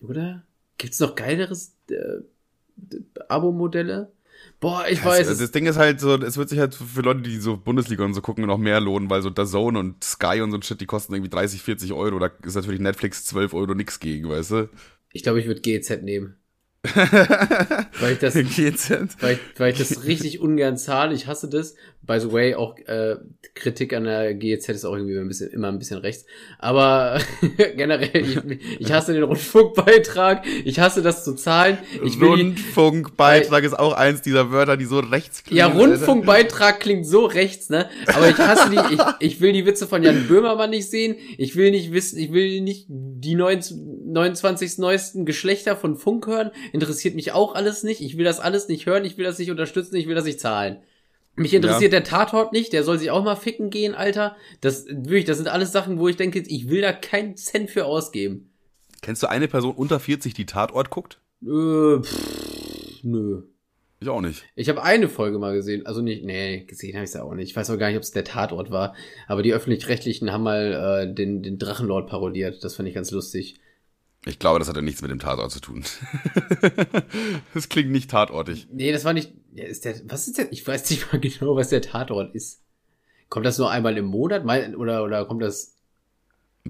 Oder? 0.00 0.44
Gibt's 0.80 0.98
noch 0.98 1.14
geileres 1.14 1.74
äh, 1.90 2.22
Abo-Modelle? 3.28 4.10
Boah, 4.60 4.86
ich 4.88 5.04
weiß 5.04 5.26
es. 5.28 5.38
das 5.38 5.50
Ding 5.50 5.66
ist 5.66 5.76
halt 5.76 6.00
so, 6.00 6.14
es 6.16 6.38
wird 6.38 6.48
sich 6.48 6.58
halt 6.58 6.74
für 6.74 7.02
Leute, 7.02 7.20
die 7.20 7.36
so 7.36 7.58
Bundesliga 7.58 8.02
und 8.02 8.14
so 8.14 8.22
gucken, 8.22 8.46
noch 8.46 8.56
mehr 8.56 8.80
lohnen, 8.80 9.10
weil 9.10 9.20
so 9.20 9.28
Zone 9.28 9.78
und 9.78 10.02
Sky 10.02 10.40
und 10.40 10.50
so 10.52 10.56
ein 10.56 10.62
Shit, 10.62 10.80
die 10.80 10.86
kosten 10.86 11.12
irgendwie 11.12 11.28
30, 11.28 11.60
40 11.60 11.92
Euro. 11.92 12.18
Da 12.18 12.30
ist 12.42 12.54
natürlich 12.54 12.80
Netflix 12.80 13.26
12 13.26 13.52
Euro 13.52 13.74
nix 13.74 14.00
gegen, 14.00 14.30
weißt 14.30 14.50
du? 14.52 14.70
Ich 15.12 15.22
glaube, 15.22 15.40
ich 15.40 15.46
würde 15.46 15.60
GZ 15.60 16.02
nehmen. 16.02 16.36
weil 16.94 18.12
ich 18.14 18.18
das, 18.20 18.34
jetzt? 18.34 18.90
weil 19.22 19.38
weil 19.58 19.72
ich 19.72 19.78
das 19.78 20.04
richtig 20.04 20.40
ungern 20.40 20.78
zahle. 20.78 21.14
Ich 21.14 21.26
hasse 21.26 21.50
das. 21.50 21.74
By 22.10 22.18
the 22.18 22.32
way, 22.32 22.56
auch 22.56 22.76
äh, 22.88 23.18
Kritik 23.54 23.92
an 23.92 24.02
der 24.02 24.34
GEZ 24.34 24.68
ist 24.70 24.84
auch 24.84 24.96
irgendwie 24.96 25.16
ein 25.16 25.28
bisschen, 25.28 25.52
immer 25.52 25.68
ein 25.68 25.78
bisschen 25.78 25.98
rechts. 25.98 26.26
Aber 26.58 27.20
generell, 27.76 28.10
ich, 28.16 28.36
ich 28.80 28.92
hasse 28.92 29.12
den 29.12 29.22
Rundfunkbeitrag. 29.22 30.44
Ich 30.64 30.80
hasse 30.80 31.02
das 31.02 31.22
zu 31.22 31.34
zahlen. 31.34 31.78
Ich 32.04 32.20
Rundfunkbeitrag 32.20 33.62
ist 33.62 33.78
auch 33.78 33.92
eins 33.92 34.22
dieser 34.22 34.50
Wörter, 34.50 34.76
die 34.76 34.86
so 34.86 34.98
rechts 34.98 35.44
klingen. 35.44 35.58
ja. 35.58 35.68
Rundfunkbeitrag 35.68 36.80
klingt 36.80 37.06
so 37.06 37.26
rechts, 37.26 37.70
ne? 37.70 37.88
Aber 38.08 38.28
ich 38.28 38.38
hasse 38.38 38.70
die, 38.70 38.94
ich, 38.94 39.00
ich 39.20 39.40
will 39.40 39.52
die 39.52 39.64
Witze 39.64 39.86
von 39.86 40.02
Jan 40.02 40.26
Böhmermann 40.26 40.70
nicht 40.70 40.90
sehen. 40.90 41.14
Ich 41.38 41.54
will 41.54 41.70
nicht 41.70 41.92
wissen, 41.92 42.18
ich 42.18 42.32
will 42.32 42.60
nicht 42.60 42.86
die 42.88 43.36
29, 43.36 43.76
29 44.06 44.78
neuesten 44.78 45.26
Geschlechter 45.26 45.76
von 45.76 45.94
Funk 45.94 46.26
hören. 46.26 46.50
Interessiert 46.72 47.14
mich 47.14 47.30
auch 47.30 47.54
alles 47.54 47.84
nicht, 47.84 48.00
ich 48.00 48.16
will 48.16 48.24
das 48.24 48.40
alles 48.40 48.66
nicht 48.66 48.86
hören, 48.86 49.04
ich 49.04 49.16
will 49.16 49.24
das 49.24 49.38
nicht 49.38 49.52
unterstützen, 49.52 49.94
ich 49.94 50.08
will 50.08 50.16
das 50.16 50.24
nicht 50.24 50.40
zahlen. 50.40 50.78
Mich 51.36 51.54
interessiert 51.54 51.92
ja. 51.92 52.00
der 52.00 52.04
Tatort 52.04 52.52
nicht, 52.52 52.72
der 52.72 52.84
soll 52.84 52.98
sich 52.98 53.10
auch 53.10 53.24
mal 53.24 53.36
ficken 53.36 53.70
gehen, 53.70 53.94
Alter. 53.94 54.36
Das, 54.60 54.86
wirklich, 54.86 55.24
das 55.24 55.38
sind 55.38 55.48
alles 55.48 55.72
Sachen, 55.72 55.98
wo 55.98 56.08
ich 56.08 56.16
denke, 56.16 56.40
ich 56.40 56.68
will 56.68 56.82
da 56.82 56.92
keinen 56.92 57.36
Cent 57.36 57.70
für 57.70 57.86
ausgeben. 57.86 58.50
Kennst 59.00 59.22
du 59.22 59.28
eine 59.28 59.48
Person 59.48 59.74
unter 59.74 60.00
40, 60.00 60.34
die 60.34 60.46
Tatort 60.46 60.90
guckt? 60.90 61.20
Äh, 61.42 62.02
pff, 62.02 63.02
nö. 63.02 63.42
Ich 64.02 64.08
auch 64.08 64.20
nicht. 64.22 64.44
Ich 64.56 64.70
habe 64.70 64.82
eine 64.82 65.08
Folge 65.08 65.38
mal 65.38 65.54
gesehen, 65.54 65.84
also 65.84 66.00
nicht, 66.00 66.24
nee, 66.24 66.64
gesehen 66.64 66.94
habe 66.94 67.04
ich 67.04 67.10
es 67.10 67.16
auch 67.16 67.34
nicht. 67.34 67.50
Ich 67.50 67.56
weiß 67.56 67.68
auch 67.70 67.78
gar 67.78 67.88
nicht, 67.88 67.98
ob 67.98 68.02
es 68.02 68.12
der 68.12 68.24
Tatort 68.24 68.70
war, 68.70 68.94
aber 69.28 69.42
die 69.42 69.52
öffentlich-rechtlichen 69.52 70.32
haben 70.32 70.42
mal 70.42 71.06
äh, 71.08 71.14
den, 71.14 71.42
den 71.42 71.58
Drachenlord 71.58 72.08
parodiert. 72.08 72.64
Das 72.64 72.76
fand 72.76 72.88
ich 72.88 72.94
ganz 72.94 73.10
lustig. 73.10 73.60
Ich 74.26 74.38
glaube, 74.38 74.58
das 74.58 74.68
hat 74.68 74.76
ja 74.76 74.82
nichts 74.82 75.00
mit 75.00 75.10
dem 75.10 75.18
Tatort 75.18 75.50
zu 75.50 75.60
tun. 75.60 75.82
das 77.54 77.68
klingt 77.70 77.90
nicht 77.90 78.10
tatortig. 78.10 78.68
Nee, 78.70 78.92
das 78.92 79.04
war 79.04 79.14
nicht. 79.14 79.32
Ist 79.54 79.86
der, 79.86 79.94
was 80.04 80.28
ist 80.28 80.36
der? 80.36 80.52
Ich 80.52 80.66
weiß 80.66 80.90
nicht 80.90 81.10
mal 81.10 81.20
genau, 81.20 81.56
was 81.56 81.70
der 81.70 81.80
Tatort 81.80 82.34
ist. 82.34 82.62
Kommt 83.30 83.46
das 83.46 83.58
nur 83.58 83.70
einmal 83.70 83.96
im 83.96 84.06
Monat? 84.06 84.44
Oder, 84.76 85.04
oder 85.04 85.24
kommt 85.24 85.42
das. 85.42 85.76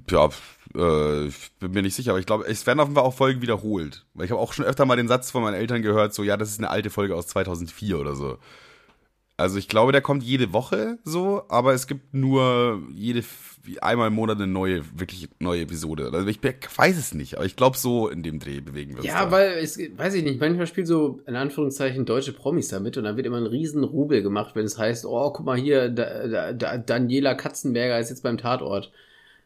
Ja, 0.08 0.28
äh, 0.74 1.26
ich 1.26 1.50
bin 1.58 1.72
mir 1.72 1.82
nicht 1.82 1.96
sicher, 1.96 2.12
aber 2.12 2.20
ich 2.20 2.26
glaube, 2.26 2.46
es 2.46 2.66
werden 2.66 2.78
Fall 2.94 3.02
auch 3.02 3.14
Folgen 3.14 3.42
wiederholt. 3.42 4.06
Weil 4.14 4.26
ich 4.26 4.30
habe 4.30 4.40
auch 4.40 4.52
schon 4.52 4.64
öfter 4.64 4.84
mal 4.84 4.96
den 4.96 5.08
Satz 5.08 5.30
von 5.30 5.42
meinen 5.42 5.54
Eltern 5.54 5.82
gehört, 5.82 6.14
so, 6.14 6.22
ja, 6.22 6.36
das 6.36 6.50
ist 6.50 6.58
eine 6.58 6.70
alte 6.70 6.90
Folge 6.90 7.16
aus 7.16 7.26
2004 7.26 7.98
oder 7.98 8.14
so. 8.14 8.38
Also 9.40 9.56
ich 9.56 9.68
glaube, 9.68 9.92
der 9.92 10.02
kommt 10.02 10.22
jede 10.22 10.52
Woche 10.52 10.98
so, 11.02 11.44
aber 11.48 11.72
es 11.72 11.86
gibt 11.86 12.12
nur 12.12 12.82
jede 12.92 13.24
einmal 13.80 14.08
im 14.08 14.14
Monat 14.14 14.36
eine 14.36 14.46
neue, 14.46 14.82
wirklich 14.98 15.30
neue 15.38 15.62
Episode. 15.62 16.10
Also 16.12 16.26
ich 16.26 16.40
weiß 16.42 16.98
es 16.98 17.14
nicht, 17.14 17.36
aber 17.36 17.46
ich 17.46 17.56
glaube 17.56 17.78
so 17.78 18.08
in 18.08 18.22
dem 18.22 18.38
Dreh 18.38 18.60
bewegen 18.60 18.92
wir 18.92 18.98
uns. 18.98 19.06
Ja, 19.06 19.24
da. 19.24 19.30
weil 19.30 19.52
es 19.52 19.78
weiß 19.78 20.14
ich 20.14 20.24
nicht, 20.24 20.40
manchmal 20.40 20.66
spielt 20.66 20.86
so 20.86 21.22
in 21.26 21.36
Anführungszeichen 21.36 22.04
deutsche 22.04 22.34
Promis 22.34 22.68
damit 22.68 22.98
und 22.98 23.04
dann 23.04 23.16
wird 23.16 23.26
immer 23.26 23.38
ein 23.38 23.46
riesen 23.46 23.82
Rubel 23.82 24.22
gemacht, 24.22 24.54
wenn 24.56 24.66
es 24.66 24.76
heißt, 24.76 25.06
oh, 25.06 25.32
guck 25.32 25.46
mal 25.46 25.58
hier, 25.58 25.88
da, 25.88 26.28
da, 26.28 26.52
da, 26.52 26.76
Daniela 26.76 27.34
Katzenberger 27.34 27.98
ist 27.98 28.10
jetzt 28.10 28.22
beim 28.22 28.36
Tatort. 28.36 28.92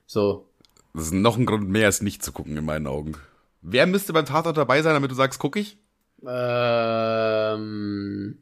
So. 0.07 0.49
Das 0.93 1.05
ist 1.05 1.13
noch 1.13 1.37
ein 1.37 1.47
Grund 1.47 1.69
mehr, 1.69 1.89
es 1.89 2.03
nicht 2.03 2.25
zu 2.25 2.33
gucken 2.33 2.57
in 2.57 2.65
meinen 2.65 2.89
Augen. 2.89 3.15
Wer 3.63 3.87
müsste 3.87 4.13
beim 4.13 4.27
Tatort 4.27 4.57
dabei 4.57 4.83
sein, 4.83 4.95
damit 4.95 5.13
du 5.13 5.15
sagst, 5.15 5.39
guck 5.39 5.57
ich? 5.57 5.79
Ähm 6.27 8.39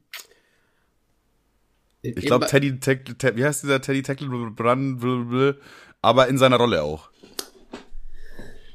ich 2.03 2.27
glaube, 2.27 2.47
Teddy, 2.47 2.79
Teddy, 2.81 3.15
Teddy, 3.15 3.37
wie 3.37 3.45
heißt 3.45 3.63
dieser 3.63 3.81
Teddy 3.81 4.03
Tackle, 4.03 5.57
aber 6.03 6.29
in 6.29 6.37
seiner 6.39 6.57
Rolle 6.57 6.83
auch. 6.83 7.11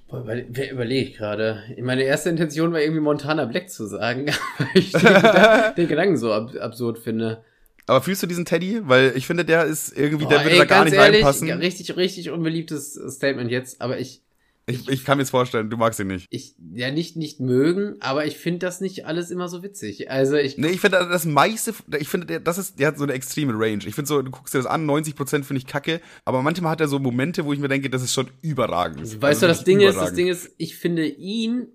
Boah, 0.07 0.25
wer 0.25 0.71
überlegt 0.71 1.17
gerade? 1.17 1.63
Meine 1.81 2.03
erste 2.03 2.29
Intention 2.29 2.71
war 2.71 2.79
irgendwie 2.79 3.01
Montana 3.01 3.43
Black 3.43 3.69
zu 3.69 3.85
sagen, 3.85 4.27
weil 4.57 4.67
ich 4.73 4.93
den, 4.93 5.01
Gedanken, 5.01 5.75
den 5.75 5.87
Gedanken 5.89 6.17
so 6.17 6.31
ab, 6.31 6.55
absurd 6.55 6.99
finde. 6.99 7.43
Aber 7.87 8.01
fühlst 8.01 8.23
du 8.23 8.27
diesen 8.27 8.45
Teddy? 8.45 8.81
Weil 8.83 9.13
ich 9.15 9.27
finde, 9.27 9.43
der 9.43 9.65
ist 9.65 9.97
irgendwie, 9.97 10.23
Boah, 10.23 10.29
der 10.29 10.39
würde 10.43 10.51
ey, 10.51 10.59
da 10.59 10.65
gar 10.65 10.85
nicht 10.85 10.93
ehrlich, 10.93 11.17
reinpassen. 11.17 11.51
Richtig, 11.51 11.97
richtig 11.97 12.29
unbeliebtes 12.29 12.93
Statement 13.09 13.51
jetzt, 13.51 13.81
aber 13.81 13.99
ich, 13.99 14.21
ich, 14.69 14.89
ich 14.89 15.05
kann 15.05 15.17
mir 15.17 15.21
jetzt 15.21 15.29
vorstellen, 15.29 15.69
du 15.69 15.77
magst 15.77 15.97
ihn 16.01 16.07
nicht. 16.07 16.27
Ich, 16.29 16.55
ja, 16.73 16.91
nicht, 16.91 17.15
nicht 17.15 17.39
mögen, 17.39 17.95
aber 18.01 18.25
ich 18.25 18.37
finde 18.37 18.59
das 18.59 18.81
nicht 18.81 19.05
alles 19.05 19.31
immer 19.31 19.47
so 19.47 19.63
witzig. 19.63 20.11
Also 20.11 20.35
ich. 20.35 20.57
Nee, 20.57 20.67
ich 20.67 20.81
finde 20.81 21.07
das 21.09 21.23
meiste, 21.23 21.73
ich 21.97 22.09
finde, 22.09 22.41
das 22.41 22.57
ist, 22.57 22.77
der 22.77 22.87
hat 22.87 22.97
so 22.97 23.05
eine 23.05 23.13
extreme 23.13 23.53
Range. 23.55 23.79
Ich 23.85 23.95
finde 23.95 24.09
so, 24.09 24.21
du 24.21 24.29
guckst 24.29 24.53
dir 24.53 24.57
das 24.57 24.67
an, 24.67 24.85
90% 24.85 25.43
finde 25.43 25.59
ich 25.59 25.67
kacke, 25.67 26.01
aber 26.25 26.41
manchmal 26.41 26.71
hat 26.71 26.81
er 26.81 26.89
so 26.89 26.99
Momente, 26.99 27.45
wo 27.45 27.53
ich 27.53 27.59
mir 27.59 27.69
denke, 27.69 27.89
das 27.89 28.03
ist 28.03 28.13
schon 28.13 28.27
überragend. 28.41 29.21
Weißt 29.21 29.41
also 29.41 29.41
du, 29.41 29.47
das 29.47 29.63
Ding 29.63 29.77
überragend. 29.77 30.01
ist, 30.01 30.09
das 30.09 30.15
Ding 30.15 30.27
ist, 30.27 30.51
ich 30.57 30.75
finde 30.75 31.07
ihn, 31.07 31.67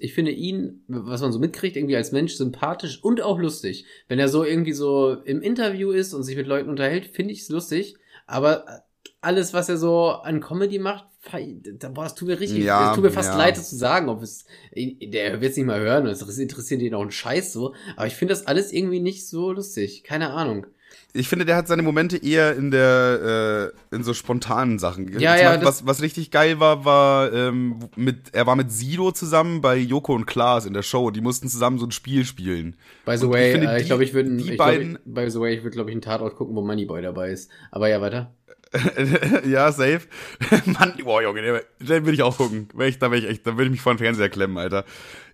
ich 0.00 0.14
finde 0.14 0.30
ihn, 0.30 0.84
was 0.88 1.20
man 1.20 1.32
so 1.32 1.38
mitkriegt, 1.38 1.76
irgendwie 1.76 1.96
als 1.96 2.12
Mensch 2.12 2.32
sympathisch 2.32 3.04
und 3.04 3.20
auch 3.20 3.38
lustig. 3.38 3.84
Wenn 4.08 4.18
er 4.18 4.30
so 4.30 4.42
irgendwie 4.42 4.72
so 4.72 5.18
im 5.24 5.42
Interview 5.42 5.90
ist 5.90 6.14
und 6.14 6.22
sich 6.22 6.36
mit 6.36 6.46
Leuten 6.46 6.70
unterhält, 6.70 7.08
finde 7.08 7.34
ich 7.34 7.42
es 7.42 7.50
lustig, 7.50 7.96
aber 8.26 8.64
alles, 9.20 9.52
was 9.52 9.68
er 9.68 9.76
so 9.76 10.08
an 10.08 10.40
Comedy 10.40 10.78
macht, 10.78 11.07
boah, 11.92 12.06
es 12.06 12.14
tut 12.14 12.28
mir 12.28 12.40
richtig, 12.40 12.64
ja, 12.64 12.90
es 12.90 12.94
tut 12.94 13.04
mir 13.04 13.10
fast 13.10 13.30
ja. 13.30 13.36
leid, 13.36 13.56
das 13.56 13.70
zu 13.70 13.76
sagen, 13.76 14.08
ob 14.08 14.22
es, 14.22 14.44
der 14.74 15.40
wird 15.40 15.50
es 15.50 15.56
nicht 15.56 15.66
mal 15.66 15.80
hören, 15.80 16.06
es 16.06 16.22
interessiert 16.38 16.80
ihn 16.80 16.94
auch 16.94 17.02
ein 17.02 17.10
Scheiß 17.10 17.52
so, 17.52 17.74
aber 17.96 18.06
ich 18.06 18.14
finde 18.14 18.34
das 18.34 18.46
alles 18.46 18.72
irgendwie 18.72 19.00
nicht 19.00 19.28
so 19.28 19.52
lustig, 19.52 20.04
keine 20.04 20.30
Ahnung. 20.30 20.66
Ich 21.14 21.28
finde, 21.28 21.46
der 21.46 21.56
hat 21.56 21.68
seine 21.68 21.82
Momente 21.82 22.18
eher 22.18 22.54
in 22.54 22.70
der, 22.70 23.72
äh, 23.90 23.96
in 23.96 24.04
so 24.04 24.12
spontanen 24.12 24.78
Sachen. 24.78 25.08
Ja, 25.08 25.12
Zum 25.14 25.22
ja. 25.22 25.48
Beispiel, 25.50 25.66
was, 25.66 25.86
was 25.86 26.02
richtig 26.02 26.30
geil 26.30 26.60
war, 26.60 26.84
war, 26.84 27.32
ähm, 27.32 27.78
mit, 27.96 28.34
er 28.34 28.46
war 28.46 28.56
mit 28.56 28.70
Sido 28.70 29.10
zusammen 29.12 29.62
bei 29.62 29.76
Joko 29.76 30.14
und 30.14 30.26
Klaas 30.26 30.66
in 30.66 30.74
der 30.74 30.82
Show. 30.82 31.10
Die 31.10 31.22
mussten 31.22 31.48
zusammen 31.48 31.78
so 31.78 31.86
ein 31.86 31.92
Spiel 31.92 32.24
spielen. 32.24 32.76
By 33.06 33.16
the 33.16 33.28
way, 33.28 33.56
ich, 33.56 33.62
äh, 33.62 33.80
ich 33.80 33.86
glaube, 33.86 34.04
ich 34.04 34.12
würde, 34.12 34.30
ich 34.36 34.56
glaub, 34.56 34.68
by 35.06 35.30
the 35.30 35.40
way, 35.40 35.54
ich 35.54 35.62
würde, 35.62 35.74
glaube 35.74 35.90
ich, 35.90 35.94
einen 35.94 36.02
Tatort 36.02 36.36
gucken, 36.36 36.54
wo 36.54 36.60
Moneyboy 36.60 37.00
dabei 37.00 37.30
ist. 37.30 37.50
Aber 37.70 37.88
ja, 37.88 38.02
weiter. 38.02 38.34
ja, 39.46 39.72
safe. 39.72 40.02
Mann, 40.66 40.94
boah, 41.02 41.22
Junge, 41.22 41.62
den, 41.80 42.06
will 42.06 42.14
ich 42.14 42.22
auch 42.22 42.36
gucken. 42.36 42.68
Da 42.76 42.84
ich 42.84 43.00
will 43.00 43.66
ich 43.66 43.70
mich 43.70 43.80
vor 43.80 43.94
den 43.94 43.98
Fernseher 43.98 44.28
klemmen, 44.28 44.58
Alter. 44.58 44.84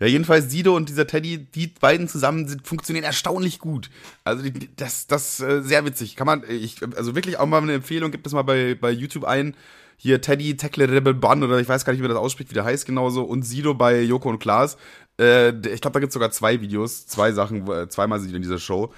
Ja, 0.00 0.06
jedenfalls 0.06 0.50
Sido 0.50 0.76
und 0.76 0.88
dieser 0.88 1.06
Teddy, 1.06 1.38
die 1.38 1.66
beiden 1.66 2.08
zusammen 2.08 2.46
sind, 2.46 2.66
funktionieren 2.66 3.04
erstaunlich 3.04 3.58
gut. 3.58 3.90
Also 4.22 4.44
das, 4.76 5.06
das 5.06 5.40
äh, 5.40 5.62
sehr 5.62 5.84
witzig. 5.84 6.16
Kann 6.16 6.26
man, 6.26 6.44
ich, 6.48 6.76
also 6.96 7.14
wirklich 7.14 7.38
auch 7.38 7.46
mal 7.46 7.62
eine 7.62 7.74
Empfehlung, 7.74 8.10
gibt 8.10 8.26
es 8.26 8.32
mal 8.32 8.42
bei, 8.42 8.74
bei 8.74 8.90
YouTube 8.90 9.24
ein. 9.24 9.56
Hier 9.96 10.20
Teddy 10.20 10.56
Tackle 10.56 10.88
Rebel 10.90 11.14
Bun 11.14 11.42
oder 11.42 11.58
ich 11.58 11.68
weiß 11.68 11.84
gar 11.84 11.92
nicht, 11.92 12.02
wie 12.02 12.08
das 12.08 12.16
ausspricht, 12.16 12.50
wie 12.50 12.54
der 12.54 12.64
heißt 12.64 12.86
genauso. 12.86 13.22
Und 13.22 13.42
Sido 13.42 13.74
bei 13.74 14.00
Joko 14.00 14.28
und 14.28 14.38
Klaas. 14.38 14.76
Äh, 15.18 15.50
ich 15.50 15.80
glaube, 15.80 15.94
da 15.94 16.00
gibt's 16.00 16.14
sogar 16.14 16.30
zwei 16.30 16.60
Videos, 16.60 17.06
zwei 17.06 17.32
Sachen, 17.32 17.66
zweimal 17.88 18.20
sind 18.20 18.30
die 18.30 18.36
in 18.36 18.42
dieser 18.42 18.58
Show. 18.58 18.92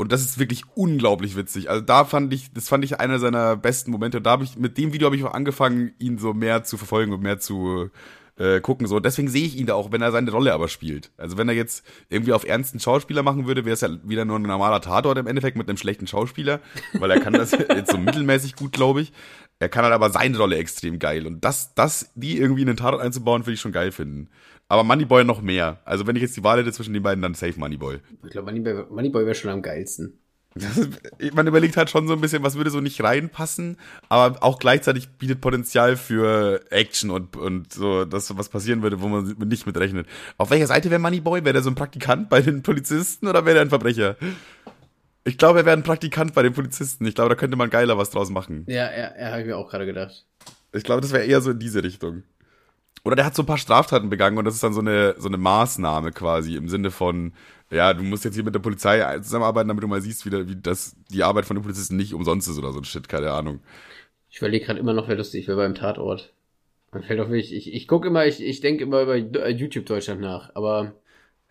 Und 0.00 0.12
das 0.12 0.22
ist 0.22 0.38
wirklich 0.38 0.62
unglaublich 0.74 1.36
witzig. 1.36 1.68
Also 1.68 1.82
da 1.82 2.06
fand 2.06 2.32
ich, 2.32 2.50
das 2.54 2.70
fand 2.70 2.82
ich 2.86 2.98
einer 3.00 3.18
seiner 3.18 3.54
besten 3.54 3.90
Momente. 3.90 4.16
Und 4.16 4.24
da 4.24 4.30
habe 4.30 4.44
ich, 4.44 4.56
mit 4.56 4.78
dem 4.78 4.94
Video 4.94 5.04
habe 5.04 5.16
ich 5.16 5.24
auch 5.24 5.34
angefangen, 5.34 5.92
ihn 5.98 6.16
so 6.16 6.32
mehr 6.32 6.64
zu 6.64 6.78
verfolgen 6.78 7.12
und 7.12 7.22
mehr 7.22 7.38
zu 7.38 7.90
äh, 8.38 8.62
gucken. 8.62 8.86
So, 8.86 8.98
deswegen 8.98 9.28
sehe 9.28 9.44
ich 9.44 9.58
ihn 9.58 9.66
da 9.66 9.74
auch, 9.74 9.92
wenn 9.92 10.00
er 10.00 10.10
seine 10.10 10.30
Rolle 10.30 10.54
aber 10.54 10.68
spielt. 10.68 11.10
Also 11.18 11.36
wenn 11.36 11.50
er 11.50 11.54
jetzt 11.54 11.84
irgendwie 12.08 12.32
auf 12.32 12.46
ernsten 12.46 12.80
Schauspieler 12.80 13.22
machen 13.22 13.46
würde, 13.46 13.66
wäre 13.66 13.74
es 13.74 13.82
ja 13.82 13.90
wieder 14.02 14.24
nur 14.24 14.38
ein 14.38 14.42
normaler 14.42 14.80
Tatort 14.80 15.18
im 15.18 15.26
Endeffekt 15.26 15.58
mit 15.58 15.68
einem 15.68 15.76
schlechten 15.76 16.06
Schauspieler, 16.06 16.60
weil 16.94 17.10
er 17.10 17.20
kann 17.20 17.34
das 17.34 17.50
jetzt 17.68 17.90
so 17.90 17.98
mittelmäßig 17.98 18.56
gut, 18.56 18.72
glaube 18.72 19.02
ich. 19.02 19.12
Er 19.58 19.68
kann 19.68 19.84
halt 19.84 19.92
aber 19.92 20.08
seine 20.08 20.38
Rolle 20.38 20.56
extrem 20.56 20.98
geil. 20.98 21.26
Und 21.26 21.44
das, 21.44 21.74
das, 21.74 22.10
die 22.14 22.38
irgendwie 22.38 22.62
in 22.62 22.68
den 22.68 22.78
Tatort 22.78 23.02
einzubauen, 23.02 23.42
würde 23.42 23.52
ich 23.52 23.60
schon 23.60 23.72
geil 23.72 23.92
finden. 23.92 24.30
Aber 24.70 24.84
Moneyboy 24.84 25.24
noch 25.24 25.42
mehr. 25.42 25.80
Also 25.84 26.06
wenn 26.06 26.14
ich 26.14 26.22
jetzt 26.22 26.36
die 26.36 26.44
Wahl 26.44 26.60
hätte 26.60 26.70
zwischen 26.72 26.94
den 26.94 27.02
beiden, 27.02 27.20
dann 27.20 27.34
safe 27.34 27.58
Moneyboy. 27.58 27.98
Ich 28.24 28.30
glaube, 28.30 28.52
Moneyboy, 28.52 28.84
Moneyboy 28.88 29.24
wäre 29.26 29.34
schon 29.34 29.50
am 29.50 29.62
geilsten. 29.62 30.20
Ist, 30.54 31.34
man 31.34 31.48
überlegt 31.48 31.76
halt 31.76 31.90
schon 31.90 32.06
so 32.06 32.14
ein 32.14 32.20
bisschen, 32.20 32.44
was 32.44 32.54
würde 32.54 32.70
so 32.70 32.80
nicht 32.80 33.02
reinpassen, 33.02 33.78
aber 34.08 34.44
auch 34.44 34.60
gleichzeitig 34.60 35.08
bietet 35.10 35.40
Potenzial 35.40 35.96
für 35.96 36.60
Action 36.70 37.10
und, 37.10 37.36
und 37.36 37.72
so, 37.72 38.04
das, 38.04 38.36
was 38.38 38.48
passieren 38.48 38.82
würde, 38.82 39.00
wo 39.00 39.08
man 39.08 39.34
nicht 39.48 39.66
mit 39.66 39.76
rechnet. 39.76 40.06
Auf 40.38 40.50
welcher 40.50 40.68
Seite 40.68 40.88
wäre 40.88 41.00
Moneyboy? 41.00 41.44
Wäre 41.44 41.54
der 41.54 41.62
so 41.62 41.70
ein 41.70 41.74
Praktikant 41.74 42.30
bei 42.30 42.40
den 42.40 42.62
Polizisten 42.62 43.26
oder 43.26 43.44
wäre 43.44 43.54
der 43.54 43.62
ein 43.62 43.70
Verbrecher? 43.70 44.16
Ich 45.24 45.36
glaube, 45.36 45.60
er 45.60 45.66
wäre 45.66 45.76
ein 45.76 45.82
Praktikant 45.82 46.32
bei 46.32 46.44
den 46.44 46.52
Polizisten. 46.52 47.06
Ich 47.06 47.16
glaube, 47.16 47.30
da 47.30 47.34
könnte 47.34 47.56
man 47.56 47.70
geiler 47.70 47.98
was 47.98 48.10
draus 48.10 48.30
machen. 48.30 48.66
Ja, 48.68 48.88
ja, 48.92 49.10
ja 49.18 49.30
habe 49.30 49.40
ich 49.40 49.46
mir 49.48 49.56
auch 49.56 49.68
gerade 49.68 49.86
gedacht. 49.86 50.26
Ich 50.72 50.84
glaube, 50.84 51.00
das 51.00 51.12
wäre 51.12 51.24
eher 51.24 51.40
so 51.40 51.50
in 51.50 51.58
diese 51.58 51.82
Richtung. 51.82 52.22
Oder 53.04 53.16
der 53.16 53.24
hat 53.24 53.34
so 53.34 53.42
ein 53.42 53.46
paar 53.46 53.58
Straftaten 53.58 54.10
begangen 54.10 54.38
und 54.38 54.44
das 54.44 54.54
ist 54.54 54.62
dann 54.62 54.74
so 54.74 54.80
eine, 54.80 55.14
so 55.18 55.28
eine 55.28 55.38
Maßnahme 55.38 56.12
quasi 56.12 56.56
im 56.56 56.68
Sinne 56.68 56.90
von, 56.90 57.32
ja, 57.70 57.94
du 57.94 58.02
musst 58.02 58.24
jetzt 58.24 58.34
hier 58.34 58.44
mit 58.44 58.54
der 58.54 58.60
Polizei 58.60 59.18
zusammenarbeiten, 59.20 59.68
damit 59.68 59.82
du 59.82 59.88
mal 59.88 60.02
siehst, 60.02 60.26
wie, 60.26 60.48
wie 60.48 60.56
das, 60.56 60.96
die 61.10 61.22
Arbeit 61.22 61.46
von 61.46 61.56
den 61.56 61.62
Polizisten 61.62 61.96
nicht 61.96 62.12
umsonst 62.14 62.48
ist 62.48 62.58
oder 62.58 62.72
so 62.72 62.78
ein 62.80 62.84
Shit, 62.84 63.08
keine 63.08 63.30
Ahnung. 63.30 63.60
Ich 64.28 64.38
überlege 64.38 64.66
gerade 64.66 64.78
immer 64.78 64.92
noch, 64.92 65.08
wer 65.08 65.16
lustig 65.16 65.48
wäre 65.48 65.56
beim 65.56 65.74
Tatort. 65.74 66.32
Man 66.92 67.02
fällt 67.02 67.20
auf 67.20 67.28
mich, 67.28 67.54
ich, 67.54 67.72
ich 67.72 67.88
gucke 67.88 68.08
immer, 68.08 68.26
ich, 68.26 68.42
ich 68.42 68.60
denke 68.60 68.84
immer 68.84 69.02
über 69.02 69.16
YouTube 69.16 69.86
Deutschland 69.86 70.20
nach, 70.20 70.50
aber. 70.54 70.92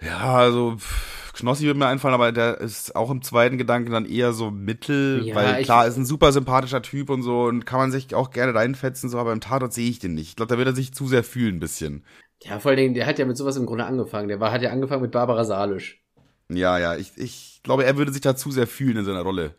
Ja, 0.02 0.36
also, 0.36 0.76
pff, 0.78 1.19
Knossi 1.34 1.66
wird 1.66 1.78
mir 1.78 1.88
einfallen, 1.88 2.14
aber 2.14 2.32
der 2.32 2.60
ist 2.60 2.96
auch 2.96 3.10
im 3.10 3.22
zweiten 3.22 3.58
Gedanken 3.58 3.92
dann 3.92 4.06
eher 4.06 4.34
so 4.34 4.52
mittel, 4.52 5.22
ja, 5.24 5.36
weil 5.36 5.64
klar, 5.64 5.88
ist 5.88 5.98
ein 5.98 6.06
super 6.06 6.32
sympathischer 6.32 6.82
Typ 6.82 7.10
und 7.10 7.24
so 7.24 7.44
und 7.44 7.66
kann 7.66 7.80
man 7.80 7.92
sich 7.92 8.14
auch 8.16 8.32
gerne 8.32 8.54
reinfetzen, 8.54 9.10
so, 9.10 9.18
aber 9.18 9.34
im 9.34 9.42
Tatort 9.42 9.74
sehe 9.74 9.90
ich 9.90 10.00
den 10.00 10.14
nicht. 10.14 10.30
Ich 10.30 10.36
glaube, 10.36 10.52
da 10.52 10.58
wird 10.58 10.68
er 10.68 10.76
sich 10.76 10.94
zu 10.94 11.08
sehr 11.08 11.24
fühlen 11.24 11.58
ein 11.58 11.60
bisschen. 11.60 12.04
Ja, 12.44 12.60
vor 12.60 12.70
allen 12.70 12.78
Dingen, 12.78 12.94
der 12.94 13.06
hat 13.06 13.20
ja 13.20 13.26
mit 13.26 13.38
sowas 13.38 13.58
im 13.58 13.66
Grunde 13.66 13.86
angefangen. 13.86 14.30
Der 14.30 14.40
war, 14.40 14.52
hat 14.52 14.62
ja 14.62 14.72
angefangen 14.72 15.02
mit 15.02 15.12
Barbara 15.12 15.44
Salisch. 15.44 16.02
Ja, 16.50 16.80
ja, 16.80 16.96
ich, 16.96 17.12
ich 17.18 17.60
glaube, 17.64 17.86
er 17.86 17.98
würde 17.98 18.12
sich 18.12 18.22
da 18.22 18.36
zu 18.36 18.52
sehr 18.52 18.68
fühlen 18.68 18.98
in 18.98 19.06
seiner 19.06 19.22
Rolle. 19.22 19.56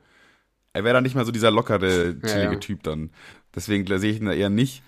Er 0.73 0.85
wäre 0.85 0.95
dann 0.95 1.03
nicht 1.03 1.15
mehr 1.15 1.25
so 1.25 1.33
dieser 1.33 1.51
lockere, 1.51 2.17
chillige 2.21 2.29
ja, 2.29 2.53
ja. 2.53 2.59
Typ 2.59 2.83
dann. 2.83 3.11
Deswegen 3.55 3.87
sehe 3.99 4.13
ich 4.13 4.21
ihn 4.21 4.27
da 4.27 4.33
eher 4.33 4.51
nicht. 4.51 4.83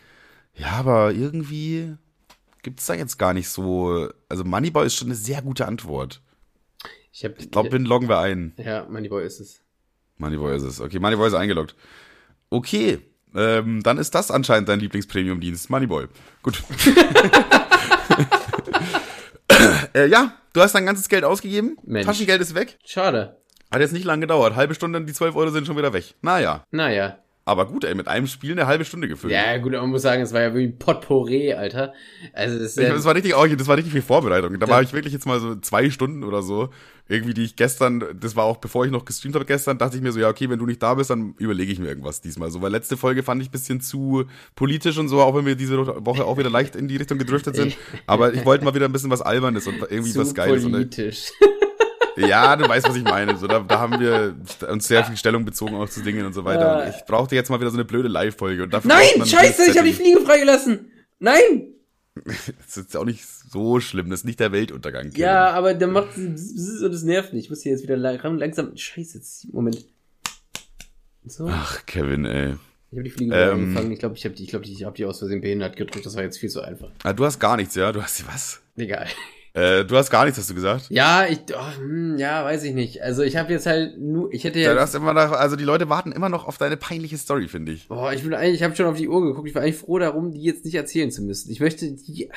Ja, 0.55 0.72
aber 0.72 1.12
irgendwie 1.12 1.97
gibt's 2.62 2.87
da 2.87 2.95
jetzt 2.95 3.18
gar 3.18 3.35
nicht 3.35 3.49
so. 3.49 4.09
Also 4.28 4.45
Moneyboy 4.45 4.87
ist 4.87 4.95
schon 4.95 5.09
eine 5.09 5.16
sehr 5.16 5.43
gute 5.43 5.66
Antwort. 5.66 6.22
Ich, 7.12 7.22
ich 7.24 7.50
glaube, 7.50 7.68
den 7.68 7.84
loggen 7.84 8.08
wir 8.08 8.18
ein. 8.18 8.54
Ja, 8.56 8.86
Moneyboy 8.88 9.24
ist 9.24 9.40
es. 9.40 9.60
Moneyboy 10.16 10.56
ist 10.56 10.62
es. 10.62 10.80
Okay, 10.80 10.98
Moneyboy 10.98 11.28
ist 11.28 11.34
eingeloggt. 11.34 11.76
Okay, 12.48 13.00
ähm, 13.34 13.82
dann 13.82 13.98
ist 13.98 14.14
das 14.14 14.30
anscheinend 14.30 14.68
dein 14.68 14.80
Lieblingspremium-Dienst, 14.80 15.70
Moneyboy. 15.70 16.06
Gut. 16.42 16.62
Äh, 19.94 20.06
ja, 20.08 20.34
du 20.54 20.60
hast 20.60 20.74
dein 20.74 20.86
ganzes 20.86 21.08
Geld 21.08 21.22
ausgegeben. 21.22 21.76
Mensch. 21.84 22.06
Taschengeld 22.06 22.40
ist 22.40 22.54
weg. 22.54 22.78
Schade. 22.84 23.36
Hat 23.70 23.80
jetzt 23.80 23.92
nicht 23.92 24.04
lange 24.04 24.22
gedauert. 24.22 24.56
Halbe 24.56 24.74
Stunde, 24.74 25.04
die 25.04 25.12
12 25.12 25.36
Euro 25.36 25.50
sind 25.50 25.66
schon 25.66 25.76
wieder 25.76 25.92
weg. 25.92 26.14
Naja. 26.20 26.64
Naja. 26.70 27.18
Aber 27.45 27.66
gut, 27.66 27.82
ey, 27.82 27.95
mit 27.97 28.07
einem 28.07 28.28
Spiel 28.28 28.53
eine 28.53 28.68
halbe 28.68 28.84
Stunde 28.84 29.09
gefüllt. 29.09 29.32
Ja, 29.32 29.59
gut, 29.59 29.74
aber 29.74 29.82
man 29.82 29.90
muss 29.90 30.03
sagen, 30.03 30.22
es 30.22 30.32
war 30.32 30.43
ja 30.43 30.55
wirklich 30.55 30.74
ein 30.74 30.78
Potpourri, 30.78 31.53
Alter. 31.55 31.93
Also 32.32 32.57
das 32.57 32.76
Ich, 32.76 32.84
ja, 32.84 32.95
das 32.95 33.05
war 33.05 33.16
richtig, 33.16 33.34
auch, 33.34 33.49
das 33.49 33.66
war 33.66 33.76
richtig 33.76 33.93
viel 33.93 34.03
Vorbereitung. 34.03 34.61
Da 34.61 34.68
war 34.68 34.80
ich 34.80 34.93
wirklich 34.93 35.12
jetzt 35.12 35.26
mal 35.26 35.40
so 35.40 35.57
zwei 35.57 35.90
Stunden 35.90 36.22
oder 36.22 36.43
so. 36.43 36.70
Irgendwie, 37.09 37.34
die 37.34 37.43
ich 37.43 37.57
gestern, 37.57 38.05
das 38.18 38.36
war 38.36 38.45
auch 38.45 38.59
bevor 38.59 38.84
ich 38.84 38.93
noch 38.93 39.05
gestreamt 39.05 39.34
habe 39.34 39.45
gestern, 39.45 39.76
dachte 39.76 39.97
ich 39.97 40.03
mir 40.03 40.12
so, 40.12 40.20
ja, 40.20 40.28
okay, 40.28 40.49
wenn 40.49 40.61
du 40.61 40.66
nicht 40.66 40.80
da 40.80 40.95
bist, 40.95 41.11
dann 41.11 41.34
überlege 41.38 41.72
ich 41.72 41.80
mir 41.80 41.88
irgendwas 41.88 42.20
diesmal. 42.20 42.49
So, 42.53 42.62
weil 42.62 42.70
letzte 42.70 42.97
Folge 42.97 43.24
fand 43.24 43.43
ich 43.43 43.49
ein 43.49 43.53
bisschen 43.53 43.80
zu 43.80 44.24
politisch 44.55 44.97
und 44.99 45.09
so, 45.09 45.20
auch 45.20 45.34
wenn 45.34 45.45
wir 45.45 45.57
diese 45.57 45.76
Woche 46.07 46.24
auch 46.24 46.38
wieder 46.38 46.49
leicht 46.49 46.76
in 46.76 46.86
die 46.86 46.97
Richtung 46.97 47.18
gedriftet 47.18 47.57
sind. 47.57 47.76
Aber 48.07 48.32
ich 48.32 48.45
wollte 48.45 48.64
mal 48.64 48.74
wieder 48.74 48.86
ein 48.86 48.93
bisschen 48.93 49.11
was 49.11 49.20
Albernes 49.20 49.66
und 49.66 49.80
irgendwie 49.90 50.12
zu 50.12 50.20
was 50.20 50.32
Geiles. 50.32 50.64
Und, 50.64 50.72
politisch. 50.72 51.32
Ja, 52.16 52.56
du 52.56 52.68
weißt, 52.68 52.88
was 52.88 52.96
ich 52.96 53.04
meine. 53.04 53.36
So, 53.36 53.46
da, 53.46 53.60
da 53.60 53.78
haben 53.80 54.00
wir 54.00 54.36
uns 54.68 54.86
sehr 54.88 55.04
viel 55.04 55.16
Stellung 55.16 55.44
bezogen 55.44 55.74
auch 55.76 55.88
zu 55.88 56.02
Dingen 56.02 56.26
und 56.26 56.32
so 56.32 56.44
weiter. 56.44 56.84
Und 56.84 56.90
ich 56.94 57.04
brauchte 57.06 57.34
jetzt 57.34 57.50
mal 57.50 57.60
wieder 57.60 57.70
so 57.70 57.76
eine 57.76 57.84
blöde 57.84 58.08
Live-Folge. 58.08 58.68
Nein, 58.84 59.24
scheiße, 59.26 59.70
ich 59.70 59.78
habe 59.78 59.88
die. 59.88 59.94
Fliege 59.94 60.20
freigelassen. 60.20 60.90
Nein! 61.18 61.68
Das 62.66 62.76
ist 62.76 62.94
auch 62.96 63.06
nicht 63.06 63.24
so 63.26 63.80
schlimm. 63.80 64.10
Das 64.10 64.20
ist 64.20 64.24
nicht 64.26 64.38
der 64.38 64.52
Weltuntergang. 64.52 65.04
Kevin. 65.08 65.20
Ja, 65.20 65.50
aber 65.52 65.72
der 65.72 65.88
macht 65.88 66.16
und 66.18 66.34
es 66.34 67.02
nervt 67.04 67.32
nicht. 67.32 67.44
Ich 67.44 67.50
muss 67.50 67.62
hier 67.62 67.72
jetzt 67.72 67.82
wieder 67.84 67.96
langsam. 67.96 68.76
Scheiße, 68.76 69.16
jetzt. 69.16 69.50
Moment. 69.52 69.86
So. 71.24 71.46
Ach, 71.48 71.86
Kevin, 71.86 72.26
ey. 72.26 72.54
Ich 72.90 72.98
habe 72.98 73.02
die 73.04 73.10
Fliege 73.10 73.34
Ähm. 73.34 73.50
angefangen. 73.52 73.92
Ich 73.92 73.98
glaube, 73.98 74.16
ich 74.16 74.24
habe 74.26 74.34
die, 74.34 74.42
ich 74.44 74.50
glaube, 74.50 74.66
ich 74.66 74.84
habe 74.84 74.94
die 74.94 75.06
aus 75.06 75.20
Versehen 75.20 75.40
behindert 75.40 75.76
gedrückt. 75.76 76.04
Das 76.04 76.14
war 76.14 76.22
jetzt 76.22 76.38
viel 76.38 76.50
zu 76.50 76.60
einfach. 76.60 76.90
Ah, 77.02 77.14
du 77.14 77.24
hast 77.24 77.38
gar 77.38 77.56
nichts, 77.56 77.74
ja? 77.74 77.90
Du 77.92 78.02
hast 78.02 78.26
was? 78.26 78.60
Egal. 78.76 79.06
Äh, 79.55 79.84
du 79.84 79.96
hast 79.96 80.11
gar 80.11 80.24
nichts, 80.24 80.38
hast 80.38 80.48
du 80.48 80.55
gesagt? 80.55 80.86
Ja, 80.88 81.26
ich, 81.26 81.40
oh, 81.55 81.76
hm, 81.78 82.16
ja, 82.16 82.42
weiß 82.44 82.64
ich 82.64 82.74
nicht. 82.74 83.03
Also 83.03 83.22
ich 83.22 83.36
habe 83.36 83.53
jetzt 83.53 83.66
halt 83.66 83.98
nur, 83.98 84.32
ich 84.32 84.44
hätte 84.44 84.59
Ja, 84.61 84.68
ja, 84.68 84.74
du 84.74 84.80
hast 84.80 84.94
immer 84.94 85.12
noch, 85.12 85.32
also 85.32 85.57
die 85.57 85.64
Leute 85.64 85.90
warten 85.90 86.11
immer 86.11 86.30
noch 86.30 86.46
auf 86.46 86.57
deine 86.57 86.78
peinliche 86.78 87.18
Story, 87.18 87.48
finde 87.48 87.72
ich. 87.72 87.88
boah, 87.88 88.12
ich 88.12 88.22
bin 88.22 88.32
eigentlich, 88.32 88.57
ich 88.57 88.62
habe 88.62 88.74
schon 88.74 88.86
auf 88.86 88.96
die 88.96 89.09
Uhr 89.09 89.22
geguckt. 89.22 89.46
Ich 89.48 89.55
war 89.55 89.62
eigentlich 89.62 89.76
froh 89.76 89.98
darum, 89.98 90.32
die 90.32 90.42
jetzt 90.42 90.64
nicht 90.64 90.74
erzählen 90.74 91.11
zu 91.11 91.22
müssen. 91.22 91.50
Ich 91.50 91.61
möchte 91.61 91.92
die, 91.92 92.30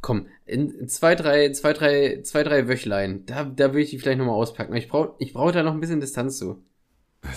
komm, 0.00 0.26
in, 0.44 0.88
zwei, 0.88 1.14
drei, 1.14 1.52
zwei, 1.52 1.72
drei, 1.72 2.20
zwei, 2.24 2.42
drei 2.42 2.68
Wöchlein, 2.68 3.24
da, 3.26 3.44
da 3.44 3.72
will 3.72 3.82
ich 3.82 3.90
die 3.90 3.98
vielleicht 4.00 4.18
nochmal 4.18 4.34
auspacken. 4.34 4.74
Ich 4.74 4.88
brauche, 4.88 5.12
ich 5.18 5.32
brauche 5.32 5.52
da 5.52 5.62
noch 5.62 5.72
ein 5.72 5.80
bisschen 5.80 6.00
Distanz 6.00 6.38
zu. 6.38 6.62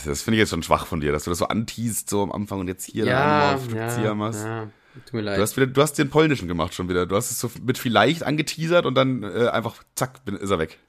Das, 0.06 0.22
finde 0.22 0.38
ich 0.38 0.40
jetzt 0.40 0.50
schon 0.50 0.64
schwach 0.64 0.88
von 0.88 1.02
dir, 1.02 1.12
dass 1.12 1.26
du 1.26 1.30
das 1.30 1.40
so 1.40 1.46
anteast 1.46 2.10
so 2.10 2.24
am 2.24 2.32
Anfang 2.32 2.62
und 2.62 2.68
jetzt 2.68 2.86
hier 2.86 3.06
Ja, 3.06 3.20
dann 3.20 3.30
nochmal 3.30 3.56
auf 3.56 3.90
Rückzieher 3.90 4.16
machst. 4.16 4.46
ja, 4.46 4.70
tut 5.06 5.14
mir 5.14 5.22
leid. 5.22 5.38
Du 5.38 5.42
hast 5.42 5.58
wieder, 5.58 5.68
du 5.68 5.82
hast 5.82 5.94
den 5.94 6.10
polnischen 6.10 6.48
gemacht 6.48 6.74
schon 6.74 6.90
wieder. 6.90 7.06
Du 7.06 7.16
hast 7.16 7.32
es 7.32 7.40
so 7.40 7.50
mit 7.62 7.78
vielleicht 7.78 8.24
angeteasert 8.24 8.86
und 8.86 8.96
dann 8.96 9.24
äh, 9.24 9.48
einfach 9.48 9.84
zack, 9.96 10.24
bin, 10.26 10.36
ist 10.36 10.50
er 10.50 10.60
weg. 10.60 10.80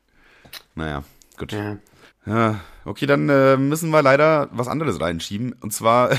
Naja, 0.75 1.05
gut. 1.37 1.53
ja. 1.53 1.79
Ja, 2.27 2.61
okay, 2.87 3.05
dann 3.07 3.29
äh, 3.29 3.57
müssen 3.57 3.91
wir 3.91 4.03
leider 4.03 4.49
was 4.53 4.69
anderes 4.69 5.01
reinschieben. 5.01 5.55
Und 5.61 5.73
zwar 5.73 6.11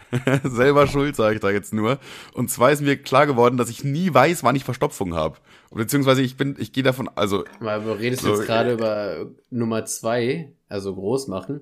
selber 0.44 0.86
schuld, 0.86 1.14
sage 1.16 1.36
ich 1.36 1.40
da 1.40 1.50
jetzt 1.50 1.72
nur. 1.72 1.98
Und 2.34 2.50
zwar 2.50 2.72
ist 2.72 2.82
mir 2.82 2.96
klar 2.96 3.26
geworden, 3.26 3.56
dass 3.56 3.70
ich 3.70 3.84
nie 3.84 4.12
weiß, 4.12 4.42
wann 4.42 4.56
ich 4.56 4.64
Verstopfung 4.64 5.14
habe. 5.14 5.38
Beziehungsweise 5.70 6.22
ich 6.22 6.36
bin, 6.36 6.56
ich 6.58 6.72
gehe 6.72 6.82
davon, 6.82 7.08
also 7.14 7.44
Weil 7.60 7.80
du 7.82 7.92
redest 7.92 8.22
So, 8.22 8.34
jetzt 8.34 8.46
gerade 8.46 8.72
über 8.72 9.26
Nummer 9.50 9.84
zwei, 9.84 10.52
also 10.68 10.94
groß 10.94 11.28
machen. 11.28 11.60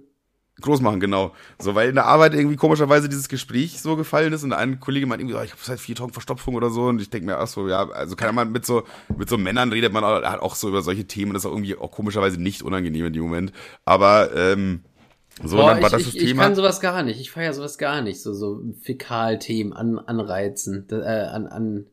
Groß 0.61 0.81
machen, 0.81 1.01
genau. 1.01 1.33
So, 1.59 1.75
weil 1.75 1.89
in 1.89 1.95
der 1.95 2.07
Arbeit 2.07 2.35
irgendwie 2.35 2.57
komischerweise 2.57 3.09
dieses 3.09 3.29
Gespräch 3.29 3.81
so 3.81 3.97
gefallen 3.97 4.33
ist 4.33 4.45
und 4.45 4.53
ein 4.53 4.81
Kollege 4.81 5.07
meint 5.07 5.21
irgendwie, 5.21 5.37
oh, 5.37 5.43
ich 5.43 5.53
habe 5.53 5.61
seit 5.63 5.81
vier 5.81 5.95
Tagen 5.95 6.13
Verstopfung 6.13 6.55
oder 6.55 6.71
so 6.71 6.85
und 6.85 7.01
ich 7.01 7.11
denke 7.11 7.27
mir, 7.27 7.39
ach 7.39 7.47
so, 7.47 7.69
ja, 7.69 7.89
also 7.91 8.17
kann 8.17 8.35
man 8.35 8.53
mit 8.53 8.67
so 8.67 8.85
mit 9.17 9.29
so 9.29 9.39
Männern 9.39 9.73
redet 9.73 9.93
man 9.93 10.05
auch, 10.05 10.23
auch 10.41 10.55
so 10.55 10.69
über 10.69 10.83
solche 10.83 11.07
Themen, 11.07 11.33
das 11.33 11.43
ist 11.43 11.47
auch 11.47 11.53
irgendwie 11.53 11.77
auch 11.77 11.91
komischerweise 11.91 12.41
nicht 12.41 12.63
unangenehm 12.63 13.07
in 13.07 13.13
dem 13.13 13.23
Moment. 13.23 13.53
Aber 13.85 14.35
ähm, 14.35 14.83
so, 15.43 15.57
Boah, 15.57 15.75
dann 15.75 15.83
war 15.83 15.87
ich, 15.87 15.93
das 15.93 16.01
ich, 16.03 16.07
das 16.07 16.15
ich 16.17 16.29
Thema. 16.29 16.43
kann 16.45 16.55
sowas 16.55 16.81
gar 16.81 17.03
nicht. 17.03 17.21
Ich 17.21 17.31
feiere 17.31 17.55
sowas 17.55 17.79
gar 17.79 18.03
nicht. 18.03 18.21
So, 18.21 18.35
so 18.35 18.63
Fäkalthemen 18.83 19.73
an, 19.73 19.99
anreizen, 19.99 20.87
äh, 20.91 21.05
an, 21.05 21.47
an, 21.47 21.87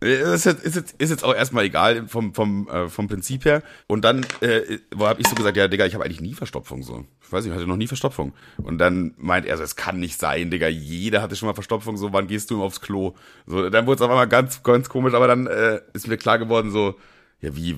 Ist 0.00 0.44
jetzt, 0.44 0.62
ist, 0.64 0.76
jetzt, 0.76 0.94
ist 0.98 1.10
jetzt 1.10 1.24
auch 1.24 1.34
erstmal 1.34 1.64
egal 1.64 2.06
vom, 2.06 2.32
vom, 2.32 2.68
äh, 2.68 2.88
vom 2.88 3.08
Prinzip 3.08 3.44
her. 3.44 3.62
Und 3.88 4.04
dann 4.04 4.24
äh, 4.40 4.78
habe 4.96 5.20
ich 5.20 5.26
so 5.26 5.34
gesagt, 5.34 5.56
ja, 5.56 5.66
Digga, 5.66 5.86
ich 5.86 5.94
habe 5.94 6.04
eigentlich 6.04 6.20
nie 6.20 6.34
Verstopfung 6.34 6.84
so. 6.84 7.04
Ich 7.20 7.32
weiß 7.32 7.44
nicht, 7.44 7.52
ich 7.52 7.56
hatte 7.58 7.68
noch 7.68 7.76
nie 7.76 7.88
Verstopfung. 7.88 8.32
Und 8.58 8.78
dann 8.78 9.14
meint 9.16 9.44
er 9.44 9.56
so, 9.56 9.64
es 9.64 9.74
kann 9.74 9.98
nicht 9.98 10.20
sein, 10.20 10.50
Digga, 10.50 10.68
jeder 10.68 11.20
hatte 11.20 11.34
schon 11.34 11.48
mal 11.48 11.54
Verstopfung, 11.54 11.96
so, 11.96 12.12
wann 12.12 12.28
gehst 12.28 12.50
du 12.50 12.54
immer 12.54 12.64
aufs 12.64 12.80
Klo? 12.80 13.14
So, 13.46 13.70
dann 13.70 13.86
wurde 13.86 13.96
es 13.96 14.02
auf 14.02 14.10
einmal 14.10 14.28
ganz, 14.28 14.62
ganz 14.62 14.88
komisch, 14.88 15.14
aber 15.14 15.26
dann 15.26 15.48
äh, 15.48 15.80
ist 15.94 16.06
mir 16.06 16.16
klar 16.16 16.38
geworden, 16.38 16.70
so, 16.70 16.94
ja, 17.40 17.56
wie, 17.56 17.76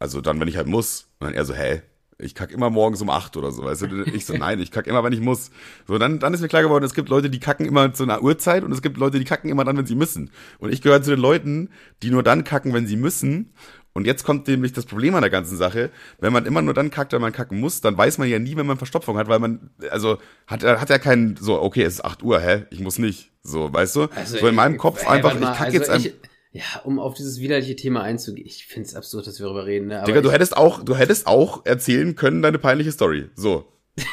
also 0.00 0.20
dann, 0.20 0.40
wenn 0.40 0.48
ich 0.48 0.56
halt 0.56 0.66
muss. 0.66 1.06
Und 1.20 1.28
dann 1.28 1.34
er 1.34 1.44
so, 1.44 1.54
hä? 1.54 1.82
Ich 2.22 2.34
kack 2.34 2.50
immer 2.50 2.70
morgens 2.70 3.00
um 3.02 3.10
acht 3.10 3.36
oder 3.36 3.50
so, 3.52 3.64
weißt 3.64 3.82
du? 3.82 4.02
Ich 4.14 4.26
so, 4.26 4.34
nein, 4.34 4.60
ich 4.60 4.70
kack 4.70 4.86
immer, 4.86 5.02
wenn 5.04 5.12
ich 5.12 5.20
muss. 5.20 5.50
So, 5.86 5.98
dann, 5.98 6.18
dann 6.18 6.34
ist 6.34 6.40
mir 6.40 6.48
klar 6.48 6.62
geworden, 6.62 6.84
es 6.84 6.94
gibt 6.94 7.08
Leute, 7.08 7.30
die 7.30 7.40
kacken 7.40 7.66
immer 7.66 7.92
zu 7.92 8.02
einer 8.02 8.22
Uhrzeit 8.22 8.64
und 8.64 8.72
es 8.72 8.82
gibt 8.82 8.96
Leute, 8.96 9.18
die 9.18 9.24
kacken 9.24 9.50
immer 9.50 9.64
dann, 9.64 9.76
wenn 9.76 9.86
sie 9.86 9.94
müssen. 9.94 10.30
Und 10.58 10.72
ich 10.72 10.82
gehöre 10.82 11.02
zu 11.02 11.10
den 11.10 11.20
Leuten, 11.20 11.70
die 12.02 12.10
nur 12.10 12.22
dann 12.22 12.44
kacken, 12.44 12.72
wenn 12.74 12.86
sie 12.86 12.96
müssen. 12.96 13.52
Und 13.92 14.06
jetzt 14.06 14.24
kommt 14.24 14.46
nämlich 14.46 14.72
das 14.72 14.86
Problem 14.86 15.14
an 15.16 15.22
der 15.22 15.30
ganzen 15.30 15.56
Sache. 15.56 15.90
Wenn 16.20 16.32
man 16.32 16.46
immer 16.46 16.62
nur 16.62 16.74
dann 16.74 16.90
kackt, 16.90 17.12
wenn 17.12 17.20
man 17.20 17.32
kacken 17.32 17.58
muss, 17.58 17.80
dann 17.80 17.98
weiß 17.98 18.18
man 18.18 18.28
ja 18.28 18.38
nie, 18.38 18.56
wenn 18.56 18.66
man 18.66 18.78
Verstopfung 18.78 19.18
hat, 19.18 19.28
weil 19.28 19.40
man, 19.40 19.70
also, 19.90 20.18
hat, 20.46 20.62
hat 20.62 20.90
ja 20.90 20.98
keinen, 20.98 21.36
so, 21.36 21.60
okay, 21.60 21.82
es 21.82 21.94
ist 21.94 22.04
acht 22.04 22.22
Uhr, 22.22 22.40
hä? 22.40 22.66
Ich 22.70 22.80
muss 22.80 22.98
nicht. 22.98 23.32
So, 23.42 23.72
weißt 23.72 23.96
du? 23.96 24.08
so 24.24 24.46
in 24.46 24.54
meinem 24.54 24.76
Kopf 24.76 25.02
ey, 25.02 25.08
einfach, 25.08 25.38
mal, 25.38 25.52
ich 25.52 25.58
kack 25.58 25.66
also 25.66 25.78
jetzt 25.78 25.90
einfach. 25.90 26.10
Ja, 26.52 26.80
um 26.84 26.98
auf 26.98 27.14
dieses 27.14 27.38
widerliche 27.38 27.76
Thema 27.76 28.02
einzugehen. 28.02 28.46
Ich 28.46 28.66
finde 28.66 28.88
es 28.88 28.96
absurd, 28.96 29.26
dass 29.26 29.38
wir 29.38 29.46
darüber 29.46 29.66
reden. 29.66 29.86
Ne? 29.86 29.98
Aber 29.98 30.06
Digga, 30.06 30.20
du 30.20 30.32
hättest 30.32 30.56
auch, 30.56 30.82
du 30.82 30.96
hättest 30.96 31.26
auch 31.26 31.64
erzählen 31.64 32.16
können, 32.16 32.42
deine 32.42 32.58
peinliche 32.58 32.90
Story. 32.90 33.30
So. 33.36 33.66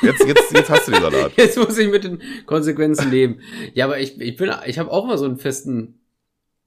Jetzt, 0.04 0.24
jetzt, 0.26 0.52
jetzt 0.52 0.70
hast 0.70 0.88
du 0.88 0.92
den 0.92 1.02
Salat. 1.02 1.32
Jetzt 1.38 1.58
muss 1.58 1.78
ich 1.78 1.90
mit 1.90 2.04
den 2.04 2.22
Konsequenzen 2.46 3.10
leben. 3.10 3.40
Ja, 3.74 3.86
aber 3.86 4.00
ich, 4.00 4.20
ich 4.20 4.36
bin, 4.36 4.52
ich 4.66 4.80
habe 4.80 4.92
auch 4.92 5.06
immer 5.06 5.18
so 5.18 5.26
einen 5.26 5.38
festen, 5.38 6.00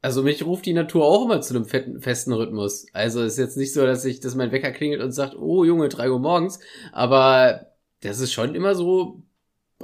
also 0.00 0.22
mich 0.22 0.44
ruft 0.44 0.64
die 0.64 0.72
Natur 0.72 1.04
auch 1.04 1.26
immer 1.26 1.40
zu 1.42 1.54
einem 1.54 1.66
fetten, 1.66 2.00
festen 2.00 2.32
Rhythmus. 2.32 2.86
Also 2.92 3.22
ist 3.22 3.36
jetzt 3.36 3.56
nicht 3.56 3.74
so, 3.74 3.84
dass 3.84 4.04
ich, 4.04 4.20
dass 4.20 4.36
mein 4.36 4.52
Wecker 4.52 4.70
klingelt 4.70 5.02
und 5.02 5.12
sagt, 5.12 5.36
oh 5.36 5.64
Junge, 5.64 5.88
drei 5.88 6.10
Uhr 6.10 6.18
morgens. 6.18 6.60
Aber 6.92 7.66
das 8.00 8.20
ist 8.20 8.32
schon 8.32 8.54
immer 8.54 8.74
so 8.74 9.22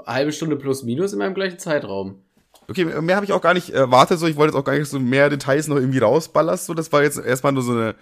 eine 0.04 0.16
halbe 0.16 0.32
Stunde 0.32 0.56
plus 0.56 0.82
minus 0.82 1.12
in 1.12 1.18
meinem 1.18 1.34
gleichen 1.34 1.58
Zeitraum. 1.58 2.22
Okay, 2.68 2.84
mehr 2.84 3.16
habe 3.16 3.24
ich 3.24 3.32
auch 3.32 3.40
gar 3.40 3.54
nicht 3.54 3.70
erwartet, 3.70 4.18
so 4.18 4.26
ich 4.26 4.36
wollte 4.36 4.52
jetzt 4.54 4.60
auch 4.60 4.64
gar 4.64 4.76
nicht 4.76 4.88
so 4.88 4.98
mehr 4.98 5.30
Details 5.30 5.68
noch 5.68 5.76
irgendwie 5.76 5.98
rausballerst, 5.98 6.66
so 6.66 6.74
das 6.74 6.92
war 6.92 7.02
jetzt 7.02 7.18
erstmal 7.18 7.52
nur 7.52 7.62
so 7.62 7.72
eine 7.72 7.94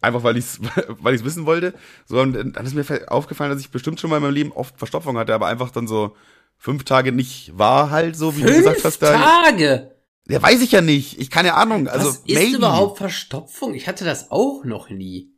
einfach 0.00 0.22
weil 0.22 0.36
ich 0.36 0.44
es 0.44 0.60
weil 1.00 1.14
ich's 1.14 1.24
wissen 1.24 1.46
wollte, 1.46 1.74
so 2.06 2.20
und 2.20 2.32
dann 2.34 2.66
ist 2.66 2.74
mir 2.74 2.84
aufgefallen, 3.10 3.50
dass 3.50 3.60
ich 3.60 3.70
bestimmt 3.70 4.00
schon 4.00 4.10
mal 4.10 4.16
in 4.16 4.22
meinem 4.22 4.34
Leben 4.34 4.52
oft 4.52 4.78
Verstopfung 4.78 5.18
hatte, 5.18 5.34
aber 5.34 5.46
einfach 5.46 5.70
dann 5.70 5.86
so 5.86 6.16
fünf 6.56 6.84
Tage 6.84 7.12
nicht 7.12 7.56
war 7.56 7.90
halt 7.90 8.16
so, 8.16 8.36
wie 8.36 8.42
du 8.42 8.52
gesagt 8.52 8.84
hast 8.84 9.02
da. 9.02 9.12
Tage! 9.44 9.92
Ja, 10.28 10.42
weiß 10.42 10.60
ich 10.60 10.72
ja 10.72 10.82
nicht. 10.82 11.18
Ich 11.18 11.30
keine 11.30 11.54
Ahnung, 11.54 11.88
also 11.88 12.08
Was 12.08 12.16
ist 12.18 12.34
maybe. 12.34 12.56
überhaupt 12.56 12.98
Verstopfung? 12.98 13.74
Ich 13.74 13.88
hatte 13.88 14.04
das 14.04 14.30
auch 14.30 14.64
noch 14.64 14.90
nie. 14.90 15.32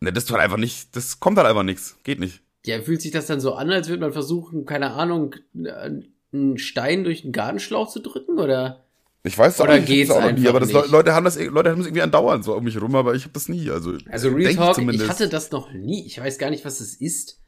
Ne, 0.00 0.12
das 0.12 0.26
tut 0.26 0.38
einfach 0.38 0.58
nicht, 0.58 0.94
das 0.94 1.20
kommt 1.20 1.38
halt 1.38 1.48
einfach 1.48 1.62
nichts, 1.62 1.96
geht 2.04 2.20
nicht. 2.20 2.42
Ja, 2.66 2.80
fühlt 2.82 3.00
sich 3.00 3.12
das 3.12 3.26
dann 3.26 3.40
so 3.40 3.54
an, 3.54 3.70
als 3.70 3.88
würde 3.88 4.02
man 4.02 4.12
versuchen, 4.12 4.66
keine 4.66 4.90
Ahnung, 4.90 5.34
einen 6.36 6.58
Stein 6.58 7.04
durch 7.04 7.24
einen 7.24 7.32
Gartenschlauch 7.32 7.88
zu 7.90 8.00
drücken, 8.00 8.38
oder? 8.38 8.84
Ich 9.24 9.36
weiß 9.36 9.54
es 9.54 9.60
auch 9.60 9.64
Oder 9.64 9.74
nicht, 9.80 9.88
ich 9.88 9.94
geht's 9.96 10.10
auch 10.10 10.20
noch 10.22 10.32
nie, 10.32 10.46
aber 10.46 10.60
das? 10.60 10.70
Leute 10.72 11.12
haben 11.14 11.24
das 11.24 11.36
Leute 11.36 11.70
haben 11.70 11.78
das 11.78 11.86
irgendwie 11.88 12.02
andauernd 12.02 12.44
so 12.44 12.54
um 12.54 12.62
mich 12.62 12.80
rum, 12.80 12.94
aber 12.94 13.14
ich 13.14 13.22
habe 13.24 13.32
das 13.32 13.48
nie, 13.48 13.68
also 13.70 13.94
Also 14.10 14.28
Real 14.28 14.50
ich 14.52 14.56
Talk, 14.56 14.70
ich, 14.70 14.74
zumindest. 14.76 15.10
hatte 15.10 15.28
das 15.28 15.50
noch 15.50 15.72
nie. 15.72 16.06
Ich 16.06 16.20
weiß 16.20 16.38
gar 16.38 16.50
nicht, 16.50 16.64
was 16.64 16.80
es 16.80 16.94
ist. 16.94 17.40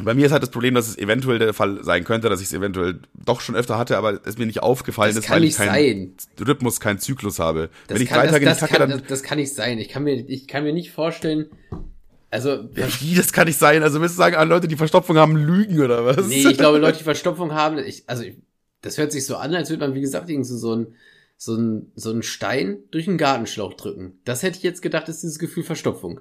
Bei 0.00 0.14
mir 0.14 0.24
ist 0.26 0.32
halt 0.32 0.42
das 0.42 0.50
Problem, 0.50 0.74
dass 0.74 0.88
es 0.88 0.96
eventuell 0.96 1.38
der 1.38 1.52
Fall 1.52 1.84
sein 1.84 2.04
könnte, 2.04 2.30
dass 2.30 2.40
ich 2.40 2.46
es 2.46 2.52
eventuell 2.54 3.00
doch 3.14 3.40
schon 3.42 3.56
öfter 3.56 3.76
hatte, 3.76 3.98
aber 3.98 4.20
es 4.24 4.38
mir 4.38 4.46
nicht 4.46 4.62
aufgefallen 4.62 5.14
Das 5.14 5.24
ist, 5.24 5.30
weil 5.30 5.44
ich 5.44 5.54
keinen 5.56 6.16
sein. 6.38 6.46
Rhythmus, 6.48 6.80
keinen 6.80 6.98
Zyklus 6.98 7.38
habe. 7.40 7.68
Das 7.88 7.96
Wenn 7.96 8.02
ich 8.04 8.08
kann, 8.08 8.20
drei 8.20 8.28
Tage 8.28 8.46
nicht 8.48 8.60
kacke, 8.60 8.78
dann. 8.78 8.90
das, 8.90 9.02
das 9.06 9.22
kann 9.22 9.38
nicht 9.38 9.52
sein. 9.54 9.78
Ich 9.78 9.88
kann 9.90 10.04
mir, 10.04 10.14
ich 10.14 10.48
kann 10.48 10.64
mir 10.64 10.72
nicht 10.72 10.92
vorstellen, 10.92 11.50
also, 12.32 12.68
Ja, 12.74 12.88
wie, 13.00 13.14
das 13.14 13.30
kann 13.32 13.46
nicht 13.46 13.58
sein. 13.58 13.82
Also 13.82 14.00
willst 14.00 14.14
du 14.14 14.18
sagen, 14.18 14.36
alle 14.36 14.48
Leute, 14.48 14.66
die 14.66 14.76
Verstopfung 14.76 15.18
haben, 15.18 15.36
lügen 15.36 15.80
oder 15.80 16.06
was? 16.06 16.26
nee, 16.26 16.48
ich 16.48 16.56
glaube, 16.56 16.78
Leute, 16.80 16.98
die 16.98 17.04
Verstopfung 17.04 17.52
haben, 17.52 17.76
ich, 17.76 18.08
also, 18.08 18.22
ich, 18.22 18.38
das 18.80 18.96
hört 18.96 19.12
sich 19.12 19.26
so 19.26 19.36
an, 19.36 19.54
als 19.54 19.68
würde 19.68 19.86
man, 19.86 19.94
wie 19.94 20.00
gesagt, 20.00 20.30
irgendwie 20.30 20.48
so, 20.48 20.56
so 20.56 20.74
ein, 20.74 20.94
so 21.36 21.54
ein, 21.56 21.92
so 21.94 22.10
ein 22.10 22.22
Stein 22.22 22.78
durch 22.90 23.06
einen 23.06 23.18
Gartenschlauch 23.18 23.74
drücken. 23.74 24.18
Das 24.24 24.42
hätte 24.42 24.56
ich 24.56 24.62
jetzt 24.62 24.80
gedacht, 24.80 25.10
ist 25.10 25.22
dieses 25.22 25.38
Gefühl 25.38 25.62
Verstopfung. 25.62 26.20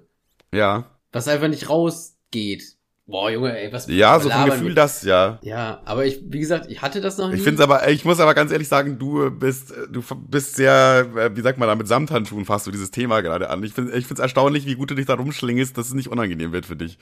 Ja. 0.53 0.99
Was 1.13 1.29
einfach 1.29 1.47
nicht 1.47 1.69
rausgeht. 1.69 2.75
Boah, 3.07 3.29
Junge, 3.29 3.57
ey, 3.57 3.73
was 3.73 3.87
Ja, 3.87 4.19
so 4.19 4.29
vom 4.29 4.45
Gefühl 4.45 4.73
das, 4.73 5.03
ja. 5.03 5.39
Ja, 5.41 5.81
aber 5.85 6.05
ich, 6.05 6.21
wie 6.23 6.39
gesagt, 6.39 6.69
ich 6.69 6.81
hatte 6.81 7.01
das 7.01 7.17
noch 7.17 7.29
nie. 7.29 7.35
Ich 7.35 7.41
finde 7.41 7.63
aber, 7.63 7.89
ich 7.89 8.05
muss 8.05 8.19
aber 8.19 8.33
ganz 8.33 8.51
ehrlich 8.51 8.67
sagen, 8.67 8.99
du 8.99 9.29
bist, 9.31 9.73
du 9.89 10.01
bist 10.29 10.55
sehr, 10.55 11.07
äh, 11.15 11.35
wie 11.35 11.41
sagt 11.41 11.57
man 11.57 11.67
da, 11.67 11.75
mit 11.75 11.87
Samthandschuhen 11.87 12.45
fasst 12.45 12.67
du 12.67 12.71
dieses 12.71 12.91
Thema 12.91 13.21
gerade 13.21 13.49
an. 13.49 13.63
Ich 13.63 13.73
finde, 13.73 13.91
ich 13.97 14.05
finde 14.05 14.21
es 14.21 14.23
erstaunlich, 14.23 14.65
wie 14.65 14.75
gut 14.75 14.91
du 14.91 14.95
dich 14.95 15.07
da 15.07 15.15
rumschlingest, 15.15 15.77
dass 15.77 15.87
es 15.87 15.93
nicht 15.93 16.09
unangenehm 16.09 16.53
wird 16.53 16.65
für 16.65 16.75
dich. 16.75 16.97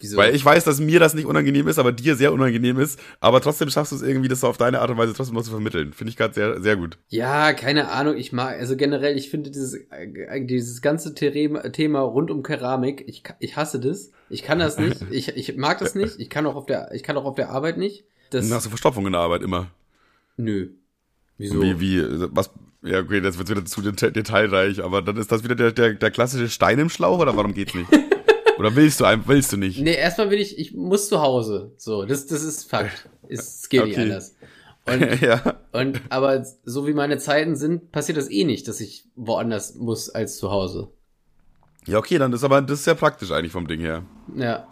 Wieso? 0.00 0.16
Weil 0.16 0.34
ich 0.34 0.44
weiß, 0.44 0.64
dass 0.64 0.80
mir 0.80 1.00
das 1.00 1.14
nicht 1.14 1.26
unangenehm 1.26 1.68
ist, 1.68 1.78
aber 1.78 1.92
dir 1.92 2.16
sehr 2.16 2.32
unangenehm 2.32 2.78
ist. 2.78 3.00
Aber 3.20 3.40
trotzdem 3.40 3.70
schaffst 3.70 3.92
du 3.92 3.96
es 3.96 4.02
irgendwie, 4.02 4.28
das 4.28 4.44
auf 4.44 4.56
deine 4.56 4.80
Art 4.80 4.90
und 4.90 4.98
Weise 4.98 5.14
trotzdem 5.14 5.34
noch 5.34 5.42
zu 5.42 5.50
vermitteln. 5.50 5.92
Finde 5.92 6.10
ich 6.10 6.16
gerade 6.16 6.34
sehr, 6.34 6.60
sehr 6.60 6.76
gut. 6.76 6.98
Ja, 7.08 7.52
keine 7.52 7.90
Ahnung. 7.90 8.16
Ich 8.16 8.32
mag, 8.32 8.58
also 8.58 8.76
generell, 8.76 9.16
ich 9.16 9.30
finde 9.30 9.50
dieses, 9.50 9.74
äh, 9.74 10.44
dieses 10.44 10.82
ganze 10.82 11.14
Thema 11.14 12.00
rund 12.00 12.30
um 12.30 12.42
Keramik, 12.42 13.04
ich, 13.06 13.22
ich 13.38 13.56
hasse 13.56 13.80
das. 13.80 14.10
Ich 14.28 14.42
kann 14.42 14.58
das 14.58 14.78
nicht. 14.78 15.02
Ich, 15.10 15.28
ich 15.28 15.56
mag 15.56 15.78
das 15.78 15.94
nicht. 15.94 16.18
Ich 16.18 16.28
kann 16.28 16.44
auch 16.46 16.56
auf 16.56 16.66
der, 16.66 16.92
ich 16.92 17.02
kann 17.02 17.16
auch 17.16 17.24
auf 17.24 17.36
der 17.36 17.50
Arbeit 17.50 17.76
nicht. 17.76 18.04
Das, 18.30 18.48
Dann 18.48 18.56
hast 18.56 18.66
du 18.66 18.70
Verstopfung 18.70 19.06
in 19.06 19.12
der 19.12 19.20
Arbeit 19.20 19.42
immer. 19.42 19.70
Nö. 20.36 20.70
Wieso? 21.38 21.62
Wie, 21.62 21.80
wie, 21.80 22.02
was, 22.32 22.50
ja, 22.82 23.00
okay, 23.00 23.20
das 23.20 23.38
wird 23.38 23.48
wieder 23.48 23.64
zu 23.64 23.80
detailreich, 23.80 24.82
aber 24.82 25.02
dann 25.02 25.16
ist 25.16 25.30
das 25.30 25.44
wieder 25.44 25.54
der, 25.54 25.72
der, 25.72 25.94
der 25.94 26.10
klassische 26.10 26.48
Stein 26.48 26.78
im 26.78 26.90
Schlauch 26.90 27.18
oder 27.18 27.36
warum 27.36 27.54
geht's 27.54 27.74
nicht? 27.74 27.88
Oder 28.58 28.76
willst 28.76 29.00
du 29.00 29.04
willst 29.26 29.52
du 29.52 29.56
nicht? 29.56 29.80
Nee, 29.80 29.94
erstmal 29.94 30.30
will 30.30 30.40
ich, 30.40 30.58
ich 30.58 30.74
muss 30.74 31.08
zu 31.08 31.20
Hause. 31.20 31.72
So, 31.76 32.04
das, 32.04 32.26
das 32.26 32.42
ist 32.42 32.68
Fakt. 32.68 33.08
Es 33.28 33.68
geht 33.68 33.80
okay. 33.80 33.88
nicht 33.90 33.98
anders. 33.98 34.36
Und, 34.86 35.20
ja. 35.22 35.56
und, 35.72 36.00
aber 36.10 36.44
so 36.64 36.86
wie 36.86 36.92
meine 36.92 37.18
Zeiten 37.18 37.56
sind, 37.56 37.90
passiert 37.90 38.18
das 38.18 38.30
eh 38.30 38.44
nicht, 38.44 38.68
dass 38.68 38.80
ich 38.80 39.04
woanders 39.16 39.74
muss 39.74 40.10
als 40.10 40.36
zu 40.36 40.50
Hause. 40.50 40.88
Ja, 41.86 41.98
okay, 41.98 42.18
dann 42.18 42.32
ist 42.32 42.44
aber, 42.44 42.62
das 42.62 42.80
ist 42.80 42.84
sehr 42.84 42.94
praktisch 42.94 43.30
eigentlich 43.30 43.52
vom 43.52 43.66
Ding 43.66 43.80
her. 43.80 44.04
Ja. 44.36 44.66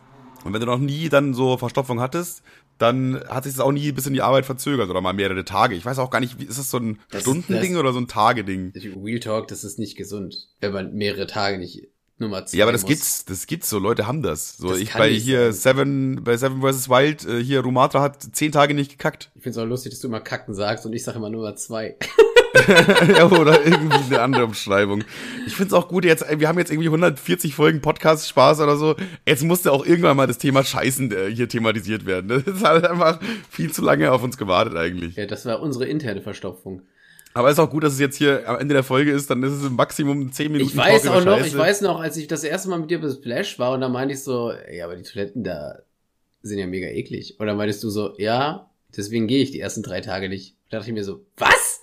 Und 0.45 0.53
wenn 0.53 0.61
du 0.61 0.66
noch 0.66 0.78
nie 0.78 1.09
dann 1.09 1.35
so 1.35 1.57
Verstopfung 1.57 2.01
hattest, 2.01 2.43
dann 2.78 3.22
hat 3.28 3.45
sich 3.45 3.53
das 3.53 3.61
auch 3.61 3.70
nie 3.70 3.93
bis 3.93 4.07
in 4.07 4.14
die 4.14 4.22
Arbeit 4.22 4.45
verzögert 4.45 4.91
oder 4.91 5.01
mal 5.01 5.12
mehrere 5.12 5.45
Tage. 5.45 5.76
Ich 5.76 5.85
weiß 5.85 5.99
auch 5.99 6.11
gar 6.11 6.20
nicht, 6.20 6.41
wie, 6.41 6.45
ist 6.45 6.59
das 6.59 6.70
so 6.70 6.78
ein 6.78 6.99
das, 7.11 7.22
Stundending 7.22 7.74
das, 7.74 7.80
oder 7.80 7.93
so 7.93 8.01
ein 8.01 8.09
Tageding? 8.09 8.72
Real 9.03 9.20
Talk, 9.20 9.49
das 9.49 9.62
ist 9.62 9.78
nicht 9.78 9.97
gesund, 9.97 10.49
wenn 10.61 10.72
man 10.72 10.95
mehrere 10.95 11.26
Tage 11.26 11.59
nicht 11.59 11.91
Nummer 12.22 12.46
zwei. 12.46 12.58
Ja, 12.58 12.64
aber 12.64 12.72
das 12.72 12.82
muss. 12.82 12.88
gibt's, 12.88 13.24
das 13.24 13.46
gibt's 13.46 13.68
so, 13.68 13.78
Leute 13.78 14.06
haben 14.06 14.22
das. 14.22 14.56
So, 14.56 14.70
das 14.70 14.78
ich 14.78 14.92
bei 14.94 15.10
hier 15.10 15.52
sein. 15.52 15.76
Seven, 15.76 16.24
bei 16.24 16.36
Seven 16.36 16.62
vs. 16.62 16.88
Wild, 16.88 17.26
äh, 17.26 17.42
hier 17.42 17.60
Rumatra 17.60 18.00
hat 18.00 18.22
zehn 18.32 18.52
Tage 18.52 18.74
nicht 18.74 18.90
gekackt. 18.90 19.30
Ich 19.34 19.42
find's 19.42 19.58
auch 19.58 19.66
lustig, 19.66 19.92
dass 19.92 20.00
du 20.00 20.08
immer 20.08 20.20
kacken 20.20 20.54
sagst 20.54 20.86
und 20.86 20.92
ich 20.92 21.04
sage 21.04 21.18
immer 21.18 21.30
Nummer 21.30 21.54
zwei. 21.56 21.96
ja, 23.16 23.30
oder 23.30 23.64
irgendwie 23.64 23.96
eine 23.96 24.20
andere 24.20 24.44
Umschreibung. 24.44 25.04
Ich 25.46 25.56
find's 25.56 25.72
auch 25.72 25.88
gut, 25.88 26.04
jetzt, 26.04 26.24
wir 26.38 26.48
haben 26.48 26.58
jetzt 26.58 26.70
irgendwie 26.70 26.88
140 26.88 27.54
Folgen 27.54 27.80
Podcast 27.80 28.28
Spaß 28.28 28.60
oder 28.60 28.76
so. 28.76 28.94
Jetzt 29.26 29.42
musste 29.42 29.72
auch 29.72 29.86
irgendwann 29.86 30.16
mal 30.16 30.26
das 30.26 30.38
Thema 30.38 30.62
Scheißen 30.62 31.12
äh, 31.12 31.30
hier 31.30 31.48
thematisiert 31.48 32.06
werden. 32.06 32.22
Das 32.42 32.56
ist 32.56 32.64
halt 32.64 32.86
einfach 32.86 33.20
viel 33.50 33.72
zu 33.72 33.82
lange 33.82 34.10
auf 34.10 34.22
uns 34.22 34.36
gewartet 34.36 34.76
eigentlich. 34.76 35.16
Ja, 35.16 35.26
das 35.26 35.44
war 35.44 35.60
unsere 35.60 35.86
interne 35.86 36.22
Verstopfung. 36.22 36.82
Aber 37.35 37.51
ist 37.51 37.59
auch 37.59 37.70
gut, 37.70 37.85
dass 37.85 37.95
es 37.95 38.01
jetzt 38.01 38.16
hier 38.16 38.49
am 38.49 38.59
Ende 38.59 38.74
der 38.74 38.83
Folge 38.83 39.11
ist, 39.11 39.30
dann 39.30 39.43
ist 39.43 39.53
es 39.53 39.64
im 39.64 39.74
Maximum 39.74 40.33
10 40.33 40.53
Minuten. 40.53 40.70
Ich 40.70 40.76
weiß 40.76 41.07
auch 41.09 41.24
noch, 41.24 41.39
Scheiße. 41.39 41.49
ich 41.49 41.59
weiß 41.59 41.80
noch, 41.80 42.01
als 42.01 42.16
ich 42.16 42.26
das 42.26 42.45
erste 42.45 42.68
Mal 42.68 42.78
mit 42.78 42.91
dir 42.91 43.01
bei 43.01 43.09
Splash 43.09 43.59
war 43.59 43.72
und 43.72 43.80
da 43.80 43.89
meinte 43.89 44.14
ich 44.14 44.22
so, 44.22 44.53
ja, 44.70 44.85
aber 44.85 44.97
die 44.97 45.03
Toiletten 45.03 45.43
da 45.43 45.78
sind 46.43 46.59
ja 46.59 46.66
mega 46.66 46.89
eklig. 46.89 47.39
Und 47.39 47.47
dann 47.47 47.57
meintest 47.57 47.83
du 47.85 47.91
so, 47.91 48.14
ja, 48.18 48.70
deswegen 48.97 49.26
gehe 49.26 49.43
ich 49.43 49.51
die 49.51 49.61
ersten 49.61 49.83
drei 49.83 50.01
Tage 50.01 50.28
nicht. 50.28 50.57
Da 50.70 50.78
dachte 50.78 50.91
ich 50.91 50.95
mir 50.95 51.05
so, 51.05 51.24
was? 51.37 51.80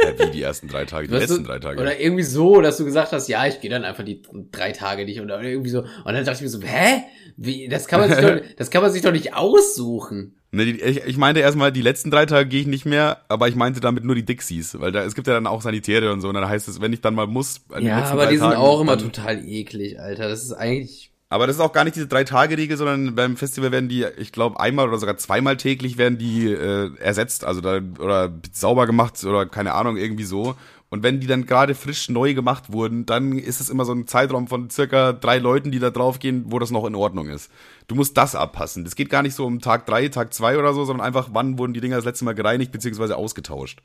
Ja, 0.00 0.18
wie 0.18 0.30
die 0.30 0.42
ersten 0.42 0.68
drei 0.68 0.84
Tage, 0.84 1.08
die 1.08 1.14
weißt 1.14 1.28
letzten 1.28 1.44
du, 1.44 1.50
drei 1.50 1.58
Tage. 1.58 1.80
Oder 1.80 1.98
irgendwie 2.00 2.22
so, 2.22 2.60
dass 2.60 2.76
du 2.76 2.84
gesagt 2.84 3.12
hast, 3.12 3.28
ja, 3.28 3.46
ich 3.46 3.60
gehe 3.60 3.70
dann 3.70 3.84
einfach 3.84 4.04
die 4.04 4.22
drei 4.52 4.72
Tage 4.72 5.04
nicht 5.04 5.20
oder 5.20 5.42
irgendwie 5.42 5.70
so. 5.70 5.80
Und 5.80 5.88
dann 6.04 6.24
dachte 6.24 6.36
ich 6.36 6.42
mir 6.42 6.48
so, 6.48 6.62
hä? 6.62 7.02
Wie, 7.36 7.68
das 7.68 7.88
kann 7.88 8.00
man 8.00 8.10
sich 8.10 8.18
doch, 8.24 8.40
das 8.56 8.70
kann 8.70 8.82
man 8.82 8.92
sich 8.92 9.02
doch 9.02 9.12
nicht 9.12 9.34
aussuchen. 9.34 10.37
Ne, 10.50 10.62
ich, 10.64 11.04
ich 11.04 11.16
meinte 11.18 11.40
erstmal, 11.40 11.72
die 11.72 11.82
letzten 11.82 12.10
drei 12.10 12.24
Tage 12.24 12.48
gehe 12.48 12.62
ich 12.62 12.66
nicht 12.66 12.86
mehr, 12.86 13.18
aber 13.28 13.48
ich 13.48 13.54
meinte 13.54 13.80
damit 13.80 14.04
nur 14.04 14.14
die 14.14 14.24
Dixies, 14.24 14.80
weil 14.80 14.92
da, 14.92 15.02
es 15.04 15.14
gibt 15.14 15.26
ja 15.26 15.34
dann 15.34 15.46
auch 15.46 15.60
Sanitäre 15.60 16.10
und 16.10 16.22
so, 16.22 16.28
und 16.28 16.34
dann 16.34 16.48
heißt 16.48 16.68
es, 16.68 16.80
wenn 16.80 16.92
ich 16.92 17.02
dann 17.02 17.14
mal 17.14 17.26
muss. 17.26 17.60
Ja, 17.78 18.04
aber 18.04 18.26
die 18.26 18.38
sind 18.38 18.48
Tagen, 18.48 18.56
auch 18.56 18.80
immer 18.80 18.96
total 18.96 19.46
eklig, 19.46 20.00
Alter. 20.00 20.28
Das 20.28 20.42
ist 20.42 20.52
eigentlich. 20.52 21.12
Aber 21.30 21.46
das 21.46 21.56
ist 21.56 21.60
auch 21.60 21.74
gar 21.74 21.84
nicht 21.84 21.96
diese 21.96 22.06
drei 22.06 22.24
Tage 22.24 22.56
Regel, 22.56 22.78
sondern 22.78 23.14
beim 23.14 23.36
Festival 23.36 23.70
werden 23.70 23.90
die, 23.90 24.06
ich 24.16 24.32
glaube, 24.32 24.58
einmal 24.58 24.88
oder 24.88 24.96
sogar 24.96 25.18
zweimal 25.18 25.58
täglich 25.58 25.98
werden 25.98 26.16
die 26.16 26.50
äh, 26.50 26.90
ersetzt, 26.98 27.44
also 27.44 27.60
da 27.60 27.80
oder 27.98 28.32
sauber 28.50 28.86
gemacht 28.86 29.22
oder 29.24 29.44
keine 29.44 29.74
Ahnung 29.74 29.98
irgendwie 29.98 30.24
so. 30.24 30.56
Und 30.90 31.02
wenn 31.02 31.20
die 31.20 31.26
dann 31.26 31.44
gerade 31.44 31.74
frisch 31.74 32.08
neu 32.08 32.32
gemacht 32.32 32.72
wurden, 32.72 33.04
dann 33.04 33.38
ist 33.38 33.60
es 33.60 33.68
immer 33.68 33.84
so 33.84 33.92
ein 33.92 34.06
Zeitraum 34.06 34.48
von 34.48 34.70
circa 34.70 35.12
drei 35.12 35.38
Leuten, 35.38 35.70
die 35.70 35.78
da 35.78 35.90
draufgehen, 35.90 36.44
wo 36.48 36.58
das 36.58 36.70
noch 36.70 36.86
in 36.86 36.94
Ordnung 36.94 37.28
ist. 37.28 37.50
Du 37.88 37.94
musst 37.94 38.16
das 38.16 38.34
abpassen. 38.34 38.84
Das 38.84 38.96
geht 38.96 39.10
gar 39.10 39.22
nicht 39.22 39.34
so 39.34 39.44
um 39.44 39.60
Tag 39.60 39.86
drei, 39.86 40.08
Tag 40.08 40.32
zwei 40.32 40.58
oder 40.58 40.72
so, 40.72 40.84
sondern 40.84 41.06
einfach, 41.06 41.28
wann 41.32 41.58
wurden 41.58 41.74
die 41.74 41.80
Dinger 41.80 41.96
das 41.96 42.06
letzte 42.06 42.24
Mal 42.24 42.34
gereinigt 42.34 42.72
bzw. 42.72 43.12
ausgetauscht. 43.12 43.82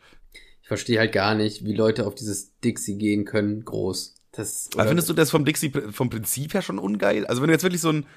Ich 0.61 0.67
verstehe 0.67 0.99
halt 0.99 1.11
gar 1.11 1.35
nicht, 1.35 1.65
wie 1.65 1.75
Leute 1.75 2.07
auf 2.07 2.15
dieses 2.15 2.57
Dixie 2.61 2.97
gehen 2.97 3.25
können, 3.25 3.65
groß. 3.65 4.15
Das, 4.35 4.69
Aber 4.73 4.87
findest 4.87 5.09
du 5.09 5.13
das 5.13 5.29
vom 5.29 5.45
Dixie 5.45 5.71
vom 5.91 6.09
Prinzip 6.09 6.55
her 6.55 6.63
schon 6.63 6.79
ungeil? 6.79 7.27
Also 7.27 7.41
wenn 7.41 7.49
du 7.49 7.53
jetzt 7.53 7.61
wirklich 7.61 7.81
so 7.81 7.91
ein 7.91 8.07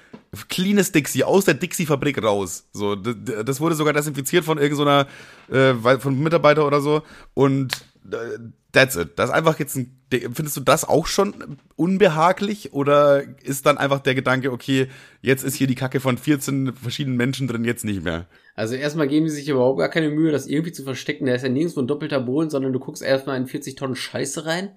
cleanes 0.49 0.91
Dixie 0.91 1.23
aus 1.23 1.45
der 1.45 1.53
Dixie-Fabrik 1.53 2.23
raus, 2.23 2.65
so 2.73 2.95
das, 2.95 3.59
wurde 3.59 3.75
sogar 3.75 3.93
desinfiziert 3.93 4.43
von 4.43 4.57
irgendeiner 4.57 5.07
äh, 5.51 5.75
von 5.99 6.17
Mitarbeiter 6.19 6.65
oder 6.65 6.81
so 6.81 7.03
und 7.35 7.85
äh, 8.11 8.39
that's 8.77 8.95
it. 8.95 9.17
Das 9.17 9.29
ist 9.29 9.35
einfach 9.35 9.59
jetzt 9.59 9.75
ein. 9.75 9.93
Findest 10.09 10.55
du 10.55 10.61
das 10.61 10.85
auch 10.85 11.05
schon 11.05 11.57
unbehaglich 11.75 12.71
oder 12.71 13.23
ist 13.43 13.65
dann 13.65 13.77
einfach 13.77 13.99
der 13.99 14.15
Gedanke, 14.15 14.53
okay, 14.53 14.87
jetzt 15.21 15.43
ist 15.43 15.55
hier 15.55 15.67
die 15.67 15.75
Kacke 15.75 15.99
von 15.99 16.17
14 16.17 16.73
verschiedenen 16.75 17.17
Menschen 17.17 17.47
drin, 17.47 17.65
jetzt 17.65 17.83
nicht 17.83 18.03
mehr? 18.03 18.27
Also 18.55 18.75
erstmal 18.75 19.09
geben 19.09 19.25
die 19.25 19.31
sich 19.31 19.49
überhaupt 19.49 19.79
gar 19.79 19.89
keine 19.89 20.09
Mühe, 20.09 20.31
das 20.31 20.47
irgendwie 20.47 20.71
zu 20.71 20.83
verstecken. 20.83 21.25
Da 21.25 21.33
ist 21.33 21.41
ja 21.41 21.49
nirgendwo 21.49 21.81
ein 21.81 21.87
doppelter 21.87 22.21
Boden, 22.21 22.49
sondern 22.49 22.71
du 22.71 22.79
guckst 22.79 23.03
erstmal 23.03 23.37
in 23.37 23.47
40 23.47 23.75
Tonnen 23.75 23.95
Scheiße 23.95 24.45
rein. 24.45 24.69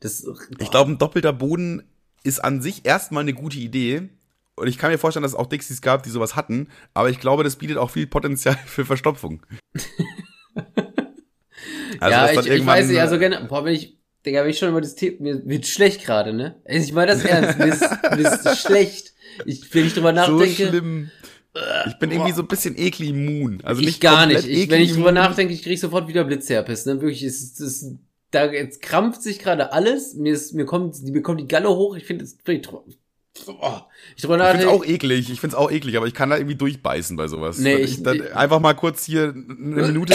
Das, 0.00 0.26
ich 0.58 0.70
glaube, 0.70 0.90
ein 0.90 0.98
doppelter 0.98 1.32
Boden 1.32 1.84
ist 2.24 2.44
an 2.44 2.60
sich 2.60 2.84
erstmal 2.84 3.22
eine 3.22 3.32
gute 3.32 3.58
Idee. 3.58 4.10
Und 4.56 4.68
ich 4.68 4.76
kann 4.76 4.90
mir 4.90 4.98
vorstellen, 4.98 5.22
dass 5.22 5.32
es 5.32 5.38
auch 5.38 5.46
Dixies 5.46 5.80
gab, 5.80 6.02
die 6.02 6.10
sowas 6.10 6.36
hatten. 6.36 6.68
Aber 6.92 7.08
ich 7.08 7.20
glaube, 7.20 7.42
das 7.42 7.56
bietet 7.56 7.78
auch 7.78 7.90
viel 7.90 8.06
Potenzial 8.06 8.58
für 8.66 8.84
Verstopfung. 8.84 9.42
Also 12.04 12.16
ja, 12.18 12.40
ich, 12.40 12.60
ich 12.60 12.66
weiß 12.66 12.88
nicht, 12.88 13.00
also 13.00 13.18
gerne, 13.18 13.46
boah, 13.48 13.64
wenn 13.64 13.74
ich, 13.74 13.98
Digga, 14.26 14.42
wenn 14.42 14.50
ich 14.50 14.58
schon 14.58 14.68
über 14.68 14.80
das 14.80 14.94
Thema, 14.94 15.16
mir 15.20 15.46
wird 15.46 15.66
schlecht 15.66 16.04
gerade, 16.04 16.32
ne? 16.32 16.60
Also 16.64 16.86
ich 16.86 16.92
meine 16.92 17.12
das 17.12 17.24
ernst, 17.24 17.58
mir 17.58 17.66
ist, 17.66 17.82
mir 17.82 18.28
ist 18.28 18.58
schlecht. 18.60 19.14
Ich, 19.46 19.74
wenn 19.74 19.86
ich 19.86 19.94
drüber 19.94 20.12
nachdenke. 20.12 20.64
So 20.64 20.68
schlimm. 20.68 21.10
Ich 21.86 21.98
bin 21.98 22.10
irgendwie 22.10 22.32
so 22.32 22.42
ein 22.42 22.48
bisschen 22.48 22.76
ekli 22.76 23.10
immun. 23.10 23.60
Also 23.62 23.80
ich 23.80 23.86
nicht 23.86 24.00
gar 24.00 24.26
nicht. 24.26 24.46
Ich, 24.46 24.68
wenn 24.70 24.82
ich 24.82 24.92
drüber 24.92 25.12
nachdenke, 25.12 25.54
ich 25.54 25.62
krieg 25.62 25.78
sofort 25.78 26.08
wieder 26.08 26.24
Blitzherpes, 26.24 26.84
ne? 26.86 27.00
Wirklich, 27.00 27.22
es 27.22 27.58
ist, 27.58 27.96
da 28.32 28.50
jetzt 28.52 28.82
krampft 28.82 29.22
sich 29.22 29.38
gerade 29.38 29.72
alles. 29.72 30.14
Mir 30.14 30.34
ist, 30.34 30.52
mir 30.52 30.66
kommt, 30.66 31.00
mir 31.02 31.22
kommt 31.22 31.40
die 31.40 31.48
Galle 31.48 31.70
hoch. 31.70 31.96
Ich 31.96 32.04
finde 32.04 32.24
es 32.24 32.36
Oh, 33.46 33.80
ich 34.16 34.24
Ich 34.24 34.30
find's 34.30 34.66
auch 34.66 34.84
eklig, 34.84 35.30
ich 35.30 35.40
find's 35.40 35.56
auch 35.56 35.70
eklig, 35.70 35.96
aber 35.96 36.06
ich 36.06 36.14
kann 36.14 36.30
da 36.30 36.36
irgendwie 36.36 36.54
durchbeißen 36.54 37.16
bei 37.16 37.26
sowas. 37.26 37.58
Nee, 37.58 37.76
ich, 37.76 38.00
ich, 38.00 38.06
ich, 38.06 38.34
einfach 38.36 38.60
mal 38.60 38.74
kurz 38.74 39.04
hier 39.04 39.34
eine 39.34 39.86
Minute 39.88 40.14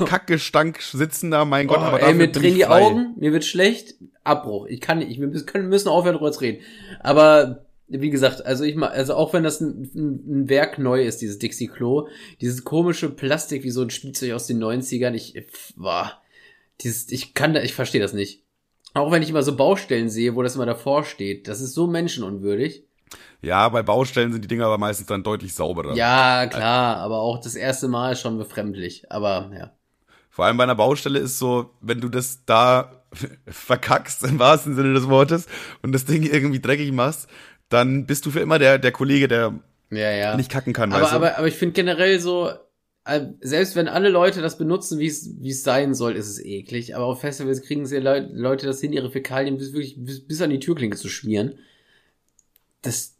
im 0.00 0.04
Kackgestank 0.06 0.82
sitzen 0.82 1.30
da, 1.30 1.44
mein 1.44 1.68
Gott, 1.68 1.78
oh, 1.78 1.82
aber 1.82 2.02
ey, 2.02 2.12
mir 2.12 2.30
drehen 2.30 2.54
die. 2.54 2.66
Augen, 2.66 3.14
mir 3.18 3.32
wird 3.32 3.44
schlecht, 3.44 3.94
Abbruch. 4.24 4.66
Ich 4.66 4.80
kann 4.80 4.98
nicht, 4.98 5.20
wir 5.20 5.30
können, 5.44 5.68
müssen 5.68 5.88
aufhören 5.88 6.16
drüber 6.16 6.32
zu 6.32 6.40
reden. 6.40 6.62
Aber 7.00 7.64
wie 7.86 8.10
gesagt, 8.10 8.44
also 8.44 8.64
ich 8.64 8.76
mal, 8.76 8.88
also 8.88 9.14
auch 9.14 9.32
wenn 9.32 9.42
das 9.42 9.60
ein, 9.60 9.90
ein, 9.94 10.48
Werk 10.48 10.78
neu 10.78 11.04
ist, 11.04 11.20
dieses 11.20 11.38
Dixie 11.38 11.68
Klo, 11.68 12.08
dieses 12.40 12.64
komische 12.64 13.10
Plastik 13.10 13.62
wie 13.62 13.70
so 13.70 13.82
ein 13.82 13.90
Spielzeug 13.90 14.32
aus 14.32 14.46
den 14.46 14.62
90ern, 14.62 15.14
ich 15.14 15.34
war 15.76 16.22
dieses 16.80 17.10
ich 17.10 17.34
kann 17.34 17.54
da 17.54 17.62
ich 17.62 17.74
verstehe 17.74 18.00
das 18.00 18.12
nicht. 18.12 18.42
Auch 18.94 19.12
wenn 19.12 19.22
ich 19.22 19.30
immer 19.30 19.42
so 19.42 19.56
Baustellen 19.56 20.08
sehe, 20.08 20.34
wo 20.34 20.42
das 20.42 20.56
immer 20.56 20.66
davor 20.66 21.04
steht, 21.04 21.48
das 21.48 21.60
ist 21.60 21.74
so 21.74 21.86
menschenunwürdig. 21.86 22.84
Ja, 23.42 23.68
bei 23.68 23.82
Baustellen 23.82 24.32
sind 24.32 24.42
die 24.42 24.48
Dinger 24.48 24.66
aber 24.66 24.78
meistens 24.78 25.06
dann 25.06 25.22
deutlich 25.22 25.54
sauberer. 25.54 25.94
Ja, 25.94 26.46
klar, 26.46 26.98
aber 26.98 27.20
auch 27.20 27.40
das 27.40 27.54
erste 27.54 27.88
Mal 27.88 28.12
ist 28.12 28.20
schon 28.20 28.38
befremdlich, 28.38 29.10
aber 29.10 29.50
ja. 29.56 29.72
Vor 30.28 30.44
allem 30.44 30.56
bei 30.56 30.64
einer 30.64 30.74
Baustelle 30.74 31.18
ist 31.18 31.38
so, 31.38 31.70
wenn 31.80 32.00
du 32.00 32.08
das 32.08 32.44
da 32.44 33.02
verkackst, 33.46 34.24
im 34.24 34.38
wahrsten 34.38 34.76
Sinne 34.76 34.94
des 34.94 35.08
Wortes, 35.08 35.46
und 35.82 35.92
das 35.92 36.04
Ding 36.04 36.22
irgendwie 36.22 36.60
dreckig 36.60 36.92
machst, 36.92 37.28
dann 37.68 38.06
bist 38.06 38.26
du 38.26 38.30
für 38.30 38.40
immer 38.40 38.58
der, 38.58 38.78
der 38.78 38.92
Kollege, 38.92 39.28
der 39.28 39.54
ja, 39.90 40.10
ja. 40.10 40.36
nicht 40.36 40.50
kacken 40.50 40.72
kann, 40.72 40.92
aber, 40.92 41.02
weißt 41.02 41.12
du? 41.12 41.16
Aber, 41.16 41.38
aber 41.38 41.48
ich 41.48 41.56
finde 41.56 41.72
generell 41.74 42.20
so, 42.20 42.50
selbst 43.40 43.76
wenn 43.76 43.88
alle 43.88 44.08
Leute 44.08 44.42
das 44.42 44.58
benutzen, 44.58 44.98
wie 44.98 45.06
es 45.06 45.62
sein 45.62 45.94
soll, 45.94 46.16
ist 46.16 46.28
es 46.28 46.44
eklig. 46.44 46.94
Aber 46.94 47.06
auf 47.06 47.20
Festivals 47.20 47.62
kriegen 47.62 47.86
sie 47.86 47.98
Le 47.98 48.28
Leute 48.32 48.66
das 48.66 48.80
hin, 48.80 48.92
ihre 48.92 49.10
Fäkalien 49.10 49.56
bis 49.56 49.72
wirklich 49.72 49.96
bis, 49.98 50.26
bis 50.26 50.42
an 50.42 50.50
die 50.50 50.60
Türklinke 50.60 50.96
zu 50.96 51.08
schmieren. 51.08 51.58
Das 52.82 53.16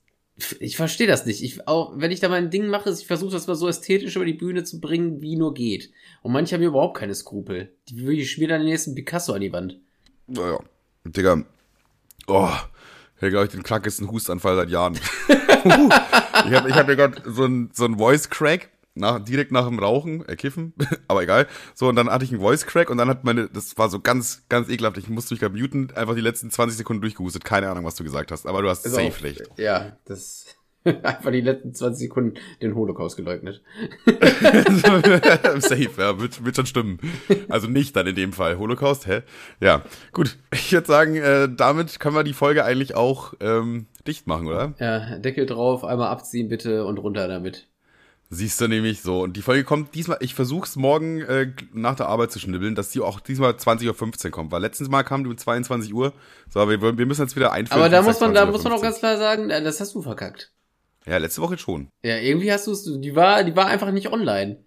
ich 0.59 0.77
verstehe 0.77 1.07
das 1.07 1.27
nicht. 1.27 1.43
Ich 1.43 1.67
auch 1.67 1.93
wenn 1.97 2.11
ich 2.11 2.21
da 2.21 2.29
mein 2.29 2.51
Ding 2.51 2.69
mache, 2.69 2.91
ich 2.91 3.07
versuche 3.07 3.33
das 3.33 3.47
mal 3.47 3.55
so 3.55 3.69
ästhetisch 3.69 4.17
über 4.17 4.25
die 4.25 4.35
Bühne 4.35 4.65
zu 4.65 4.81
bringen, 4.81 5.23
wie 5.23 5.37
nur 5.37 5.55
geht. 5.55 5.91
Und 6.23 6.33
manche 6.33 6.55
haben 6.55 6.63
überhaupt 6.63 6.99
keine 6.99 7.15
Skrupel. 7.15 7.73
Die 7.89 7.99
wirklich 8.05 8.31
schmieren 8.31 8.51
dann 8.51 8.61
den 8.61 8.71
nächsten 8.71 8.95
Picasso 8.95 9.33
an 9.33 9.41
die 9.41 9.53
Wand. 9.53 9.79
Naja, 10.27 10.61
Digga. 11.05 11.45
Oh, 12.27 12.51
ich 13.21 13.29
glaube 13.29 13.47
ich 13.47 13.51
den 13.51 13.63
krackesten 13.63 14.11
Hustanfall 14.11 14.57
seit 14.57 14.71
Jahren. 14.71 14.95
ich 15.29 16.53
habe 16.53 16.69
ich 16.69 16.75
hab 16.75 16.89
ja 16.89 16.95
gerade 16.95 17.23
so 17.31 17.45
ein 17.45 17.71
so 17.73 17.87
ein 17.87 17.99
Voice 17.99 18.29
Crack 18.29 18.71
nach, 19.01 19.19
direkt 19.19 19.53
nach 19.53 19.67
dem 19.67 19.79
Rauchen, 19.79 20.27
äh, 20.29 20.37
Kiffen, 20.37 20.75
aber 21.09 21.23
egal. 21.23 21.47
So, 21.75 21.89
und 21.89 21.97
dann 21.97 22.09
hatte 22.11 22.25
ich 22.25 22.31
einen 22.31 22.41
Voice 22.41 22.67
Crack 22.67 22.91
und 22.91 22.99
dann 22.99 23.09
hat 23.09 23.25
meine, 23.25 23.49
das 23.49 23.77
war 23.79 23.89
so 23.89 24.01
ganz, 24.01 24.45
ganz 24.49 24.69
ekelhaft. 24.69 24.99
Ich 24.99 25.09
musste 25.09 25.35
mich 25.35 25.41
gerade 25.41 25.59
muten, 25.59 25.91
einfach 25.95 26.15
die 26.15 26.21
letzten 26.21 26.51
20 26.51 26.79
Sekunden 26.79 27.03
durchgehustet. 27.03 27.45
Keine 27.45 27.71
Ahnung, 27.71 27.85
was 27.85 27.97
du 27.97 28.05
gesagt 28.05 28.31
hast, 28.31 28.47
aber 28.47 28.63
du 28.63 28.69
hast 28.69 28.87
Ist 28.87 28.95
safe 28.95 29.25
recht. 29.25 29.43
Ja, 29.57 29.97
das. 30.05 30.47
Einfach 30.85 31.31
die 31.31 31.43
letzten 31.43 31.75
20 31.75 32.09
Sekunden 32.09 32.35
den 32.63 32.75
Holocaust 32.75 33.17
geleugnet. 33.17 33.63
Safe, 34.07 35.91
ja, 35.99 36.19
wird, 36.19 36.43
wird 36.43 36.57
schon 36.57 36.65
stimmen. 36.65 36.99
Also 37.51 37.69
nicht 37.69 37.95
dann 37.97 38.07
in 38.07 38.15
dem 38.15 38.33
Fall. 38.33 38.59
Holocaust, 38.59 39.07
hä? 39.07 39.21
Ja, 39.61 39.83
gut. 40.13 40.39
Ich 40.53 40.73
würde 40.73 40.87
sagen, 40.87 41.17
äh, 41.17 41.51
damit 41.55 42.01
können 42.01 42.15
wir 42.15 42.25
die 42.25 42.33
Folge 42.33 42.65
eigentlich 42.65 42.95
auch 42.95 43.35
ähm, 43.41 43.89
dicht 44.07 44.27
machen, 44.27 44.47
oder? 44.47 44.75
Ja, 44.79 45.19
Deckel 45.19 45.45
drauf, 45.45 45.85
einmal 45.85 46.09
abziehen 46.09 46.49
bitte 46.49 46.87
und 46.87 46.97
runter 46.99 47.29
damit. 47.29 47.69
Siehst 48.33 48.61
du 48.61 48.69
nämlich 48.69 49.03
so. 49.03 49.23
Und 49.23 49.37
die 49.37 49.43
Folge 49.43 49.65
kommt 49.65 49.93
diesmal, 49.97 50.19
ich 50.21 50.35
versuch's 50.35 50.77
morgen 50.77 51.21
äh, 51.21 51.53
nach 51.73 51.97
der 51.97 52.07
Arbeit 52.07 52.31
zu 52.31 52.39
schnibbeln, 52.39 52.77
dass 52.77 52.91
die 52.91 53.01
auch 53.01 53.19
diesmal 53.19 53.53
20.15 53.53 54.27
Uhr 54.27 54.31
kommt. 54.31 54.53
Weil 54.53 54.63
letztens 54.63 54.89
Mal 54.89 55.03
kam 55.03 55.25
die 55.25 55.31
um 55.31 55.37
22 55.37 55.93
Uhr. 55.93 56.13
So, 56.49 56.61
aber 56.61 56.81
wir, 56.81 56.97
wir 56.97 57.07
müssen 57.07 57.23
jetzt 57.23 57.35
wieder 57.35 57.53
einführen. 57.53 57.81
Aber 57.81 57.89
da 57.89 58.03
muss 58.03 58.21
man, 58.21 58.33
da 58.33 58.47
muss 58.47 58.63
man 58.63 58.73
auch 58.73 58.83
ganz 58.83 59.01
klar 59.01 59.19
sagen, 59.19 59.51
äh, 59.51 59.63
das 59.65 59.81
hast 59.81 59.97
du 59.97 60.03
verkackt. 60.03 60.53
Ja, 61.07 61.17
letzte 61.17 61.43
Woche 61.43 61.59
schon. 61.59 61.89
Ja, 62.05 62.19
irgendwie 62.19 62.53
hast 62.53 62.69
du 62.69 62.73
es, 62.73 62.85
die 62.85 63.17
war, 63.17 63.43
die 63.43 63.57
war 63.57 63.67
einfach 63.67 63.91
nicht 63.91 64.13
online. 64.13 64.65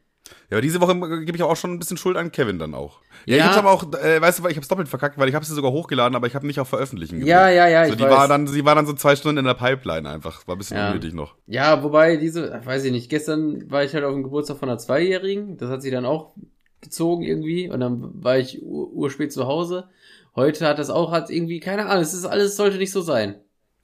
Ja, 0.50 0.58
aber 0.58 0.62
diese 0.62 0.80
Woche 0.80 0.96
gebe 1.26 1.36
ich 1.36 1.44
auch 1.44 1.56
schon 1.56 1.72
ein 1.72 1.80
bisschen 1.80 1.98
Schuld 1.98 2.16
an 2.16 2.32
Kevin 2.32 2.60
dann 2.60 2.74
auch. 2.74 3.00
Ja, 3.26 3.36
ja. 3.36 3.44
ich 3.44 3.48
hab's 3.48 3.58
aber 3.58 3.72
auch, 3.72 3.84
äh, 3.94 4.22
weißt 4.22 4.40
du, 4.40 4.48
ich 4.48 4.58
hab's 4.58 4.68
doppelt 4.68 4.88
verkackt, 4.88 5.18
weil 5.18 5.28
ich 5.30 5.36
habe 5.36 5.46
sie 5.46 5.54
sogar 5.54 5.72
hochgeladen, 5.72 6.16
aber 6.16 6.28
ich 6.28 6.36
habe 6.36 6.48
nicht 6.48 6.60
auf 6.60 6.70
Veröffentlichen 6.70 7.20
gedrückt. 7.20 7.30
Ja, 7.30 7.50
ja, 7.50 7.68
ja. 7.68 7.82
Also 7.82 7.96
die 7.96 8.04
weiß. 8.04 8.12
war 8.12 8.28
dann, 8.28 8.48
sie 8.48 8.64
war 8.66 8.76
dann 8.76 8.86
so 8.86 8.94
zwei 8.94 9.16
Stunden 9.16 9.40
in 9.40 9.46
der 9.46 9.54
Pipeline 9.54 10.10
einfach. 10.10 10.48
War 10.48 10.56
ein 10.56 10.58
bisschen 10.58 10.78
ja. 10.78 10.90
unnötig 10.90 11.14
noch. 11.14 11.36
Ja, 11.48 11.84
wobei 11.84 12.18
diese, 12.18 12.62
weiß 12.64 12.86
ich 12.86 12.92
nicht, 12.92 13.10
gestern 13.10 13.70
war 13.70 13.84
ich 13.84 13.94
halt 13.94 14.04
auf 14.06 14.14
dem 14.14 14.24
Geburtstag 14.24 14.58
von 14.58 14.70
einer 14.70 14.78
Zweijährigen. 14.78 15.58
Das 15.58 15.70
hat 15.70 15.82
sie 15.82 15.92
dann 15.92 16.06
auch 16.06 16.34
gezogen 16.82 17.24
irgendwie. 17.24 17.70
Und 17.70 17.80
dann 17.80 18.24
war 18.24 18.38
ich 18.38 18.62
ur 18.62 18.92
urspät 18.94 19.34
zu 19.34 19.48
Hause. 19.48 19.90
Heute 20.36 20.68
hat 20.68 20.80
das 20.80 20.90
auch, 20.90 21.12
hat 21.12 21.30
irgendwie, 21.30 21.60
keine 21.60 21.86
Ahnung, 21.86 22.02
es 22.02 22.14
ist 22.14 22.26
alles, 22.26 22.56
sollte 22.56 22.78
nicht 22.78 22.92
so 22.92 23.02
sein. 23.02 23.36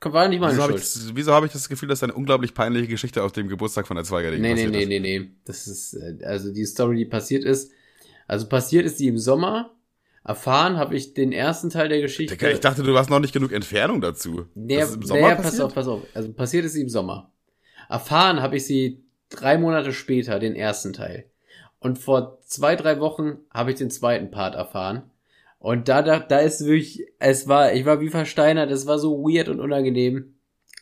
War 0.01 0.27
nicht 0.27 0.39
meine 0.39 0.53
wieso 0.53 0.63
Schuld. 0.63 0.77
Hab 0.77 1.09
ich, 1.09 1.15
wieso 1.15 1.33
habe 1.33 1.45
ich 1.45 1.51
das 1.51 1.67
Gefühl, 1.67 1.89
dass 1.89 2.01
eine 2.03 2.13
unglaublich 2.13 2.53
peinliche 2.53 2.87
Geschichte 2.87 3.21
auf 3.23 3.31
dem 3.33 3.47
Geburtstag 3.49 3.85
von 3.85 3.95
der 3.95 4.05
Zweijährigen 4.05 4.41
nee, 4.41 4.51
passiert 4.51 4.71
nee, 4.71 4.83
ist? 4.83 4.87
Nee, 4.87 4.99
nee, 4.99 5.19
nee, 5.19 5.19
nee. 5.25 5.31
Das 5.45 5.67
ist, 5.67 5.93
äh, 5.93 6.23
also 6.23 6.53
die 6.53 6.65
Story, 6.65 6.97
die 6.97 7.05
passiert 7.05 7.43
ist, 7.43 7.71
also 8.27 8.47
passiert 8.47 8.85
ist 8.85 8.99
die 8.99 9.07
im 9.07 9.17
Sommer. 9.17 9.75
Erfahren 10.23 10.77
habe 10.77 10.95
ich 10.95 11.13
den 11.13 11.31
ersten 11.31 11.69
Teil 11.69 11.89
der 11.89 12.01
Geschichte. 12.01 12.35
Digga, 12.35 12.49
ich 12.51 12.59
dachte, 12.59 12.83
du 12.83 12.97
hast 12.97 13.09
noch 13.09 13.19
nicht 13.19 13.33
genug 13.33 13.51
Entfernung 13.51 13.99
dazu. 13.99 14.45
Nee, 14.53 14.81
im 14.81 15.01
Sommer 15.01 15.29
nee, 15.29 15.35
pass 15.35 15.59
auf, 15.59 15.73
pass 15.73 15.87
auf. 15.87 16.03
Also 16.13 16.31
passiert 16.33 16.65
ist 16.65 16.73
sie 16.73 16.81
im 16.81 16.89
Sommer. 16.89 17.33
Erfahren 17.89 18.41
habe 18.41 18.57
ich 18.57 18.65
sie 18.65 19.03
drei 19.29 19.57
Monate 19.57 19.91
später, 19.91 20.39
den 20.39 20.55
ersten 20.55 20.93
Teil. 20.93 21.25
Und 21.79 21.97
vor 21.97 22.39
zwei, 22.41 22.75
drei 22.75 22.99
Wochen 22.99 23.39
habe 23.51 23.71
ich 23.71 23.77
den 23.77 23.89
zweiten 23.89 24.31
Part 24.31 24.55
erfahren. 24.55 25.09
Und 25.59 25.89
da, 25.89 26.01
da, 26.01 26.19
da 26.19 26.39
ist 26.39 26.65
wirklich, 26.65 27.05
es 27.19 27.47
war, 27.47 27.73
ich 27.73 27.85
war 27.85 27.99
wie 27.99 28.09
versteinert, 28.09 28.71
es 28.71 28.87
war 28.87 28.97
so 28.97 29.23
weird 29.23 29.49
und 29.49 29.59
unangenehm. 29.59 30.35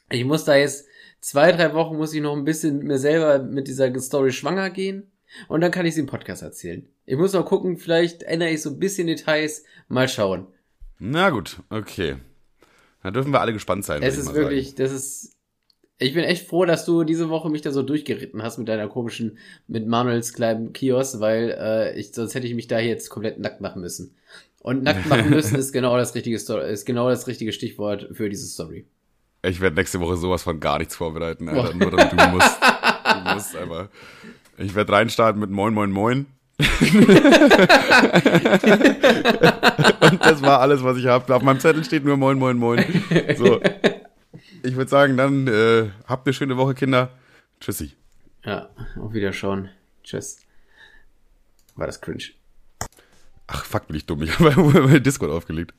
Ich 0.09 0.23
muss 0.23 0.45
da 0.45 0.55
jetzt 0.55 0.87
zwei, 1.19 1.51
drei 1.51 1.73
Wochen 1.73 1.97
muss 1.97 2.13
ich 2.13 2.21
noch 2.21 2.35
ein 2.35 2.45
bisschen 2.45 2.77
mit 2.77 2.87
mir 2.87 2.99
selber 2.99 3.39
mit 3.43 3.67
dieser 3.67 3.93
Story 3.99 4.31
schwanger 4.31 4.69
gehen. 4.69 5.11
Und 5.47 5.61
dann 5.61 5.71
kann 5.71 5.85
ich 5.85 5.95
sie 5.95 6.01
im 6.01 6.07
Podcast 6.07 6.41
erzählen. 6.41 6.87
Ich 7.05 7.17
muss 7.17 7.33
noch 7.33 7.45
gucken, 7.45 7.77
vielleicht 7.77 8.23
ändere 8.23 8.51
ich 8.51 8.61
so 8.61 8.69
ein 8.69 8.79
bisschen 8.79 9.07
Details. 9.07 9.63
Mal 9.87 10.07
schauen. 10.07 10.47
Na 10.99 11.29
gut, 11.29 11.61
okay. 11.69 12.17
Da 13.03 13.11
dürfen 13.11 13.31
wir 13.31 13.41
alle 13.41 13.53
gespannt 13.53 13.85
sein. 13.85 14.01
Es 14.03 14.17
ist 14.17 14.33
wirklich, 14.33 14.69
sagen. 14.69 14.77
das 14.77 14.91
ist. 14.91 15.33
Ich 15.99 16.13
bin 16.13 16.23
echt 16.23 16.47
froh, 16.47 16.65
dass 16.65 16.85
du 16.85 17.03
diese 17.03 17.29
Woche 17.29 17.49
mich 17.49 17.63
da 17.63 17.71
so 17.71 17.81
durchgeritten 17.81 18.43
hast 18.43 18.59
mit 18.59 18.67
deiner 18.67 18.87
komischen, 18.87 19.39
mit 19.67 19.87
Manuels 19.87 20.33
kleinen 20.33 20.71
Kiosk, 20.71 21.19
weil 21.19 21.55
äh, 21.59 21.99
ich, 21.99 22.13
sonst 22.13 22.35
hätte 22.35 22.45
ich 22.45 22.53
mich 22.53 22.67
da 22.67 22.77
jetzt 22.77 23.09
komplett 23.09 23.39
nackt 23.39 23.61
machen 23.61 23.81
müssen. 23.81 24.15
Und 24.61 24.83
nackt 24.83 25.05
machen 25.09 25.29
müssen 25.29 25.55
ist 25.57 25.71
genau 25.71 25.97
das 25.97 26.15
richtige 26.15 26.39
Story, 26.39 26.71
ist 26.71 26.85
genau 26.85 27.09
das 27.09 27.27
richtige 27.27 27.53
Stichwort 27.53 28.09
für 28.11 28.29
diese 28.29 28.47
Story. 28.47 28.85
Ich 29.43 29.61
werde 29.61 29.75
nächste 29.75 29.99
Woche 29.99 30.17
sowas 30.17 30.43
von 30.43 30.59
gar 30.59 30.79
nichts 30.79 30.95
vorbereiten, 30.95 31.47
Alter. 31.49 31.73
Nur 31.73 31.91
damit 31.91 32.11
du 32.11 32.15
musst. 32.27 32.57
Du 32.61 33.33
musst 33.33 33.55
einfach. 33.55 33.89
Ich 34.57 34.75
werde 34.75 34.91
reinstarten 34.91 35.39
mit 35.39 35.51
Moin 35.51 35.73
Moin 35.73 35.91
Moin. 35.91 36.25
und 36.59 36.65
das 40.25 40.41
war 40.41 40.59
alles, 40.59 40.83
was 40.83 40.97
ich 40.97 41.05
habe. 41.05 41.35
Auf 41.35 41.43
meinem 41.43 41.59
Zettel 41.59 41.83
steht 41.83 42.03
nur 42.03 42.17
Moin 42.17 42.39
Moin 42.39 42.57
Moin. 42.57 42.83
So. 43.37 43.61
Ich 44.63 44.75
würde 44.75 44.89
sagen, 44.89 45.17
dann 45.17 45.47
äh, 45.47 45.91
habt 46.07 46.25
eine 46.25 46.33
schöne 46.33 46.57
Woche, 46.57 46.73
Kinder. 46.73 47.11
Tschüssi. 47.59 47.91
Ja, 48.43 48.69
auf 48.99 49.13
Wiederschauen. 49.13 49.69
Tschüss. 50.03 50.39
War 51.75 51.85
das 51.85 52.01
cringe. 52.01 52.23
Ach, 53.47 53.65
fuck, 53.65 53.87
bin 53.87 53.95
ich 53.95 54.05
dumm. 54.05 54.23
Ich 54.23 54.37
habe 54.39 55.01
Discord 55.01 55.31
aufgelegt. 55.31 55.73